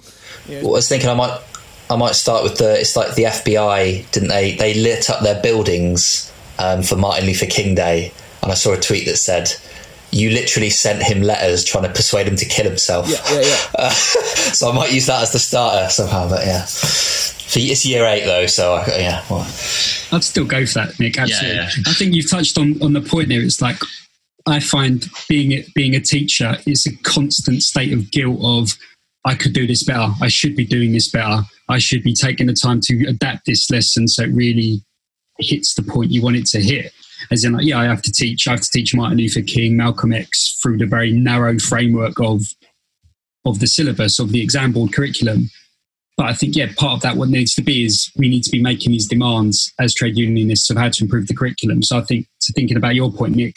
Well, 0.48 0.60
I 0.68 0.70
was 0.70 0.88
thinking 0.88 1.10
I 1.10 1.14
might 1.14 1.40
I 1.90 1.96
might 1.96 2.14
start 2.14 2.42
with 2.42 2.58
the 2.58 2.80
it's 2.80 2.96
like 2.96 3.14
the 3.14 3.24
FBI 3.24 4.10
didn't 4.10 4.28
they 4.28 4.54
they 4.54 4.74
lit 4.74 5.10
up 5.10 5.22
their 5.22 5.40
buildings 5.42 6.32
um, 6.58 6.82
for 6.82 6.96
Martin 6.96 7.26
Luther 7.26 7.46
King 7.46 7.74
Day 7.74 8.12
and 8.42 8.50
I 8.50 8.54
saw 8.54 8.72
a 8.72 8.80
tweet 8.80 9.06
that 9.06 9.16
said 9.16 9.52
you 10.10 10.30
literally 10.30 10.70
sent 10.70 11.02
him 11.02 11.22
letters 11.22 11.64
trying 11.64 11.84
to 11.84 11.90
persuade 11.90 12.28
him 12.28 12.36
to 12.36 12.44
kill 12.44 12.64
himself. 12.64 13.08
Yeah, 13.08 13.18
yeah, 13.32 13.40
yeah. 13.40 13.56
Uh, 13.76 13.90
so 13.90 14.70
I 14.70 14.74
might 14.74 14.92
use 14.92 15.06
that 15.06 15.22
as 15.22 15.32
the 15.32 15.40
starter 15.40 15.90
somehow, 15.90 16.28
but 16.28 16.46
yeah. 16.46 16.64
So 16.64 17.58
it's 17.60 17.84
year 17.84 18.04
eight 18.04 18.24
though, 18.24 18.46
so 18.46 18.74
I, 18.74 18.86
yeah. 18.98 19.24
Well, 19.28 19.40
I'd 20.12 20.22
still 20.22 20.44
go 20.44 20.64
for 20.66 20.74
that, 20.74 20.98
Nik. 21.00 21.18
Absolutely. 21.18 21.56
yeah. 21.56 21.68
I 21.86 21.92
think 21.94 22.14
you've 22.14 22.30
touched 22.30 22.56
on, 22.56 22.80
on 22.80 22.92
the 22.92 23.00
point 23.00 23.28
there. 23.28 23.42
It's 23.42 23.60
like 23.60 23.76
I 24.46 24.60
find 24.60 25.06
being 25.28 25.52
a, 25.52 25.64
being 25.74 25.94
a 25.94 26.00
teacher 26.00 26.56
is 26.66 26.86
a 26.86 26.96
constant 26.98 27.62
state 27.62 27.92
of 27.92 28.10
guilt 28.10 28.38
of 28.42 28.78
I 29.24 29.34
could 29.34 29.52
do 29.52 29.66
this 29.66 29.82
better. 29.82 30.12
I 30.20 30.28
should 30.28 30.54
be 30.54 30.66
doing 30.66 30.92
this 30.92 31.10
better. 31.10 31.42
I 31.68 31.78
should 31.78 32.02
be 32.02 32.14
taking 32.14 32.46
the 32.46 32.52
time 32.52 32.80
to 32.84 33.06
adapt 33.06 33.46
this 33.46 33.70
lesson 33.70 34.06
so 34.06 34.24
it 34.24 34.32
really 34.32 34.82
hits 35.38 35.74
the 35.74 35.82
point 35.82 36.10
you 36.10 36.22
want 36.22 36.36
it 36.36 36.46
to 36.46 36.60
hit. 36.60 36.92
As 37.30 37.44
in, 37.44 37.54
like, 37.54 37.64
yeah, 37.64 37.78
I 37.78 37.84
have 37.84 38.02
to 38.02 38.12
teach. 38.12 38.46
I 38.46 38.52
have 38.52 38.60
to 38.60 38.70
teach 38.70 38.94
Martin 38.94 39.16
Luther 39.18 39.40
King, 39.40 39.76
Malcolm 39.76 40.12
X 40.12 40.58
through 40.62 40.78
the 40.78 40.86
very 40.86 41.12
narrow 41.12 41.58
framework 41.58 42.20
of 42.20 42.42
of 43.46 43.60
the 43.60 43.66
syllabus 43.66 44.18
of 44.18 44.32
the 44.32 44.42
exam 44.42 44.72
board 44.72 44.92
curriculum. 44.92 45.50
But 46.16 46.26
I 46.26 46.34
think, 46.34 46.54
yeah, 46.54 46.72
part 46.76 46.94
of 46.94 47.00
that 47.02 47.16
what 47.16 47.28
needs 47.28 47.54
to 47.54 47.62
be 47.62 47.84
is 47.84 48.10
we 48.16 48.28
need 48.28 48.42
to 48.44 48.50
be 48.50 48.62
making 48.62 48.92
these 48.92 49.08
demands 49.08 49.72
as 49.80 49.94
trade 49.94 50.16
unionists 50.16 50.70
of 50.70 50.76
how 50.76 50.88
to 50.88 51.04
improve 51.04 51.26
the 51.26 51.34
curriculum. 51.34 51.82
So 51.82 51.98
I 51.98 52.02
think, 52.02 52.26
to 52.42 52.52
thinking 52.52 52.76
about 52.76 52.94
your 52.94 53.10
point, 53.10 53.36
Nik, 53.36 53.54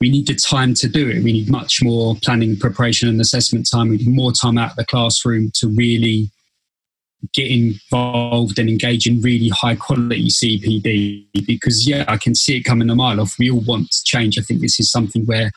we 0.00 0.10
need 0.10 0.26
the 0.26 0.34
time 0.34 0.74
to 0.74 0.88
do 0.88 1.08
it. 1.08 1.22
We 1.22 1.32
need 1.32 1.50
much 1.50 1.80
more 1.82 2.16
planning, 2.22 2.56
preparation, 2.56 3.08
and 3.08 3.20
assessment 3.20 3.68
time. 3.70 3.90
We 3.90 3.98
need 3.98 4.08
more 4.08 4.32
time 4.32 4.56
out 4.56 4.70
of 4.70 4.76
the 4.76 4.84
classroom 4.86 5.50
to 5.56 5.68
really 5.68 6.30
get 7.34 7.50
involved 7.50 8.58
and 8.58 8.70
engage 8.70 9.06
in 9.06 9.20
really 9.20 9.50
high 9.50 9.76
quality 9.76 10.28
CPD. 10.28 11.26
Because, 11.46 11.86
yeah, 11.86 12.06
I 12.08 12.16
can 12.16 12.34
see 12.34 12.56
it 12.56 12.62
coming 12.62 12.88
a 12.88 12.94
mile 12.94 13.20
off. 13.20 13.36
We 13.38 13.50
all 13.50 13.60
want 13.60 13.90
change. 14.04 14.38
I 14.38 14.42
think 14.42 14.62
this 14.62 14.80
is 14.80 14.90
something 14.90 15.26
where 15.26 15.50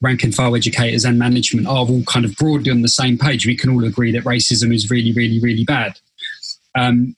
rank 0.00 0.22
and 0.22 0.34
file 0.34 0.54
educators 0.54 1.04
and 1.04 1.18
management 1.18 1.66
are 1.66 1.84
all 1.84 2.04
kind 2.04 2.24
of 2.24 2.34
broadly 2.36 2.70
on 2.70 2.82
the 2.82 2.88
same 2.88 3.18
page. 3.18 3.44
We 3.44 3.56
can 3.56 3.70
all 3.70 3.84
agree 3.84 4.12
that 4.12 4.22
racism 4.22 4.72
is 4.72 4.88
really, 4.88 5.12
really, 5.12 5.40
really 5.40 5.64
bad. 5.64 5.98
Um, 6.78 7.16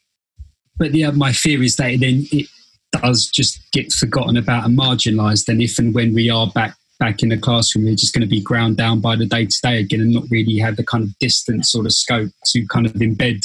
but 0.79 0.95
yeah, 0.95 1.11
my 1.11 1.33
fear 1.33 1.63
is 1.63 1.77
that 1.77 2.01
then 2.01 2.27
it 2.33 2.47
does 2.93 3.27
just 3.27 3.61
get 3.73 3.93
forgotten 3.93 4.37
about 4.37 4.65
and 4.65 4.79
marginalised. 4.79 5.49
And 5.49 5.61
if 5.61 5.79
and 5.79 5.95
when 5.95 6.15
we 6.15 6.31
are 6.31 6.47
back 6.49 6.77
back 6.99 7.23
in 7.23 7.31
the 7.31 7.37
classroom, 7.37 7.85
we're 7.85 7.97
just 7.97 8.15
going 8.15 8.23
to 8.23 8.29
be 8.29 8.41
ground 8.41 8.77
down 8.77 9.01
by 9.01 9.17
the 9.17 9.27
day 9.27 9.47
to 9.47 9.61
day 9.63 9.81
again, 9.81 10.01
and 10.01 10.13
not 10.13 10.25
really 10.31 10.59
have 10.59 10.77
the 10.77 10.85
kind 10.85 11.03
of 11.03 11.19
distance 11.19 11.75
or 11.75 11.83
the 11.83 11.91
scope 11.91 12.31
to 12.47 12.67
kind 12.67 12.87
of 12.87 12.93
embed 12.95 13.45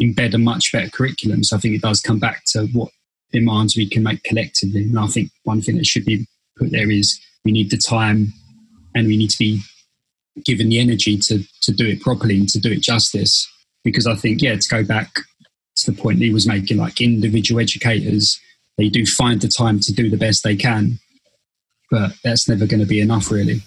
embed 0.00 0.34
a 0.34 0.38
much 0.38 0.72
better 0.72 0.90
curriculum. 0.90 1.42
So 1.42 1.56
I 1.56 1.60
think 1.60 1.74
it 1.74 1.82
does 1.82 2.00
come 2.00 2.18
back 2.18 2.42
to 2.48 2.66
what 2.72 2.90
demands 3.32 3.76
we 3.76 3.88
can 3.88 4.02
make 4.02 4.22
collectively. 4.22 4.82
And 4.82 4.98
I 4.98 5.06
think 5.06 5.30
one 5.44 5.62
thing 5.62 5.76
that 5.76 5.86
should 5.86 6.04
be 6.04 6.26
put 6.58 6.70
there 6.70 6.90
is 6.90 7.18
we 7.44 7.52
need 7.52 7.70
the 7.70 7.78
time 7.78 8.32
and 8.94 9.06
we 9.06 9.16
need 9.16 9.30
to 9.30 9.38
be 9.38 9.60
given 10.44 10.68
the 10.68 10.78
energy 10.78 11.16
to 11.16 11.42
to 11.62 11.72
do 11.72 11.86
it 11.86 12.02
properly 12.02 12.38
and 12.38 12.48
to 12.50 12.60
do 12.60 12.70
it 12.70 12.82
justice. 12.82 13.50
Because 13.84 14.06
I 14.06 14.16
think, 14.16 14.42
yeah, 14.42 14.56
to 14.56 14.68
go 14.68 14.84
back 14.84 15.14
to 15.76 15.90
the 15.90 15.96
point 15.96 16.18
he 16.18 16.32
was 16.32 16.46
making, 16.46 16.78
like 16.78 17.00
individual 17.00 17.60
educators, 17.60 18.40
they 18.76 18.88
do 18.88 19.06
find 19.06 19.40
the 19.40 19.48
time 19.48 19.80
to 19.80 19.92
do 19.92 20.10
the 20.10 20.16
best 20.16 20.44
they 20.44 20.56
can, 20.56 20.98
but 21.90 22.12
that's 22.22 22.48
never 22.48 22.66
going 22.66 22.80
to 22.80 22.86
be 22.86 23.00
enough, 23.00 23.30
really. 23.30 23.62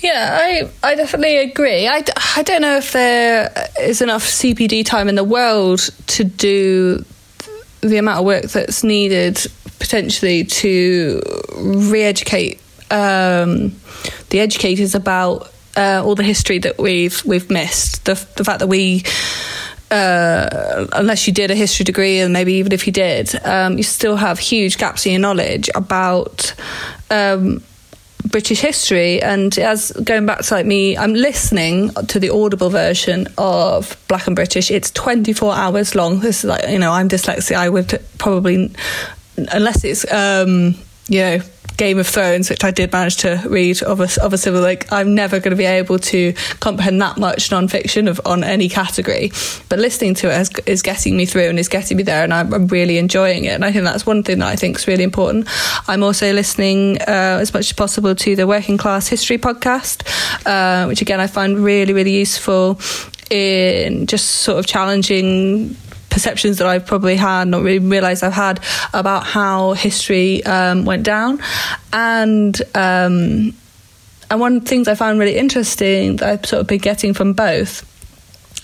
Yeah, 0.00 0.36
I, 0.40 0.70
I 0.82 0.94
definitely 0.96 1.38
agree. 1.38 1.86
I, 1.86 2.02
I 2.36 2.42
don't 2.42 2.60
know 2.60 2.76
if 2.76 2.92
there 2.92 3.52
is 3.80 4.02
enough 4.02 4.24
CPD 4.24 4.84
time 4.84 5.08
in 5.08 5.14
the 5.14 5.24
world 5.24 5.90
to 6.08 6.24
do 6.24 7.04
the 7.82 7.98
amount 7.98 8.18
of 8.18 8.24
work 8.24 8.44
that's 8.44 8.82
needed 8.82 9.46
potentially 9.78 10.44
to 10.44 11.20
re 11.56 12.02
educate 12.02 12.60
um, 12.90 13.74
the 14.30 14.40
educators 14.40 14.94
about 14.94 15.52
uh, 15.76 16.02
all 16.04 16.14
the 16.14 16.22
history 16.22 16.58
that 16.58 16.78
we've 16.78 17.24
we've 17.24 17.50
missed. 17.50 18.04
The, 18.04 18.14
the 18.36 18.44
fact 18.44 18.58
that 18.58 18.66
we 18.66 19.04
uh, 19.92 20.86
unless 20.92 21.26
you 21.26 21.34
did 21.34 21.50
a 21.50 21.54
history 21.54 21.84
degree, 21.84 22.18
and 22.18 22.32
maybe 22.32 22.54
even 22.54 22.72
if 22.72 22.86
you 22.86 22.92
did, 22.92 23.34
um, 23.44 23.76
you 23.76 23.82
still 23.82 24.16
have 24.16 24.38
huge 24.38 24.78
gaps 24.78 25.04
in 25.04 25.12
your 25.12 25.20
knowledge 25.20 25.68
about 25.74 26.54
um, 27.10 27.62
British 28.26 28.60
history. 28.60 29.20
And 29.20 29.56
as 29.58 29.92
going 29.92 30.24
back 30.24 30.40
to 30.40 30.54
like 30.54 30.64
me, 30.64 30.96
I'm 30.96 31.12
listening 31.12 31.90
to 32.08 32.18
the 32.18 32.30
audible 32.30 32.70
version 32.70 33.28
of 33.36 33.96
Black 34.08 34.26
and 34.26 34.34
British. 34.34 34.70
It's 34.70 34.90
24 34.92 35.54
hours 35.54 35.94
long. 35.94 36.20
This 36.20 36.38
is 36.38 36.48
like 36.48 36.68
you 36.70 36.78
know, 36.78 36.90
I'm 36.90 37.10
dyslexic. 37.10 37.54
I 37.54 37.68
would 37.68 38.02
probably, 38.16 38.72
unless 39.36 39.84
it's 39.84 40.10
um, 40.10 40.74
you 41.08 41.20
know. 41.20 41.38
Game 41.76 41.98
of 41.98 42.06
Thrones, 42.06 42.50
which 42.50 42.64
I 42.64 42.70
did 42.70 42.92
manage 42.92 43.16
to 43.18 43.42
read 43.46 43.82
of 43.82 44.00
a, 44.00 44.08
of 44.22 44.32
a 44.32 44.38
civil 44.38 44.60
like 44.60 44.92
I'm 44.92 45.14
never 45.14 45.40
going 45.40 45.50
to 45.50 45.56
be 45.56 45.64
able 45.64 45.98
to 45.98 46.34
comprehend 46.60 47.00
that 47.02 47.18
much 47.18 47.50
non-fiction 47.50 48.08
of 48.08 48.20
on 48.24 48.44
any 48.44 48.68
category. 48.68 49.32
But 49.68 49.78
listening 49.78 50.14
to 50.16 50.28
it 50.28 50.34
has, 50.34 50.50
is 50.66 50.82
getting 50.82 51.16
me 51.16 51.26
through 51.26 51.48
and 51.48 51.58
is 51.58 51.68
getting 51.68 51.96
me 51.96 52.02
there 52.02 52.24
and 52.24 52.32
I'm, 52.32 52.52
I'm 52.52 52.66
really 52.68 52.98
enjoying 52.98 53.44
it. 53.44 53.54
And 53.54 53.64
I 53.64 53.72
think 53.72 53.84
that's 53.84 54.06
one 54.06 54.22
thing 54.22 54.38
that 54.40 54.48
I 54.48 54.56
think 54.56 54.76
is 54.76 54.86
really 54.86 55.04
important. 55.04 55.48
I'm 55.88 56.02
also 56.02 56.32
listening 56.32 56.98
uh, 57.02 57.38
as 57.40 57.52
much 57.52 57.66
as 57.66 57.72
possible 57.72 58.14
to 58.14 58.36
the 58.36 58.46
Working 58.46 58.76
Class 58.76 59.08
History 59.08 59.38
podcast 59.38 60.02
uh, 60.46 60.86
which 60.86 61.00
again 61.00 61.20
I 61.20 61.26
find 61.26 61.58
really 61.58 61.92
really 61.92 62.16
useful 62.16 62.80
in 63.30 64.06
just 64.06 64.28
sort 64.28 64.58
of 64.58 64.66
challenging 64.66 65.76
perceptions 66.12 66.58
that 66.58 66.66
I've 66.66 66.86
probably 66.86 67.16
had, 67.16 67.48
not 67.48 67.62
really 67.62 67.78
realised 67.78 68.22
I've 68.22 68.32
had 68.32 68.60
about 68.92 69.24
how 69.24 69.72
history 69.72 70.44
um, 70.44 70.84
went 70.84 71.02
down, 71.02 71.40
and 71.92 72.60
um, 72.74 73.54
and 74.30 74.40
one 74.40 74.56
of 74.56 74.62
the 74.62 74.68
things 74.68 74.88
I 74.88 74.94
found 74.94 75.18
really 75.18 75.36
interesting 75.36 76.16
that 76.16 76.28
I've 76.28 76.46
sort 76.46 76.60
of 76.60 76.66
been 76.66 76.78
getting 76.78 77.14
from 77.14 77.32
both. 77.32 77.88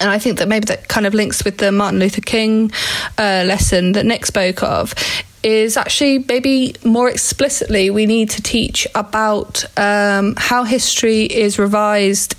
And 0.00 0.08
I 0.08 0.20
think 0.20 0.38
that 0.38 0.46
maybe 0.46 0.66
that 0.66 0.86
kind 0.86 1.06
of 1.06 1.14
links 1.14 1.44
with 1.44 1.58
the 1.58 1.72
Martin 1.72 1.98
Luther 1.98 2.20
King 2.20 2.70
uh, 3.18 3.42
lesson 3.44 3.92
that 3.92 4.06
Nik 4.06 4.26
spoke 4.26 4.62
of, 4.62 4.94
is 5.42 5.76
actually 5.76 6.18
maybe 6.20 6.74
more 6.84 7.08
explicitly 7.08 7.90
we 7.90 8.06
need 8.06 8.30
to 8.30 8.42
teach 8.42 8.86
about 8.94 9.64
um, 9.78 10.34
how 10.36 10.64
history 10.64 11.24
is 11.24 11.58
revised 11.58 12.34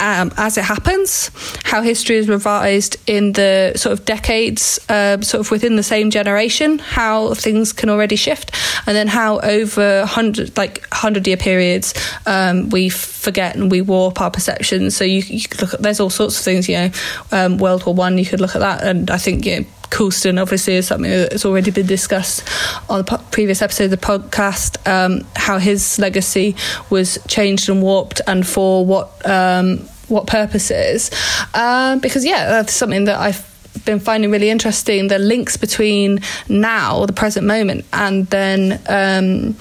um, 0.00 0.32
as 0.36 0.58
it 0.58 0.64
happens, 0.64 1.30
how 1.64 1.82
history 1.82 2.16
is 2.16 2.28
revised 2.28 2.96
in 3.06 3.32
the 3.32 3.72
sort 3.76 3.92
of 3.92 4.04
decades, 4.04 4.78
um, 4.88 5.22
sort 5.22 5.40
of 5.40 5.50
within 5.50 5.76
the 5.76 5.82
same 5.82 6.10
generation, 6.10 6.78
how 6.78 7.34
things 7.34 7.72
can 7.72 7.88
already 7.88 8.16
shift, 8.16 8.54
and 8.86 8.96
then 8.96 9.08
how 9.08 9.38
over 9.40 10.04
hundred 10.04 10.56
like 10.56 10.86
hundred 10.92 11.26
year 11.26 11.36
periods 11.36 11.94
um, 12.26 12.68
we 12.70 12.88
forget 12.88 13.56
and 13.56 13.70
we 13.70 13.80
warp 13.80 14.20
our 14.20 14.30
perceptions. 14.30 14.96
So 14.96 15.04
you, 15.04 15.20
you 15.20 15.46
look 15.60 15.74
at 15.74 15.82
there's 15.82 16.00
all 16.00 16.10
sorts 16.10 16.38
of 16.38 16.44
things. 16.44 16.68
You 16.68 16.76
know, 16.76 16.90
um, 17.32 17.58
World 17.58 17.86
War 17.86 17.94
One. 17.94 18.18
You 18.18 18.26
could 18.26 18.40
look 18.40 18.54
at 18.54 18.60
that, 18.60 18.82
and 18.82 19.10
I 19.10 19.18
think 19.18 19.46
you 19.46 19.60
know, 19.60 19.66
Colston 19.90 20.38
obviously 20.38 20.74
is 20.76 20.86
something 20.86 21.10
that's 21.10 21.44
already 21.44 21.70
been 21.70 21.86
discussed 21.86 22.46
on 22.88 23.04
the 23.04 23.18
previous 23.30 23.62
episode 23.62 23.84
of 23.84 23.90
the 23.90 23.96
podcast. 23.96 24.76
Um, 24.86 25.26
how 25.34 25.58
his 25.58 25.98
legacy 25.98 26.56
was 26.90 27.18
changed 27.28 27.68
and 27.68 27.82
warped, 27.82 28.20
and 28.26 28.46
for 28.46 28.84
what 28.84 29.28
um, 29.28 29.78
what 30.08 30.26
purposes? 30.26 31.10
Um, 31.54 32.00
because 32.00 32.24
yeah, 32.24 32.46
that's 32.46 32.72
something 32.72 33.04
that 33.04 33.18
I've 33.18 33.44
been 33.84 34.00
finding 34.00 34.30
really 34.30 34.50
interesting. 34.50 35.08
The 35.08 35.18
links 35.18 35.56
between 35.56 36.20
now, 36.48 37.06
the 37.06 37.12
present 37.12 37.46
moment, 37.46 37.84
and 37.92 38.26
then. 38.26 38.80
Um, 38.88 39.56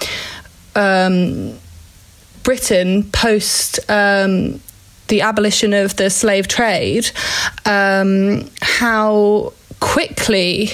um, 0.75 1.57
Britain 2.45 3.03
post 3.11 3.79
um, 3.89 4.61
the 5.07 5.21
abolition 5.21 5.73
of 5.73 5.95
the 5.95 6.09
slave 6.09 6.47
trade, 6.47 7.09
um, 7.65 8.49
how 8.61 9.53
quickly 9.79 10.69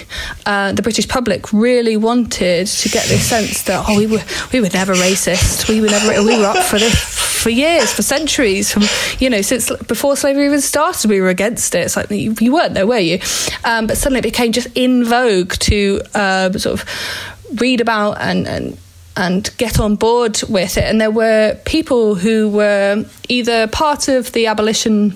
uh, 0.45 0.71
the 0.71 0.81
British 0.81 1.07
public 1.07 1.51
really 1.53 1.97
wanted 1.97 2.67
to 2.67 2.89
get 2.89 3.05
this 3.07 3.27
sense 3.27 3.63
that 3.63 3.85
oh 3.87 3.97
we 3.97 4.07
were 4.07 4.21
we 4.53 4.61
were 4.61 4.69
never 4.69 4.93
racist. 4.93 5.67
We 5.69 5.81
were 5.81 5.87
never 5.87 6.23
we 6.23 6.37
were 6.37 6.45
up 6.45 6.63
for 6.63 6.79
this 6.79 7.21
for 7.41 7.49
years 7.49 7.91
for 7.91 8.03
centuries 8.03 8.71
from 8.71 8.83
you 9.19 9.29
know 9.29 9.41
since 9.41 9.75
before 9.87 10.15
slavery 10.15 10.45
even 10.45 10.61
started 10.61 11.09
we 11.09 11.21
were 11.21 11.29
against 11.29 11.73
it. 11.75 11.79
It's 11.79 11.95
like 11.95 12.09
you, 12.11 12.35
you 12.39 12.53
weren't 12.53 12.73
there 12.73 12.87
were 12.87 12.99
you? 12.99 13.19
Um, 13.63 13.87
but 13.87 13.97
suddenly 13.97 14.19
it 14.19 14.23
became 14.23 14.51
just 14.51 14.67
in 14.75 15.03
vogue 15.05 15.53
to 15.53 16.01
uh, 16.13 16.51
sort 16.53 16.79
of 16.79 17.59
read 17.59 17.81
about 17.81 18.19
and, 18.19 18.47
and 18.47 18.77
and 19.17 19.51
get 19.57 19.79
on 19.79 19.95
board 19.95 20.41
with 20.47 20.77
it. 20.77 20.85
And 20.85 21.01
there 21.01 21.11
were 21.11 21.59
people 21.65 22.15
who 22.15 22.49
were 22.49 23.03
either 23.27 23.67
part 23.67 24.07
of 24.07 24.31
the 24.31 24.47
abolition 24.47 25.13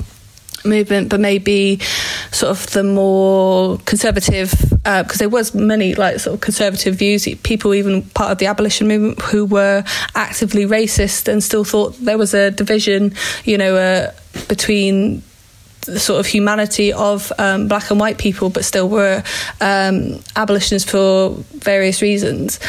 movement, 0.66 1.10
but 1.10 1.20
maybe 1.20 1.80
sort 2.32 2.52
of 2.52 2.70
the 2.72 2.84
more 2.84 3.78
conservative, 3.86 4.52
because 4.52 5.16
uh, 5.16 5.18
there 5.18 5.30
was 5.30 5.54
many 5.54 5.96
like 5.96 6.20
sort 6.20 6.36
of 6.36 6.42
conservative 6.42 6.96
views. 6.96 7.28
People 7.44 7.74
even 7.74 8.02
part 8.02 8.32
of 8.32 8.38
the 8.38 8.48
abolition 8.48 8.88
movement 8.88 9.22
who 9.22 9.46
were 9.46 9.84
actively 10.16 10.66
racist 10.66 11.28
and 11.28 11.44
still 11.44 11.64
thought 11.64 11.96
there 12.00 12.18
was 12.18 12.34
a 12.34 12.52
division, 12.52 13.14
you 13.44 13.58
know, 13.58 13.76
uh, 13.76 14.12
between 14.48 15.22
the 15.86 16.00
sort 16.00 16.20
of 16.20 16.26
humanity 16.26 16.92
of 16.92 17.32
um, 17.38 17.68
black 17.68 17.92
and 17.92 18.00
white 18.00 18.18
people, 18.18 18.50
but 18.50 18.66
still 18.66 18.90
were 18.90 19.24
um, 19.62 20.20
abolitionists 20.36 20.90
for 20.90 21.36
various 21.60 22.02
reasons 22.02 22.60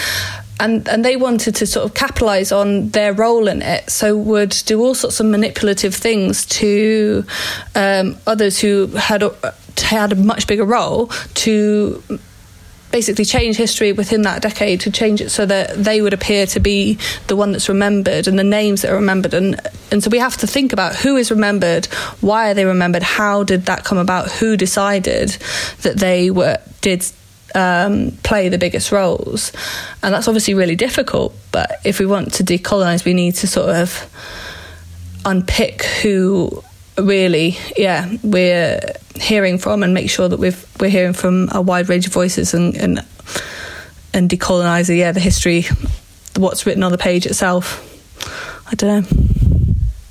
and 0.59 0.89
and 0.89 1.05
they 1.05 1.17
wanted 1.17 1.55
to 1.57 1.67
sort 1.67 1.85
of 1.85 1.95
capitalize 1.95 2.53
on 2.53 2.89
their 2.91 3.13
role 3.13 3.49
in 3.49 3.63
it 3.63 3.91
so 3.91 4.17
would 4.17 4.51
do 4.67 4.81
all 4.81 4.95
sorts 4.95 5.21
of 5.21 5.27
manipulative 5.27 5.95
things 5.95 6.47
to 6.47 7.25
um, 7.75 8.17
others 8.27 8.59
who 8.59 8.87
had 8.89 9.23
had 9.79 10.13
a 10.13 10.17
much 10.17 10.47
bigger 10.47 10.65
role 10.65 11.09
to 11.35 12.03
basically 12.93 13.25
change 13.25 13.57
history 13.57 13.93
within 13.93 14.23
that 14.23 14.41
decade 14.41 14.81
to 14.81 14.91
change 14.91 15.21
it 15.21 15.31
so 15.31 15.45
that 15.45 15.75
they 15.75 16.01
would 16.01 16.15
appear 16.15 16.47
to 16.47 16.61
be 16.61 16.99
the 17.27 17.37
one 17.37 17.53
that's 17.53 17.69
remembered 17.69 18.27
and 18.27 18.39
the 18.39 18.45
names 18.45 18.83
that 18.83 18.91
are 18.91 18.97
remembered. 18.97 19.35
And 19.35 19.61
and 19.91 20.03
so 20.03 20.09
we 20.09 20.19
have 20.19 20.37
to 20.39 20.47
think 20.47 20.73
about 20.73 20.97
who 20.97 21.17
is 21.17 21.31
remembered 21.31 21.87
why 22.21 22.51
are 22.51 22.55
they 22.55 22.65
remembered 22.65 23.03
how 23.03 23.45
did 23.45 23.67
that 23.67 23.85
come 23.85 23.99
about 23.99 24.31
who 24.31 24.57
decided 24.57 25.31
that 25.83 25.99
they 25.99 26.31
were 26.31 26.59
did 26.81 27.05
um, 27.57 28.13
play 28.23 28.49
the 28.49 28.59
biggest 28.59 28.93
roles. 28.93 29.51
And 30.03 30.15
that's 30.15 30.29
obviously 30.29 30.55
really 30.55 30.77
difficult. 30.77 31.35
But 31.51 31.81
if 31.85 31.99
we 31.99 32.07
want 32.07 32.35
to 32.35 32.45
decolonize, 32.45 33.05
we 33.05 33.15
need 33.15 33.35
to 33.37 33.47
sort 33.47 33.71
of 33.71 34.09
unpick 35.25 35.83
who 35.83 36.63
really, 36.99 37.57
yeah, 37.77 38.15
we're 38.23 38.81
hearing 39.17 39.59
from 39.59 39.83
and 39.83 39.93
make 39.95 40.11
sure 40.11 40.29
that 40.29 40.39
we've, 40.39 40.65
we're 40.79 40.91
hearing 40.91 41.15
from 41.15 41.49
a 41.51 41.61
wide 41.61 41.89
range 41.89 42.07
of 42.07 42.13
voices 42.13 42.55
and, 42.55 42.77
and, 42.77 43.05
and 44.13 44.31
decolonize, 44.31 44.95
yeah, 44.95 45.13
the 45.13 45.21
history, 45.21 45.65
what's 46.37 46.67
written 46.67 46.83
on 46.83 46.93
the 46.93 46.99
page 46.99 47.27
itself. 47.27 47.83
I 48.71 48.75
don't 48.75 49.03
know. 49.03 49.19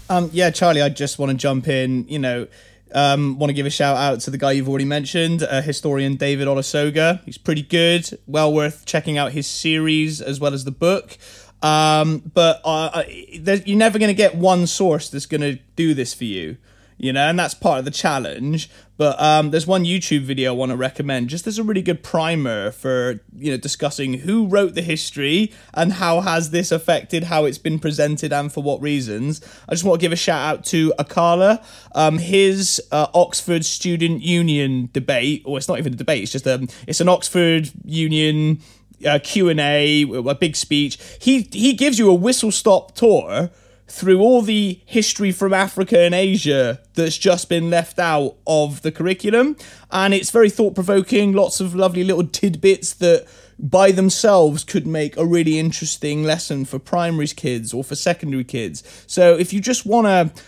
Um, 0.10 0.30
yeah, 0.34 0.50
Charlie, 0.50 0.82
I 0.82 0.90
just 0.90 1.18
want 1.20 1.32
to 1.32 1.38
jump 1.38 1.68
in. 1.68 2.08
You 2.08 2.20
know, 2.20 2.48
um, 2.96 3.38
want 3.38 3.50
to 3.50 3.54
give 3.54 3.66
a 3.66 3.70
shout 3.70 3.98
out 3.98 4.22
to 4.22 4.32
the 4.32 4.38
guy 4.38 4.54
you've 4.54 4.70
already 4.70 4.86
mentioned, 4.86 5.44
uh, 5.44 5.62
historian 5.62 6.16
David 6.16 6.48
Olusoga. 6.48 7.24
He's 7.26 7.38
pretty 7.38 7.62
good, 7.62 8.18
well 8.26 8.52
worth 8.52 8.86
checking 8.86 9.18
out 9.18 9.34
his 9.34 9.46
series 9.46 10.22
as 10.22 10.40
well 10.40 10.54
as 10.54 10.64
the 10.64 10.72
book. 10.72 11.18
Um, 11.62 12.32
but 12.34 12.62
uh, 12.64 13.04
you're 13.08 13.78
never 13.78 14.00
going 14.00 14.10
to 14.10 14.16
get 14.16 14.36
one 14.36 14.66
source 14.66 15.10
that's 15.10 15.26
going 15.26 15.42
to 15.42 15.60
do 15.76 15.94
this 15.94 16.14
for 16.14 16.24
you 16.24 16.58
you 16.98 17.12
know, 17.12 17.28
and 17.28 17.38
that's 17.38 17.54
part 17.54 17.80
of 17.80 17.86
the 17.86 17.92
challenge. 17.92 18.70
But 18.98 19.22
um, 19.22 19.52
there's 19.52 19.68
one 19.68 19.84
YouTube 19.84 20.22
video 20.22 20.54
I 20.54 20.56
want 20.56 20.72
to 20.72 20.78
recommend, 20.78 21.28
just 21.30 21.48
as 21.48 21.58
a 21.60 21.64
really 21.64 21.82
good 21.82 22.02
primer 22.02 22.72
for 22.72 23.20
you 23.36 23.52
know 23.52 23.58
discussing 23.58 24.14
who 24.20 24.48
wrote 24.48 24.74
the 24.74 24.82
history 24.82 25.52
and 25.74 25.94
how 25.94 26.22
has 26.22 26.52
this 26.52 26.72
affected 26.72 27.24
how 27.24 27.44
it's 27.44 27.58
been 27.58 27.80
presented 27.80 28.32
and 28.32 28.52
for 28.54 28.64
what 28.64 28.82
reasons. 28.82 29.42
I 29.68 29.74
just 29.74 29.84
want 29.84 30.00
to 30.00 30.06
give 30.06 30.14
a 30.14 30.16
shout 30.16 30.60
out 30.60 30.66
to 30.66 30.94
Akala, 30.98 31.64
um, 31.94 32.20
his 32.20 32.82
uh, 32.92 33.08
Oxford 33.14 33.66
Student 33.66 34.22
Union 34.22 34.90
debate, 34.94 35.42
or 35.46 35.58
it's 35.58 35.68
not 35.68 35.80
even 35.80 35.94
a 35.94 35.98
debate; 35.98 36.24
it's 36.24 36.32
just 36.32 36.48
um, 36.48 36.70
it's 36.88 37.02
an 37.02 37.10
Oxford 37.10 37.70
Union 37.84 38.62
uh, 39.06 39.20
Q 39.22 39.50
and 39.50 39.60
A, 39.60 40.04
a 40.04 40.36
big 40.36 40.56
speech. 40.56 40.98
He 41.20 41.42
he 41.52 41.74
gives 41.74 42.00
you 42.00 42.10
a 42.10 42.16
whistle 42.16 42.52
stop 42.52 42.96
tour 42.96 43.52
through 43.88 44.20
all 44.20 44.42
the 44.42 44.80
history 44.86 45.32
from 45.32 45.54
Africa 45.54 46.00
and 46.00 46.16
Asia 46.16 46.82
that's 46.96 47.18
just 47.18 47.50
been 47.50 47.70
left 47.70 48.00
out 48.00 48.36
of 48.48 48.82
the 48.82 48.92
curriculum. 48.92 49.56
And 49.92 50.14
it's 50.14 50.32
very 50.32 50.50
thought 50.50 50.76
provoking, 50.76 51.34
lots 51.34 51.60
of 51.60 51.76
lovely 51.76 52.04
little 52.04 52.26
tidbits 52.26 52.94
that 52.96 53.28
by 53.58 53.92
themselves 53.92 54.64
could 54.64 54.86
make 54.86 55.16
a 55.18 55.26
really 55.26 55.60
interesting 55.60 56.24
lesson 56.24 56.66
for 56.66 56.80
primary 56.80 57.28
kids 57.28 57.74
or 57.74 57.84
for 57.84 57.96
secondary 57.96 58.44
kids. 58.44 58.84
So 59.08 59.38
if 59.38 59.54
you 59.54 59.62
just 59.62 59.86
want 59.86 60.08
to 60.08 60.44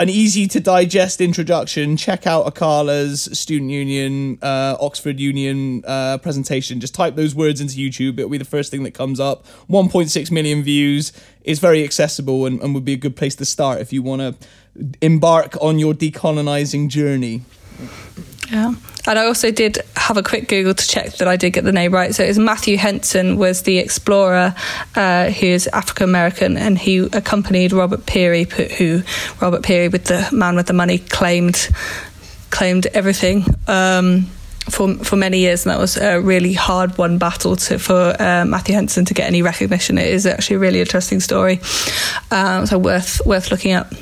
an 0.00 0.08
easy 0.08 0.48
to 0.48 0.60
digest 0.60 1.20
introduction, 1.20 1.94
check 1.94 2.26
out 2.26 2.46
Akala's 2.46 3.28
Student 3.38 3.70
Union, 3.70 4.38
uh, 4.40 4.74
Oxford 4.80 5.20
Union 5.20 5.84
uh, 5.86 6.16
presentation. 6.16 6.80
Just 6.80 6.94
type 6.94 7.16
those 7.16 7.34
words 7.34 7.60
into 7.60 7.74
YouTube, 7.74 8.18
it'll 8.18 8.30
be 8.30 8.38
the 8.38 8.44
first 8.46 8.70
thing 8.70 8.82
that 8.84 8.92
comes 8.92 9.20
up. 9.20 9.46
1.6 9.68 10.30
million 10.30 10.62
views. 10.62 11.12
is 11.42 11.58
very 11.58 11.84
accessible 11.84 12.46
and, 12.46 12.62
and 12.62 12.74
would 12.74 12.84
be 12.84 12.94
a 12.94 12.96
good 12.96 13.14
place 13.14 13.34
to 13.36 13.44
start 13.44 13.80
if 13.80 13.92
you 13.92 14.02
want 14.02 14.22
to 14.22 14.48
embark 15.02 15.54
on 15.60 15.78
your 15.78 15.92
decolonizing 15.92 16.88
journey. 16.88 17.42
Yeah. 18.50 18.74
And 19.06 19.18
I 19.18 19.26
also 19.26 19.50
did 19.50 19.78
have 19.96 20.16
a 20.16 20.22
quick 20.22 20.48
Google 20.48 20.74
to 20.74 20.86
check 20.86 21.14
that 21.14 21.28
I 21.28 21.36
did 21.36 21.52
get 21.52 21.64
the 21.64 21.72
name 21.72 21.92
right. 21.92 22.14
So 22.14 22.22
it 22.24 22.28
was 22.28 22.38
Matthew 22.38 22.76
Henson 22.76 23.36
was 23.36 23.62
the 23.62 23.78
explorer 23.78 24.54
uh, 24.94 25.30
who 25.30 25.46
is 25.46 25.66
African 25.68 26.04
American, 26.04 26.56
and 26.56 26.78
he 26.78 26.98
accompanied 26.98 27.72
Robert 27.72 28.06
Peary, 28.06 28.44
who 28.44 29.02
Robert 29.40 29.62
Peary, 29.62 29.88
with 29.88 30.04
the 30.04 30.28
man 30.32 30.56
with 30.56 30.66
the 30.66 30.72
money, 30.72 30.98
claimed 30.98 31.70
claimed 32.50 32.86
everything. 32.88 33.44
Um, 33.66 34.26
for 34.68 34.94
for 34.96 35.16
many 35.16 35.38
years, 35.38 35.64
and 35.64 35.72
that 35.72 35.80
was 35.80 35.96
a 35.96 36.20
really 36.20 36.52
hard 36.52 36.96
won 36.98 37.18
battle 37.18 37.56
to, 37.56 37.78
for 37.78 38.14
uh, 38.20 38.44
Matthew 38.44 38.74
Henson 38.74 39.04
to 39.06 39.14
get 39.14 39.26
any 39.26 39.42
recognition. 39.42 39.98
It 39.98 40.08
is 40.08 40.26
actually 40.26 40.56
a 40.56 40.58
really 40.60 40.80
interesting 40.80 41.20
story, 41.20 41.60
um, 42.30 42.66
so 42.66 42.78
worth 42.78 43.24
worth 43.24 43.50
looking 43.50 43.72
up. 43.72 43.92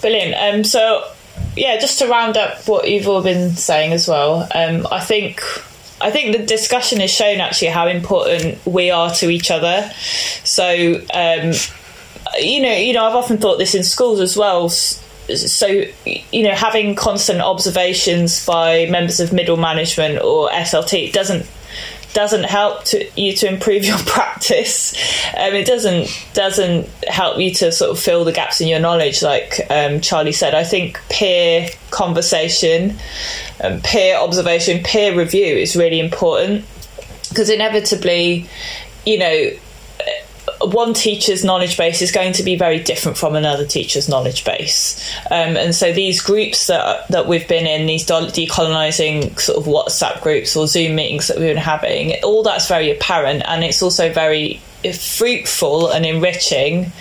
Brilliant. 0.00 0.34
Um, 0.40 0.64
so 0.64 1.04
yeah, 1.56 1.78
just 1.78 1.98
to 2.00 2.08
round 2.08 2.36
up 2.36 2.66
what 2.68 2.88
you've 2.88 3.08
all 3.08 3.22
been 3.22 3.50
saying 3.50 3.92
as 3.92 4.08
well, 4.08 4.48
um, 4.54 4.86
I 4.90 5.00
think 5.00 5.40
I 6.00 6.10
think 6.10 6.36
the 6.36 6.44
discussion 6.44 7.00
has 7.00 7.10
shown 7.10 7.40
actually 7.40 7.68
how 7.68 7.88
important 7.88 8.64
we 8.64 8.90
are 8.90 9.10
to 9.14 9.30
each 9.30 9.50
other. 9.50 9.90
So, 10.44 10.94
um, 11.12 11.52
you 12.38 12.62
know, 12.62 12.72
you 12.72 12.92
know, 12.92 13.04
I've 13.04 13.16
often 13.16 13.38
thought 13.38 13.58
this 13.58 13.74
in 13.74 13.82
schools 13.82 14.20
as 14.20 14.36
well. 14.36 14.68
So, 14.68 15.66
you 15.66 16.42
know, 16.42 16.54
having 16.54 16.94
constant 16.94 17.40
observations 17.40 18.46
by 18.46 18.86
members 18.86 19.20
of 19.20 19.32
middle 19.32 19.56
management 19.56 20.22
or 20.22 20.48
SLT 20.50 21.12
doesn't 21.12 21.46
doesn't 22.14 22.44
help 22.44 22.84
to, 22.84 23.20
you 23.20 23.32
to 23.34 23.48
improve 23.48 23.84
your 23.84 23.98
practice. 24.06 24.94
Um, 25.36 25.54
it 25.54 25.66
doesn't 25.66 26.08
doesn't 26.34 26.86
help 27.04 27.38
you 27.38 27.52
to 27.54 27.72
sort 27.72 27.90
of 27.90 27.98
fill 27.98 28.24
the 28.24 28.32
gaps 28.32 28.60
in 28.60 28.68
your 28.68 28.80
knowledge, 28.80 29.22
like 29.22 29.60
um, 29.70 30.00
Charlie 30.00 30.32
said. 30.32 30.54
I 30.54 30.64
think 30.64 31.00
peer 31.08 31.68
conversation, 31.90 32.96
um, 33.62 33.80
peer 33.82 34.16
observation, 34.16 34.82
peer 34.82 35.16
review 35.16 35.56
is 35.56 35.76
really 35.76 36.00
important 36.00 36.64
because 37.28 37.50
inevitably, 37.50 38.48
you 39.04 39.18
know, 39.18 39.50
one 40.60 40.94
teacher's 40.94 41.44
knowledge 41.44 41.76
base 41.76 42.02
is 42.02 42.10
going 42.10 42.32
to 42.34 42.42
be 42.42 42.56
very 42.56 42.80
different 42.80 43.16
from 43.16 43.36
another 43.36 43.64
teacher's 43.64 44.08
knowledge 44.08 44.44
base. 44.44 44.98
Um, 45.30 45.56
and 45.56 45.74
so 45.74 45.92
these 45.92 46.20
groups 46.20 46.66
that 46.66 47.06
that 47.08 47.26
we've 47.26 47.46
been 47.46 47.66
in, 47.66 47.86
these 47.86 48.04
decolonizing 48.04 49.38
sort 49.38 49.58
of 49.58 49.64
WhatsApp 49.64 50.20
groups 50.22 50.56
or 50.56 50.66
Zoom 50.66 50.94
meetings 50.96 51.28
that 51.28 51.38
we've 51.38 51.48
been 51.48 51.56
having, 51.56 52.22
all 52.22 52.42
that's 52.42 52.68
very 52.68 52.90
apparent, 52.90 53.42
and 53.46 53.64
it's 53.64 53.82
also 53.82 54.12
very 54.12 54.60
fruitful 54.92 55.90
and 55.90 56.06
enriching 56.06 56.92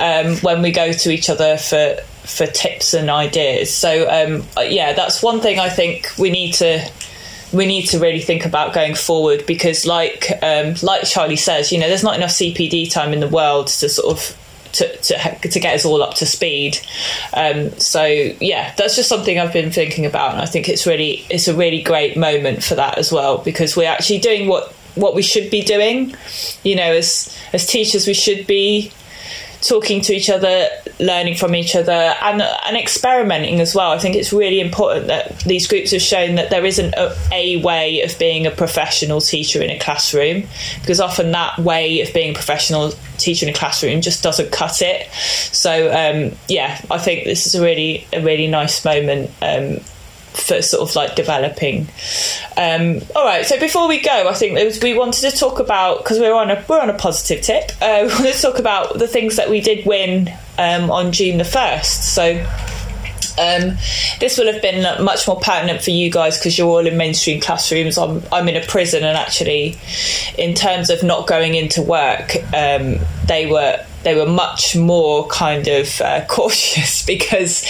um, 0.00 0.36
when 0.38 0.62
we 0.62 0.70
go 0.70 0.92
to 0.92 1.10
each 1.10 1.28
other 1.28 1.56
for 1.56 1.96
for 2.24 2.46
tips 2.46 2.92
and 2.92 3.08
ideas. 3.08 3.72
So 3.72 4.08
um, 4.08 4.44
yeah, 4.68 4.92
that's 4.92 5.22
one 5.22 5.40
thing 5.40 5.58
I 5.58 5.68
think 5.68 6.10
we 6.18 6.30
need 6.30 6.54
to 6.54 6.88
we 7.56 7.66
need 7.66 7.86
to 7.86 7.98
really 7.98 8.20
think 8.20 8.44
about 8.44 8.74
going 8.74 8.94
forward 8.94 9.46
because 9.46 9.86
like 9.86 10.30
um, 10.42 10.74
like 10.82 11.04
Charlie 11.04 11.36
says, 11.36 11.72
you 11.72 11.78
know, 11.78 11.88
there's 11.88 12.04
not 12.04 12.16
enough 12.16 12.30
CPD 12.30 12.90
time 12.90 13.12
in 13.12 13.20
the 13.20 13.28
world 13.28 13.68
to 13.68 13.88
sort 13.88 14.16
of 14.16 14.36
to, 14.72 14.96
to, 14.98 15.48
to 15.48 15.60
get 15.60 15.74
us 15.74 15.84
all 15.84 16.02
up 16.02 16.14
to 16.14 16.26
speed. 16.26 16.78
Um, 17.32 17.70
so 17.78 18.04
yeah, 18.04 18.74
that's 18.76 18.96
just 18.96 19.08
something 19.08 19.38
I've 19.38 19.52
been 19.52 19.70
thinking 19.70 20.06
about, 20.06 20.32
and 20.32 20.40
I 20.40 20.46
think 20.46 20.68
it's 20.68 20.86
really 20.86 21.24
it's 21.30 21.48
a 21.48 21.54
really 21.54 21.82
great 21.82 22.16
moment 22.16 22.62
for 22.62 22.74
that 22.74 22.98
as 22.98 23.10
well 23.10 23.38
because 23.38 23.76
we're 23.76 23.90
actually 23.90 24.18
doing 24.18 24.48
what 24.48 24.72
what 24.94 25.14
we 25.14 25.22
should 25.22 25.50
be 25.50 25.62
doing. 25.62 26.14
You 26.62 26.76
know, 26.76 26.92
as 26.92 27.36
as 27.52 27.66
teachers, 27.66 28.06
we 28.06 28.14
should 28.14 28.46
be 28.46 28.92
talking 29.60 30.00
to 30.02 30.14
each 30.14 30.30
other, 30.30 30.68
learning 30.98 31.36
from 31.36 31.54
each 31.54 31.74
other, 31.74 31.92
and 31.92 32.42
and 32.42 32.76
experimenting 32.76 33.60
as 33.60 33.74
well. 33.74 33.90
I 33.90 33.98
think 33.98 34.16
it's 34.16 34.32
really 34.32 34.60
important 34.60 35.06
that 35.08 35.40
these 35.40 35.66
groups 35.66 35.90
have 35.92 36.02
shown 36.02 36.36
that 36.36 36.50
there 36.50 36.64
isn't 36.64 36.94
a, 36.94 37.16
a, 37.32 37.62
way 37.62 38.02
of 38.02 38.18
being 38.18 38.46
a 38.46 38.50
professional 38.50 39.20
teacher 39.20 39.62
in 39.62 39.70
a 39.70 39.78
classroom, 39.78 40.44
because 40.80 41.00
often 41.00 41.32
that 41.32 41.58
way 41.58 42.00
of 42.00 42.12
being 42.12 42.30
a 42.30 42.34
professional 42.34 42.92
teacher 43.18 43.46
in 43.46 43.54
a 43.54 43.56
classroom 43.56 44.00
just 44.00 44.22
doesn't 44.22 44.52
cut 44.52 44.82
it. 44.82 45.10
So 45.52 45.90
um, 45.90 46.36
yeah, 46.48 46.80
I 46.90 46.98
think 46.98 47.24
this 47.24 47.46
is 47.46 47.54
a 47.54 47.62
really 47.62 48.06
a 48.12 48.22
really 48.22 48.46
nice 48.46 48.84
moment. 48.84 49.30
Um, 49.42 49.80
for 50.36 50.62
sort 50.62 50.88
of 50.88 50.94
like 50.94 51.16
developing. 51.16 51.88
Um, 52.56 53.00
all 53.14 53.24
right, 53.24 53.44
so 53.44 53.58
before 53.58 53.88
we 53.88 54.00
go, 54.00 54.28
I 54.28 54.34
think 54.34 54.58
was, 54.58 54.80
we 54.80 54.96
wanted 54.96 55.30
to 55.30 55.36
talk 55.36 55.58
about 55.58 55.98
because 55.98 56.18
we're 56.18 56.34
on 56.34 56.50
a 56.50 56.64
we're 56.68 56.80
on 56.80 56.90
a 56.90 56.98
positive 56.98 57.42
tip. 57.42 57.70
Uh, 57.80 58.02
we 58.06 58.08
wanted 58.08 58.34
to 58.34 58.42
talk 58.42 58.58
about 58.58 58.98
the 58.98 59.08
things 59.08 59.36
that 59.36 59.50
we 59.50 59.60
did 59.60 59.86
win 59.86 60.30
um, 60.58 60.90
on 60.90 61.12
June 61.12 61.38
the 61.38 61.44
first. 61.44 62.14
So. 62.14 62.46
Um, 63.38 63.76
this 64.18 64.38
will 64.38 64.50
have 64.50 64.62
been 64.62 65.04
much 65.04 65.28
more 65.28 65.38
pertinent 65.38 65.82
for 65.82 65.90
you 65.90 66.10
guys 66.10 66.38
because 66.38 66.56
you're 66.56 66.68
all 66.68 66.86
in 66.86 66.96
mainstream 66.96 67.38
classrooms. 67.38 67.98
I'm, 67.98 68.22
I'm 68.32 68.48
in 68.48 68.56
a 68.56 68.64
prison, 68.64 69.04
and 69.04 69.14
actually, 69.14 69.76
in 70.38 70.54
terms 70.54 70.88
of 70.88 71.02
not 71.02 71.26
going 71.26 71.54
into 71.54 71.82
work, 71.82 72.36
um, 72.54 72.96
they 73.26 73.44
were 73.44 73.84
they 74.06 74.14
were 74.14 74.24
much 74.24 74.76
more 74.76 75.26
kind 75.26 75.66
of 75.66 76.00
uh, 76.00 76.24
cautious 76.28 77.04
because 77.04 77.64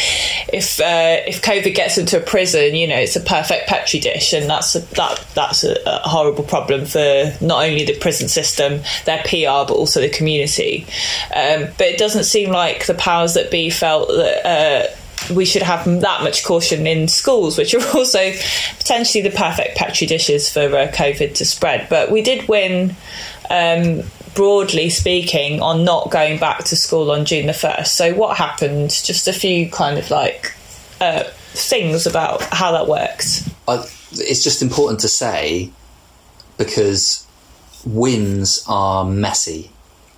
if 0.52 0.78
uh, 0.80 1.24
if 1.26 1.40
COVID 1.40 1.74
gets 1.74 1.96
into 1.96 2.18
a 2.18 2.20
prison, 2.20 2.74
you 2.74 2.86
know, 2.86 2.98
it's 2.98 3.16
a 3.16 3.20
perfect 3.20 3.66
petri 3.68 4.00
dish, 4.00 4.34
and 4.34 4.48
that's 4.48 4.74
a, 4.74 4.80
that 4.96 5.26
that's 5.34 5.64
a, 5.64 5.76
a, 5.86 6.06
horrible 6.06 6.44
problem 6.44 6.84
for 6.84 7.32
not 7.40 7.64
only 7.64 7.86
the 7.86 7.96
prison 7.98 8.28
system, 8.28 8.82
their 9.06 9.22
PR, 9.22 9.66
but 9.66 9.70
also 9.70 10.02
the 10.02 10.10
community. 10.10 10.84
Um, 11.34 11.68
but 11.78 11.86
it 11.86 11.98
doesn't 11.98 12.24
seem 12.24 12.50
like 12.50 12.86
the 12.86 12.94
powers 12.94 13.32
that 13.34 13.50
be 13.50 13.70
felt 13.70 14.08
that. 14.08 14.46
Uh, 14.46 14.96
we 15.34 15.46
should 15.46 15.62
have 15.62 15.86
that 16.02 16.22
much 16.22 16.44
caution 16.44 16.86
in 16.86 17.08
schools, 17.08 17.56
which 17.58 17.74
are 17.74 17.84
also 17.96 18.32
potentially 18.78 19.22
the 19.22 19.30
perfect 19.30 19.76
petri 19.76 20.06
dishes 20.06 20.52
for 20.52 20.60
uh, 20.60 20.92
COVID 20.92 21.34
to 21.36 21.44
spread. 21.44 21.88
But 21.88 22.12
we 22.12 22.20
did 22.22 22.46
win 22.46 22.94
um, 23.50 24.02
broadly 24.36 24.90
speaking, 24.90 25.60
on 25.60 25.82
not 25.82 26.10
going 26.10 26.38
back 26.38 26.62
to 26.64 26.76
school 26.76 27.10
on 27.10 27.24
June 27.24 27.46
the 27.46 27.52
1st. 27.52 27.86
So, 27.88 28.14
what 28.14 28.36
happened? 28.36 28.90
Just 28.90 29.26
a 29.26 29.32
few 29.32 29.68
kind 29.68 29.98
of 29.98 30.10
like 30.10 30.54
uh, 31.00 31.24
things 31.54 32.06
about 32.06 32.42
how 32.52 32.70
that 32.72 32.86
works. 32.86 33.50
it's 34.12 34.44
just 34.44 34.62
important 34.62 35.00
to 35.00 35.08
say 35.08 35.70
because 36.58 37.26
wins 37.84 38.64
are 38.68 39.04
messy. 39.04 39.70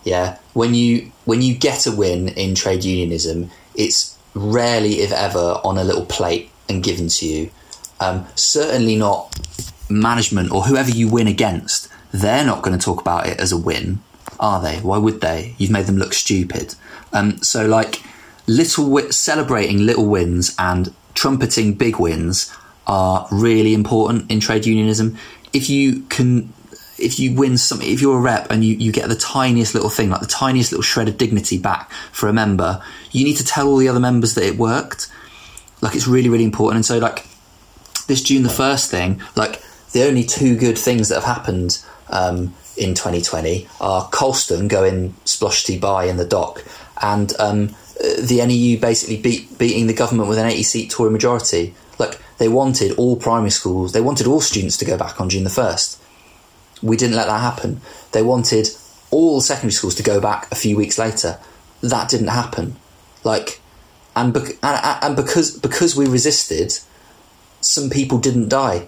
Yeah, 0.05 0.39
when 0.53 0.75
you 0.75 1.11
when 1.25 1.43
you 1.43 1.55
get 1.55 1.87
a 1.87 1.93
win 1.93 2.29
in 2.29 2.55
trade 2.55 2.85
unionism, 2.85 3.51
it's 3.75 4.17
rarely, 4.35 5.01
if 5.01 5.13
ever, 5.13 5.61
on 5.65 5.79
a 5.79 5.85
little 5.85 6.07
plate 6.07 6.51
and 6.69 6.83
given 6.83 7.09
to 7.09 7.27
you. 7.27 7.51
Um, 8.01 8.27
certainly 8.37 8.97
not 8.97 9.37
management 9.91 10.53
or 10.53 10.63
whoever 10.63 10.91
you 10.91 11.09
win 11.09 11.27
against. 11.27 11.89
They're 12.13 12.45
not 12.45 12.63
going 12.63 12.79
to 12.79 12.83
talk 12.83 13.01
about 13.01 13.27
it 13.27 13.39
as 13.39 13.53
a 13.53 13.57
win 13.57 14.01
are 14.41 14.61
they? 14.61 14.79
Why 14.79 14.99
would 14.99 15.21
they? 15.21 15.55
You've 15.59 15.71
made 15.71 15.87
them 15.87 15.97
look 15.97 16.13
stupid. 16.15 16.75
Um, 17.13 17.39
so, 17.39 17.67
like, 17.67 18.03
little 18.47 18.85
wi- 18.85 19.11
celebrating 19.11 19.85
little 19.85 20.07
wins 20.07 20.55
and 20.59 20.95
trumpeting 21.15 21.75
big 21.75 21.99
wins 21.99 22.55
are 22.87 23.27
really 23.31 23.75
important 23.75 24.31
in 24.31 24.41
trade 24.41 24.67
unionism. 24.67 25.17
If 25.53 25.69
you 25.69 26.03
can, 26.03 26.53
if 26.99 27.19
you 27.19 27.35
win 27.35 27.59
something, 27.59 27.89
if 27.89 28.01
you're 28.01 28.19
a 28.19 28.21
rep 28.21 28.51
and 28.51 28.65
you, 28.65 28.77
you 28.77 28.93
get 28.93 29.09
the 29.09 29.17
tiniest 29.17 29.75
little 29.75 29.91
thing, 29.91 30.11
like 30.11 30.21
the 30.21 30.27
tiniest 30.27 30.73
little 30.73 30.83
shred 30.83 31.09
of 31.09 31.19
dignity 31.19 31.59
back 31.59 31.91
for 32.13 32.29
a 32.29 32.33
member, 32.33 32.83
you 33.11 33.25
need 33.25 33.37
to 33.37 33.45
tell 33.45 33.69
all 33.69 33.77
the 33.77 33.89
other 33.89 34.01
members 34.01 34.35
that 34.35 34.45
it 34.45 34.57
worked. 34.57 35.09
Like, 35.81 35.95
it's 35.95 36.09
really, 36.09 36.29
really 36.29 36.45
important. 36.45 36.77
And 36.77 36.87
so, 36.87 36.99
like, 36.99 37.27
this 38.07 38.23
June 38.23 38.43
the 38.43 38.49
1st 38.49 38.89
thing, 38.89 39.23
like, 39.37 39.63
the 39.93 40.05
only 40.07 40.25
two 40.25 40.57
good 40.57 40.77
things 40.77 41.09
that 41.09 41.17
have 41.17 41.25
happened 41.25 41.83
um, 42.11 42.55
in 42.79 42.95
2020 42.95 43.69
are 43.81 44.09
Colston 44.11 44.69
going 44.69 45.13
sploshty 45.25 45.81
by 45.81 46.05
in 46.05 46.17
the 46.17 46.25
dock 46.25 46.65
and 47.01 47.33
um, 47.39 47.75
the 47.99 48.45
NEU 48.45 48.79
basically 48.81 49.17
beat, 49.21 49.59
beating 49.59 49.87
the 49.87 49.95
government 49.95 50.29
with 50.29 50.39
an 50.39 50.47
80 50.47 50.63
seat 50.63 50.91
Tory 50.91 51.11
majority. 51.11 51.75
Like, 51.99 52.21
they 52.39 52.49
wanted 52.49 52.93
all 52.93 53.17
primary 53.17 53.51
schools, 53.51 53.93
they 53.93 54.01
wanted 54.01 54.27
all 54.27 54.41
students 54.41 54.77
to 54.79 54.85
go 54.85 54.97
back 54.97 55.21
on 55.21 55.29
June 55.29 55.45
the 55.45 55.51
1st. 55.51 55.99
We 56.83 56.97
didn't 56.97 57.17
let 57.17 57.27
that 57.27 57.41
happen. 57.41 57.81
They 58.13 58.23
wanted 58.23 58.69
all 59.11 59.41
secondary 59.41 59.73
schools 59.73 59.97
to 59.97 60.03
go 60.03 60.21
back 60.21 60.51
a 60.53 60.55
few 60.55 60.77
weeks 60.77 60.99
later. 60.99 61.39
That 61.81 62.09
didn't 62.09 62.29
happen. 62.29 62.77
Like, 63.25 63.61
and, 64.15 64.33
bec- 64.33 64.59
and, 64.63 65.03
and 65.03 65.17
because 65.17 65.59
because 65.59 65.97
we 65.97 66.07
resisted, 66.07 66.79
some 67.61 67.91
people 67.91 68.19
didn't 68.19 68.49
die. 68.49 68.87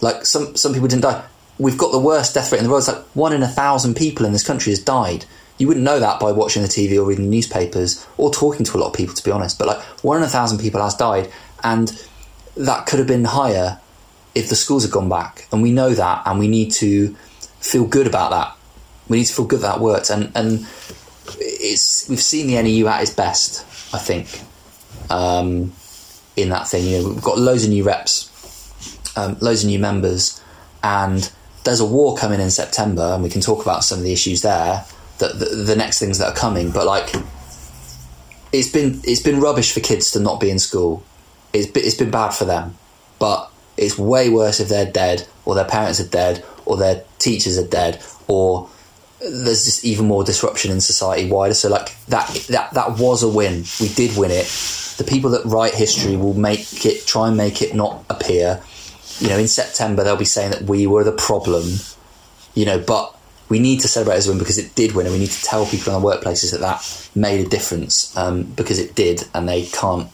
Like 0.00 0.24
some 0.26 0.56
some 0.56 0.72
people 0.72 0.88
didn't 0.88 1.02
die 1.02 1.24
we've 1.58 1.78
got 1.78 1.92
the 1.92 1.98
worst 1.98 2.34
death 2.34 2.52
rate 2.52 2.58
in 2.58 2.64
the 2.64 2.70
world. 2.70 2.82
It's 2.82 2.88
like 2.88 3.04
one 3.14 3.32
in 3.32 3.42
a 3.42 3.48
thousand 3.48 3.94
people 3.94 4.26
in 4.26 4.32
this 4.32 4.46
country 4.46 4.70
has 4.72 4.82
died. 4.82 5.24
You 5.58 5.68
wouldn't 5.68 5.84
know 5.84 6.00
that 6.00 6.18
by 6.18 6.32
watching 6.32 6.62
the 6.62 6.68
TV 6.68 6.96
or 6.98 7.04
reading 7.04 7.26
the 7.26 7.30
newspapers 7.30 8.04
or 8.16 8.32
talking 8.32 8.64
to 8.66 8.76
a 8.76 8.78
lot 8.78 8.88
of 8.88 8.94
people, 8.94 9.14
to 9.14 9.24
be 9.24 9.30
honest. 9.30 9.58
But 9.58 9.68
like 9.68 9.82
one 10.02 10.16
in 10.16 10.24
a 10.24 10.28
thousand 10.28 10.58
people 10.58 10.82
has 10.82 10.96
died, 10.96 11.30
and 11.62 12.06
that 12.56 12.86
could 12.86 12.98
have 12.98 13.08
been 13.08 13.24
higher 13.24 13.78
if 14.34 14.48
the 14.48 14.56
schools 14.56 14.82
had 14.82 14.92
gone 14.92 15.08
back. 15.08 15.46
And 15.52 15.62
we 15.62 15.70
know 15.70 15.94
that, 15.94 16.22
and 16.26 16.38
we 16.38 16.48
need 16.48 16.72
to 16.72 17.14
feel 17.60 17.86
good 17.86 18.06
about 18.06 18.30
that. 18.30 18.56
We 19.08 19.18
need 19.18 19.26
to 19.26 19.32
feel 19.32 19.44
good 19.44 19.60
that, 19.60 19.76
that 19.76 19.80
worked, 19.80 20.10
and 20.10 20.32
and 20.34 20.66
it's 21.38 22.08
we've 22.08 22.20
seen 22.20 22.48
the 22.48 22.60
NEU 22.60 22.86
at 22.88 23.02
its 23.02 23.14
best, 23.14 23.64
I 23.94 23.98
think, 23.98 24.40
um, 25.08 25.72
in 26.36 26.48
that 26.48 26.66
thing. 26.66 26.86
You 26.86 26.98
know, 26.98 27.08
we've 27.10 27.22
got 27.22 27.38
loads 27.38 27.62
of 27.64 27.70
new 27.70 27.84
reps, 27.84 28.30
um, 29.16 29.36
loads 29.40 29.62
of 29.62 29.68
new 29.68 29.78
members, 29.78 30.40
and 30.82 31.30
there's 31.64 31.80
a 31.80 31.86
war 31.86 32.16
coming 32.16 32.40
in 32.40 32.50
September, 32.50 33.02
and 33.02 33.22
we 33.22 33.30
can 33.30 33.40
talk 33.40 33.62
about 33.62 33.84
some 33.84 33.98
of 33.98 34.04
the 34.04 34.12
issues 34.12 34.42
there. 34.42 34.84
That 35.18 35.38
the, 35.38 35.44
the, 35.44 35.76
next 35.76 36.00
things 36.00 36.18
that 36.18 36.26
are 36.26 36.34
coming, 36.34 36.72
but 36.72 36.86
like 36.86 37.14
it's 38.52 38.68
been 38.68 39.00
it's 39.04 39.22
been 39.22 39.40
rubbish 39.40 39.72
for 39.72 39.80
kids 39.80 40.10
to 40.12 40.20
not 40.20 40.40
be 40.40 40.50
in 40.50 40.58
school. 40.58 41.04
It's 41.52 41.68
been, 41.68 41.84
it's 41.84 41.94
been 41.94 42.10
bad 42.10 42.30
for 42.30 42.44
them, 42.44 42.76
but 43.20 43.48
it's 43.76 43.96
way 43.96 44.28
worse 44.28 44.58
if 44.58 44.68
they're 44.68 44.90
dead, 44.90 45.26
or 45.44 45.54
their 45.54 45.64
parents 45.64 46.00
are 46.00 46.08
dead, 46.08 46.44
or 46.66 46.76
their 46.76 47.04
teachers 47.20 47.56
are 47.56 47.66
dead, 47.66 48.02
or 48.26 48.68
there's 49.20 49.64
just 49.64 49.84
even 49.84 50.06
more 50.06 50.24
disruption 50.24 50.72
in 50.72 50.80
society 50.80 51.30
wider. 51.30 51.54
So 51.54 51.68
like 51.68 51.94
that 52.06 52.28
that 52.50 52.74
that 52.74 52.98
was 52.98 53.22
a 53.22 53.28
win. 53.28 53.64
We 53.80 53.88
did 53.88 54.16
win 54.16 54.32
it. 54.32 54.46
The 54.98 55.04
people 55.04 55.30
that 55.30 55.44
write 55.44 55.74
history 55.74 56.16
will 56.16 56.34
make 56.34 56.84
it 56.84 57.06
try 57.06 57.28
and 57.28 57.36
make 57.36 57.62
it 57.62 57.74
not 57.74 58.04
appear 58.10 58.60
you 59.20 59.28
know, 59.28 59.38
in 59.38 59.48
September 59.48 60.04
they'll 60.04 60.16
be 60.16 60.24
saying 60.24 60.50
that 60.50 60.62
we 60.62 60.86
were 60.86 61.04
the 61.04 61.12
problem, 61.12 61.64
you 62.54 62.64
know, 62.64 62.78
but 62.78 63.16
we 63.48 63.58
need 63.58 63.80
to 63.80 63.88
celebrate 63.88 64.16
as 64.16 64.26
a 64.26 64.30
win 64.30 64.38
because 64.38 64.58
it 64.58 64.74
did 64.74 64.92
win, 64.92 65.06
and 65.06 65.14
we 65.14 65.20
need 65.20 65.30
to 65.30 65.42
tell 65.42 65.66
people 65.66 65.94
in 65.94 66.00
the 66.00 66.06
workplaces 66.06 66.50
that 66.52 66.60
that 66.60 67.10
made 67.14 67.44
a 67.44 67.48
difference 67.48 68.16
um, 68.16 68.42
because 68.42 68.78
it 68.78 68.94
did, 68.94 69.22
and 69.34 69.48
they 69.48 69.66
can't 69.66 70.08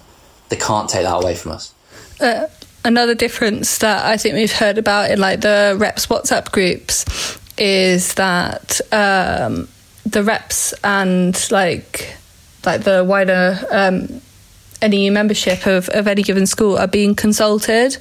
they 0.49 0.57
can't 0.57 0.89
take 0.89 1.05
that 1.05 1.15
away 1.15 1.35
from 1.35 1.53
us. 1.53 1.73
Uh, 2.21 2.47
another 2.85 3.15
difference 3.15 3.79
that 3.79 4.05
I 4.05 4.17
think 4.17 4.35
we've 4.35 4.53
heard 4.53 4.79
about 4.79 5.11
in 5.11 5.21
like 5.21 5.41
the 5.41 5.77
reps 5.79 6.07
WhatsApp 6.07 6.51
groups 6.51 7.39
is 7.57 8.15
that 8.15 8.81
um, 8.93 9.69
the 10.05 10.23
reps 10.25 10.73
and 10.85 11.51
like 11.51 12.17
like 12.65 12.83
the 12.83 13.05
wider 13.05 13.59
um, 13.71 14.21
any 14.83 15.11
membership 15.11 15.67
of, 15.67 15.89
of 15.91 16.07
any 16.09 16.23
given 16.23 16.47
school 16.47 16.79
are 16.79 16.89
being 16.89 17.15
consulted 17.15 17.97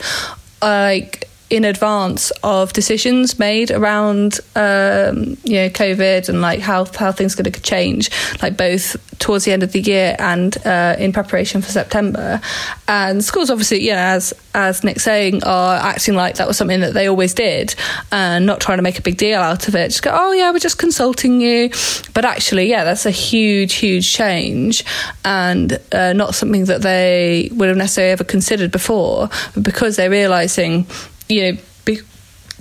like 0.62 1.29
in 1.50 1.66
advance 1.66 2.32
of 2.44 2.74
decisions 2.74 3.40
made 3.40 3.72
around 3.72 4.40
um, 4.56 5.38
you 5.44 5.56
know 5.56 5.70
COVID 5.70 6.30
and 6.30 6.42
like 6.42 6.60
how 6.60 6.86
how 6.86 7.12
things 7.12 7.34
are 7.34 7.44
going 7.44 7.52
to 7.52 7.62
change, 7.62 8.10
like 8.42 8.56
both 8.56 8.98
towards 9.20 9.46
the 9.46 9.52
end 9.52 9.64
of 9.64 9.74
the 9.74 9.82
year 9.82 10.16
and 10.18 10.56
uh, 10.66 10.96
in 10.98 11.12
preparation 11.12 11.62
for 11.62 11.70
September. 11.70 12.40
And 12.88 13.24
schools, 13.24 13.50
obviously, 13.50 13.84
you 13.84 13.92
know, 13.92 13.98
as 13.98 14.34
as 14.54 14.84
Nik's 14.84 15.04
saying, 15.04 15.44
are 15.44 15.76
acting 15.76 16.16
like 16.16 16.36
that 16.36 16.48
was 16.48 16.58
something 16.58 16.82
that 16.82 16.94
they 16.94 17.08
always 17.08 17.34
did, 17.34 17.76
and 18.12 18.46
not 18.46 18.62
trying 18.62 18.78
to 18.78 18.84
make 18.84 19.00
a 19.00 19.02
big 19.02 19.18
deal 19.18 19.40
out 19.40 19.68
of 19.68 19.76
it. 19.76 19.90
Just 19.90 20.04
go, 20.04 20.12
oh 20.14 20.32
yeah, 20.32 20.52
we're 20.52 20.60
just 20.60 20.78
consulting 20.78 21.42
you, 21.42 21.70
but 22.14 22.26
actually, 22.26 22.70
yeah, 22.70 22.84
that's 22.84 23.06
a 23.06 23.12
huge, 23.12 23.74
huge 23.74 24.12
change, 24.12 24.84
and 25.26 25.80
uh, 25.92 26.14
not 26.14 26.36
something 26.36 26.66
that 26.66 26.82
they 26.82 27.50
would 27.54 27.70
have 27.70 27.78
necessarily 27.78 28.12
ever 28.12 28.24
considered 28.24 28.72
before, 28.72 29.30
because 29.62 29.96
they're 29.96 30.10
realizing 30.10 30.86
you 31.30 31.54
know, 31.54 31.58
be, 31.86 32.02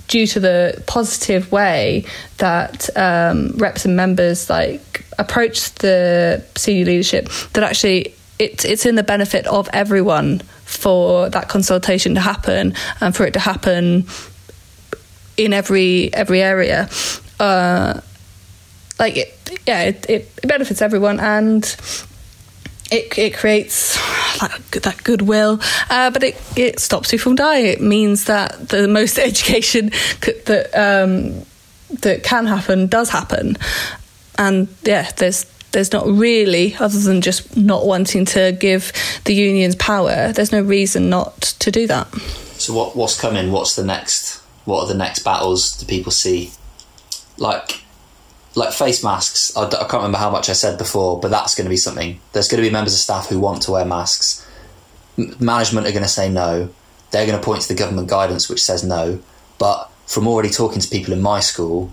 due 0.07 0.25
to 0.27 0.39
the 0.39 0.83
positive 0.87 1.51
way 1.51 2.05
that 2.37 2.89
um, 2.97 3.51
reps 3.57 3.85
and 3.85 3.95
members 3.95 4.49
like 4.49 5.05
approach 5.17 5.73
the 5.75 6.43
senior 6.55 6.85
leadership, 6.85 7.29
that 7.53 7.63
actually 7.63 8.13
it's 8.37 8.63
it's 8.63 8.85
in 8.85 8.95
the 8.95 9.03
benefit 9.03 9.45
of 9.47 9.69
everyone 9.73 10.39
for 10.63 11.29
that 11.29 11.49
consultation 11.49 12.15
to 12.15 12.21
happen 12.21 12.73
and 13.01 13.15
for 13.15 13.25
it 13.25 13.33
to 13.33 13.39
happen 13.39 14.05
in 15.35 15.53
every 15.53 16.13
every 16.13 16.41
area. 16.41 16.89
Uh, 17.39 17.99
like 18.99 19.17
it, 19.17 19.59
yeah, 19.65 19.83
it, 19.83 20.05
it 20.09 20.41
benefits 20.43 20.81
everyone 20.81 21.19
and 21.19 21.63
it, 22.91 23.17
it 23.17 23.35
creates 23.35 23.95
that, 24.39 24.59
that 24.83 25.03
goodwill, 25.03 25.59
uh, 25.89 26.09
but 26.11 26.23
it, 26.23 26.41
it 26.55 26.79
stops 26.79 27.13
you 27.13 27.19
from 27.19 27.35
dying. 27.35 27.65
It 27.65 27.81
means 27.81 28.25
that 28.25 28.69
the 28.69 28.87
most 28.87 29.17
education 29.19 29.91
that 30.21 30.69
um, 30.73 31.45
that 32.01 32.23
can 32.23 32.45
happen 32.45 32.87
does 32.87 33.09
happen, 33.09 33.57
and 34.37 34.67
yeah, 34.83 35.11
there's 35.17 35.45
there's 35.71 35.91
not 35.91 36.07
really, 36.07 36.75
other 36.79 36.99
than 36.99 37.21
just 37.21 37.55
not 37.55 37.85
wanting 37.85 38.25
to 38.25 38.57
give 38.59 38.91
the 39.25 39.33
unions 39.33 39.75
power, 39.75 40.31
there's 40.31 40.51
no 40.51 40.61
reason 40.61 41.09
not 41.09 41.41
to 41.41 41.69
do 41.71 41.85
that. 41.87 42.11
So 42.57 42.73
what 42.73 42.95
what's 42.95 43.19
coming? 43.19 43.51
What's 43.51 43.75
the 43.75 43.85
next? 43.85 44.37
What 44.65 44.83
are 44.83 44.87
the 44.87 44.97
next 44.97 45.23
battles? 45.23 45.77
Do 45.77 45.85
people 45.85 46.11
see? 46.11 46.51
Like 47.37 47.83
like 48.59 48.73
face 48.73 49.03
masks. 49.03 49.55
I, 49.55 49.65
I, 49.65 49.69
can't 49.69 49.93
remember 49.93 50.17
how 50.17 50.29
much 50.29 50.49
I 50.49 50.53
said 50.53 50.77
before, 50.77 51.19
but 51.19 51.31
that's 51.31 51.55
going 51.55 51.65
to 51.65 51.69
be 51.69 51.77
something. 51.77 52.19
There's 52.33 52.47
going 52.47 52.61
to 52.61 52.67
be 52.67 52.71
members 52.71 52.93
of 52.93 52.99
staff 52.99 53.27
who 53.27 53.39
want 53.39 53.63
to 53.63 53.71
wear 53.71 53.85
masks. 53.85 54.45
M- 55.17 55.35
management 55.39 55.87
are 55.87 55.91
going 55.91 56.03
to 56.03 56.09
say 56.09 56.29
no. 56.29 56.69
They're 57.11 57.25
going 57.25 57.39
to 57.39 57.43
point 57.43 57.61
to 57.61 57.67
the 57.67 57.79
government 57.79 58.09
guidance 58.09 58.49
which 58.49 58.61
says 58.61 58.83
no. 58.83 59.21
But 59.57 59.89
from 60.05 60.27
already 60.27 60.49
talking 60.49 60.81
to 60.81 60.87
people 60.89 61.13
in 61.13 61.21
my 61.21 61.39
school, 61.39 61.91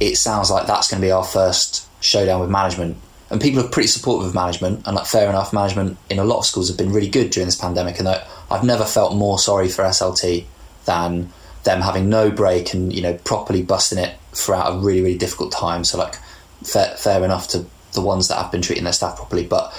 it 0.00 0.16
sounds 0.16 0.50
like 0.50 0.66
that's 0.66 0.90
going 0.90 1.00
to 1.00 1.06
be 1.06 1.12
our 1.12 1.24
first 1.24 1.86
showdown 2.00 2.40
with 2.40 2.50
management. 2.50 2.96
And 3.30 3.40
people 3.40 3.64
are 3.64 3.68
pretty 3.68 3.88
supportive 3.88 4.28
of 4.28 4.34
management, 4.34 4.86
and 4.86 4.96
like 4.96 5.06
fair 5.06 5.28
enough, 5.28 5.52
management 5.52 5.98
in 6.08 6.18
a 6.18 6.24
lot 6.24 6.38
of 6.38 6.46
schools 6.46 6.68
have 6.68 6.78
been 6.78 6.92
really 6.92 7.08
good 7.08 7.30
during 7.30 7.46
this 7.46 7.56
pandemic. 7.56 7.98
And 7.98 8.08
I've 8.08 8.64
never 8.64 8.84
felt 8.84 9.16
more 9.16 9.38
sorry 9.38 9.68
for 9.68 9.82
SLT 9.82 10.44
than 10.84 11.32
them 11.64 11.80
having 11.80 12.08
no 12.08 12.30
break 12.30 12.72
and 12.72 12.92
you 12.92 13.02
know 13.02 13.14
properly 13.24 13.60
busting 13.60 13.98
it 13.98 14.16
throughout 14.36 14.74
a 14.74 14.78
really 14.78 15.00
really 15.00 15.18
difficult 15.18 15.52
time. 15.52 15.84
So 15.84 15.98
like 15.98 16.16
fair, 16.62 16.96
fair 16.96 17.24
enough 17.24 17.48
to 17.48 17.66
the 17.92 18.00
ones 18.00 18.28
that 18.28 18.36
have 18.36 18.52
been 18.52 18.62
treating 18.62 18.84
their 18.84 18.92
staff 18.92 19.16
properly, 19.16 19.46
but 19.46 19.74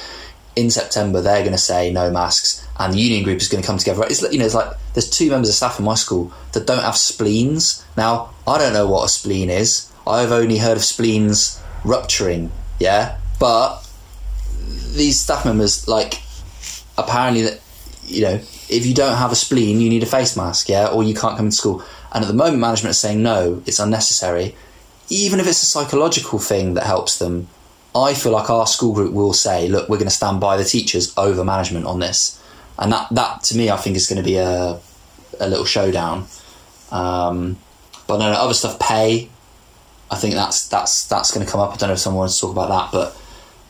in 0.55 0.71
September 0.71 1.21
they're 1.21 1.41
going 1.41 1.51
to 1.51 1.57
say 1.57 1.91
no 1.91 2.09
masks, 2.11 2.67
and 2.79 2.93
the 2.93 2.97
union 2.97 3.23
group 3.23 3.39
is 3.39 3.47
going 3.47 3.61
to 3.61 3.67
come 3.67 3.77
together. 3.77 4.03
It's 4.03 4.21
you 4.31 4.39
know 4.39 4.45
it's 4.45 4.55
like 4.55 4.75
there's 4.93 5.09
two 5.09 5.29
members 5.29 5.49
of 5.49 5.55
staff 5.55 5.79
in 5.79 5.85
my 5.85 5.95
school 5.95 6.33
that 6.53 6.65
don't 6.65 6.83
have 6.83 6.97
spleens. 6.97 7.85
Now 7.95 8.31
I 8.47 8.57
don't 8.57 8.73
know 8.73 8.87
what 8.87 9.05
a 9.05 9.09
spleen 9.09 9.49
is. 9.49 9.91
I've 10.05 10.31
only 10.31 10.57
heard 10.57 10.77
of 10.77 10.83
spleens 10.83 11.61
rupturing. 11.83 12.51
Yeah, 12.79 13.17
but 13.39 13.87
these 14.97 15.19
staff 15.19 15.45
members 15.45 15.87
like 15.87 16.21
apparently 16.97 17.43
that 17.43 17.61
you 18.05 18.21
know 18.23 18.39
if 18.69 18.85
you 18.85 18.93
don't 18.93 19.15
have 19.15 19.31
a 19.31 19.35
spleen 19.35 19.79
you 19.79 19.89
need 19.89 20.01
a 20.01 20.07
face 20.07 20.35
mask 20.35 20.69
yeah 20.69 20.87
or 20.87 21.03
you 21.03 21.13
can't 21.13 21.37
come 21.37 21.49
to 21.49 21.55
school 21.55 21.83
and 22.17 22.25
at 22.25 22.27
the 22.27 22.33
moment, 22.33 22.57
management 22.57 22.89
is 22.89 22.97
saying 22.97 23.21
no, 23.21 23.61
it's 23.67 23.77
unnecessary. 23.77 24.55
Even 25.07 25.39
if 25.39 25.45
it's 25.45 25.61
a 25.61 25.67
psychological 25.67 26.39
thing 26.39 26.73
that 26.73 26.83
helps 26.83 27.19
them, 27.19 27.47
I 27.93 28.15
feel 28.15 28.31
like 28.31 28.49
our 28.49 28.65
school 28.65 28.91
group 28.91 29.13
will 29.13 29.33
say, 29.33 29.67
look, 29.67 29.87
we're 29.87 29.99
going 29.99 30.09
to 30.09 30.15
stand 30.15 30.39
by 30.39 30.57
the 30.57 30.63
teachers 30.63 31.15
over 31.15 31.43
management 31.43 31.85
on 31.85 31.99
this. 31.99 32.41
And 32.79 32.91
that, 32.91 33.09
that 33.11 33.43
to 33.43 33.55
me, 33.55 33.69
I 33.69 33.77
think 33.77 33.95
is 33.95 34.07
going 34.07 34.17
to 34.17 34.27
be 34.27 34.37
a, 34.37 34.79
a 35.39 35.47
little 35.47 35.63
showdown. 35.63 36.25
Um, 36.89 37.57
but 38.07 38.17
no, 38.17 38.31
no, 38.31 38.39
other 38.39 38.55
stuff, 38.55 38.79
pay. 38.79 39.29
I 40.09 40.15
think 40.15 40.33
that's 40.33 40.67
that's 40.69 41.05
that's 41.07 41.29
going 41.31 41.45
to 41.45 41.51
come 41.51 41.61
up. 41.61 41.71
I 41.71 41.75
don't 41.75 41.89
know 41.89 41.93
if 41.93 41.99
someone 41.99 42.21
wants 42.21 42.37
to 42.37 42.41
talk 42.41 42.51
about 42.51 42.69
that, 42.69 42.91
but 42.91 43.21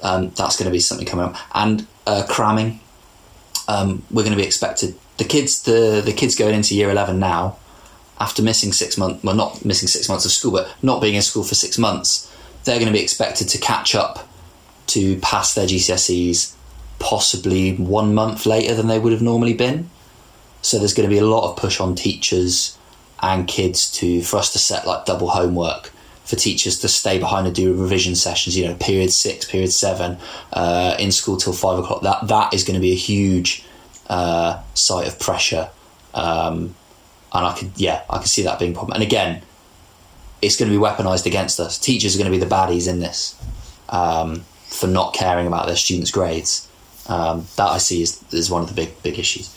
um, 0.08 0.30
that's 0.38 0.56
going 0.56 0.68
to 0.68 0.72
be 0.72 0.80
something 0.80 1.06
coming 1.06 1.26
up. 1.26 1.36
And 1.54 1.86
uh, 2.06 2.24
cramming, 2.30 2.80
um, 3.68 4.04
we're 4.10 4.24
going 4.24 4.38
to 4.38 4.42
be 4.42 4.48
expected. 4.48 4.96
The 5.18 5.26
kids, 5.26 5.64
the 5.64 6.02
the 6.06 6.14
kids 6.14 6.36
going 6.36 6.56
into 6.56 6.76
year 6.76 6.90
eleven 6.90 7.20
now, 7.20 7.58
after 8.20 8.42
missing 8.42 8.72
six 8.72 8.98
months, 8.98 9.24
well, 9.24 9.36
not 9.36 9.64
missing 9.64 9.88
six 9.88 10.10
months 10.10 10.26
of 10.26 10.32
school, 10.32 10.52
but 10.52 10.70
not 10.82 11.02
being 11.02 11.16
in 11.16 11.22
school 11.22 11.44
for 11.44 11.56
six 11.56 11.78
months, 11.78 12.32
they're 12.64 12.80
going 12.80 12.92
to 12.92 12.94
be 12.94 13.04
expected 13.04 13.48
to 13.50 13.58
catch 13.58 13.96
up 13.96 14.28
to 14.88 15.18
pass 15.18 15.54
their 15.54 15.68
GCSEs 15.68 16.56
possibly 17.00 17.76
one 17.76 18.14
month 18.14 18.46
later 18.46 18.74
than 18.74 18.88
they 18.88 19.00
would 19.00 19.14
have 19.14 19.22
normally 19.22 19.54
been. 19.54 19.90
So 20.62 20.80
there's 20.80 20.94
going 20.94 21.08
to 21.08 21.14
be 21.14 21.20
a 21.20 21.26
lot 21.26 21.50
of 21.50 21.58
push 21.58 21.80
on 21.80 21.96
teachers 21.96 22.78
and 23.22 23.48
kids 23.48 23.92
to 23.92 24.22
for 24.22 24.38
us 24.38 24.52
to 24.54 24.60
set 24.60 24.86
like 24.86 25.06
double 25.06 25.30
homework 25.30 25.92
for 26.24 26.36
teachers 26.36 26.80
to 26.80 26.88
stay 26.88 27.18
behind 27.18 27.48
and 27.48 27.56
do 27.56 27.74
revision 27.74 28.16
sessions. 28.16 28.58
You 28.58 28.68
know, 28.68 28.76
period 28.76 29.12
six, 29.12 29.46
period 29.46 29.72
seven, 29.72 30.18
uh, 30.54 30.96
in 31.00 31.12
school 31.12 31.38
till 31.38 31.54
five 31.54 31.80
o'clock. 31.80 32.02
That 32.02 32.28
that 32.28 32.54
is 32.54 32.64
going 32.64 32.76
to 32.76 32.82
be 32.82 32.92
a 32.92 32.96
huge 32.96 33.64
uh, 34.10 34.62
site 34.74 35.08
of 35.08 35.20
pressure. 35.20 35.70
Um, 36.14 36.76
and 37.34 37.46
I 37.46 37.58
could 37.58 37.72
yeah 37.76 38.04
I 38.10 38.18
could 38.20 38.28
see 38.28 38.44
that 38.44 38.60
being 38.60 38.72
a 38.72 38.76
problem. 38.76 38.96
And 38.96 39.04
again, 39.04 39.42
it's 40.42 40.56
going 40.56 40.72
to 40.72 40.78
be 40.78 40.84
weaponized 40.84 41.26
against 41.26 41.60
us. 41.60 41.78
Teachers 41.78 42.16
are 42.16 42.20
going 42.20 42.32
to 42.32 42.38
be 42.38 42.44
the 42.44 42.50
baddies 42.50 42.88
in 42.88 43.00
this 43.00 43.42
um, 43.90 44.42
for 44.68 44.88
not 44.88 45.14
caring 45.14 45.48
about 45.48 45.68
their 45.68 45.76
students' 45.76 46.12
grades. 46.12 46.70
Um, 47.08 47.48
that 47.56 47.68
I 47.68 47.78
see 47.78 48.02
is 48.02 48.24
is 48.34 48.50
one 48.50 48.62
of 48.62 48.68
the 48.68 48.76
big 48.76 49.02
big 49.04 49.18
issues. 49.18 49.54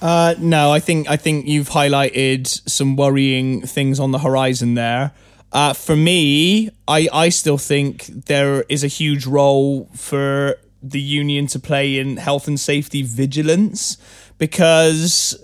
Uh, 0.00 0.34
no, 0.38 0.70
I 0.70 0.80
think 0.80 1.08
I 1.08 1.16
think 1.16 1.46
you've 1.46 1.70
highlighted 1.70 2.46
some 2.68 2.96
worrying 2.96 3.62
things 3.62 3.98
on 3.98 4.12
the 4.12 4.18
horizon 4.18 4.74
there. 4.74 5.12
Uh, 5.52 5.72
for 5.72 5.96
me, 5.96 6.70
I, 6.86 7.08
I 7.12 7.28
still 7.30 7.56
think 7.56 8.06
there 8.06 8.64
is 8.68 8.84
a 8.84 8.88
huge 8.88 9.26
role 9.26 9.88
for 9.94 10.56
the 10.82 11.00
union 11.00 11.46
to 11.48 11.58
play 11.58 11.98
in 11.98 12.18
health 12.18 12.46
and 12.46 12.60
safety 12.60 13.02
vigilance 13.02 13.96
because, 14.38 15.38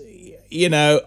you 0.49 0.69
know, 0.69 1.01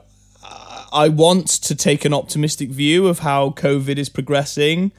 I 0.97 1.10
want 1.10 1.48
to 1.48 1.74
take 1.74 2.06
an 2.06 2.14
optimistic 2.14 2.70
view 2.70 3.06
of 3.06 3.18
how 3.18 3.51
COVID 3.51 3.98
is 3.98 4.09
progressing, 4.09 4.93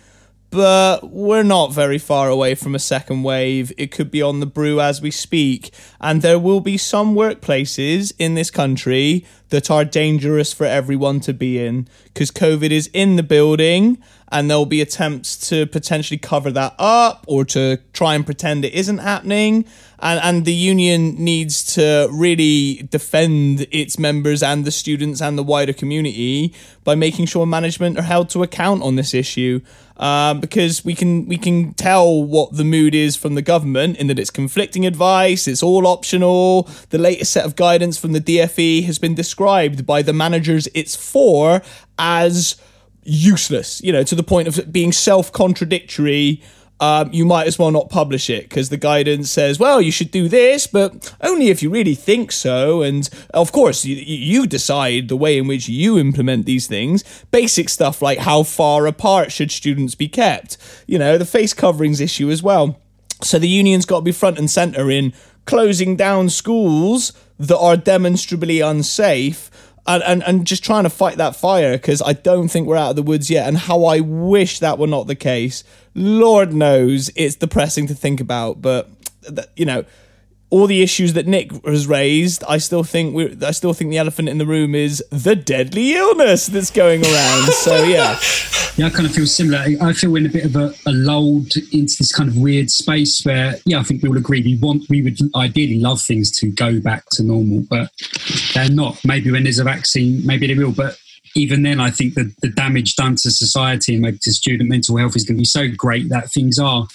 but 0.51 1.09
we're 1.09 1.41
not 1.41 1.73
very 1.73 1.97
far 1.97 2.29
away 2.29 2.53
from 2.53 2.75
a 2.75 2.79
second 2.79 3.23
wave. 3.23 3.71
It 3.79 3.89
could 3.89 4.11
be 4.11 4.21
on 4.21 4.39
the 4.39 4.45
brew 4.45 4.79
as 4.79 5.01
we 5.01 5.09
speak, 5.09 5.73
and 5.99 6.21
there 6.21 6.37
will 6.37 6.59
be 6.59 6.77
some 6.77 7.15
workplaces 7.15 8.13
in 8.19 8.35
this 8.35 8.51
country 8.51 9.25
that 9.49 9.71
are 9.71 9.83
dangerous 9.83 10.53
for 10.53 10.65
everyone 10.65 11.19
to 11.21 11.33
be 11.33 11.65
in 11.65 11.87
because 12.03 12.29
COVID 12.29 12.69
is 12.69 12.91
in 12.93 13.15
the 13.15 13.23
building 13.23 13.97
and 14.31 14.51
there'll 14.51 14.67
be 14.67 14.81
attempts 14.81 15.49
to 15.49 15.65
potentially 15.65 16.19
cover 16.19 16.51
that 16.51 16.75
up 16.77 17.25
or 17.27 17.43
to 17.45 17.77
try 17.93 18.13
and 18.13 18.23
pretend 18.23 18.63
it 18.63 18.73
isn't 18.73 18.99
happening. 18.99 19.65
And, 19.99 20.19
and 20.23 20.45
the 20.45 20.53
union 20.53 21.15
needs 21.15 21.63
to 21.75 22.07
really 22.11 22.87
defend 22.91 23.65
its 23.71 23.97
members 23.97 24.43
and 24.43 24.63
the 24.63 24.71
students 24.71 25.21
and 25.21 25.37
the 25.37 25.43
wider 25.43 25.73
community 25.73 26.53
by 26.83 26.93
making 26.93 27.25
sure 27.25 27.45
management 27.45 27.97
are 27.97 28.03
held 28.03 28.29
to 28.29 28.43
account 28.43 28.83
on 28.83 28.95
this 28.95 29.13
issue. 29.13 29.61
Um, 29.97 30.39
because 30.39 30.85
we 30.85 30.93
can 30.93 31.27
we 31.27 31.37
can 31.37 31.73
tell 31.73 32.23
what 32.23 32.55
the 32.55 32.63
mood 32.63 32.93
is 32.93 33.15
from 33.15 33.33
the 33.33 33.41
government 33.41 33.97
in 33.97 34.05
that 34.07 34.19
it's 34.19 34.29
conflicting 34.29 34.85
advice, 34.85 35.47
it's 35.47 35.63
all 35.63 35.87
optional. 35.87 36.69
The 36.91 36.99
latest 36.99 37.31
set 37.31 37.45
of 37.45 37.55
guidance 37.55 37.97
from 37.97 38.11
the 38.11 38.21
DFE 38.21 38.83
has 38.83 38.99
been 38.99 39.15
described 39.15 39.87
by 39.87 40.03
the 40.03 40.13
managers 40.13 40.67
it's 40.75 40.95
for 40.95 41.63
as 41.97 42.61
useless, 43.07 43.81
you 43.83 43.91
know, 43.91 44.03
to 44.03 44.15
the 44.15 44.23
point 44.23 44.47
of 44.47 44.71
being 44.71 44.91
self 44.91 45.31
contradictory. 45.31 46.43
Um, 46.79 47.09
you 47.11 47.25
might 47.25 47.47
as 47.47 47.57
well 47.57 47.71
not 47.71 47.89
publish 47.89 48.29
it 48.29 48.49
because 48.49 48.69
the 48.69 48.77
guidance 48.77 49.31
says, 49.31 49.57
well, 49.57 49.81
you 49.81 49.91
should 49.91 50.11
do 50.11 50.29
this, 50.29 50.67
but 50.67 51.15
only 51.21 51.49
if 51.49 51.63
you 51.63 51.71
really 51.71 51.95
think 51.95 52.31
so. 52.31 52.83
And 52.83 53.09
of 53.33 53.51
course, 53.51 53.83
you, 53.83 53.95
you 53.95 54.45
decide 54.45 55.07
the 55.07 55.17
way 55.17 55.39
in 55.39 55.47
which 55.47 55.67
you 55.67 55.97
implement 55.97 56.45
these 56.45 56.67
things. 56.67 57.03
Basic 57.31 57.69
stuff 57.69 58.01
like 58.01 58.19
how 58.19 58.43
far 58.43 58.85
apart 58.85 59.31
should 59.31 59.51
students 59.51 59.95
be 59.95 60.07
kept, 60.07 60.57
you 60.85 60.99
know, 60.99 61.17
the 61.17 61.25
face 61.25 61.53
coverings 61.53 61.99
issue 61.99 62.29
as 62.29 62.43
well. 62.43 62.79
So 63.23 63.39
the 63.39 63.47
union's 63.49 63.85
got 63.85 63.99
to 63.99 64.05
be 64.05 64.11
front 64.11 64.37
and 64.37 64.49
center 64.49 64.91
in 64.91 65.13
closing 65.45 65.95
down 65.95 66.29
schools 66.29 67.13
that 67.39 67.57
are 67.57 67.77
demonstrably 67.77 68.61
unsafe 68.61 69.49
and, 69.87 70.03
and, 70.03 70.23
and 70.23 70.45
just 70.45 70.63
trying 70.63 70.83
to 70.83 70.89
fight 70.89 71.17
that 71.17 71.35
fire 71.35 71.73
because 71.77 72.01
I 72.01 72.13
don't 72.13 72.49
think 72.49 72.67
we're 72.67 72.75
out 72.75 72.91
of 72.91 72.95
the 72.97 73.03
woods 73.03 73.29
yet. 73.29 73.47
And 73.47 73.57
how 73.57 73.85
I 73.85 74.01
wish 74.01 74.59
that 74.59 74.77
were 74.77 74.87
not 74.87 75.07
the 75.07 75.15
case. 75.15 75.63
Lord 75.97 76.53
knows 76.53 77.09
it's 77.15 77.35
depressing 77.35 77.87
to 77.87 77.95
think 77.95 78.21
about, 78.21 78.61
but 78.61 78.89
you 79.55 79.65
know 79.65 79.83
all 80.49 80.67
the 80.67 80.81
issues 80.81 81.13
that 81.13 81.27
Nik 81.27 81.51
has 81.65 81.87
raised, 81.87 82.43
I 82.47 82.57
still 82.57 82.83
think 82.83 83.13
we 83.13 83.37
I 83.45 83.51
still 83.51 83.73
think 83.73 83.91
the 83.91 83.97
elephant 83.97 84.29
in 84.29 84.37
the 84.37 84.45
room 84.45 84.75
is 84.75 85.03
the 85.11 85.35
deadly 85.35 85.93
illness 85.93 86.47
that's 86.47 86.71
going 86.71 87.03
around. 87.03 87.43
so 87.51 87.83
yeah, 87.83 88.17
yeah, 88.77 88.85
I 88.85 88.89
kind 88.89 89.05
of 89.05 89.13
feel 89.13 89.25
similar. 89.25 89.65
I 89.81 89.91
feel 89.93 90.15
in 90.15 90.25
a 90.25 90.29
bit 90.29 90.45
of 90.45 90.55
a, 90.55 90.73
a 90.85 90.91
lulled 90.91 91.55
into 91.73 91.95
this 91.97 92.13
kind 92.13 92.29
of 92.29 92.37
weird 92.37 92.69
space 92.69 93.25
where, 93.25 93.55
yeah, 93.65 93.79
I 93.79 93.83
think 93.83 94.03
we 94.03 94.09
all 94.09 94.17
agree 94.17 94.41
we 94.41 94.57
want 94.57 94.89
we 94.89 95.01
would 95.01 95.19
ideally 95.35 95.79
love 95.79 96.01
things 96.01 96.31
to 96.39 96.49
go 96.49 96.79
back 96.79 97.03
to 97.13 97.23
normal, 97.23 97.65
but 97.69 97.91
they're 98.53 98.69
not. 98.69 98.99
Maybe 99.03 99.31
when 99.31 99.43
there's 99.43 99.59
a 99.59 99.63
vaccine, 99.65 100.25
maybe 100.25 100.47
they 100.47 100.55
will, 100.55 100.71
but. 100.71 100.97
Even 101.37 101.61
then, 101.61 101.79
I 101.79 101.91
think 101.91 102.15
that 102.15 102.33
the 102.41 102.49
damage 102.49 102.95
done 102.95 103.15
to 103.15 103.29
society 103.29 103.93
and 103.93 104.01
maybe 104.01 104.17
to 104.23 104.31
student 104.31 104.69
mental 104.69 104.97
health 104.97 105.15
is 105.15 105.23
going 105.23 105.37
to 105.37 105.41
be 105.41 105.45
so 105.45 105.67
great 105.69 106.09
that 106.09 106.31
things 106.31 106.57
are 106.57 106.87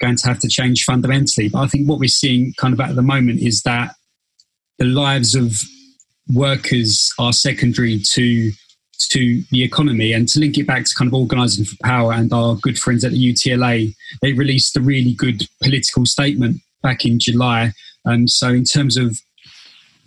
going 0.00 0.16
to 0.16 0.26
have 0.26 0.38
to 0.38 0.48
change 0.48 0.84
fundamentally. 0.84 1.50
But 1.50 1.60
I 1.60 1.66
think 1.66 1.86
what 1.86 1.98
we're 1.98 2.08
seeing 2.08 2.54
kind 2.54 2.72
of 2.72 2.80
at 2.80 2.96
the 2.96 3.02
moment 3.02 3.40
is 3.40 3.62
that 3.62 3.94
the 4.78 4.86
lives 4.86 5.34
of 5.34 5.54
workers 6.32 7.12
are 7.18 7.32
secondary 7.32 8.00
to 8.12 8.52
to 9.10 9.42
the 9.50 9.64
economy 9.64 10.12
and 10.12 10.28
to 10.28 10.38
link 10.38 10.58
it 10.58 10.66
back 10.66 10.84
to 10.84 10.94
kind 10.94 11.08
of 11.08 11.14
organising 11.14 11.64
for 11.64 11.76
power 11.82 12.12
and 12.12 12.32
our 12.32 12.54
good 12.56 12.78
friends 12.78 13.02
at 13.02 13.12
the 13.12 13.32
UTLA, 13.32 13.94
they 14.20 14.32
released 14.34 14.76
a 14.76 14.80
really 14.80 15.14
good 15.14 15.48
political 15.62 16.04
statement 16.04 16.60
back 16.82 17.04
in 17.04 17.18
July. 17.18 17.72
Um, 18.04 18.28
so 18.28 18.48
in 18.48 18.64
terms 18.64 18.96
of 18.96 19.18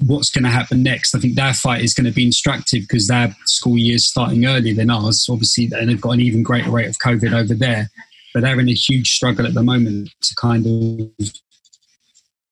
what's 0.05 0.29
going 0.29 0.43
to 0.43 0.49
happen 0.49 0.83
next, 0.83 1.15
I 1.15 1.19
think 1.19 1.35
their 1.35 1.53
fight 1.53 1.81
is 1.81 1.93
going 1.93 2.05
to 2.05 2.11
be 2.11 2.25
instructive 2.25 2.81
because 2.81 3.07
their 3.07 3.35
school 3.45 3.77
year 3.77 3.95
is 3.95 4.07
starting 4.07 4.45
earlier 4.45 4.73
than 4.73 4.89
ours, 4.89 5.27
obviously, 5.29 5.69
and 5.71 5.89
they've 5.89 6.01
got 6.01 6.11
an 6.11 6.21
even 6.21 6.43
greater 6.43 6.71
rate 6.71 6.87
of 6.87 6.97
COVID 6.99 7.33
over 7.33 7.53
there 7.53 7.89
but 8.33 8.41
they're 8.41 8.59
in 8.59 8.69
a 8.69 8.73
huge 8.73 9.11
struggle 9.11 9.45
at 9.45 9.53
the 9.53 9.63
moment 9.63 10.09
to 10.21 10.35
kind 10.35 10.65
of 10.65 11.33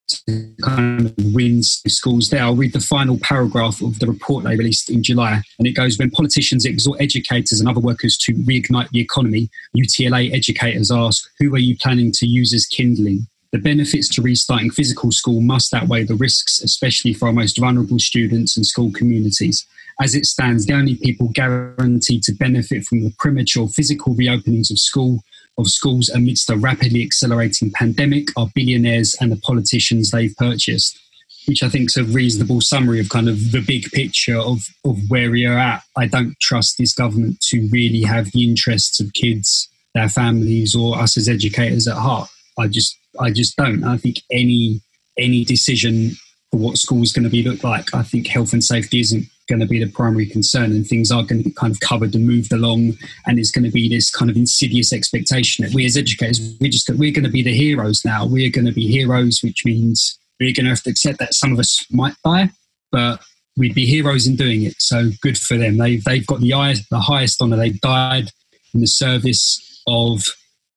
to 0.08 0.54
kind 0.62 1.06
of 1.06 1.14
win 1.34 1.64
schools 1.64 2.30
there. 2.30 2.44
I'll 2.44 2.56
read 2.56 2.74
the 2.74 2.82
final 2.82 3.18
paragraph 3.20 3.82
of 3.82 4.00
the 4.00 4.08
report 4.08 4.44
they 4.44 4.58
released 4.58 4.90
in 4.90 5.04
July, 5.04 5.42
and 5.58 5.68
it 5.68 5.72
goes: 5.72 5.98
When 5.98 6.12
politicians 6.12 6.66
exhort 6.66 7.02
educators 7.02 7.60
and 7.60 7.70
other 7.70 7.80
workers 7.80 8.18
to 8.20 8.34
reignite 8.34 8.90
the 8.90 9.00
economy, 9.00 9.50
UTLA 9.76 10.32
educators 10.34 10.92
ask, 10.92 11.24
"Who 11.40 11.56
are 11.56 11.60
you 11.60 11.78
planning 11.78 12.12
to 12.16 12.28
use 12.28 12.54
as 12.54 12.66
kindling?" 12.66 13.28
The 13.52 13.60
benefits 13.60 14.08
to 14.16 14.22
restarting 14.22 14.72
physical 14.72 15.12
school 15.12 15.42
must 15.42 15.74
outweigh 15.74 16.06
the 16.06 16.16
risks, 16.16 16.62
especially 16.62 17.14
for 17.14 17.28
our 17.28 17.34
most 17.34 17.58
vulnerable 17.60 18.00
students 18.00 18.56
and 18.56 18.66
school 18.66 18.92
communities. 18.94 19.66
As 20.02 20.16
it 20.16 20.26
stands, 20.26 20.66
the 20.66 20.74
only 20.74 20.96
people 20.96 21.28
guaranteed 21.34 22.24
to 22.24 22.34
benefit 22.34 22.86
from 22.86 23.04
the 23.04 23.14
premature 23.20 23.68
physical 23.68 24.16
reopenings 24.16 24.72
of 24.72 24.80
school 24.80 25.22
of 25.58 25.68
schools 25.68 26.08
amidst 26.10 26.50
a 26.50 26.56
rapidly 26.56 27.04
accelerating 27.04 27.72
pandemic 27.72 28.30
are 28.38 28.50
billionaires 28.56 29.16
and 29.20 29.34
the 29.34 29.36
politicians 29.38 30.12
they've 30.12 30.36
purchased, 30.38 30.98
which 31.46 31.62
I 31.62 31.68
think 31.68 31.90
is 31.90 31.98
a 31.98 32.06
reasonable 32.06 32.62
summary 32.62 33.02
of 33.02 33.10
kind 33.10 33.28
of 33.28 33.52
the 33.52 33.62
big 33.62 33.92
picture 33.92 34.38
of, 34.38 34.66
of 34.86 34.98
where 35.10 35.30
we 35.30 35.46
are 35.46 35.58
at. 35.58 35.84
I 35.98 36.08
don't 36.08 36.40
trust 36.40 36.78
this 36.78 36.94
government 36.94 37.42
to 37.50 37.68
really 37.70 38.04
have 38.04 38.32
the 38.32 38.46
interests 38.46 39.02
of 39.02 39.12
kids, 39.12 39.68
their 39.94 40.08
families, 40.08 40.74
or 40.74 40.98
us 40.98 41.18
as 41.18 41.28
educators 41.28 41.86
at 41.86 41.98
heart. 41.98 42.30
I 42.58 42.68
just 42.68 42.98
I 43.20 43.32
just 43.32 43.56
don't. 43.58 43.84
I 43.84 43.98
think 43.98 44.18
any 44.32 44.82
any 45.18 45.44
decision 45.44 46.12
for 46.52 46.58
what 46.58 46.78
school 46.78 47.02
is 47.02 47.14
going 47.14 47.24
to 47.24 47.30
be 47.30 47.44
look 47.44 47.64
like, 47.64 47.94
I 47.94 48.04
think 48.04 48.28
health 48.28 48.54
and 48.54 48.64
safety 48.64 49.00
isn't 49.00 49.26
going 49.48 49.60
to 49.60 49.68
be 49.68 49.84
the 49.84 49.92
primary 49.92 50.26
concern 50.26 50.72
and 50.72 50.88
things 50.88 51.12
are 51.12 51.24
going 51.24 51.44
to 51.44 51.50
be 51.50 51.56
kind 51.56 51.74
of 51.74 51.80
covered 51.82 52.16
and 52.16 52.26
moved 52.26 52.54
along 52.54 52.94
and 53.26 53.38
it's 53.38 53.52
going 53.52 53.66
to 53.66 53.72
be 53.72 53.90
this 53.90 54.10
kind 54.10 54.32
of 54.32 54.38
insidious 54.38 54.94
expectation 54.94 55.66
that 55.66 55.74
we 55.74 55.86
as 55.86 55.98
educators 55.98 56.56
we're 56.62 56.70
just 56.70 56.90
we're 56.92 57.12
going 57.12 57.26
to 57.26 57.30
be 57.30 57.44
the 57.44 57.54
heroes 57.54 58.04
now. 58.06 58.26
We're 58.26 58.52
going 58.52 58.66
to 58.66 58.72
be 58.72 58.88
heroes 58.88 59.42
which 59.44 59.66
means 59.66 60.18
we're 60.40 60.54
going 60.54 60.66
to 60.66 60.72
have 60.72 60.84
to 60.84 60.90
accept 60.90 61.20
that 61.20 61.34
some 61.34 61.52
of 61.52 61.60
us 61.60 61.86
might 61.92 62.16
die 62.24 62.50
but 62.92 63.22
we'd 63.58 63.76
be 63.76 63.86
heroes 63.86 64.28
in 64.28 64.36
doing 64.36 64.64
it. 64.64 64.76
So 64.80 65.10
good 65.22 65.38
for 65.38 65.58
them. 65.58 65.78
They've, 65.78 66.04
they've 66.04 66.26
got 66.26 66.42
the, 66.42 66.52
highest 66.52 66.90
the 66.90 67.00
highest 67.00 67.42
honor. 67.42 67.58
They've 67.58 67.80
died 67.82 68.32
in 68.74 68.82
the 68.82 68.88
service 68.88 69.82
of 69.88 70.24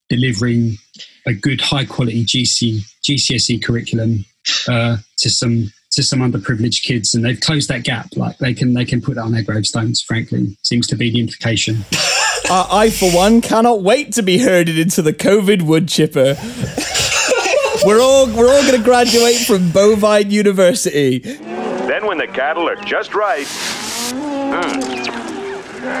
delivering 0.09 0.77
a 1.25 1.33
good 1.33 1.61
high 1.61 1.85
quality 1.85 2.23
GC, 2.25 2.81
GCSE 3.03 3.63
curriculum 3.63 4.25
uh, 4.67 4.97
to 5.17 5.29
some 5.29 5.71
to 5.91 6.03
some 6.03 6.19
underprivileged 6.19 6.83
kids, 6.83 7.15
and 7.15 7.23
they've 7.23 7.39
closed 7.39 7.69
that 7.69 7.83
gap. 7.83 8.09
Like 8.15 8.37
they 8.37 8.53
can 8.53 8.73
they 8.73 8.85
can 8.85 9.01
put 9.01 9.15
that 9.15 9.21
on 9.21 9.31
their 9.31 9.43
gravestones. 9.43 10.01
Frankly, 10.01 10.55
seems 10.61 10.87
to 10.87 10.95
be 10.95 11.09
the 11.09 11.19
implication. 11.19 11.85
uh, 12.49 12.67
I, 12.69 12.89
for 12.89 13.11
one, 13.11 13.41
cannot 13.41 13.81
wait 13.81 14.13
to 14.13 14.23
be 14.23 14.37
herded 14.37 14.77
into 14.77 15.01
the 15.01 15.13
COVID 15.13 15.63
wood 15.63 15.87
chipper. 15.87 16.35
we're 17.85 18.01
all 18.01 18.27
we're 18.27 18.53
all 18.53 18.61
going 18.63 18.77
to 18.77 18.83
graduate 18.83 19.37
from 19.37 19.71
Bovine 19.71 20.31
University. 20.31 21.19
Then, 21.19 22.05
when 22.05 22.17
the 22.17 22.27
cattle 22.27 22.67
are 22.69 22.75
just 22.83 23.15
right, 23.15 23.47
hmm, 23.47 24.79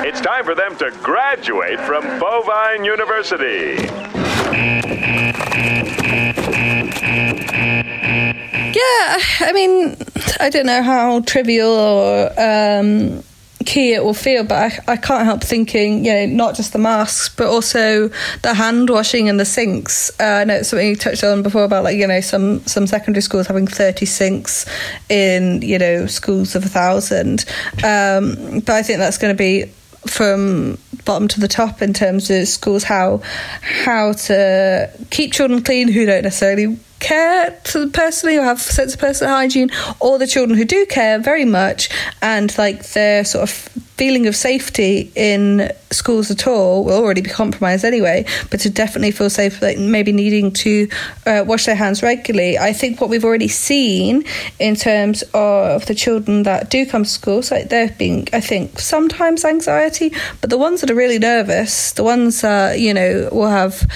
it's 0.05 0.19
time 0.19 0.43
for 0.43 0.55
them 0.55 0.75
to 0.77 0.91
graduate 1.03 1.79
from 1.81 2.03
Bovine 2.19 2.83
University. 2.83 4.24
Yeah, 8.75 9.17
I 9.39 9.51
mean, 9.53 9.95
I 10.39 10.49
don't 10.49 10.65
know 10.65 10.83
how 10.83 11.21
trivial 11.21 11.71
or 11.71 12.31
um, 12.37 13.23
key 13.65 13.93
it 13.93 14.03
will 14.03 14.13
feel, 14.13 14.43
but 14.43 14.55
I, 14.55 14.93
I 14.93 14.97
can't 14.97 15.25
help 15.25 15.43
thinking, 15.43 16.05
you 16.05 16.13
know, 16.13 16.25
not 16.25 16.55
just 16.55 16.73
the 16.73 16.79
masks, 16.79 17.29
but 17.29 17.47
also 17.47 18.09
the 18.41 18.53
hand 18.53 18.89
washing 18.89 19.29
and 19.29 19.39
the 19.39 19.45
sinks. 19.45 20.11
Uh, 20.19 20.23
I 20.23 20.43
know 20.43 20.55
it's 20.55 20.69
something 20.69 20.87
you 20.87 20.95
touched 20.95 21.23
on 21.23 21.43
before 21.43 21.63
about, 21.63 21.83
like, 21.83 21.97
you 21.97 22.07
know, 22.07 22.21
some, 22.21 22.59
some 22.65 22.87
secondary 22.87 23.21
schools 23.21 23.47
having 23.47 23.67
30 23.67 24.05
sinks 24.05 24.65
in, 25.09 25.61
you 25.61 25.79
know, 25.79 26.05
schools 26.05 26.55
of 26.55 26.65
a 26.65 26.69
thousand. 26.69 27.45
Um, 27.83 28.59
but 28.59 28.71
I 28.71 28.83
think 28.83 28.99
that's 28.99 29.17
going 29.17 29.33
to 29.33 29.37
be 29.37 29.71
from 30.07 30.77
bottom 31.05 31.27
to 31.27 31.39
the 31.39 31.47
top 31.47 31.81
in 31.81 31.93
terms 31.93 32.29
of 32.29 32.47
schools 32.47 32.83
how 32.83 33.21
how 33.61 34.11
to 34.13 34.89
keep 35.11 35.31
children 35.31 35.61
clean 35.63 35.87
who 35.87 36.05
don't 36.05 36.23
necessarily 36.23 36.77
care 37.05 37.51
personally 37.93 38.37
or 38.37 38.43
have 38.43 38.59
sense 38.59 38.93
of 38.95 38.99
personal 38.99 39.33
hygiene, 39.33 39.69
or 39.99 40.17
the 40.17 40.27
children 40.27 40.57
who 40.57 40.65
do 40.65 40.85
care 40.87 41.19
very 41.19 41.45
much 41.45 41.89
and 42.21 42.57
like 42.57 42.79
their 42.93 43.23
sort 43.23 43.43
of 43.43 43.51
feeling 43.95 44.27
of 44.27 44.35
safety 44.35 45.09
in 45.15 45.71
schools 45.89 46.29
at 46.29 46.47
all 46.47 46.83
will 46.83 47.01
already 47.01 47.21
be 47.21 47.29
compromised 47.29 47.85
anyway. 47.85 48.25
But 48.49 48.59
to 48.61 48.69
definitely 48.69 49.11
feel 49.11 49.29
safe, 49.29 49.61
like 49.61 49.77
maybe 49.77 50.11
needing 50.11 50.51
to 50.65 50.89
uh, 51.25 51.43
wash 51.47 51.65
their 51.65 51.75
hands 51.75 52.01
regularly. 52.03 52.57
I 52.57 52.73
think 52.73 52.99
what 52.99 53.09
we've 53.09 53.23
already 53.23 53.47
seen 53.47 54.25
in 54.59 54.75
terms 54.75 55.23
of 55.33 55.85
the 55.85 55.95
children 55.95 56.43
that 56.43 56.69
do 56.69 56.85
come 56.85 57.03
to 57.03 57.09
school, 57.09 57.41
so 57.41 57.61
there 57.63 57.95
being, 57.97 58.27
I 58.33 58.41
think, 58.41 58.79
sometimes 58.79 59.45
anxiety, 59.45 60.11
but 60.41 60.49
the 60.49 60.57
ones 60.57 60.81
that 60.81 60.89
are 60.89 60.95
really 60.95 61.19
nervous, 61.19 61.93
the 61.93 62.03
ones 62.03 62.41
that 62.41 62.79
you 62.79 62.93
know 62.93 63.29
will 63.31 63.47
have 63.47 63.87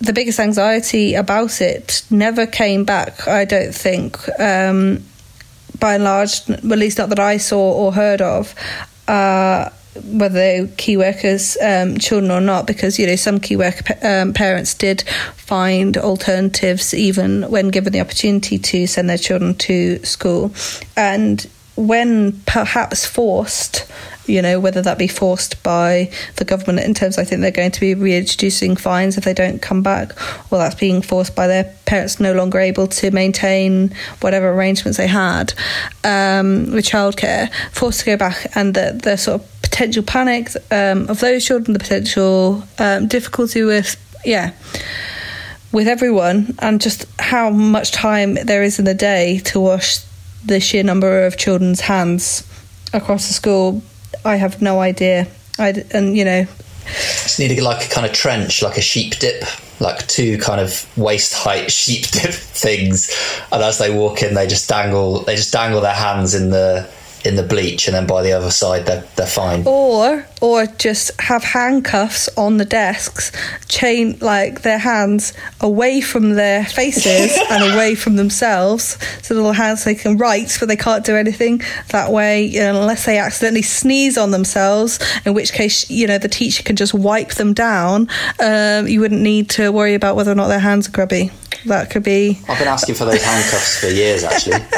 the 0.00 0.12
biggest 0.12 0.38
anxiety 0.38 1.14
about 1.14 1.60
it 1.60 2.02
never 2.10 2.46
came 2.46 2.84
back. 2.84 3.26
I 3.26 3.44
don't 3.44 3.74
think, 3.74 4.18
um, 4.38 5.02
by 5.78 5.94
and 5.94 6.04
large, 6.04 6.48
at 6.50 6.64
least 6.64 6.98
not 6.98 7.08
that 7.10 7.20
I 7.20 7.38
saw 7.38 7.72
or 7.72 7.92
heard 7.92 8.20
of. 8.20 8.54
Uh, 9.08 9.70
whether 10.04 10.34
they 10.34 10.70
key 10.76 10.96
workers 10.96 11.56
um, 11.62 11.96
children 11.96 12.30
or 12.30 12.40
not 12.40 12.66
because 12.66 12.98
you 12.98 13.06
know 13.06 13.16
some 13.16 13.40
key 13.40 13.56
worker 13.56 13.94
um, 14.02 14.34
parents 14.34 14.74
did 14.74 15.02
find 15.36 15.96
alternatives 15.96 16.92
even 16.92 17.42
when 17.50 17.68
given 17.68 17.92
the 17.92 18.00
opportunity 18.00 18.58
to 18.58 18.86
send 18.86 19.08
their 19.08 19.16
children 19.16 19.54
to 19.54 19.98
school 20.04 20.52
and 20.96 21.48
when 21.76 22.32
perhaps 22.46 23.06
forced 23.06 23.90
you 24.26 24.42
know, 24.42 24.60
whether 24.60 24.82
that 24.82 24.98
be 24.98 25.08
forced 25.08 25.62
by 25.62 26.10
the 26.36 26.44
government 26.44 26.80
in 26.80 26.94
terms 26.94 27.18
I 27.18 27.24
think 27.24 27.40
they're 27.40 27.50
going 27.50 27.70
to 27.70 27.80
be 27.80 27.94
reintroducing 27.94 28.76
fines 28.76 29.16
if 29.16 29.24
they 29.24 29.34
don't 29.34 29.60
come 29.60 29.82
back, 29.82 30.12
or 30.52 30.58
that's 30.58 30.74
being 30.74 31.02
forced 31.02 31.34
by 31.34 31.46
their 31.46 31.64
parents 31.86 32.20
no 32.20 32.32
longer 32.32 32.58
able 32.58 32.86
to 32.86 33.10
maintain 33.10 33.94
whatever 34.20 34.50
arrangements 34.50 34.98
they 34.98 35.06
had 35.06 35.54
um, 36.04 36.72
with 36.72 36.84
childcare, 36.84 37.52
forced 37.72 38.00
to 38.00 38.06
go 38.06 38.16
back, 38.16 38.46
and 38.56 38.74
the, 38.74 38.98
the 39.02 39.16
sort 39.16 39.40
of 39.40 39.62
potential 39.62 40.02
panic 40.02 40.48
um, 40.70 41.08
of 41.08 41.20
those 41.20 41.44
children, 41.44 41.72
the 41.72 41.78
potential 41.78 42.62
um, 42.78 43.06
difficulty 43.06 43.62
with, 43.62 43.96
yeah 44.24 44.52
with 45.72 45.88
everyone 45.88 46.54
and 46.60 46.80
just 46.80 47.04
how 47.20 47.50
much 47.50 47.90
time 47.92 48.34
there 48.34 48.62
is 48.62 48.78
in 48.78 48.86
the 48.86 48.94
day 48.94 49.40
to 49.40 49.60
wash 49.60 49.98
the 50.44 50.60
sheer 50.60 50.82
number 50.82 51.26
of 51.26 51.36
children's 51.36 51.80
hands 51.80 52.46
across 52.94 53.26
the 53.28 53.34
school 53.34 53.82
I 54.26 54.36
have 54.36 54.60
no 54.60 54.80
idea. 54.80 55.28
I 55.58 55.84
and 55.92 56.16
you 56.16 56.24
know, 56.24 56.46
just 56.84 57.38
need 57.38 57.58
like 57.60 57.86
a 57.86 57.88
kind 57.88 58.06
of 58.06 58.12
trench, 58.12 58.62
like 58.62 58.76
a 58.76 58.80
sheep 58.82 59.18
dip, 59.18 59.44
like 59.80 60.06
two 60.06 60.38
kind 60.38 60.60
of 60.60 60.86
waist 60.96 61.32
height 61.34 61.70
sheep 61.80 62.06
dip 62.08 62.32
things, 62.32 63.14
and 63.52 63.62
as 63.62 63.78
they 63.78 63.90
walk 63.96 64.22
in, 64.22 64.34
they 64.34 64.46
just 64.46 64.68
dangle, 64.68 65.20
they 65.20 65.36
just 65.36 65.52
dangle 65.52 65.80
their 65.80 65.94
hands 65.94 66.34
in 66.34 66.50
the 66.50 66.88
in 67.24 67.36
the 67.36 67.42
bleach, 67.42 67.86
and 67.86 67.94
then 67.94 68.06
by 68.06 68.22
the 68.22 68.32
other 68.32 68.50
side 68.50 68.86
they're 68.86 69.04
they're 69.16 69.26
fine. 69.26 69.66
Or 69.66 70.26
or 70.46 70.64
just 70.64 71.10
have 71.20 71.42
handcuffs 71.42 72.28
on 72.36 72.56
the 72.56 72.64
desks, 72.64 73.32
chain 73.66 74.16
like 74.20 74.62
their 74.62 74.78
hands 74.78 75.32
away 75.60 76.00
from 76.00 76.34
their 76.34 76.64
faces 76.64 77.36
and 77.50 77.74
away 77.74 77.96
from 77.96 78.14
themselves, 78.14 78.96
so 79.22 79.34
the 79.34 79.40
little 79.40 79.52
hands 79.52 79.82
they 79.82 79.96
can 79.96 80.16
write, 80.16 80.56
but 80.60 80.68
they 80.68 80.76
can't 80.76 81.04
do 81.04 81.16
anything. 81.16 81.60
That 81.88 82.12
way, 82.12 82.44
you 82.44 82.60
know, 82.60 82.80
unless 82.80 83.06
they 83.06 83.18
accidentally 83.18 83.62
sneeze 83.62 84.16
on 84.16 84.30
themselves, 84.30 85.00
in 85.24 85.34
which 85.34 85.52
case 85.52 85.90
you 85.90 86.06
know 86.06 86.18
the 86.18 86.28
teacher 86.28 86.62
can 86.62 86.76
just 86.76 86.94
wipe 86.94 87.30
them 87.30 87.52
down. 87.52 88.08
Um, 88.38 88.86
you 88.86 89.00
wouldn't 89.00 89.22
need 89.22 89.50
to 89.50 89.72
worry 89.72 89.94
about 89.94 90.14
whether 90.14 90.30
or 90.30 90.36
not 90.36 90.46
their 90.46 90.60
hands 90.60 90.86
are 90.88 90.92
grubby. 90.92 91.32
That 91.64 91.90
could 91.90 92.04
be. 92.04 92.38
I've 92.48 92.58
been 92.60 92.68
asking 92.68 92.94
for 92.94 93.04
those 93.04 93.24
handcuffs 93.24 93.80
for 93.80 93.88
years, 93.88 94.22
actually. 94.22 94.54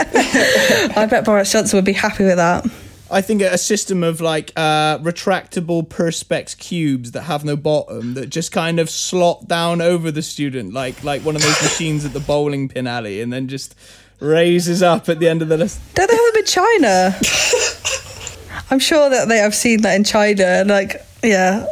I 0.97 1.07
bet 1.11 1.27
Boris 1.27 1.53
Johnson 1.53 1.77
would 1.77 1.85
be 1.85 1.93
happy 1.93 2.25
with 2.25 2.37
that. 2.37 2.65
I 3.11 3.23
think 3.23 3.41
a 3.41 3.57
system 3.57 4.03
of 4.03 4.21
like 4.21 4.53
uh, 4.55 4.99
retractable 4.99 5.87
perspex 5.87 6.57
cubes 6.59 7.13
that 7.13 7.23
have 7.23 7.45
no 7.45 7.57
bottom 7.57 8.15
that 8.15 8.29
just 8.29 8.53
kind 8.53 8.79
of 8.79 8.91
slot 8.91 9.49
down 9.49 9.81
over 9.81 10.11
the 10.11 10.23
student, 10.23 10.75
like 10.75 11.03
like 11.05 11.23
one 11.23 11.35
of 11.35 11.43
those 11.43 11.63
machines 11.63 12.05
at 12.05 12.13
the 12.13 12.21
bowling 12.21 12.69
pin 12.69 12.87
alley, 12.87 13.23
and 13.23 13.33
then 13.33 13.49
just 13.49 13.75
raises 14.21 14.83
up 14.83 15.09
at 15.09 15.21
the 15.21 15.29
end 15.29 15.43
of 15.43 15.49
the 15.49 15.57
list. 15.57 15.81
Don't 15.95 16.11
they 16.11 16.17
have 16.17 16.35
them 16.35 16.41
in 16.41 16.47
China? 16.47 17.19
I'm 18.71 18.79
sure 18.79 19.09
that 19.09 19.29
they 19.29 19.39
have 19.39 19.55
seen 19.55 19.83
that 19.83 19.95
in 19.95 20.05
China. 20.05 20.45
and, 20.45 20.69
Like, 20.69 21.03
yeah. 21.23 21.67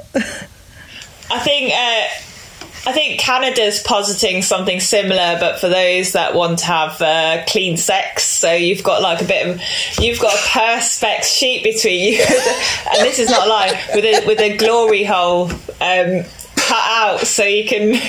I 1.31 1.41
think 1.41 1.73
uh, 1.75 2.26
I 2.87 2.93
think 2.93 3.19
Canada's 3.19 3.83
positing 3.83 4.43
something 4.43 4.79
similar, 4.79 5.39
but 5.41 5.59
for 5.59 5.69
those 5.69 6.13
that 6.13 6.37
want 6.37 6.61
to 6.61 6.67
have 6.67 7.03
uh, 7.03 7.45
clean 7.49 7.77
sex. 7.77 8.23
So 8.23 8.53
you've 8.53 8.85
got 8.85 9.03
like 9.03 9.21
a 9.21 9.25
bit 9.25 9.49
of 9.49 9.61
you've 9.99 10.21
got 10.21 10.33
a 10.33 10.37
perspex 10.37 11.25
sheet 11.25 11.65
between 11.65 12.13
you, 12.13 12.21
and 12.23 13.01
this 13.01 13.19
is 13.19 13.29
not 13.29 13.47
a 13.47 13.51
lie 13.51 13.83
with 13.93 14.05
a 14.05 14.25
with 14.25 14.41
a 14.41 14.57
glory 14.57 15.03
hole 15.03 15.51
um, 15.51 16.23
cut 16.55 16.85
out, 16.85 17.21
so 17.27 17.43
you 17.43 17.67
can 17.67 18.01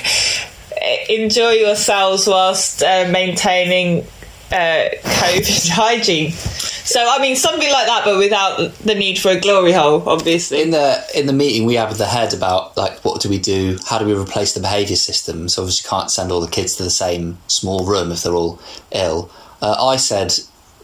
enjoy 1.10 1.54
yourselves 1.54 2.28
whilst 2.28 2.84
uh, 2.84 3.08
maintaining 3.10 4.06
uh, 4.52 4.90
COVID 5.03 5.69
hygiene. 5.74 6.32
So 6.32 7.06
I 7.06 7.22
mean 7.22 7.36
something 7.36 7.69
like 7.69 7.86
that, 7.88 8.06
but 8.06 8.18
without 8.18 8.74
the 8.76 8.95
need 8.95 9.19
for 9.19 9.30
a 9.30 9.40
glory 9.40 9.74
hole, 9.74 10.07
obviously. 10.07 10.61
in 10.61 10.72
the 10.72 11.03
in 11.14 11.26
the 11.26 11.34
meeting 11.34 11.65
we 11.65 11.76
have 11.76 11.90
with 11.90 11.98
the 11.98 12.06
head 12.06 12.34
about 12.34 12.78
like 12.78 12.99
what 13.03 13.22
do 13.22 13.28
we 13.30 13.40
do? 13.40 13.78
How 13.88 13.99
do 13.99 14.06
we 14.06 14.14
replace 14.14 14.53
the 14.53 14.61
behaviour 14.61 14.95
system? 14.95 15.49
So 15.49 15.64
obviously 15.64 15.90
can't 15.90 16.10
send 16.10 16.32
all 16.32 16.40
the 16.40 16.49
kids 16.49 16.78
to 16.78 16.84
the 16.84 16.90
same 16.90 17.40
small 17.48 17.86
room 17.86 18.11
if 18.11 18.24
they're 18.24 18.36
all 18.36 18.61
ill. 18.91 19.30
Uh, 19.61 19.76
i 19.88 19.98
said 19.98 20.34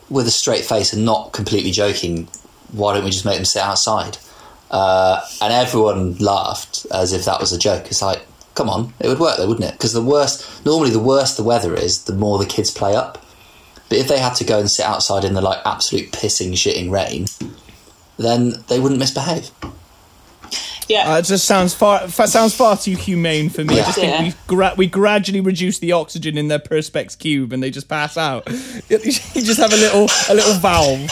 with 0.09 0.27
a 0.27 0.31
straight 0.31 0.65
face 0.65 0.91
and 0.91 1.05
not 1.05 1.31
completely 1.31 1.71
joking 1.71 2.27
why 2.71 2.93
don't 2.93 3.03
we 3.05 3.11
just 3.11 3.23
make 3.23 3.35
them 3.35 3.45
sit 3.45 3.61
outside? 3.61 4.17
Uh, 4.71 5.21
and 5.41 5.53
everyone 5.53 6.15
laughed 6.15 6.85
as 6.91 7.13
if 7.13 7.23
that 7.25 7.39
was 7.39 7.53
a 7.53 7.57
joke. 7.57 7.85
It's 7.85 8.01
like 8.01 8.25
come 8.55 8.69
on 8.69 8.93
it 8.99 9.07
would 9.07 9.19
work 9.19 9.37
though 9.37 9.47
wouldn't 9.47 9.69
it? 9.69 9.71
Because 9.73 9.93
the 9.93 10.03
worst 10.03 10.65
normally 10.65 10.89
the 10.89 10.99
worse 10.99 11.37
the 11.37 11.43
weather 11.43 11.73
is 11.75 12.03
the 12.03 12.13
more 12.13 12.37
the 12.37 12.45
kids 12.45 12.69
play 12.69 12.93
up 12.93 13.22
but 13.93 13.99
if 13.99 14.07
they 14.07 14.17
had 14.17 14.33
to 14.33 14.43
go 14.43 14.57
and 14.59 14.71
sit 14.71 14.83
outside 14.85 15.23
in 15.23 15.35
the 15.35 15.41
like 15.41 15.59
absolute 15.67 16.11
pissing 16.11 16.53
shitting 16.53 16.89
rain 16.91 17.27
then 18.17 18.55
they 18.67 18.79
wouldn't 18.79 18.99
misbehave 18.99 19.51
Yeah. 20.87 21.13
Uh, 21.13 21.19
it 21.19 21.25
just 21.25 21.45
sounds 21.45 21.73
far 21.73 22.07
fa- 22.07 22.27
sounds 22.27 22.53
far 22.55 22.75
too 22.77 22.95
humane 22.95 23.49
for 23.49 23.63
me. 23.63 23.79
I 23.79 23.83
just 23.85 23.97
Yeah. 23.97 24.23
we 24.23 24.33
gra- 24.47 24.73
we 24.75 24.87
gradually 24.87 25.39
reduce 25.41 25.79
the 25.79 25.91
oxygen 25.93 26.37
in 26.37 26.49
their 26.49 26.59
perspex 26.59 27.17
cube, 27.17 27.53
and 27.53 27.63
they 27.63 27.71
just 27.71 27.87
pass 27.87 28.17
out. 28.17 28.47
you 28.89 28.97
just 28.99 29.59
have 29.59 29.71
a 29.71 29.77
little 29.77 30.07
a 30.29 30.33
little 30.35 30.55
valve. 30.55 31.09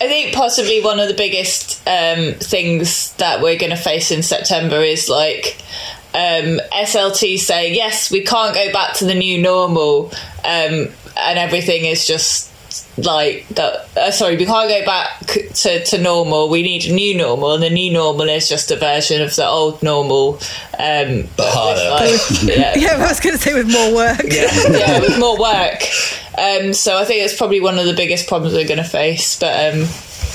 I 0.00 0.08
think 0.08 0.34
possibly 0.34 0.82
one 0.82 0.98
of 0.98 1.06
the 1.08 1.14
biggest 1.14 1.80
um, 1.86 2.34
things 2.40 3.12
that 3.14 3.40
we're 3.42 3.58
going 3.58 3.70
to 3.70 3.76
face 3.76 4.10
in 4.10 4.22
September 4.24 4.80
is 4.80 5.08
like 5.08 5.56
um, 6.14 6.58
SLT 6.72 7.38
saying, 7.38 7.74
yes, 7.76 8.10
we 8.10 8.22
can't 8.24 8.54
go 8.54 8.72
back 8.72 8.94
to 8.96 9.04
the 9.04 9.14
new 9.14 9.40
normal, 9.40 10.10
um, 10.44 10.88
and 11.18 11.38
everything 11.38 11.84
is 11.84 12.06
just 12.06 12.50
like 12.98 13.46
that. 13.50 13.88
Uh, 13.96 14.10
sorry, 14.10 14.36
we 14.36 14.44
can't 14.44 14.68
go 14.68 14.84
back 14.84 15.20
to, 15.26 15.84
to 15.84 15.98
normal. 15.98 16.48
We 16.48 16.62
need 16.62 16.84
a 16.86 16.92
new 16.92 17.16
normal, 17.16 17.54
and 17.54 17.62
the 17.62 17.70
new 17.70 17.92
normal 17.92 18.28
is 18.28 18.48
just 18.48 18.70
a 18.70 18.76
version 18.76 19.22
of 19.22 19.34
the 19.36 19.46
old 19.46 19.82
normal. 19.82 20.34
Um, 20.78 21.28
But 21.36 21.48
harder. 21.52 22.04
with, 22.12 22.42
like, 22.44 22.56
yeah, 22.56 22.74
Yeah, 22.76 23.04
I 23.04 23.08
was 23.08 23.20
going 23.20 23.36
to 23.36 23.42
say 23.42 23.54
with 23.54 23.70
more 23.70 23.94
work. 23.94 24.20
yeah, 24.24 25.00
with 25.00 25.18
more 25.18 25.38
work. 25.38 25.82
Um, 26.38 26.72
so 26.72 26.96
I 26.96 27.04
think 27.04 27.24
it's 27.24 27.36
probably 27.36 27.60
one 27.60 27.78
of 27.78 27.86
the 27.86 27.94
biggest 27.94 28.28
problems 28.28 28.54
we're 28.54 28.66
going 28.68 28.78
to 28.78 28.84
face. 28.84 29.38
But 29.38 29.74
um, 29.74 29.82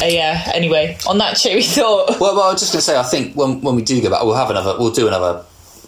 uh, 0.02 0.06
yeah, 0.06 0.52
anyway, 0.54 0.98
on 1.08 1.18
that 1.20 1.38
cheery 1.38 1.64
thought. 1.64 2.20
Well, 2.20 2.36
well, 2.36 2.44
I 2.50 2.52
was 2.52 2.60
just 2.62 2.74
going 2.74 2.80
to 2.82 2.86
say, 2.86 2.98
I 2.98 3.04
think 3.04 3.36
when 3.36 3.62
when 3.62 3.76
we 3.76 3.84
do 3.84 4.02
go 4.02 4.10
back, 4.10 4.24
we'll 4.24 4.36
have 4.36 4.50
another, 4.50 4.76
we'll 4.78 4.92
do 4.92 5.08
another 5.08 5.46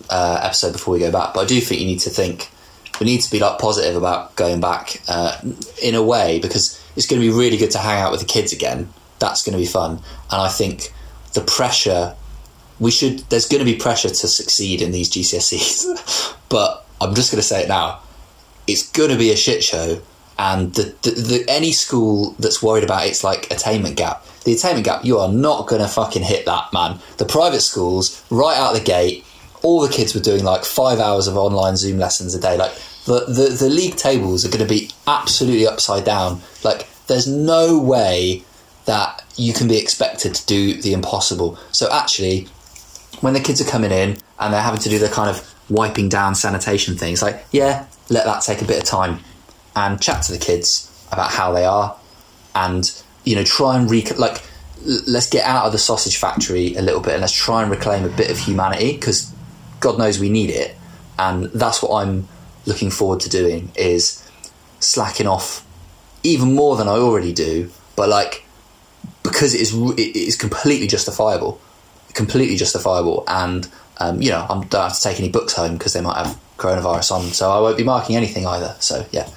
uh, 0.09 0.39
episode 0.43 0.71
before 0.73 0.93
we 0.93 0.99
go 0.99 1.11
back. 1.11 1.33
But 1.33 1.41
I 1.41 1.45
do 1.45 1.59
think 1.59 1.81
you 1.81 1.87
need 1.87 1.99
to 2.01 2.09
think, 2.09 2.49
we 2.99 3.05
need 3.05 3.21
to 3.21 3.31
be 3.31 3.39
like 3.39 3.59
positive 3.59 3.95
about 3.95 4.35
going 4.35 4.59
back 4.59 5.01
uh, 5.07 5.37
in 5.81 5.95
a 5.95 6.03
way 6.03 6.39
because 6.39 6.81
it's 6.95 7.05
going 7.05 7.21
to 7.21 7.27
be 7.27 7.33
really 7.33 7.57
good 7.57 7.71
to 7.71 7.77
hang 7.77 7.99
out 7.99 8.11
with 8.11 8.21
the 8.21 8.25
kids 8.25 8.53
again. 8.53 8.89
That's 9.19 9.43
going 9.43 9.53
to 9.53 9.59
be 9.59 9.67
fun, 9.67 9.91
and 10.31 10.41
I 10.41 10.49
think 10.49 10.93
the 11.33 11.41
pressure 11.41 12.15
we 12.79 12.91
should. 12.91 13.19
There's 13.29 13.47
going 13.47 13.59
to 13.59 13.71
be 13.71 13.77
pressure 13.77 14.09
to 14.09 14.27
succeed 14.27 14.81
in 14.81 14.91
these 14.91 15.09
GCSEs, 15.09 16.35
but 16.49 16.85
I'm 16.99 17.15
just 17.15 17.31
going 17.31 17.39
to 17.39 17.47
say 17.47 17.63
it 17.63 17.69
now. 17.69 18.01
It's 18.67 18.89
going 18.91 19.11
to 19.11 19.17
be 19.17 19.31
a 19.31 19.35
shit 19.35 19.63
show, 19.63 20.01
and 20.37 20.73
the, 20.73 20.95
the, 21.03 21.11
the 21.11 21.45
any 21.47 21.71
school 21.71 22.35
that's 22.39 22.61
worried 22.61 22.83
about 22.83 23.05
its 23.07 23.23
like 23.23 23.49
attainment 23.51 23.95
gap, 23.95 24.25
the 24.43 24.53
attainment 24.53 24.85
gap, 24.85 25.05
you 25.05 25.17
are 25.19 25.31
not 25.31 25.67
going 25.67 25.81
to 25.81 25.87
fucking 25.87 26.23
hit 26.23 26.45
that, 26.45 26.73
man. 26.73 26.99
The 27.17 27.25
private 27.25 27.61
schools, 27.61 28.23
right 28.29 28.57
out 28.57 28.73
the 28.73 28.81
gate, 28.81 29.25
all 29.65 29.81
the 29.81 29.89
kids 29.89 30.13
were 30.13 30.21
doing 30.21 30.43
like 30.43 30.63
five 30.63 30.99
hours 30.99 31.27
of 31.27 31.35
online 31.35 31.75
Zoom 31.75 31.97
lessons 31.97 32.35
a 32.35 32.39
day. 32.39 32.55
Like 32.55 32.71
the 33.05 33.25
the, 33.25 33.57
the 33.59 33.69
league 33.69 33.95
tables 33.95 34.45
are 34.45 34.49
going 34.49 34.65
to 34.65 34.71
be 34.71 34.91
absolutely 35.07 35.65
upside 35.65 36.05
down. 36.05 36.41
Like 36.63 36.87
there's 37.07 37.27
no 37.27 37.79
way 37.79 38.43
that 38.85 39.23
you 39.35 39.53
can 39.53 39.67
be 39.67 39.79
expected 39.79 40.35
to 40.35 40.45
do 40.45 40.79
the 40.79 40.93
impossible. 40.93 41.57
So 41.71 41.91
actually, 41.91 42.47
when 43.21 43.33
the 43.33 43.39
kids 43.39 43.59
are 43.59 43.69
coming 43.69 43.91
in 43.91 44.17
and 44.39 44.53
they're 44.53 44.61
having 44.61 44.81
to 44.81 44.89
do 44.89 44.99
the 44.99 45.09
kind 45.09 45.31
of 45.31 45.51
wiping 45.67 46.09
down 46.09 46.35
sanitation 46.35 46.95
things, 46.95 47.23
like 47.23 47.43
yeah, 47.51 47.87
let 48.09 48.25
that 48.25 48.43
take 48.43 48.61
a 48.61 48.65
bit 48.65 48.77
of 48.77 48.87
time 48.87 49.19
and 49.75 49.99
chat 49.99 50.21
to 50.23 50.31
the 50.31 50.37
kids 50.37 50.91
about 51.11 51.31
how 51.31 51.51
they 51.51 51.65
are, 51.65 51.97
and 52.53 53.01
you 53.23 53.35
know 53.35 53.43
try 53.43 53.79
and 53.79 53.89
rec- 53.89 54.19
like 54.19 54.43
let's 55.07 55.27
get 55.27 55.43
out 55.43 55.65
of 55.65 55.71
the 55.71 55.79
sausage 55.79 56.17
factory 56.17 56.75
a 56.75 56.81
little 56.83 57.01
bit 57.01 57.13
and 57.13 57.21
let's 57.21 57.33
try 57.33 57.63
and 57.63 57.71
reclaim 57.71 58.05
a 58.05 58.09
bit 58.09 58.29
of 58.29 58.37
humanity 58.37 58.93
because 58.93 59.33
God 59.85 59.99
knows 59.99 60.19
we 60.19 60.29
need 60.29 60.49
it, 60.49 60.75
and 61.19 61.45
that's 61.53 61.83
what 61.83 62.01
I'm 62.01 62.27
looking 62.65 62.89
forward 62.89 63.19
to 63.19 63.29
doing 63.29 63.71
is 63.75 64.27
slacking 64.79 65.27
off 65.27 65.63
even 66.23 66.55
more 66.55 66.75
than 66.75 66.87
I 66.87 66.93
already 66.93 67.31
do, 67.31 67.69
but 67.95 68.09
like 68.09 68.43
because 69.21 69.53
it 69.53 69.61
is 69.61 69.75
it 69.75 70.15
is 70.15 70.35
completely 70.35 70.87
justifiable, 70.87 71.61
completely 72.15 72.55
justifiable, 72.55 73.25
and 73.27 73.69
um, 73.99 74.19
you 74.23 74.31
know 74.31 74.47
I 74.49 74.55
don't 74.55 74.73
have 74.73 74.95
to 74.95 75.01
take 75.03 75.19
any 75.19 75.29
books 75.29 75.53
home 75.53 75.77
because 75.77 75.93
they 75.93 76.01
might 76.01 76.17
have 76.17 76.35
coronavirus 76.57 77.11
on, 77.11 77.21
so 77.33 77.51
I 77.51 77.59
won't 77.59 77.77
be 77.77 77.83
marking 77.83 78.15
anything 78.15 78.47
either. 78.47 78.75
So 78.79 79.05
yeah, 79.11 79.29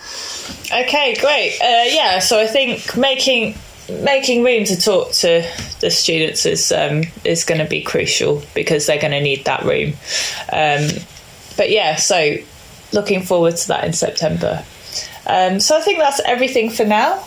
Okay, 0.72 1.14
great. 1.20 1.58
Uh, 1.60 1.94
yeah, 1.94 2.20
so 2.20 2.40
I 2.40 2.46
think 2.46 2.96
making 2.96 3.54
making 3.88 4.44
room 4.44 4.64
to 4.64 4.80
talk 4.80 5.12
to 5.12 5.48
the 5.80 5.90
students 5.90 6.46
is 6.46 6.72
um, 6.72 7.04
is 7.24 7.44
going 7.44 7.60
to 7.60 7.66
be 7.66 7.82
crucial 7.82 8.42
because 8.54 8.86
they're 8.86 9.00
going 9.00 9.12
to 9.12 9.20
need 9.20 9.44
that 9.44 9.64
room. 9.64 9.94
Um, 10.52 10.88
but 11.56 11.70
yeah, 11.70 11.96
so 11.96 12.36
looking 12.92 13.22
forward 13.22 13.56
to 13.56 13.68
that 13.68 13.84
in 13.84 13.92
September. 13.92 14.64
Um, 15.26 15.60
so 15.60 15.76
I 15.76 15.80
think 15.80 15.98
that's 15.98 16.20
everything 16.24 16.70
for 16.70 16.84
now. 16.84 17.24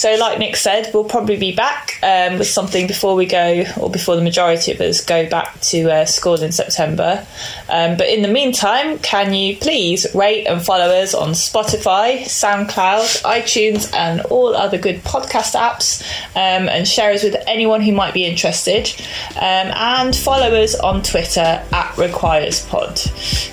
So, 0.00 0.14
like 0.14 0.38
Nik 0.38 0.56
said, 0.56 0.90
we'll 0.94 1.04
probably 1.04 1.36
be 1.36 1.54
back 1.54 1.98
um, 2.02 2.38
with 2.38 2.48
something 2.48 2.86
before 2.86 3.14
we 3.14 3.26
go, 3.26 3.64
or 3.78 3.90
before 3.90 4.16
the 4.16 4.22
majority 4.22 4.72
of 4.72 4.80
us 4.80 5.04
go 5.04 5.28
back 5.28 5.60
to 5.60 5.92
uh, 5.92 6.06
school 6.06 6.42
in 6.42 6.52
September. 6.52 7.26
Um, 7.68 7.98
but 7.98 8.08
in 8.08 8.22
the 8.22 8.28
meantime, 8.28 8.98
can 9.00 9.34
you 9.34 9.58
please 9.58 10.06
rate 10.14 10.46
and 10.46 10.62
follow 10.62 10.86
us 10.86 11.12
on 11.12 11.32
Spotify, 11.32 12.20
SoundCloud, 12.22 13.24
iTunes, 13.24 13.94
and 13.94 14.22
all 14.22 14.56
other 14.56 14.78
good 14.78 15.04
podcast 15.04 15.54
apps, 15.54 16.02
um, 16.34 16.70
and 16.70 16.88
share 16.88 17.12
us 17.12 17.22
with 17.22 17.36
anyone 17.46 17.82
who 17.82 17.92
might 17.92 18.14
be 18.14 18.24
interested. 18.24 18.90
Um, 19.36 19.68
and 19.74 20.16
follow 20.16 20.62
us 20.62 20.76
on 20.76 21.02
Twitter 21.02 21.40
at 21.40 21.92
RequiresPod. 21.96 22.96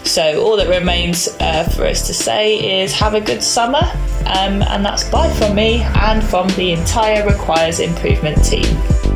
So, 0.07 0.41
all 0.41 0.55
that 0.55 0.69
remains 0.69 1.27
uh, 1.41 1.65
for 1.75 1.83
us 1.83 2.07
to 2.07 2.13
say 2.13 2.81
is 2.81 2.93
have 2.93 3.15
a 3.15 3.21
good 3.21 3.43
summer, 3.43 3.83
um, 4.27 4.61
and 4.61 4.85
that's 4.85 5.03
bye 5.09 5.33
from 5.33 5.53
me 5.53 5.81
and 5.81 6.23
from 6.23 6.36
the 6.55 6.71
entire 6.73 7.25
Requires 7.25 7.79
Improvement 7.79 8.43
team. 8.45 8.75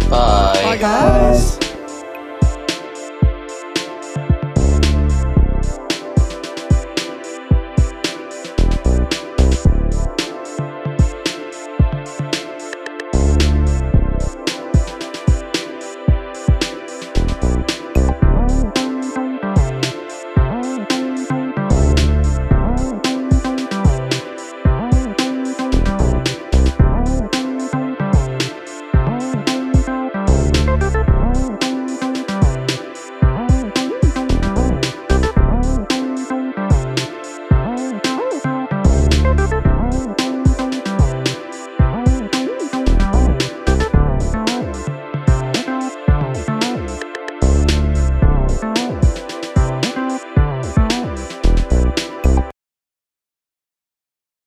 bye. 0.09 0.77
Guys. 0.79 1.70